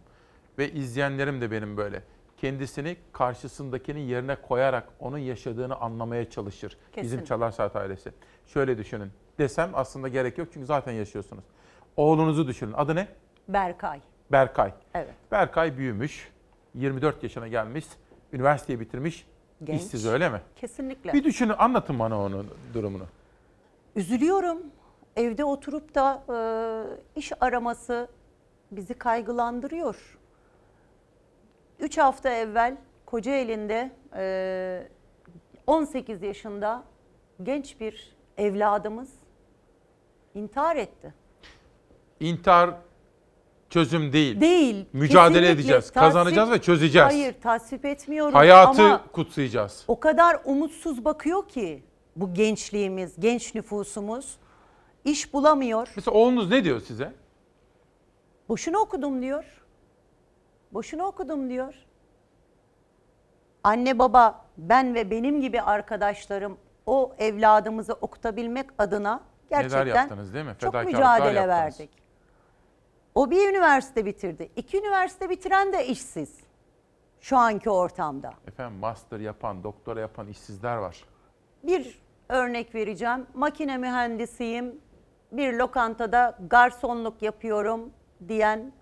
Ve 0.59 0.73
izleyenlerim 0.73 1.41
de 1.41 1.51
benim 1.51 1.77
böyle. 1.77 2.03
Kendisini 2.37 2.97
karşısındakinin 3.13 4.01
yerine 4.01 4.37
koyarak 4.37 4.89
onun 5.01 5.19
yaşadığını 5.19 5.77
anlamaya 5.77 6.31
çalışır. 6.31 6.71
Bizim 6.71 7.03
Kesinlikle. 7.03 7.27
Çalar 7.27 7.51
Saat 7.51 7.77
ailesi. 7.77 8.13
Şöyle 8.47 8.79
düşünün. 8.79 9.13
Desem 9.39 9.71
aslında 9.75 10.09
gerek 10.09 10.39
yok 10.39 10.49
çünkü 10.53 10.67
zaten 10.67 10.93
yaşıyorsunuz. 10.93 11.45
Oğlunuzu 11.97 12.47
düşünün. 12.47 12.73
Adı 12.73 12.95
ne? 12.95 13.09
Berkay. 13.49 14.01
Berkay. 14.33 14.73
Evet. 14.95 15.15
Berkay 15.31 15.79
büyümüş. 15.79 16.33
24 16.75 17.23
yaşına 17.23 17.49
gelmiş. 17.49 17.85
Üniversiteyi 18.33 18.81
bitirmiş. 18.81 19.27
Genç. 19.65 19.81
İşsiz 19.81 20.07
öyle 20.07 20.29
mi? 20.29 20.41
Kesinlikle. 20.57 21.13
Bir 21.13 21.25
düşünün 21.25 21.55
anlatın 21.59 21.99
bana 21.99 22.21
onun 22.21 22.47
durumunu. 22.75 23.05
Üzülüyorum. 23.97 24.59
Evde 25.17 25.45
oturup 25.45 25.95
da 25.95 26.23
e, 26.29 27.19
iş 27.19 27.33
araması 27.41 28.09
bizi 28.71 28.95
kaygılandırıyor. 28.95 30.19
Üç 31.81 31.99
hafta 31.99 32.31
evvel 32.31 32.77
Kocaeli'nde 33.07 33.93
e, 34.17 34.89
18 35.67 36.23
yaşında 36.23 36.85
genç 37.43 37.81
bir 37.81 38.17
evladımız 38.37 39.22
intihar 40.35 40.77
etti. 40.77 41.15
İntihar 42.21 42.71
çözüm 43.71 44.13
değil. 44.13 44.41
Değil. 44.41 44.87
Mücadele 44.93 45.33
kesinlikle 45.41 45.51
edeceğiz. 45.51 45.85
tasvip- 45.91 45.95
Kazanacağız 46.01 46.51
ve 46.51 46.61
çözeceğiz. 46.61 47.09
Hayır 47.09 47.35
tasvip 47.41 47.85
etmiyorum 47.85 48.35
Hayatı 48.35 48.83
ama 48.83 49.05
kutsayacağız. 49.13 49.85
o 49.89 50.01
kadar 50.01 50.41
umutsuz 50.45 51.05
bakıyor 51.05 51.49
ki 51.49 51.83
bu 52.17 52.35
gençliğimiz, 52.35 53.21
genç 53.21 53.55
nüfusumuz 53.55 54.37
iş 55.05 55.33
bulamıyor. 55.35 55.93
Mesela 55.97 56.15
oğlunuz 56.19 56.51
ne 56.51 56.65
diyor 56.65 56.81
size? 56.81 57.13
Boşuna 58.49 58.79
okudum 58.79 59.23
diyor. 59.23 59.45
Boşuna 60.73 61.07
okudum 61.07 61.51
diyor. 61.51 61.75
Anne 63.65 63.99
baba 63.99 64.45
ben 64.59 64.95
ve 64.95 65.11
benim 65.11 65.41
gibi 65.41 65.63
arkadaşlarım 65.63 66.57
o 66.87 67.13
evladımızı 67.19 67.93
okutabilmek 67.93 68.67
adına 68.79 69.21
gerçekten 69.61 69.87
yaptınız 69.87 70.35
değil 70.35 70.45
mi? 70.45 70.57
çok 70.59 70.75
mücadele 70.85 71.25
yaptınız. 71.25 71.49
verdik. 71.49 71.91
O 73.15 73.31
bir 73.31 73.49
üniversite 73.51 74.07
bitirdi. 74.07 74.51
İki 74.57 74.79
üniversite 74.79 75.31
bitiren 75.31 75.73
de 75.73 75.87
işsiz. 75.87 76.41
Şu 77.21 77.37
anki 77.37 77.71
ortamda. 77.71 78.33
Efendim 78.47 78.79
master 78.79 79.21
yapan, 79.21 79.65
doktora 79.65 80.01
yapan 80.01 80.29
işsizler 80.29 80.77
var. 80.77 81.05
Bir 81.63 82.03
örnek 82.29 82.75
vereceğim. 82.75 83.27
Makine 83.35 83.79
mühendisiyim. 83.79 84.81
Bir 85.33 85.53
lokantada 85.53 86.39
garsonluk 86.51 87.23
yapıyorum 87.23 87.91
diyen 88.29 88.73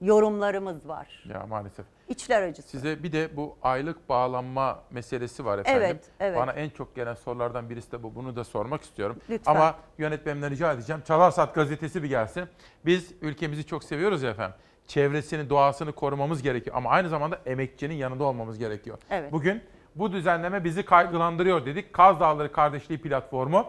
yorumlarımız 0.00 0.88
var. 0.88 1.24
Ya 1.34 1.46
maalesef. 1.46 1.86
İçler 2.08 2.42
acısı. 2.42 2.68
Size 2.68 3.02
bir 3.02 3.12
de 3.12 3.36
bu 3.36 3.56
aylık 3.62 4.08
bağlanma 4.08 4.78
meselesi 4.90 5.44
var 5.44 5.58
efendim. 5.58 5.82
Evet, 5.82 6.04
evet. 6.20 6.38
Bana 6.38 6.52
en 6.52 6.68
çok 6.70 6.96
gelen 6.96 7.14
sorulardan 7.14 7.70
birisi 7.70 7.92
de 7.92 8.02
bu. 8.02 8.14
Bunu 8.14 8.36
da 8.36 8.44
sormak 8.44 8.82
istiyorum. 8.82 9.16
Lütfen. 9.30 9.54
Ama 9.54 9.74
yönetmenimden 9.98 10.50
rica 10.50 10.72
edeceğim. 10.72 11.02
Çalar 11.06 11.30
Saat 11.30 11.54
gazetesi 11.54 12.02
bir 12.02 12.08
gelsin. 12.08 12.44
Biz 12.86 13.12
ülkemizi 13.20 13.66
çok 13.66 13.84
seviyoruz 13.84 14.22
ya 14.22 14.30
efendim. 14.30 14.56
Çevresini, 14.86 15.50
doğasını 15.50 15.92
korumamız 15.92 16.42
gerekiyor. 16.42 16.76
Ama 16.76 16.90
aynı 16.90 17.08
zamanda 17.08 17.40
emekçinin 17.46 17.94
yanında 17.94 18.24
olmamız 18.24 18.58
gerekiyor. 18.58 18.98
Evet. 19.10 19.32
Bugün 19.32 19.62
bu 19.94 20.12
düzenleme 20.12 20.64
bizi 20.64 20.84
kaygılandırıyor 20.84 21.66
dedik. 21.66 21.92
Kaz 21.92 22.20
Dağları 22.20 22.52
Kardeşliği 22.52 23.00
platformu. 23.00 23.66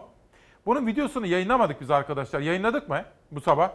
Bunun 0.66 0.86
videosunu 0.86 1.26
yayınlamadık 1.26 1.80
biz 1.80 1.90
arkadaşlar. 1.90 2.40
Yayınladık 2.40 2.88
mı 2.88 3.04
bu 3.30 3.40
sabah? 3.40 3.70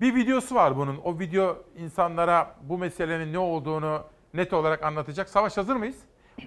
Bir 0.00 0.14
videosu 0.14 0.54
var 0.54 0.76
bunun. 0.76 0.96
O 1.04 1.18
video 1.18 1.64
insanlara 1.78 2.54
bu 2.62 2.78
meselenin 2.78 3.32
ne 3.32 3.38
olduğunu 3.38 4.04
net 4.34 4.52
olarak 4.52 4.84
anlatacak. 4.84 5.28
Savaş 5.28 5.56
hazır 5.56 5.76
mıyız? 5.76 5.96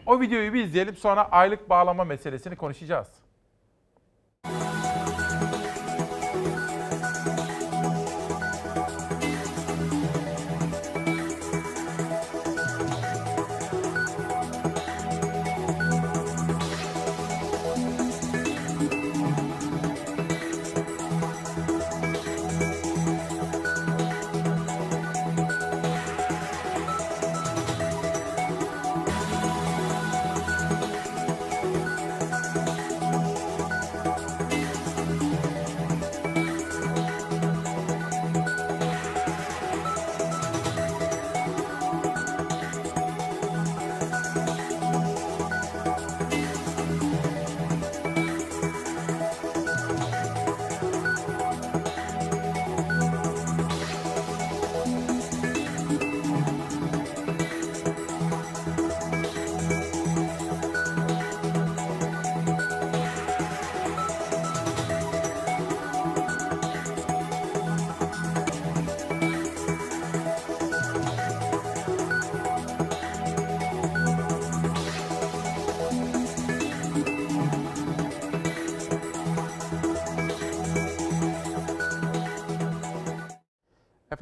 O 0.05 0.21
videoyu 0.21 0.53
bir 0.53 0.63
izleyelim 0.63 0.95
sonra 0.95 1.31
aylık 1.31 1.69
bağlama 1.69 2.03
meselesini 2.03 2.55
konuşacağız. 2.55 3.07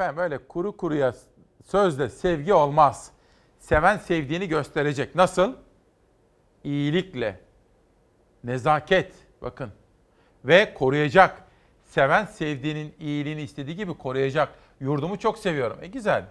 Efendim 0.08 0.24
öyle 0.24 0.48
kuru 0.48 0.78
kuruya 0.78 1.14
sözle 1.66 2.10
sevgi 2.10 2.54
olmaz. 2.54 3.12
Seven 3.60 3.98
sevdiğini 3.98 4.48
gösterecek. 4.48 5.16
Nasıl? 5.16 5.54
İyilikle, 6.64 7.40
nezaket 8.44 9.14
bakın 9.42 9.72
ve 10.46 10.74
koruyacak. 10.74 11.44
Seven 11.86 12.26
sevdiğinin 12.26 12.96
iyiliğini 13.00 13.42
istediği 13.42 13.76
gibi 13.76 13.98
koruyacak. 13.98 14.50
Yurdumu 14.80 15.20
çok 15.20 15.38
seviyorum. 15.38 15.78
E 15.82 15.88
güzel. 15.88 16.26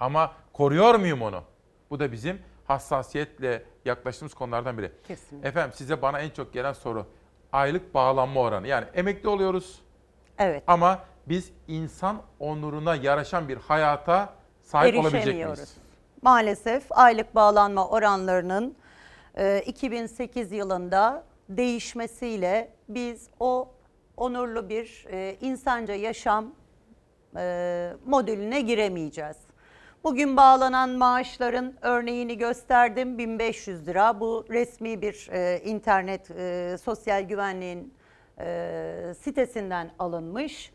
Ama 0.00 0.32
koruyor 0.52 0.94
muyum 0.94 1.22
onu? 1.22 1.42
Bu 1.90 2.00
da 2.00 2.12
bizim 2.12 2.42
hassasiyetle 2.66 3.62
yaklaştığımız 3.84 4.34
konulardan 4.34 4.78
biri. 4.78 4.92
Kesinlikle. 5.08 5.48
Efendim 5.48 5.72
size 5.74 6.02
bana 6.02 6.20
en 6.20 6.30
çok 6.30 6.52
gelen 6.52 6.72
soru 6.72 7.06
aylık 7.52 7.94
bağlanma 7.94 8.40
oranı. 8.40 8.66
Yani 8.66 8.86
emekli 8.94 9.28
oluyoruz 9.28 9.80
Evet. 10.38 10.62
ama 10.66 11.09
biz 11.26 11.50
insan 11.68 12.22
onuruna 12.38 12.94
yaraşan 12.94 13.48
bir 13.48 13.56
hayata 13.56 14.34
sahip 14.62 14.98
olabilecek 14.98 15.34
miyiz? 15.34 15.76
Maalesef 16.22 16.84
aylık 16.90 17.34
bağlanma 17.34 17.88
oranlarının 17.88 18.76
e, 19.38 19.62
2008 19.66 20.52
yılında 20.52 21.24
değişmesiyle 21.48 22.70
biz 22.88 23.28
o 23.40 23.68
onurlu 24.16 24.68
bir 24.68 25.06
e, 25.10 25.36
insanca 25.40 25.94
yaşam 25.94 26.46
e, 27.36 27.92
modeline 28.06 28.60
giremeyeceğiz. 28.60 29.36
Bugün 30.04 30.36
bağlanan 30.36 30.90
maaşların 30.90 31.74
örneğini 31.82 32.38
gösterdim 32.38 33.18
1500 33.18 33.86
lira. 33.86 34.20
Bu 34.20 34.44
resmi 34.50 35.02
bir 35.02 35.28
e, 35.32 35.60
internet 35.64 36.30
e, 36.30 36.76
sosyal 36.82 37.22
güvenliğin 37.22 37.94
e, 38.38 39.14
sitesinden 39.20 39.90
alınmış. 39.98 40.72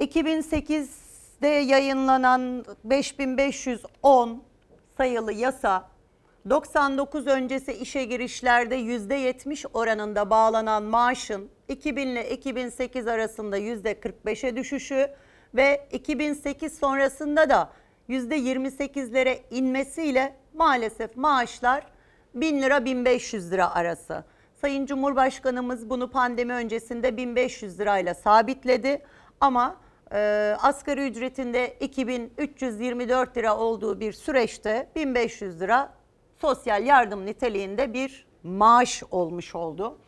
2008'de 0.00 1.48
yayınlanan 1.48 2.64
5510 2.84 4.42
sayılı 4.96 5.32
yasa 5.32 5.88
99 6.50 7.26
öncesi 7.26 7.72
işe 7.72 8.04
girişlerde 8.04 8.76
%70 8.76 9.66
oranında 9.74 10.30
bağlanan 10.30 10.82
maaşın 10.82 11.48
2000 11.68 12.06
ile 12.06 12.30
2008 12.30 13.06
arasında 13.06 13.58
%45'e 13.58 14.56
düşüşü 14.56 15.10
ve 15.54 15.88
2008 15.92 16.78
sonrasında 16.78 17.50
da 17.50 17.70
%28'lere 18.08 19.38
inmesiyle 19.50 20.36
maalesef 20.54 21.16
maaşlar 21.16 21.86
1000 22.34 22.62
lira 22.62 22.84
1500 22.84 23.52
lira 23.52 23.74
arası. 23.74 24.24
Sayın 24.60 24.86
Cumhurbaşkanımız 24.86 25.90
bunu 25.90 26.10
pandemi 26.10 26.52
öncesinde 26.52 27.16
1500 27.16 27.80
lirayla 27.80 28.14
sabitledi 28.14 29.02
ama 29.40 29.83
e, 30.14 30.56
asgari 30.62 31.06
ücretinde 31.06 31.76
2324 31.80 33.36
lira 33.36 33.56
olduğu 33.56 34.00
bir 34.00 34.12
süreçte 34.12 34.88
1500 34.96 35.60
lira 35.60 35.92
sosyal 36.40 36.86
yardım 36.86 37.26
niteliğinde 37.26 37.92
bir 37.92 38.26
maaş 38.42 39.02
olmuş 39.10 39.54
oldu. 39.54 39.98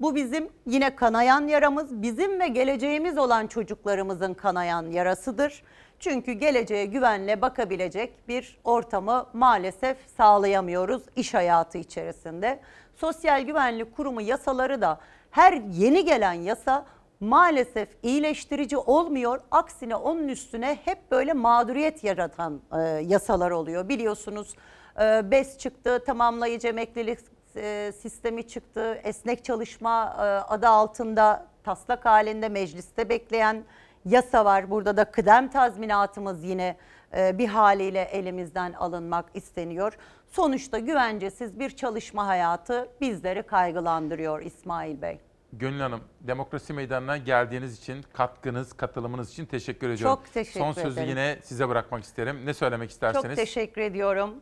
Bu 0.00 0.14
bizim 0.14 0.48
yine 0.66 0.96
kanayan 0.96 1.46
yaramız, 1.46 2.02
bizim 2.02 2.40
ve 2.40 2.48
geleceğimiz 2.48 3.18
olan 3.18 3.46
çocuklarımızın 3.46 4.34
kanayan 4.34 4.90
yarasıdır. 4.90 5.62
Çünkü 5.98 6.32
geleceğe 6.32 6.86
güvenle 6.86 7.42
bakabilecek 7.42 8.28
bir 8.28 8.58
ortamı 8.64 9.26
maalesef 9.32 9.96
sağlayamıyoruz 10.16 11.02
iş 11.16 11.34
hayatı 11.34 11.78
içerisinde. 11.78 12.60
Sosyal 12.96 13.42
Güvenlik 13.42 13.96
Kurumu 13.96 14.20
yasaları 14.20 14.80
da 14.80 15.00
her 15.30 15.52
yeni 15.52 16.04
gelen 16.04 16.32
yasa 16.32 16.86
maalesef 17.20 17.88
iyileştirici 18.02 18.76
olmuyor. 18.76 19.40
Aksine 19.50 19.96
onun 19.96 20.28
üstüne 20.28 20.78
hep 20.84 21.10
böyle 21.10 21.32
mağduriyet 21.32 22.04
yaratan 22.04 22.60
e, 22.72 22.78
yasalar 22.82 23.50
oluyor. 23.50 23.88
Biliyorsunuz 23.88 24.54
e, 25.00 25.30
BES 25.30 25.58
çıktı, 25.58 26.04
tamamlayıcı 26.06 26.68
emeklilik 26.68 27.18
e, 27.56 27.92
sistemi 28.02 28.48
çıktı. 28.48 29.00
Esnek 29.04 29.44
çalışma 29.44 30.16
e, 30.18 30.22
adı 30.52 30.68
altında 30.68 31.46
taslak 31.64 32.04
halinde 32.04 32.48
mecliste 32.48 33.08
bekleyen 33.08 33.64
yasa 34.04 34.44
var. 34.44 34.70
Burada 34.70 34.96
da 34.96 35.04
kıdem 35.04 35.48
tazminatımız 35.48 36.44
yine 36.44 36.76
e, 37.16 37.38
bir 37.38 37.48
haliyle 37.48 38.02
elimizden 38.02 38.72
alınmak 38.72 39.24
isteniyor. 39.34 39.98
Sonuçta 40.28 40.78
güvencesiz 40.78 41.58
bir 41.58 41.70
çalışma 41.70 42.26
hayatı 42.26 42.88
bizleri 43.00 43.42
kaygılandırıyor 43.42 44.42
İsmail 44.42 45.02
Bey. 45.02 45.25
Gönül 45.52 45.80
Hanım, 45.80 46.00
demokrasi 46.20 46.72
meydanına 46.72 47.16
geldiğiniz 47.16 47.78
için, 47.78 48.04
katkınız, 48.12 48.72
katılımınız 48.72 49.32
için 49.32 49.46
teşekkür 49.46 49.90
ediyorum. 49.90 50.16
Çok 50.16 50.32
teşekkür 50.34 50.60
Son 50.60 50.72
sözü 50.72 51.00
ederim. 51.00 51.08
yine 51.08 51.38
size 51.42 51.68
bırakmak 51.68 52.04
isterim. 52.04 52.46
Ne 52.46 52.54
söylemek 52.54 52.90
isterseniz 52.90 53.24
Çok 53.26 53.36
teşekkür 53.36 53.80
ediyorum. 53.80 54.34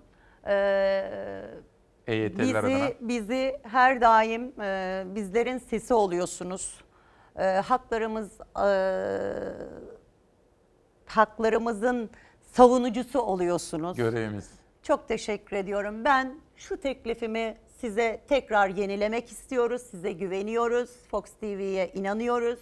Ee, 0.47 1.45
adına. 2.09 2.39
bizi, 2.39 2.97
bizi 3.01 3.61
her 3.63 4.01
daim 4.01 4.61
e, 4.61 5.05
bizlerin 5.07 5.59
sesi 5.59 5.95
oluyorsunuz. 5.95 6.85
E, 7.39 7.45
haklarımız 7.45 8.41
e, 8.41 8.69
haklarımızın 11.07 12.11
savunucusu 12.53 13.21
oluyorsunuz. 13.21 13.97
Görevimiz. 13.97 14.51
Çok 14.83 15.09
teşekkür 15.09 15.57
ediyorum. 15.57 16.05
Ben 16.05 16.41
şu 16.57 16.77
teklifimi 16.81 17.57
size 17.85 18.21
tekrar 18.29 18.69
yenilemek 18.69 19.31
istiyoruz. 19.31 19.83
Size 19.83 20.13
güveniyoruz. 20.13 20.91
Fox 21.11 21.25
TV'ye 21.25 21.91
inanıyoruz. 21.95 22.59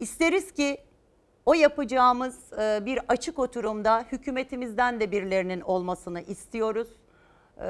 İsteriz 0.00 0.52
ki 0.52 0.78
o 1.46 1.54
yapacağımız 1.54 2.52
e, 2.52 2.86
bir 2.86 3.00
açık 3.08 3.38
oturumda 3.38 4.04
hükümetimizden 4.12 5.00
de 5.00 5.10
birilerinin 5.10 5.60
olmasını 5.60 6.20
istiyoruz. 6.20 6.88
E, 7.58 7.62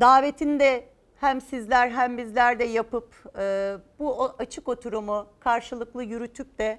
Davetini 0.00 0.60
de 0.60 0.84
hem 1.20 1.40
sizler 1.40 1.90
hem 1.90 2.18
bizler 2.18 2.58
de 2.58 2.64
yapıp 2.64 3.14
e, 3.38 3.76
bu 3.98 4.34
açık 4.38 4.68
oturumu 4.68 5.26
karşılıklı 5.40 6.04
yürütüp 6.04 6.58
de 6.58 6.78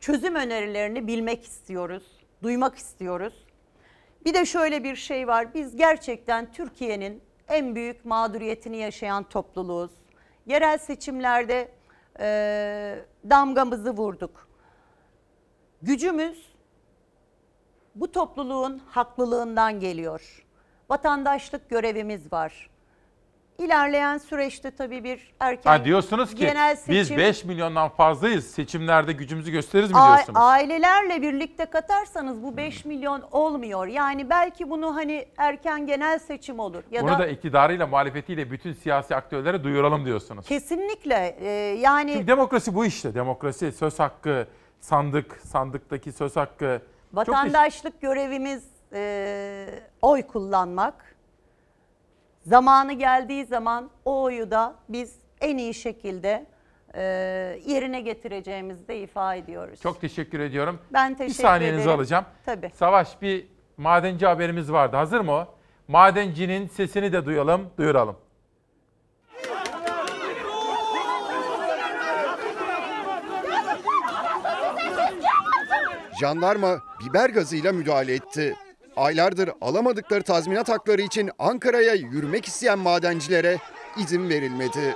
çözüm 0.00 0.34
önerilerini 0.34 1.06
bilmek 1.06 1.44
istiyoruz, 1.44 2.04
duymak 2.42 2.76
istiyoruz. 2.76 3.46
Bir 4.24 4.34
de 4.34 4.46
şöyle 4.46 4.84
bir 4.84 4.96
şey 4.96 5.26
var. 5.26 5.54
Biz 5.54 5.76
gerçekten 5.76 6.52
Türkiye'nin 6.52 7.29
en 7.50 7.74
büyük 7.74 8.04
mağduriyetini 8.04 8.76
yaşayan 8.76 9.24
topluluğuz. 9.24 9.90
Yerel 10.46 10.78
seçimlerde 10.78 11.72
e, 12.20 13.04
damgamızı 13.30 13.90
vurduk. 13.90 14.48
Gücümüz 15.82 16.52
bu 17.94 18.12
topluluğun 18.12 18.78
haklılığından 18.86 19.80
geliyor. 19.80 20.46
Vatandaşlık 20.90 21.70
görevimiz 21.70 22.32
var. 22.32 22.70
İlerleyen 23.64 24.18
süreçte 24.18 24.70
tabii 24.70 25.04
bir 25.04 25.32
erken 25.40 25.70
Ha 25.70 25.84
diyorsunuz 25.84 26.30
ki 26.34 26.36
genel 26.36 26.76
biz 26.88 27.08
seçim- 27.08 27.16
5 27.18 27.44
milyondan 27.44 27.88
fazlayız. 27.88 28.46
Seçimlerde 28.50 29.12
gücümüzü 29.12 29.50
gösteririz 29.50 29.90
mi 29.90 29.96
diyorsunuz? 29.96 30.38
ailelerle 30.42 31.22
birlikte 31.22 31.64
katarsanız 31.66 32.42
bu 32.42 32.56
5 32.56 32.84
milyon 32.84 33.22
olmuyor. 33.30 33.86
Yani 33.86 34.30
belki 34.30 34.70
bunu 34.70 34.96
hani 34.96 35.26
erken 35.36 35.86
genel 35.86 36.18
seçim 36.18 36.58
olur 36.58 36.82
ya 36.90 37.02
Bunu 37.02 37.10
da, 37.10 37.18
da 37.18 37.26
iktidarıyla, 37.26 37.86
muhalefetiyle 37.86 38.50
bütün 38.50 38.72
siyasi 38.72 39.16
aktörlere 39.16 39.64
duyuralım 39.64 40.04
diyorsunuz. 40.04 40.46
kesinlikle 40.46 41.36
e, 41.40 41.48
yani 41.80 42.12
Çünkü 42.12 42.26
demokrasi 42.26 42.74
bu 42.74 42.84
işte. 42.84 43.14
Demokrasi, 43.14 43.72
söz 43.72 43.98
hakkı, 43.98 44.46
sandık, 44.80 45.40
sandıktaki 45.44 46.12
söz 46.12 46.36
hakkı. 46.36 46.80
Çok 46.80 47.28
vatandaşlık 47.28 48.00
görevimiz 48.00 48.62
e, 48.92 49.66
oy 50.02 50.22
kullanmak. 50.22 51.09
Zamanı 52.46 52.92
geldiği 52.92 53.44
zaman 53.44 53.90
o 54.04 54.22
oyu 54.22 54.50
da 54.50 54.74
biz 54.88 55.14
en 55.40 55.56
iyi 55.58 55.74
şekilde 55.74 56.46
e, 56.94 57.02
yerine 57.66 58.00
getireceğimizi 58.00 58.88
de 58.88 59.00
ifade 59.00 59.38
ediyoruz. 59.38 59.80
Çok 59.80 60.00
teşekkür 60.00 60.40
ediyorum. 60.40 60.78
Ben 60.92 61.12
Bir 61.12 61.18
teşekkür 61.18 61.42
saniyenizi 61.42 61.82
ederim. 61.82 61.96
alacağım. 61.98 62.24
Tabii. 62.46 62.70
Savaş 62.74 63.22
bir 63.22 63.46
madenci 63.76 64.26
haberimiz 64.26 64.72
vardı. 64.72 64.96
Hazır 64.96 65.20
mı 65.20 65.32
o? 65.32 65.46
Madencinin 65.88 66.66
sesini 66.68 67.12
de 67.12 67.24
duyalım, 67.26 67.70
duyuralım. 67.78 68.16
Jandarma 76.20 76.80
biber 77.00 77.30
gazıyla 77.30 77.72
müdahale 77.72 78.14
etti. 78.14 78.56
Aylardır 79.00 79.50
alamadıkları 79.60 80.22
tazminat 80.22 80.68
hakları 80.68 81.02
için 81.02 81.30
Ankara'ya 81.38 81.94
yürümek 81.94 82.46
isteyen 82.46 82.78
madencilere 82.78 83.58
izin 83.98 84.28
verilmedi. 84.28 84.94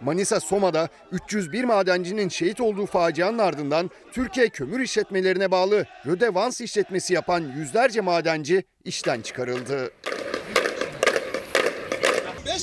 Manisa 0.00 0.40
Soma'da 0.40 0.88
301 1.12 1.64
madencinin 1.64 2.28
şehit 2.28 2.60
olduğu 2.60 2.86
facianın 2.86 3.38
ardından 3.38 3.90
Türkiye 4.12 4.48
Kömür 4.48 4.80
İşletmelerine 4.80 5.50
bağlı 5.50 5.86
Rödevans 6.06 6.60
işletmesi 6.60 7.14
yapan 7.14 7.52
yüzlerce 7.56 8.00
madenci 8.00 8.64
işten 8.84 9.20
çıkarıldı. 9.20 9.90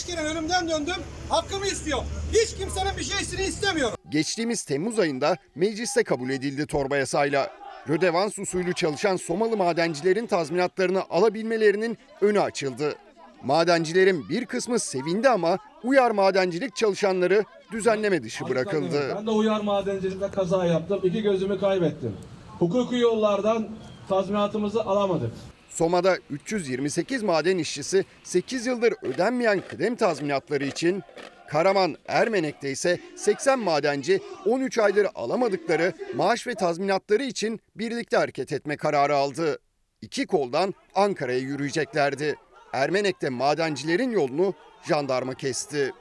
Beş 0.07 0.15
kere 0.15 0.27
ölümden 0.27 0.69
döndüm. 0.69 0.93
Hakkımı 1.29 1.65
istiyorum. 1.65 2.05
Hiç 2.31 2.55
kimsenin 2.55 2.97
bir 2.97 3.03
şeysini 3.03 3.41
istemiyorum. 3.41 3.97
Geçtiğimiz 4.09 4.63
Temmuz 4.63 4.99
ayında 4.99 5.37
mecliste 5.55 6.03
kabul 6.03 6.29
edildi 6.29 6.65
torba 6.65 6.97
yasayla. 6.97 7.49
Rödevans 7.89 8.39
usulü 8.39 8.73
çalışan 8.73 9.15
Somalı 9.15 9.57
madencilerin 9.57 10.27
tazminatlarını 10.27 11.03
alabilmelerinin 11.09 11.97
önü 12.21 12.41
açıldı. 12.41 12.95
Madencilerin 13.43 14.29
bir 14.29 14.45
kısmı 14.45 14.79
sevindi 14.79 15.29
ama 15.29 15.57
uyar 15.83 16.11
madencilik 16.11 16.75
çalışanları 16.75 17.43
düzenleme 17.71 18.23
dışı 18.23 18.49
bırakıldı. 18.49 19.15
Ben 19.15 19.27
de 19.27 19.31
uyar 19.31 19.61
madencilikte 19.61 20.27
kaza 20.31 20.65
yaptım. 20.65 20.99
İki 21.03 21.21
gözümü 21.21 21.59
kaybettim. 21.59 22.17
Hukuki 22.59 22.95
yollardan 22.95 23.67
tazminatımızı 24.09 24.81
alamadık. 24.81 25.31
Soma'da 25.75 26.17
328 26.29 27.23
maden 27.23 27.57
işçisi 27.57 28.05
8 28.23 28.65
yıldır 28.65 28.93
ödenmeyen 29.01 29.61
kıdem 29.69 29.95
tazminatları 29.95 30.65
için, 30.65 31.03
Karaman 31.49 31.95
Ermenek'te 32.07 32.71
ise 32.71 32.99
80 33.15 33.59
madenci 33.59 34.19
13 34.45 34.77
aydır 34.77 35.07
alamadıkları 35.15 35.93
maaş 36.15 36.47
ve 36.47 36.55
tazminatları 36.55 37.23
için 37.23 37.59
birlikte 37.75 38.17
hareket 38.17 38.53
etme 38.53 38.77
kararı 38.77 39.15
aldı. 39.15 39.59
İki 40.01 40.27
koldan 40.27 40.73
Ankara'ya 40.95 41.39
yürüyeceklerdi. 41.39 42.35
Ermenek'te 42.73 43.29
madencilerin 43.29 44.11
yolunu 44.11 44.53
jandarma 44.87 45.33
kesti. 45.33 45.91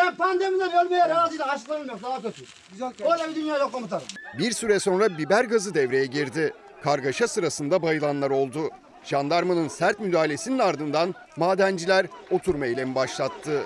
Ben 0.00 0.14
pandemiden 0.14 0.86
ölmeye 0.86 1.08
razıyım. 1.08 1.42
Hastalarım 1.42 1.88
yok. 1.88 2.02
Daha 2.02 2.22
kötü. 2.22 2.42
Öyle 3.12 3.30
bir 3.30 3.34
dünya 3.34 3.58
yok 3.58 3.72
komutanım. 3.72 4.04
Bir 4.38 4.52
süre 4.52 4.80
sonra 4.80 5.18
biber 5.18 5.44
gazı 5.44 5.74
devreye 5.74 6.06
girdi. 6.06 6.54
Kargaşa 6.82 7.28
sırasında 7.28 7.82
bayılanlar 7.82 8.30
oldu. 8.30 8.70
Jandarmanın 9.04 9.68
sert 9.68 10.00
müdahalesinin 10.00 10.58
ardından 10.58 11.14
madenciler 11.36 12.06
oturma 12.30 12.66
eylemi 12.66 12.94
başlattı. 12.94 13.62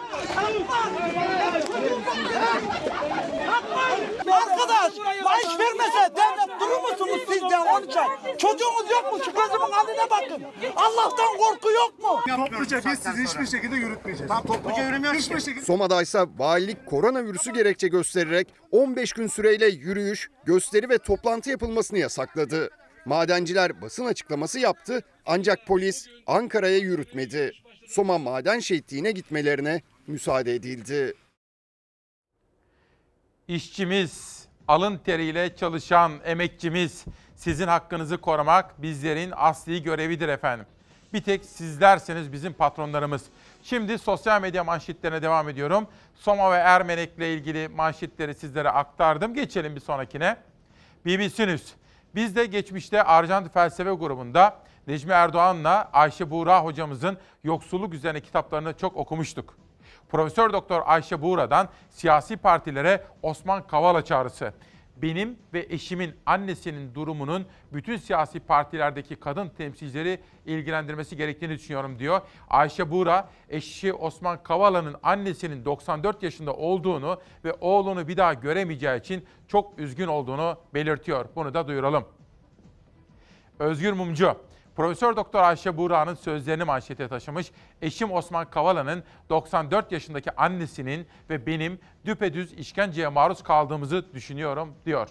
Arkadaş 4.85 5.23
maaş 5.25 5.59
vermese 5.59 6.15
devlet 6.17 6.61
durur 6.61 6.91
musunuz 6.91 7.21
sizce 7.29 7.59
13 7.59 7.97
ay? 7.97 8.37
Çocuğunuz 8.39 8.91
yok 8.91 9.13
mu? 9.13 9.19
Şu 9.25 9.33
gözümün 9.33 9.73
haline 9.73 10.11
bakın. 10.11 10.43
Allah'tan 10.77 11.37
korku 11.39 11.71
yok 11.71 11.99
mu? 11.99 12.21
Topluca 12.37 12.81
biz 12.87 12.99
sizi 12.99 13.25
hiçbir 13.25 13.47
şekilde 13.47 13.77
yürütmeyeceğiz. 13.77 14.29
Tam 14.29 14.43
topluca 14.43 14.87
yürümüyoruz 14.87 15.21
hiçbir 15.21 15.41
şekilde. 15.41 15.65
Soma'da 15.65 16.03
ise 16.03 16.25
valilik 16.39 16.87
koronavirüsü 16.87 17.53
gerekçe 17.53 17.89
göstererek 17.89 18.49
15 18.71 19.13
gün 19.13 19.27
süreyle 19.27 19.67
yürüyüş, 19.67 20.31
gösteri 20.45 20.89
ve 20.89 20.99
toplantı 20.99 21.51
yapılmasını 21.51 21.99
yasakladı. 21.99 22.71
Madenciler 23.05 23.83
basın 23.83 24.05
açıklaması 24.05 24.59
yaptı 24.59 25.03
ancak 25.27 25.67
polis 25.67 26.07
Ankara'ya 26.27 26.79
yürütmedi. 26.79 27.53
Soma 27.89 28.19
maden 28.19 28.59
şehitliğine 28.59 29.13
gitmelerine 29.13 29.83
müsaade 30.07 30.55
edildi. 30.55 31.15
İşçimiz, 33.49 34.44
alın 34.69 34.99
teriyle 34.99 35.57
çalışan 35.57 36.13
emekçimiz, 36.25 37.05
sizin 37.37 37.69
hakkınızı 37.69 38.19
korumak 38.19 38.83
bizlerin 38.83 39.33
asli 39.37 39.83
görevidir 39.83 40.29
efendim. 40.29 40.67
Bir 41.13 41.23
tek 41.23 41.45
sizlerseniz 41.45 42.33
bizim 42.33 42.53
patronlarımız. 42.53 43.25
Şimdi 43.63 43.99
sosyal 43.99 44.43
medya 44.43 44.65
manşetlerine 44.65 45.23
devam 45.23 45.49
ediyorum. 45.49 45.87
Soma 46.15 46.53
ve 46.53 46.57
Ermenek'le 46.57 47.19
ilgili 47.19 47.69
manşetleri 47.69 48.35
sizlere 48.35 48.71
aktardım. 48.71 49.35
Geçelim 49.35 49.77
bir 49.77 49.81
sonrakine. 49.81 50.37
BBC 51.07 51.47
News. 51.47 51.73
Biz 52.15 52.37
de 52.37 52.47
geçmişte 52.47 53.03
Arjant 53.03 53.53
Felsefe 53.55 53.91
grubunda 53.91 54.59
Necmi 54.87 55.13
Erdoğan'la 55.13 55.91
Ayşe 55.93 56.31
Buğra 56.31 56.65
hocamızın 56.65 57.19
yoksulluk 57.45 57.95
üzerine 57.95 58.21
kitaplarını 58.21 58.79
çok 58.79 58.97
okumuştuk. 58.97 59.64
Profesör 60.15 60.53
Doktor 60.53 60.83
Ayşe 60.85 61.23
Buğra'dan 61.23 61.69
siyasi 61.91 62.37
partilere 62.37 63.05
Osman 63.23 63.67
Kavala 63.67 64.05
çağrısı. 64.05 64.53
Benim 64.97 65.39
ve 65.55 65.67
eşimin 65.71 66.15
annesinin 66.27 66.95
durumunun 66.95 67.47
bütün 67.73 67.97
siyasi 67.97 68.41
partilerdeki 68.41 69.17
kadın 69.17 69.49
temsilcileri 69.49 70.21
ilgilendirmesi 70.47 71.17
gerektiğini 71.17 71.55
düşünüyorum 71.55 71.99
diyor. 71.99 72.21
Ayşe 72.51 72.91
Buğra 72.91 73.29
eşi 73.49 73.93
Osman 73.93 74.43
Kavala'nın 74.43 74.97
annesinin 75.03 75.65
94 75.65 76.23
yaşında 76.23 76.53
olduğunu 76.53 77.21
ve 77.45 77.53
oğlunu 77.61 78.09
bir 78.09 78.17
daha 78.17 78.35
göremeyeceği 78.35 79.01
için 79.01 79.27
çok 79.49 79.79
üzgün 79.79 80.07
olduğunu 80.07 80.59
belirtiyor. 80.75 81.27
Bunu 81.37 81.55
da 81.55 81.69
duyuralım. 81.69 82.05
Özgür 83.59 83.93
Mumcu. 83.93 84.37
Profesör 84.77 85.17
Doktor 85.17 85.43
Ayşe 85.43 85.77
Buğra'nın 85.77 86.15
sözlerini 86.15 86.65
manşete 86.65 87.09
taşımış. 87.09 87.51
Eşim 87.83 88.13
Osman 88.13 88.51
Kavala'nın 88.51 89.05
94 89.31 89.93
yaşındaki 89.93 90.37
annesinin 90.37 91.07
ve 91.31 91.47
benim 91.47 91.81
düpedüz 92.05 92.53
işkenceye 92.53 93.09
maruz 93.09 93.43
kaldığımızı 93.43 94.13
düşünüyorum 94.15 94.75
diyor. 94.87 95.09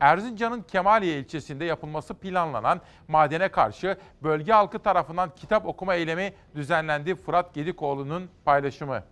Erzincan'ın 0.00 0.62
Kemaliye 0.62 1.18
ilçesinde 1.18 1.64
yapılması 1.64 2.14
planlanan 2.14 2.80
madene 3.08 3.48
karşı 3.48 3.98
bölge 4.22 4.52
halkı 4.52 4.78
tarafından 4.78 5.34
kitap 5.36 5.66
okuma 5.66 5.94
eylemi 5.94 6.34
düzenlendi. 6.54 7.14
Fırat 7.14 7.54
Gedikoğlu'nun 7.54 8.30
paylaşımı. 8.44 9.02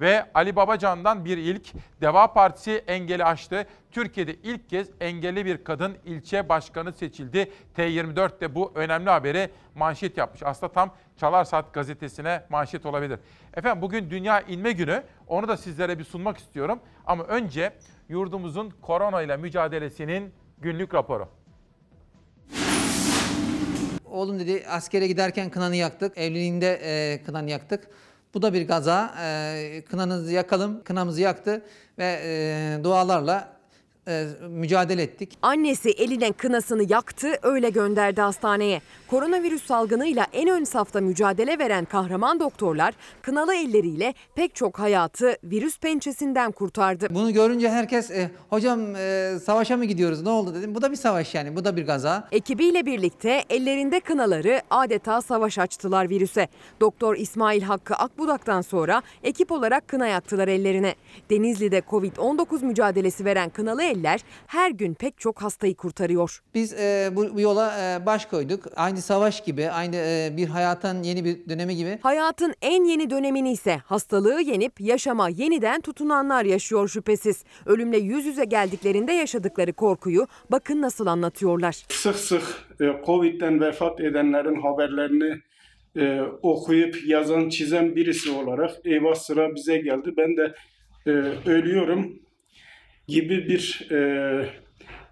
Ve 0.00 0.26
Ali 0.34 0.56
Babacan'dan 0.56 1.24
bir 1.24 1.38
ilk 1.38 1.72
Deva 2.00 2.32
Partisi 2.32 2.84
engeli 2.86 3.24
aştı. 3.24 3.66
Türkiye'de 3.90 4.34
ilk 4.34 4.70
kez 4.70 4.88
engelli 5.00 5.46
bir 5.46 5.64
kadın 5.64 5.96
ilçe 6.04 6.48
başkanı 6.48 6.92
seçildi. 6.92 7.52
T24'te 7.76 8.54
bu 8.54 8.72
önemli 8.74 9.10
haberi 9.10 9.50
manşet 9.74 10.16
yapmış. 10.16 10.42
Aslında 10.42 10.72
tam 10.72 10.94
Çalar 11.16 11.44
Saat 11.44 11.74
gazetesine 11.74 12.42
manşet 12.48 12.86
olabilir. 12.86 13.18
Efendim 13.54 13.82
bugün 13.82 14.10
Dünya 14.10 14.40
İnme 14.40 14.72
Günü. 14.72 15.02
Onu 15.26 15.48
da 15.48 15.56
sizlere 15.56 15.98
bir 15.98 16.04
sunmak 16.04 16.38
istiyorum. 16.38 16.80
Ama 17.06 17.24
önce 17.24 17.72
yurdumuzun 18.08 18.70
korona 18.82 19.22
ile 19.22 19.36
mücadelesinin 19.36 20.32
günlük 20.58 20.94
raporu. 20.94 21.28
Oğlum 24.04 24.38
dedi 24.40 24.64
askere 24.68 25.06
giderken 25.06 25.50
kınanı 25.50 25.76
yaktık. 25.76 26.18
Evliliğinde 26.18 26.80
e, 26.82 27.22
kınanı 27.22 27.50
yaktık. 27.50 27.88
Bu 28.34 28.42
da 28.42 28.52
bir 28.52 28.68
gaza. 28.68 29.14
E, 29.22 29.82
kınanızı 29.90 30.32
yakalım. 30.32 30.84
Kınamızı 30.84 31.20
yaktı 31.20 31.62
ve 31.98 32.20
e, 32.22 32.84
dualarla 32.84 33.55
e, 34.08 34.26
mücadele 34.48 35.02
ettik. 35.02 35.38
Annesi 35.42 35.90
eline 35.90 36.32
kınasını 36.32 36.92
yaktı, 36.92 37.28
öyle 37.42 37.70
gönderdi 37.70 38.20
hastaneye. 38.20 38.80
Koronavirüs 39.10 39.66
salgınıyla 39.66 40.26
en 40.32 40.48
ön 40.48 40.64
safta 40.64 41.00
mücadele 41.00 41.58
veren 41.58 41.84
kahraman 41.84 42.40
doktorlar 42.40 42.94
kınalı 43.22 43.54
elleriyle 43.54 44.14
pek 44.34 44.54
çok 44.54 44.78
hayatı 44.78 45.36
virüs 45.44 45.78
pençesinden 45.78 46.52
kurtardı. 46.52 47.06
Bunu 47.10 47.32
görünce 47.32 47.70
herkes 47.70 48.10
e, 48.10 48.30
hocam 48.50 48.96
e, 48.96 49.32
savaşa 49.44 49.76
mı 49.76 49.84
gidiyoruz 49.84 50.22
ne 50.22 50.28
oldu 50.28 50.54
dedim. 50.54 50.74
Bu 50.74 50.82
da 50.82 50.90
bir 50.90 50.96
savaş 50.96 51.34
yani 51.34 51.56
bu 51.56 51.64
da 51.64 51.76
bir 51.76 51.86
gaza. 51.86 52.28
Ekibiyle 52.32 52.86
birlikte 52.86 53.44
ellerinde 53.50 54.00
kınaları 54.00 54.62
adeta 54.70 55.22
savaş 55.22 55.58
açtılar 55.58 56.10
virüse. 56.10 56.48
Doktor 56.80 57.16
İsmail 57.16 57.62
Hakkı 57.62 57.94
Akbudak'tan 57.94 58.60
sonra 58.60 59.02
ekip 59.22 59.52
olarak 59.52 59.88
kına 59.88 60.06
yaktılar 60.06 60.48
ellerine. 60.48 60.94
Denizli'de 61.30 61.78
Covid-19 61.78 62.64
mücadelesi 62.64 63.24
veren 63.24 63.50
kınalı 63.50 63.82
eller 63.82 63.95
her 64.46 64.70
gün 64.70 64.94
pek 64.94 65.18
çok 65.18 65.42
hastayı 65.42 65.74
kurtarıyor. 65.74 66.42
Biz 66.54 66.72
e, 66.72 67.10
bu, 67.12 67.34
bu 67.34 67.40
yola 67.40 67.74
e, 67.80 68.06
baş 68.06 68.26
koyduk. 68.26 68.64
Aynı 68.76 69.02
savaş 69.02 69.44
gibi, 69.44 69.70
aynı 69.70 69.96
e, 69.96 70.34
bir 70.36 70.48
hayatın 70.48 71.02
yeni 71.02 71.24
bir 71.24 71.48
dönemi 71.48 71.76
gibi. 71.76 71.98
Hayatın 72.02 72.54
en 72.62 72.84
yeni 72.84 73.10
dönemini 73.10 73.52
ise 73.52 73.76
hastalığı 73.76 74.40
yenip 74.40 74.80
yaşama 74.80 75.28
yeniden 75.28 75.80
tutunanlar 75.80 76.44
yaşıyor 76.44 76.88
şüphesiz. 76.88 77.44
Ölümle 77.66 77.98
yüz 77.98 78.26
yüze 78.26 78.44
geldiklerinde 78.44 79.12
yaşadıkları 79.12 79.72
korkuyu 79.72 80.26
bakın 80.50 80.82
nasıl 80.82 81.06
anlatıyorlar. 81.06 81.84
Sık 81.88 82.16
sık 82.16 82.42
e, 82.80 82.84
Covid'den 83.06 83.60
vefat 83.60 84.00
edenlerin 84.00 84.60
haberlerini 84.62 85.40
e, 85.96 86.20
okuyup 86.42 86.96
yazan, 87.06 87.48
çizen 87.48 87.96
birisi 87.96 88.30
olarak 88.30 88.70
eyvah 88.84 89.14
sıra 89.14 89.54
bize 89.54 89.78
geldi. 89.78 90.14
Ben 90.16 90.36
de 90.36 90.54
e, 91.06 91.10
ölüyorum 91.50 92.18
gibi 93.08 93.48
bir 93.48 93.88
e, 93.90 94.65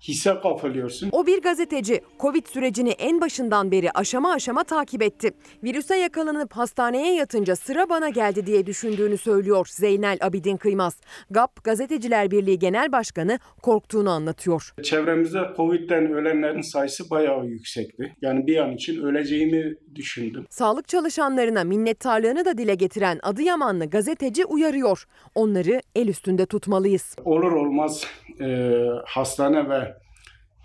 hisse 0.08 0.34
kapılıyorsun. 0.42 1.08
O 1.12 1.26
bir 1.26 1.42
gazeteci. 1.42 2.00
Covid 2.20 2.46
sürecini 2.46 2.90
en 2.90 3.20
başından 3.20 3.70
beri 3.70 3.90
aşama 3.90 4.32
aşama 4.32 4.64
takip 4.64 5.02
etti. 5.02 5.30
Virüse 5.64 5.96
yakalanıp 5.96 6.52
hastaneye 6.52 7.14
yatınca 7.14 7.56
sıra 7.56 7.88
bana 7.88 8.08
geldi 8.08 8.46
diye 8.46 8.66
düşündüğünü 8.66 9.18
söylüyor 9.18 9.66
Zeynel 9.70 10.18
Abidin 10.20 10.56
Kıymaz. 10.56 10.96
GAP 11.30 11.64
Gazeteciler 11.64 12.30
Birliği 12.30 12.58
Genel 12.58 12.92
Başkanı 12.92 13.38
korktuğunu 13.62 14.10
anlatıyor. 14.10 14.74
Çevremizde 14.82 15.40
Covid'den 15.56 16.12
ölenlerin 16.12 16.60
sayısı 16.60 17.10
bayağı 17.10 17.46
yüksekti. 17.46 18.16
Yani 18.22 18.46
bir 18.46 18.56
an 18.56 18.72
için 18.72 19.02
öleceğimi 19.02 19.74
düşündüm. 19.94 20.46
Sağlık 20.50 20.88
çalışanlarına 20.88 21.64
minnettarlığını 21.64 22.44
da 22.44 22.58
dile 22.58 22.74
getiren 22.74 23.18
Adıyamanlı 23.22 23.90
gazeteci 23.90 24.44
uyarıyor. 24.44 25.04
Onları 25.34 25.80
el 25.94 26.08
üstünde 26.08 26.46
tutmalıyız. 26.46 27.16
Olur 27.24 27.52
olmaz 27.52 28.04
e, 28.40 28.78
hastane 29.06 29.68
ve 29.68 29.93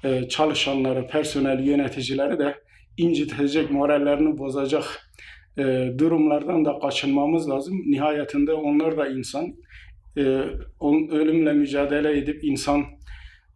e, 0.04 0.28
çalışanları, 0.28 1.08
personel 1.08 1.60
yöneticileri 1.60 2.40
de 2.40 2.56
incitecek, 2.98 3.72
morallerini 3.72 4.38
bozacak 4.38 5.12
e, 5.58 5.94
durumlardan 5.98 6.66
da 6.66 6.80
kaçınmamız 6.80 7.50
lazım. 7.50 7.82
Nihayetinde 7.86 8.54
onlar 8.54 8.98
da 8.98 9.08
insan. 9.08 9.56
E, 10.18 10.22
ölümle 11.12 11.54
mücadele 11.54 12.18
edip 12.18 12.44
insan 12.44 12.86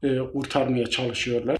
e, 0.03 0.17
kurtarmaya 0.17 0.87
çalışıyorlar. 0.87 1.57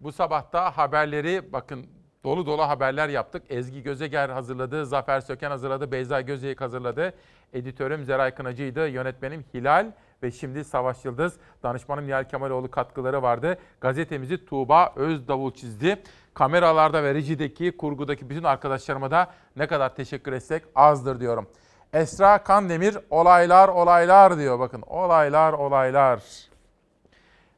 Bu 0.00 0.12
sabah 0.12 0.52
da 0.52 0.78
haberleri 0.78 1.52
bakın 1.52 1.86
dolu 2.24 2.46
dolu 2.46 2.62
haberler 2.62 3.08
yaptık. 3.08 3.42
Ezgi 3.50 3.82
Gözeger 3.82 4.28
hazırladı, 4.28 4.86
Zafer 4.86 5.20
Söken 5.20 5.50
hazırladı, 5.50 5.92
Beyza 5.92 6.20
Gözeyik 6.20 6.60
hazırladı. 6.60 7.14
Editörüm 7.52 8.04
Zeray 8.04 8.34
Kınacı'ydı, 8.34 8.88
yönetmenim 8.88 9.44
Hilal 9.54 9.92
ve 10.22 10.30
şimdi 10.30 10.64
Savaş 10.64 11.04
Yıldız, 11.04 11.36
danışmanım 11.62 12.06
Nihal 12.06 12.24
Kemaloğlu 12.24 12.70
katkıları 12.70 13.22
vardı. 13.22 13.58
Gazetemizi 13.80 14.44
Tuğba 14.44 14.92
Özdavul 14.96 15.52
çizdi. 15.52 16.02
Kameralarda 16.34 17.02
ve 17.02 17.14
rejideki, 17.14 17.76
kurgudaki 17.76 18.30
bütün 18.30 18.42
arkadaşlarıma 18.42 19.10
da 19.10 19.30
ne 19.56 19.66
kadar 19.66 19.94
teşekkür 19.94 20.32
etsek 20.32 20.62
azdır 20.74 21.20
diyorum. 21.20 21.48
Esra 21.92 22.42
Kandemir 22.42 22.98
olaylar 23.10 23.68
olaylar 23.68 24.38
diyor. 24.38 24.58
Bakın 24.58 24.82
olaylar 24.86 25.52
olaylar. 25.52 26.22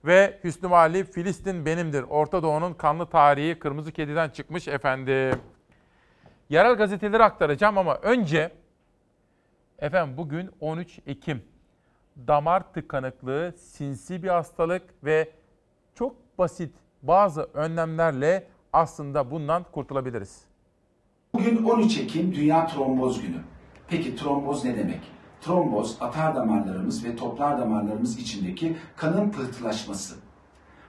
Ve 0.05 0.41
Hüsnü 0.45 0.69
Mali 0.69 1.05
Filistin 1.05 1.67
benimdir. 1.67 2.03
Orta 2.03 2.43
Doğu'nun 2.43 2.73
kanlı 2.75 3.07
tarihi 3.07 3.59
kırmızı 3.59 3.93
kediden 3.93 4.29
çıkmış 4.29 4.69
efendim. 4.69 5.41
Yerel 6.49 6.75
gazeteleri 6.75 7.23
aktaracağım 7.23 7.79
ama 7.79 7.95
önce 7.95 8.53
efendim 9.79 10.17
bugün 10.17 10.51
13 10.61 10.99
Ekim. 11.07 11.54
Damar 12.17 12.73
tıkanıklığı 12.73 13.55
sinsi 13.59 14.23
bir 14.23 14.29
hastalık 14.29 14.83
ve 15.05 15.31
çok 15.95 16.39
basit 16.39 16.75
bazı 17.03 17.43
önlemlerle 17.55 18.47
aslında 18.73 19.31
bundan 19.31 19.65
kurtulabiliriz. 19.73 20.45
Bugün 21.35 21.65
13 21.65 21.99
Ekim 21.99 22.35
Dünya 22.35 22.67
Tromboz 22.67 23.23
Günü. 23.23 23.39
Peki 23.89 24.17
tromboz 24.17 24.65
ne 24.65 24.77
demek? 24.77 25.01
Tromboz 25.41 25.97
atar 26.01 26.35
damarlarımız 26.35 27.05
ve 27.05 27.17
toplar 27.17 27.59
damarlarımız 27.59 28.19
içindeki 28.19 28.77
kanın 28.97 29.31
pıhtılaşması. 29.31 30.15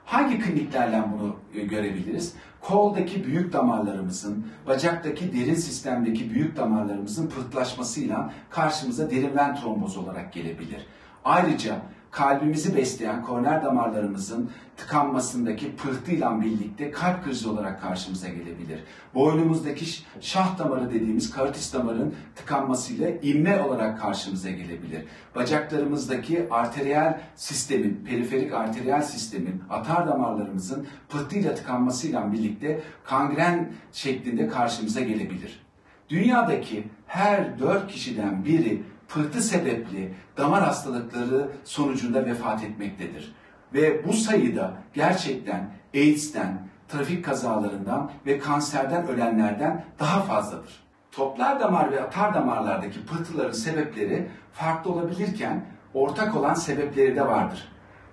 Hangi 0.05 0.39
kliniklerle 0.39 1.03
bunu 1.13 1.35
e, 1.53 1.65
görebiliriz? 1.65 2.35
Koldaki 2.61 3.25
büyük 3.25 3.53
damarlarımızın, 3.53 4.47
bacaktaki 4.67 5.33
derin 5.33 5.55
sistemdeki 5.55 6.29
büyük 6.29 6.57
damarlarımızın 6.57 7.27
pıhtılaşmasıyla 7.27 8.33
karşımıza 8.49 9.11
derin 9.11 9.35
ven 9.35 9.55
trombozu 9.55 10.01
olarak 10.01 10.33
gelebilir. 10.33 10.87
Ayrıca 11.25 11.75
kalbimizi 12.11 12.75
besleyen 12.75 13.23
koroner 13.23 13.63
damarlarımızın 13.63 14.49
tıkanmasındaki 14.77 15.75
pıhtıyla 15.75 16.41
birlikte 16.41 16.91
kalp 16.91 17.23
krizi 17.23 17.49
olarak 17.49 17.81
karşımıza 17.81 18.27
gelebilir. 18.27 18.79
Boynumuzdaki 19.15 19.85
şah 20.21 20.57
damarı 20.59 20.89
dediğimiz 20.89 21.31
karotis 21.31 21.73
damarın 21.73 22.15
tıkanmasıyla 22.35 23.09
inme 23.09 23.61
olarak 23.61 24.01
karşımıza 24.01 24.49
gelebilir. 24.49 25.03
Bacaklarımızdaki 25.35 26.47
arteriyel 26.51 27.21
sistemin, 27.35 28.05
periferik 28.05 28.53
arteriyel 28.53 29.01
sistemin, 29.01 29.63
atar 29.69 30.07
damarlarımızın 30.07 30.87
pıhtıyla 31.09 31.55
tıkanmasıyla 31.55 32.33
birlikte 32.33 32.81
kangren 33.03 33.71
şeklinde 33.91 34.47
karşımıza 34.47 35.01
gelebilir. 35.01 35.65
Dünyadaki 36.09 36.83
her 37.07 37.59
dört 37.59 37.91
kişiden 37.91 38.45
biri 38.45 38.83
pıhtı 39.07 39.41
sebepli 39.41 40.13
damar 40.37 40.63
hastalıkları 40.63 41.49
sonucunda 41.63 42.25
vefat 42.25 42.63
etmektedir. 42.63 43.35
Ve 43.73 44.07
bu 44.07 44.13
sayıda 44.13 44.73
gerçekten 44.93 45.69
AIDS'ten, 45.93 46.67
trafik 46.87 47.25
kazalarından 47.25 48.11
ve 48.25 48.39
kanserden 48.39 49.07
ölenlerden 49.07 49.85
daha 49.99 50.21
fazladır. 50.21 50.85
Toplar 51.11 51.59
damar 51.59 51.91
ve 51.91 52.01
atar 52.01 52.33
damarlardaki 52.33 53.05
pıhtıların 53.05 53.51
sebepleri 53.51 54.27
farklı 54.53 54.91
olabilirken 54.91 55.65
ortak 55.93 56.35
olan 56.35 56.53
sebepleri 56.53 57.15
de 57.15 57.27
vardır. 57.27 57.67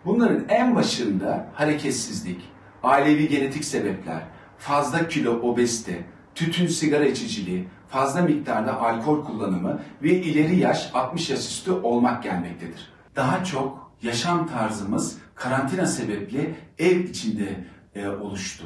Bunların 0.05 0.45
en 0.49 0.77
başında 0.77 1.47
hareketsizlik, 1.55 2.41
ailevi 2.83 3.29
genetik 3.29 3.65
sebepler, 3.65 4.23
fazla 4.59 5.09
kilo 5.09 5.33
obezite, 5.33 6.05
tütün 6.35 6.67
sigara 6.67 7.05
içiciliği, 7.05 7.69
fazla 7.93 8.23
miktarda 8.23 8.81
alkol 8.81 9.25
kullanımı 9.25 9.81
ve 10.03 10.23
ileri 10.23 10.59
yaş 10.59 10.91
60 10.95 11.31
yaş 11.31 11.39
üstü 11.39 11.73
olmak 11.73 12.23
gelmektedir. 12.23 12.93
Daha 13.17 13.45
çok 13.45 13.93
yaşam 14.03 14.49
tarzımız 14.49 15.19
karantina 15.35 15.87
sebeple 15.87 16.55
ev 16.79 17.01
içinde 17.01 17.65
e, 17.95 18.09
oluştu. 18.09 18.65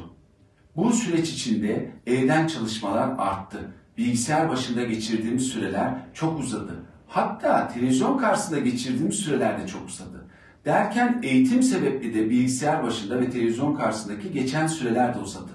Bu 0.75 0.93
süreç 0.93 1.29
içinde 1.29 1.91
evden 2.07 2.47
çalışmalar 2.47 3.09
arttı. 3.17 3.59
Bilgisayar 3.97 4.49
başında 4.49 4.83
geçirdiğimiz 4.83 5.43
süreler 5.43 5.93
çok 6.13 6.39
uzadı. 6.39 6.83
Hatta 7.07 7.67
televizyon 7.67 8.17
karşısında 8.17 8.59
geçirdiğimiz 8.59 9.15
süreler 9.15 9.61
de 9.61 9.67
çok 9.67 9.87
uzadı. 9.87 10.27
Derken 10.65 11.19
eğitim 11.23 11.63
sebepli 11.63 12.13
de 12.13 12.29
bilgisayar 12.29 12.83
başında 12.83 13.21
ve 13.21 13.29
televizyon 13.29 13.75
karşısındaki 13.75 14.31
geçen 14.31 14.67
süreler 14.67 15.15
de 15.15 15.19
uzadı. 15.19 15.51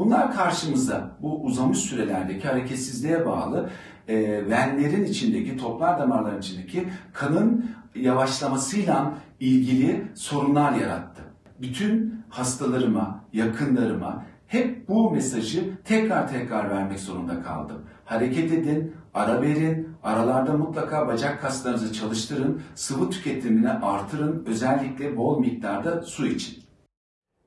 Bunlar 0.00 0.34
karşımıza 0.34 1.10
bu 1.22 1.42
uzamış 1.42 1.78
sürelerdeki 1.78 2.48
hareketsizliğe 2.48 3.26
bağlı 3.26 3.70
e, 4.08 4.16
venlerin 4.50 5.04
içindeki, 5.04 5.56
toplar 5.56 5.98
damarların 5.98 6.40
içindeki 6.40 6.88
kanın 7.12 7.70
yavaşlamasıyla 7.94 9.14
ilgili 9.40 10.04
sorunlar 10.14 10.72
yarattı. 10.72 11.22
Bütün 11.60 12.24
hastalarıma, 12.28 13.24
yakınlarıma 13.32 14.24
hep 14.46 14.88
bu 14.88 15.10
mesajı 15.10 15.70
tekrar 15.84 16.28
tekrar 16.28 16.70
vermek 16.70 17.00
zorunda 17.00 17.42
kaldım. 17.42 17.82
Hareket 18.04 18.52
edin, 18.52 18.94
ara 19.14 19.42
verin, 19.42 19.88
aralarda 20.02 20.52
mutlaka 20.52 21.08
bacak 21.08 21.40
kaslarınızı 21.40 21.92
çalıştırın, 21.92 22.62
sıvı 22.74 23.10
tüketimini 23.10 23.70
artırın, 23.70 24.44
özellikle 24.46 25.16
bol 25.16 25.40
miktarda 25.40 26.02
su 26.02 26.26
için. 26.26 26.69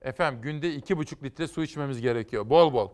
Efendim 0.04 0.42
günde 0.42 0.76
2,5 0.76 1.24
litre 1.24 1.48
su 1.48 1.64
içmemiz 1.64 2.02
gerekiyor. 2.02 2.50
Bol 2.50 2.74
bol. 2.74 2.90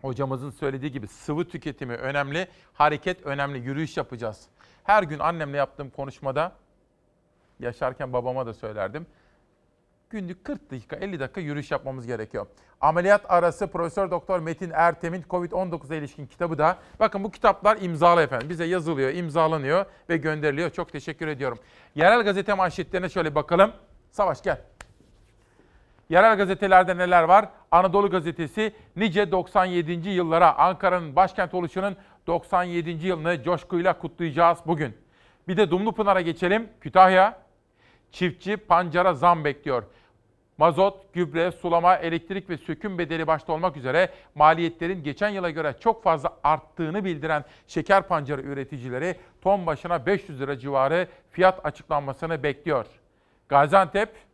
Hocamızın 0.00 0.50
söylediği 0.50 0.92
gibi 0.92 1.06
sıvı 1.06 1.48
tüketimi 1.48 1.94
önemli, 1.94 2.48
hareket 2.72 3.26
önemli, 3.26 3.58
yürüyüş 3.58 3.96
yapacağız. 3.96 4.46
Her 4.84 5.02
gün 5.02 5.18
annemle 5.18 5.56
yaptığım 5.56 5.90
konuşmada, 5.90 6.52
yaşarken 7.60 8.12
babama 8.12 8.46
da 8.46 8.54
söylerdim. 8.54 9.06
Günlük 10.10 10.44
40 10.44 10.70
dakika, 10.70 10.96
50 10.96 11.20
dakika 11.20 11.40
yürüyüş 11.40 11.70
yapmamız 11.70 12.06
gerekiyor. 12.06 12.46
Ameliyat 12.80 13.30
arası 13.30 13.66
Profesör 13.66 14.10
Doktor 14.10 14.40
Metin 14.40 14.70
Ertem'in 14.74 15.22
Covid-19'a 15.22 15.96
ilişkin 15.96 16.26
kitabı 16.26 16.58
da. 16.58 16.78
Bakın 17.00 17.24
bu 17.24 17.30
kitaplar 17.30 17.78
imzalı 17.80 18.22
efendim. 18.22 18.50
Bize 18.50 18.64
yazılıyor, 18.64 19.14
imzalanıyor 19.14 19.84
ve 20.08 20.16
gönderiliyor. 20.16 20.70
Çok 20.70 20.92
teşekkür 20.92 21.28
ediyorum. 21.28 21.58
Yerel 21.94 22.22
gazete 22.22 22.54
manşetlerine 22.54 23.08
şöyle 23.08 23.34
bakalım. 23.34 23.72
Savaş 24.10 24.42
gel. 24.42 24.60
Yerel 26.10 26.36
gazetelerde 26.36 26.96
neler 26.96 27.22
var? 27.22 27.48
Anadolu 27.70 28.10
Gazetesi 28.10 28.72
nice 28.96 29.32
97. 29.32 30.08
yıllara 30.08 30.58
Ankara'nın 30.58 31.16
başkent 31.16 31.54
oluşunun 31.54 31.96
97. 32.26 33.06
yılını 33.06 33.42
coşkuyla 33.42 33.98
kutlayacağız 33.98 34.58
bugün. 34.66 34.96
Bir 35.48 35.56
de 35.56 35.70
Dumlupınar'a 35.70 36.20
geçelim. 36.20 36.68
Kütahya, 36.80 37.38
çiftçi 38.12 38.56
pancara 38.56 39.14
zam 39.14 39.44
bekliyor. 39.44 39.82
Mazot, 40.58 41.14
gübre, 41.14 41.52
sulama, 41.52 41.96
elektrik 41.96 42.50
ve 42.50 42.56
söküm 42.56 42.98
bedeli 42.98 43.26
başta 43.26 43.52
olmak 43.52 43.76
üzere 43.76 44.10
maliyetlerin 44.34 45.02
geçen 45.02 45.28
yıla 45.28 45.50
göre 45.50 45.74
çok 45.80 46.02
fazla 46.02 46.36
arttığını 46.44 47.04
bildiren 47.04 47.44
şeker 47.66 48.02
pancarı 48.02 48.42
üreticileri 48.42 49.16
ton 49.42 49.66
başına 49.66 50.06
500 50.06 50.40
lira 50.40 50.58
civarı 50.58 51.08
fiyat 51.30 51.66
açıklanmasını 51.66 52.42
bekliyor. 52.42 52.86
Gaziantep, 53.48 54.29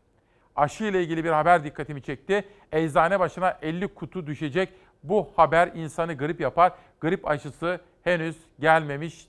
aşı 0.56 0.84
ile 0.84 1.02
ilgili 1.02 1.24
bir 1.24 1.30
haber 1.30 1.64
dikkatimi 1.64 2.02
çekti. 2.02 2.44
Eczane 2.72 3.20
başına 3.20 3.58
50 3.62 3.88
kutu 3.88 4.26
düşecek. 4.26 4.68
Bu 5.02 5.32
haber 5.36 5.70
insanı 5.74 6.14
grip 6.14 6.40
yapar. 6.40 6.72
Grip 7.00 7.28
aşısı 7.28 7.80
henüz 8.04 8.36
gelmemiş, 8.60 9.28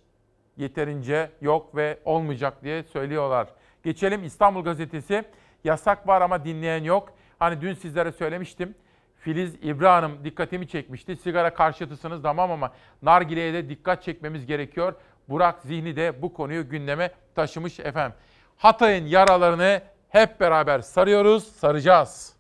yeterince 0.58 1.32
yok 1.42 1.76
ve 1.76 2.00
olmayacak 2.06 2.64
diye 2.64 2.84
söylüyorlar. 2.84 3.48
Geçelim 3.84 4.24
İstanbul 4.24 4.64
Gazetesi. 4.64 5.24
Yasak 5.64 6.08
var 6.08 6.22
ama 6.22 6.46
dinleyen 6.46 6.84
yok. 6.84 7.14
Hani 7.40 7.62
dün 7.62 7.74
sizlere 7.74 8.12
söylemiştim. 8.12 8.76
Filiz 9.20 9.56
İbra 9.56 9.96
Hanım 9.96 10.24
dikkatimi 10.24 10.68
çekmişti. 10.68 11.16
Sigara 11.16 11.54
karşıtısınız 11.54 12.22
tamam 12.22 12.52
ama 12.52 12.72
nargileye 13.02 13.54
de 13.54 13.70
dikkat 13.70 14.04
çekmemiz 14.04 14.46
gerekiyor. 14.46 14.94
Burak 15.30 15.62
Zihni 15.62 15.96
de 15.96 16.22
bu 16.22 16.34
konuyu 16.34 16.70
gündeme 16.70 17.12
taşımış 17.36 17.80
efendim. 17.80 18.18
Hatay'ın 18.58 19.06
yaralarını 19.06 19.82
hep 20.10 20.40
beraber 20.40 20.80
sarıyoruz, 20.80 21.44
saracağız. 21.44 22.34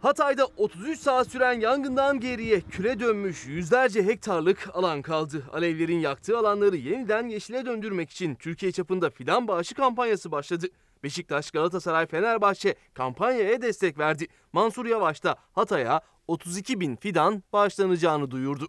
Hatay'da 0.00 0.46
33 0.56 1.00
saat 1.00 1.28
süren 1.28 1.60
yangından 1.60 2.20
geriye 2.20 2.60
küle 2.60 3.00
dönmüş 3.00 3.46
yüzlerce 3.46 4.02
hektarlık 4.06 4.68
alan 4.74 5.02
kaldı. 5.02 5.42
Alevlerin 5.52 5.98
yaktığı 5.98 6.38
alanları 6.38 6.76
yeniden 6.76 7.28
yeşile 7.28 7.66
döndürmek 7.66 8.10
için 8.10 8.34
Türkiye 8.34 8.72
çapında 8.72 9.10
fidan 9.10 9.48
bağışı 9.48 9.74
kampanyası 9.74 10.32
başladı. 10.32 10.66
Beşiktaş, 11.02 11.50
Galatasaray, 11.50 12.06
Fenerbahçe 12.06 12.74
kampanyaya 12.94 13.62
destek 13.62 13.98
verdi. 13.98 14.26
Mansur 14.52 14.86
Yavaş 14.86 15.24
da 15.24 15.36
Hatay'a 15.52 16.00
32 16.28 16.80
bin 16.80 16.96
fidan 16.96 17.42
bağışlanacağını 17.52 18.30
duyurdu. 18.30 18.68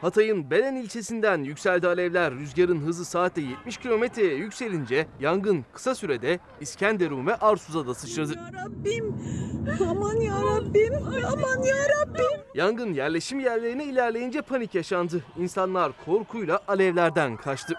Hatay'ın 0.00 0.50
Belen 0.50 0.76
ilçesinden 0.76 1.38
yükseldi 1.44 1.88
alevler. 1.88 2.34
Rüzgarın 2.34 2.80
hızı 2.80 3.04
saatte 3.04 3.40
70 3.40 3.76
kilometreye 3.76 4.34
yükselince 4.34 5.06
yangın 5.20 5.64
kısa 5.72 5.94
sürede 5.94 6.38
İskenderun 6.60 7.26
ve 7.26 7.36
Arsuz'a 7.36 7.86
da 7.86 7.94
sıçradı. 7.94 8.34
Rabbim 8.34 9.14
aman 9.90 10.16
ya 10.16 10.34
Rabbim 10.34 10.94
aman 11.26 11.62
ya 11.62 11.76
Rabbim. 12.00 12.40
Yangın 12.54 12.92
yerleşim 12.92 13.40
yerlerine 13.40 13.84
ilerleyince 13.84 14.42
panik 14.42 14.74
yaşandı. 14.74 15.24
İnsanlar 15.38 15.92
korkuyla 16.06 16.60
alevlerden 16.68 17.36
kaçtı. 17.36 17.74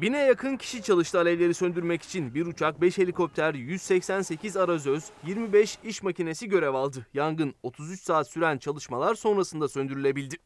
Bine 0.00 0.18
yakın 0.18 0.56
kişi 0.56 0.82
çalıştı 0.82 1.18
alevleri 1.18 1.54
söndürmek 1.54 2.02
için. 2.02 2.34
Bir 2.34 2.46
uçak, 2.46 2.80
5 2.80 2.98
helikopter, 2.98 3.54
188 3.54 4.56
arazöz, 4.56 5.04
25 5.26 5.78
iş 5.84 6.02
makinesi 6.02 6.48
görev 6.48 6.74
aldı. 6.74 7.06
Yangın 7.14 7.54
33 7.62 8.00
saat 8.00 8.28
süren 8.30 8.58
çalışmalar 8.58 9.14
sonrasında 9.14 9.68
söndürülebildi. 9.68 10.36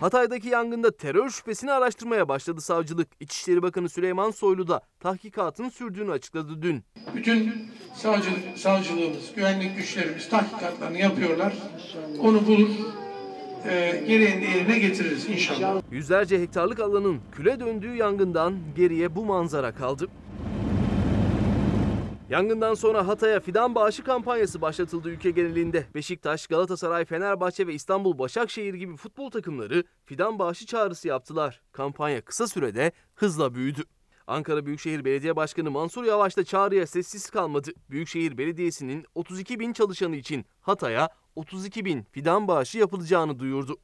Hatay'daki 0.00 0.48
yangında 0.48 0.96
terör 0.96 1.30
şüphesini 1.30 1.72
araştırmaya 1.72 2.28
başladı 2.28 2.60
savcılık. 2.60 3.08
İçişleri 3.20 3.62
Bakanı 3.62 3.88
Süleyman 3.88 4.30
Soylu 4.30 4.68
da 4.68 4.80
tahkikatın 5.00 5.68
sürdüğünü 5.68 6.12
açıkladı 6.12 6.62
dün. 6.62 6.84
Bütün 7.14 7.70
savcı, 7.94 8.30
savcılığımız, 8.56 9.34
güvenlik 9.36 9.76
güçlerimiz 9.76 10.28
tahkikatlarını 10.28 10.98
yapıyorlar. 10.98 11.54
Onu 12.20 12.46
bulur, 12.46 12.70
e, 13.64 14.04
gereğini 14.06 14.44
yerine 14.44 14.78
getiririz 14.78 15.28
inşallah. 15.28 15.82
Yüzlerce 15.90 16.40
hektarlık 16.40 16.80
alanın 16.80 17.20
küle 17.32 17.60
döndüğü 17.60 17.94
yangından 17.94 18.58
geriye 18.76 19.16
bu 19.16 19.24
manzara 19.24 19.74
kaldı. 19.74 20.08
Yangından 22.30 22.74
sonra 22.74 23.08
Hatay'a 23.08 23.40
fidan 23.40 23.74
bağışı 23.74 24.04
kampanyası 24.04 24.60
başlatıldı 24.60 25.08
ülke 25.08 25.30
genelinde. 25.30 25.86
Beşiktaş, 25.94 26.46
Galatasaray, 26.46 27.04
Fenerbahçe 27.04 27.66
ve 27.66 27.74
İstanbul 27.74 28.18
Başakşehir 28.18 28.74
gibi 28.74 28.96
futbol 28.96 29.30
takımları 29.30 29.84
fidan 30.04 30.38
bağışı 30.38 30.66
çağrısı 30.66 31.08
yaptılar. 31.08 31.60
Kampanya 31.72 32.20
kısa 32.20 32.46
sürede 32.46 32.92
hızla 33.14 33.54
büyüdü. 33.54 33.82
Ankara 34.26 34.66
Büyükşehir 34.66 35.04
Belediye 35.04 35.36
Başkanı 35.36 35.70
Mansur 35.70 36.04
Yavaş 36.04 36.36
da 36.36 36.44
çağrıya 36.44 36.86
sessiz 36.86 37.30
kalmadı. 37.30 37.70
Büyükşehir 37.90 38.38
Belediyesi'nin 38.38 39.04
32 39.14 39.60
bin 39.60 39.72
çalışanı 39.72 40.16
için 40.16 40.44
Hatay'a 40.60 41.08
32 41.36 41.84
bin 41.84 42.02
fidan 42.02 42.48
bağışı 42.48 42.78
yapılacağını 42.78 43.38
duyurdu. 43.38 43.76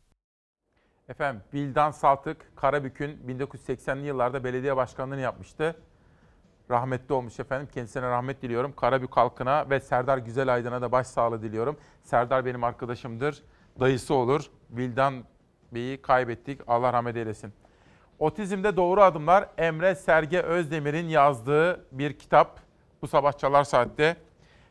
Efendim 1.09 1.43
Bildan 1.53 1.91
Saltık 1.91 2.57
Karabük'ün 2.57 3.19
1980'li 3.29 4.07
yıllarda 4.07 4.45
belediye 4.45 4.77
başkanlığını 4.77 5.20
yapmıştı. 5.20 5.77
Rahmetli 6.70 7.15
olmuş 7.15 7.41
efendim. 7.41 7.69
Kendisine 7.75 8.03
rahmet 8.03 8.43
diliyorum. 8.43 8.73
Karabük 8.73 9.16
halkına 9.16 9.70
ve 9.70 9.81
Serdar 9.81 10.19
Güzelaydın'a 10.19 10.83
da 10.83 10.93
başsağlığı 10.93 11.43
diliyorum. 11.43 11.77
Serdar 12.03 12.45
benim 12.45 12.65
arkadaşımdır. 12.65 13.43
Dayısı 13.81 14.15
olur. 14.15 14.51
Bildan 14.70 15.25
Bey'i 15.73 16.03
kaybettik. 16.03 16.61
Allah 16.66 16.93
rahmet 16.93 17.16
eylesin. 17.16 17.53
Otizmde 18.19 18.77
Doğru 18.77 19.03
Adımlar 19.03 19.49
Emre 19.59 19.95
Serge 19.95 20.41
Özdemir'in 20.41 21.09
yazdığı 21.09 21.87
bir 21.93 22.19
kitap. 22.19 22.61
Bu 23.03 23.09
sabah 23.09 23.33
Çalar 23.33 23.65
Saat'te. 23.65 24.16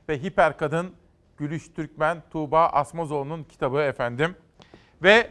Ve 0.10 0.24
Hiper 0.24 0.58
Kadın 0.58 0.96
Gülüş 1.38 1.70
Türkmen 1.76 2.24
Tuğba 2.32 2.66
Asmazoğlu'nun 2.66 3.44
kitabı 3.44 3.82
efendim. 3.82 4.36
Ve 5.04 5.30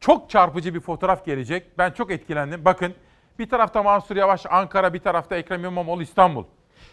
çok 0.00 0.30
çarpıcı 0.30 0.74
bir 0.74 0.80
fotoğraf 0.80 1.24
gelecek. 1.24 1.78
Ben 1.78 1.90
çok 1.90 2.10
etkilendim. 2.10 2.64
Bakın 2.64 2.94
bir 3.38 3.48
tarafta 3.48 3.82
Mansur 3.82 4.16
Yavaş 4.16 4.46
Ankara, 4.50 4.94
bir 4.94 4.98
tarafta 4.98 5.36
Ekrem 5.36 5.64
İmamoğlu 5.64 6.02
İstanbul. 6.02 6.44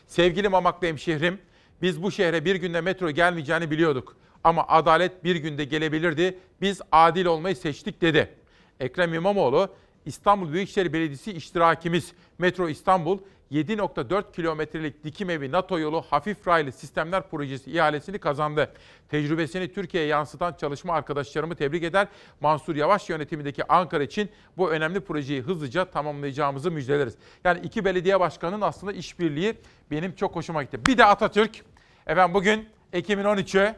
Sevgili 0.08 0.50
Mamaklı 0.50 0.88
hemşehrim, 0.88 1.40
biz 1.82 2.04
bu 2.04 2.12
şehre 2.12 2.46
bir 2.46 2.56
günde 2.56 2.82
metro 2.82 3.10
gelmeyeceğini 3.10 3.72
biliyorduk. 3.72 4.16
Ama 4.44 4.68
adalet 4.68 5.24
bir 5.24 5.36
günde 5.36 5.66
gelebilirdi. 5.66 6.40
Biz 6.62 6.82
adil 6.92 7.26
olmayı 7.26 7.56
seçtik 7.56 8.02
dedi. 8.02 8.36
Ekrem 8.80 9.14
İmamoğlu, 9.14 9.70
İstanbul 10.06 10.54
Büyükşehir 10.54 10.94
Belediyesi 10.94 11.32
iştirakimiz 11.32 12.14
Metro 12.38 12.70
İstanbul 12.70 13.20
7.4 13.52 14.32
kilometrelik 14.32 15.04
dikim 15.04 15.30
evi 15.30 15.52
NATO 15.52 15.80
yolu 15.80 16.02
hafif 16.02 16.48
raylı 16.48 16.72
sistemler 16.72 17.30
projesi 17.30 17.72
ihalesini 17.72 18.20
kazandı. 18.20 18.74
Tecrübesini 19.10 19.74
Türkiye'ye 19.74 20.10
yansıtan 20.10 20.54
çalışma 20.54 20.94
arkadaşlarımı 20.94 21.56
tebrik 21.56 21.84
eder. 21.84 22.08
Mansur 22.42 22.76
Yavaş 22.76 23.10
yönetimindeki 23.10 23.68
Ankara 23.68 24.04
için 24.04 24.30
bu 24.58 24.72
önemli 24.72 25.00
projeyi 25.00 25.42
hızlıca 25.42 25.86
tamamlayacağımızı 25.86 26.72
müjdeleriz. 26.72 27.16
Yani 27.44 27.60
iki 27.64 27.86
belediye 27.86 28.20
başkanının 28.20 28.62
aslında 28.62 28.94
işbirliği 28.94 29.56
benim 29.92 30.16
çok 30.16 30.36
hoşuma 30.36 30.64
gitti. 30.64 30.86
Bir 30.86 30.98
de 30.98 31.06
Atatürk. 31.06 31.62
Efendim 32.08 32.34
bugün 32.34 32.70
Ekim'in 32.94 33.24
13'ü 33.24 33.76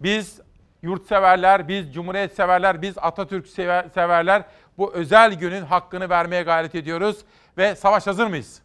biz 0.00 0.40
yurtseverler, 0.82 1.68
biz 1.68 1.94
Cumhuriyet 1.94 2.34
severler, 2.36 2.82
biz 2.82 2.98
Atatürk 2.98 3.46
sever, 3.46 3.88
severler 3.94 4.44
bu 4.78 4.92
özel 4.92 5.34
günün 5.34 5.62
hakkını 5.62 6.08
vermeye 6.08 6.42
gayret 6.42 6.74
ediyoruz. 6.74 7.16
Ve 7.58 7.76
savaş 7.76 8.06
hazır 8.06 8.26
mıyız? 8.26 8.63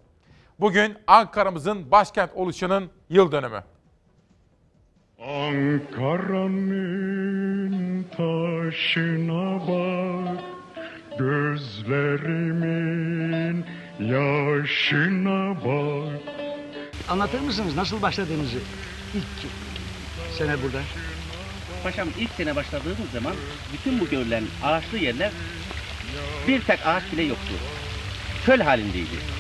Bugün 0.59 0.97
Ankara'mızın 1.07 1.91
başkent 1.91 2.31
oluşunun 2.35 2.89
yıl 3.09 3.31
dönümü. 3.31 3.63
Ankara'nın 6.39 8.03
taşına 8.03 9.59
bak, 9.67 10.43
gözlerimin 11.19 12.45
yaşına 13.99 15.55
bak. 15.65 16.21
Anlatır 17.09 17.39
mısınız 17.39 17.75
nasıl 17.75 18.01
başladığınızı? 18.01 18.59
İlk 19.15 19.25
sene 20.37 20.63
burada. 20.63 20.81
Paşam 21.83 22.07
ilk 22.19 22.31
sene 22.31 22.55
başladığımız 22.55 23.11
zaman 23.13 23.33
bütün 23.73 23.99
bu 23.99 24.09
görülen 24.09 24.43
ağaçlı 24.63 24.97
yerler 24.97 25.31
bir 26.47 26.61
tek 26.61 26.87
ağaç 26.87 27.03
bile 27.11 27.21
yoktu. 27.23 27.53
Çöl 28.45 28.59
halindeydi. 28.59 29.38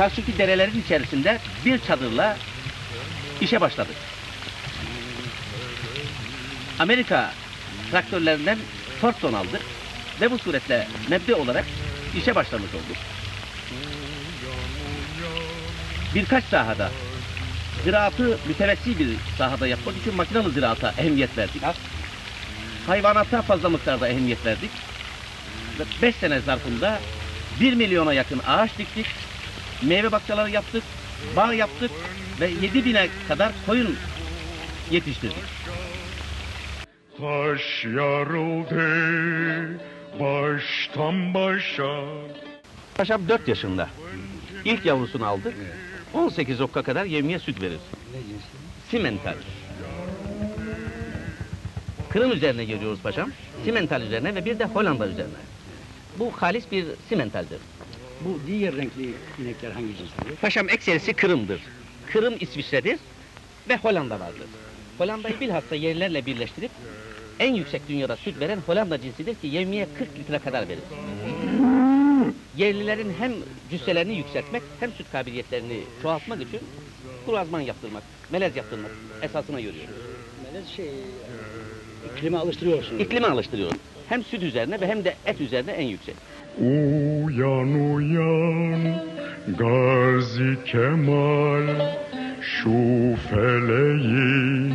Karşıki 0.00 0.38
derelerin 0.38 0.80
içerisinde 0.80 1.38
bir 1.64 1.78
çadırla 1.78 2.36
işe 3.40 3.60
başladık. 3.60 3.96
Amerika 6.78 7.32
traktörlerinden 7.90 8.58
Thornton 9.00 9.32
aldık 9.32 9.60
ve 10.20 10.30
bu 10.30 10.38
suretle 10.38 10.88
mebde 11.08 11.34
olarak 11.34 11.64
işe 12.16 12.34
başlamış 12.34 12.74
olduk. 12.74 12.96
Birkaç 16.14 16.44
sahada 16.44 16.90
ziraatı 17.84 18.38
mütevessi 18.48 18.98
bir 18.98 19.08
sahada 19.38 19.66
yapmak 19.66 19.96
için 19.96 20.14
makinalı 20.14 20.50
ziraata 20.50 20.94
ehemmiyet 20.98 21.38
verdik. 21.38 21.62
Hayvanata 22.86 23.42
fazla 23.42 23.68
miktarda 23.68 24.08
ehemmiyet 24.08 24.46
verdik. 24.46 24.70
5 26.02 26.16
sene 26.16 26.40
zarfında 26.40 27.00
1 27.60 27.74
milyona 27.74 28.12
yakın 28.12 28.40
ağaç 28.46 28.78
diktik. 28.78 29.06
Meyve 29.82 30.12
bahçeleri 30.12 30.52
yaptık, 30.52 30.82
bağ 31.36 31.54
yaptık 31.54 31.90
ve 32.40 32.50
7 32.62 32.84
bine 32.84 33.08
kadar 33.28 33.52
koyun 33.66 33.96
yetiştirdik. 34.90 35.36
Taş 37.18 37.84
yarıldı 37.84 38.80
baştan 40.20 41.34
başa. 41.34 42.04
Paşam 42.94 43.28
4 43.28 43.48
yaşında. 43.48 43.88
İlk 44.64 44.86
yavrusunu 44.86 45.26
aldık. 45.26 45.54
18 46.14 46.60
okka 46.60 46.82
kadar 46.82 47.04
yemeye 47.04 47.38
süt 47.38 47.62
verir. 47.62 47.78
Simental. 48.90 49.34
Kırım 52.10 52.32
üzerine 52.32 52.64
geliyoruz 52.64 53.00
paşam. 53.02 53.30
Simental 53.64 54.02
üzerine 54.02 54.34
ve 54.34 54.44
bir 54.44 54.58
de 54.58 54.64
Hollanda 54.64 55.08
üzerine. 55.08 55.40
Bu 56.18 56.32
halis 56.36 56.72
bir 56.72 56.86
simentaldir. 57.08 57.58
Bu 58.20 58.46
diğer 58.46 58.76
renkli 58.76 59.14
inekler 59.38 59.70
hangi 59.70 59.96
cinsleri? 59.96 60.36
Paşam 60.36 60.68
ekserisi 60.68 61.12
Kırım'dır. 61.14 61.60
Kırım 62.06 62.34
İsviçre'dir. 62.40 62.98
ve 63.68 63.76
Hollanda 63.76 64.20
vardır. 64.20 64.46
Hollanda'yı 64.98 65.40
bilhassa 65.40 65.74
yerlerle 65.74 66.26
birleştirip 66.26 66.70
en 67.40 67.54
yüksek 67.54 67.88
dünyada 67.88 68.16
süt 68.16 68.40
veren 68.40 68.58
Hollanda 68.58 69.00
cinsidir 69.00 69.34
ki 69.34 69.46
yevmiye 69.46 69.86
40 69.98 70.18
litre 70.18 70.38
kadar 70.38 70.68
verir. 70.68 70.82
Yerlilerin 72.56 73.10
hem 73.18 73.32
cüsselerini 73.70 74.16
yükseltmek 74.16 74.62
hem 74.80 74.92
süt 74.92 75.10
kabiliyetlerini 75.12 75.80
çoğaltmak 76.02 76.42
için 76.42 76.60
kurazman 77.26 77.60
yaptırmak, 77.60 78.02
melez 78.30 78.56
yaptırmak 78.56 78.90
esasına 79.22 79.60
görüyoruz. 79.60 79.94
Melez 80.44 80.68
şey, 80.68 80.90
iklime 82.16 82.38
alıştırıyorsunuz. 82.38 83.02
İklime 83.02 83.26
alıştırıyoruz. 83.26 83.76
Hem 84.08 84.24
süt 84.24 84.42
üzerine 84.42 84.80
ve 84.80 84.86
hem 84.86 85.04
de 85.04 85.16
et 85.26 85.40
üzerine 85.40 85.70
en 85.72 85.86
yüksek. 85.86 86.16
Uyan 86.58 87.74
uyan 87.94 88.82
Gazi 89.58 90.56
Kemal 90.64 91.66
Şu 92.40 93.16
feleğin 93.30 94.74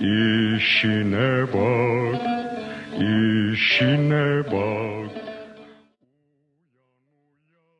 işine 0.00 1.46
bak 1.54 2.22
işine 2.98 4.44
bak 4.52 5.17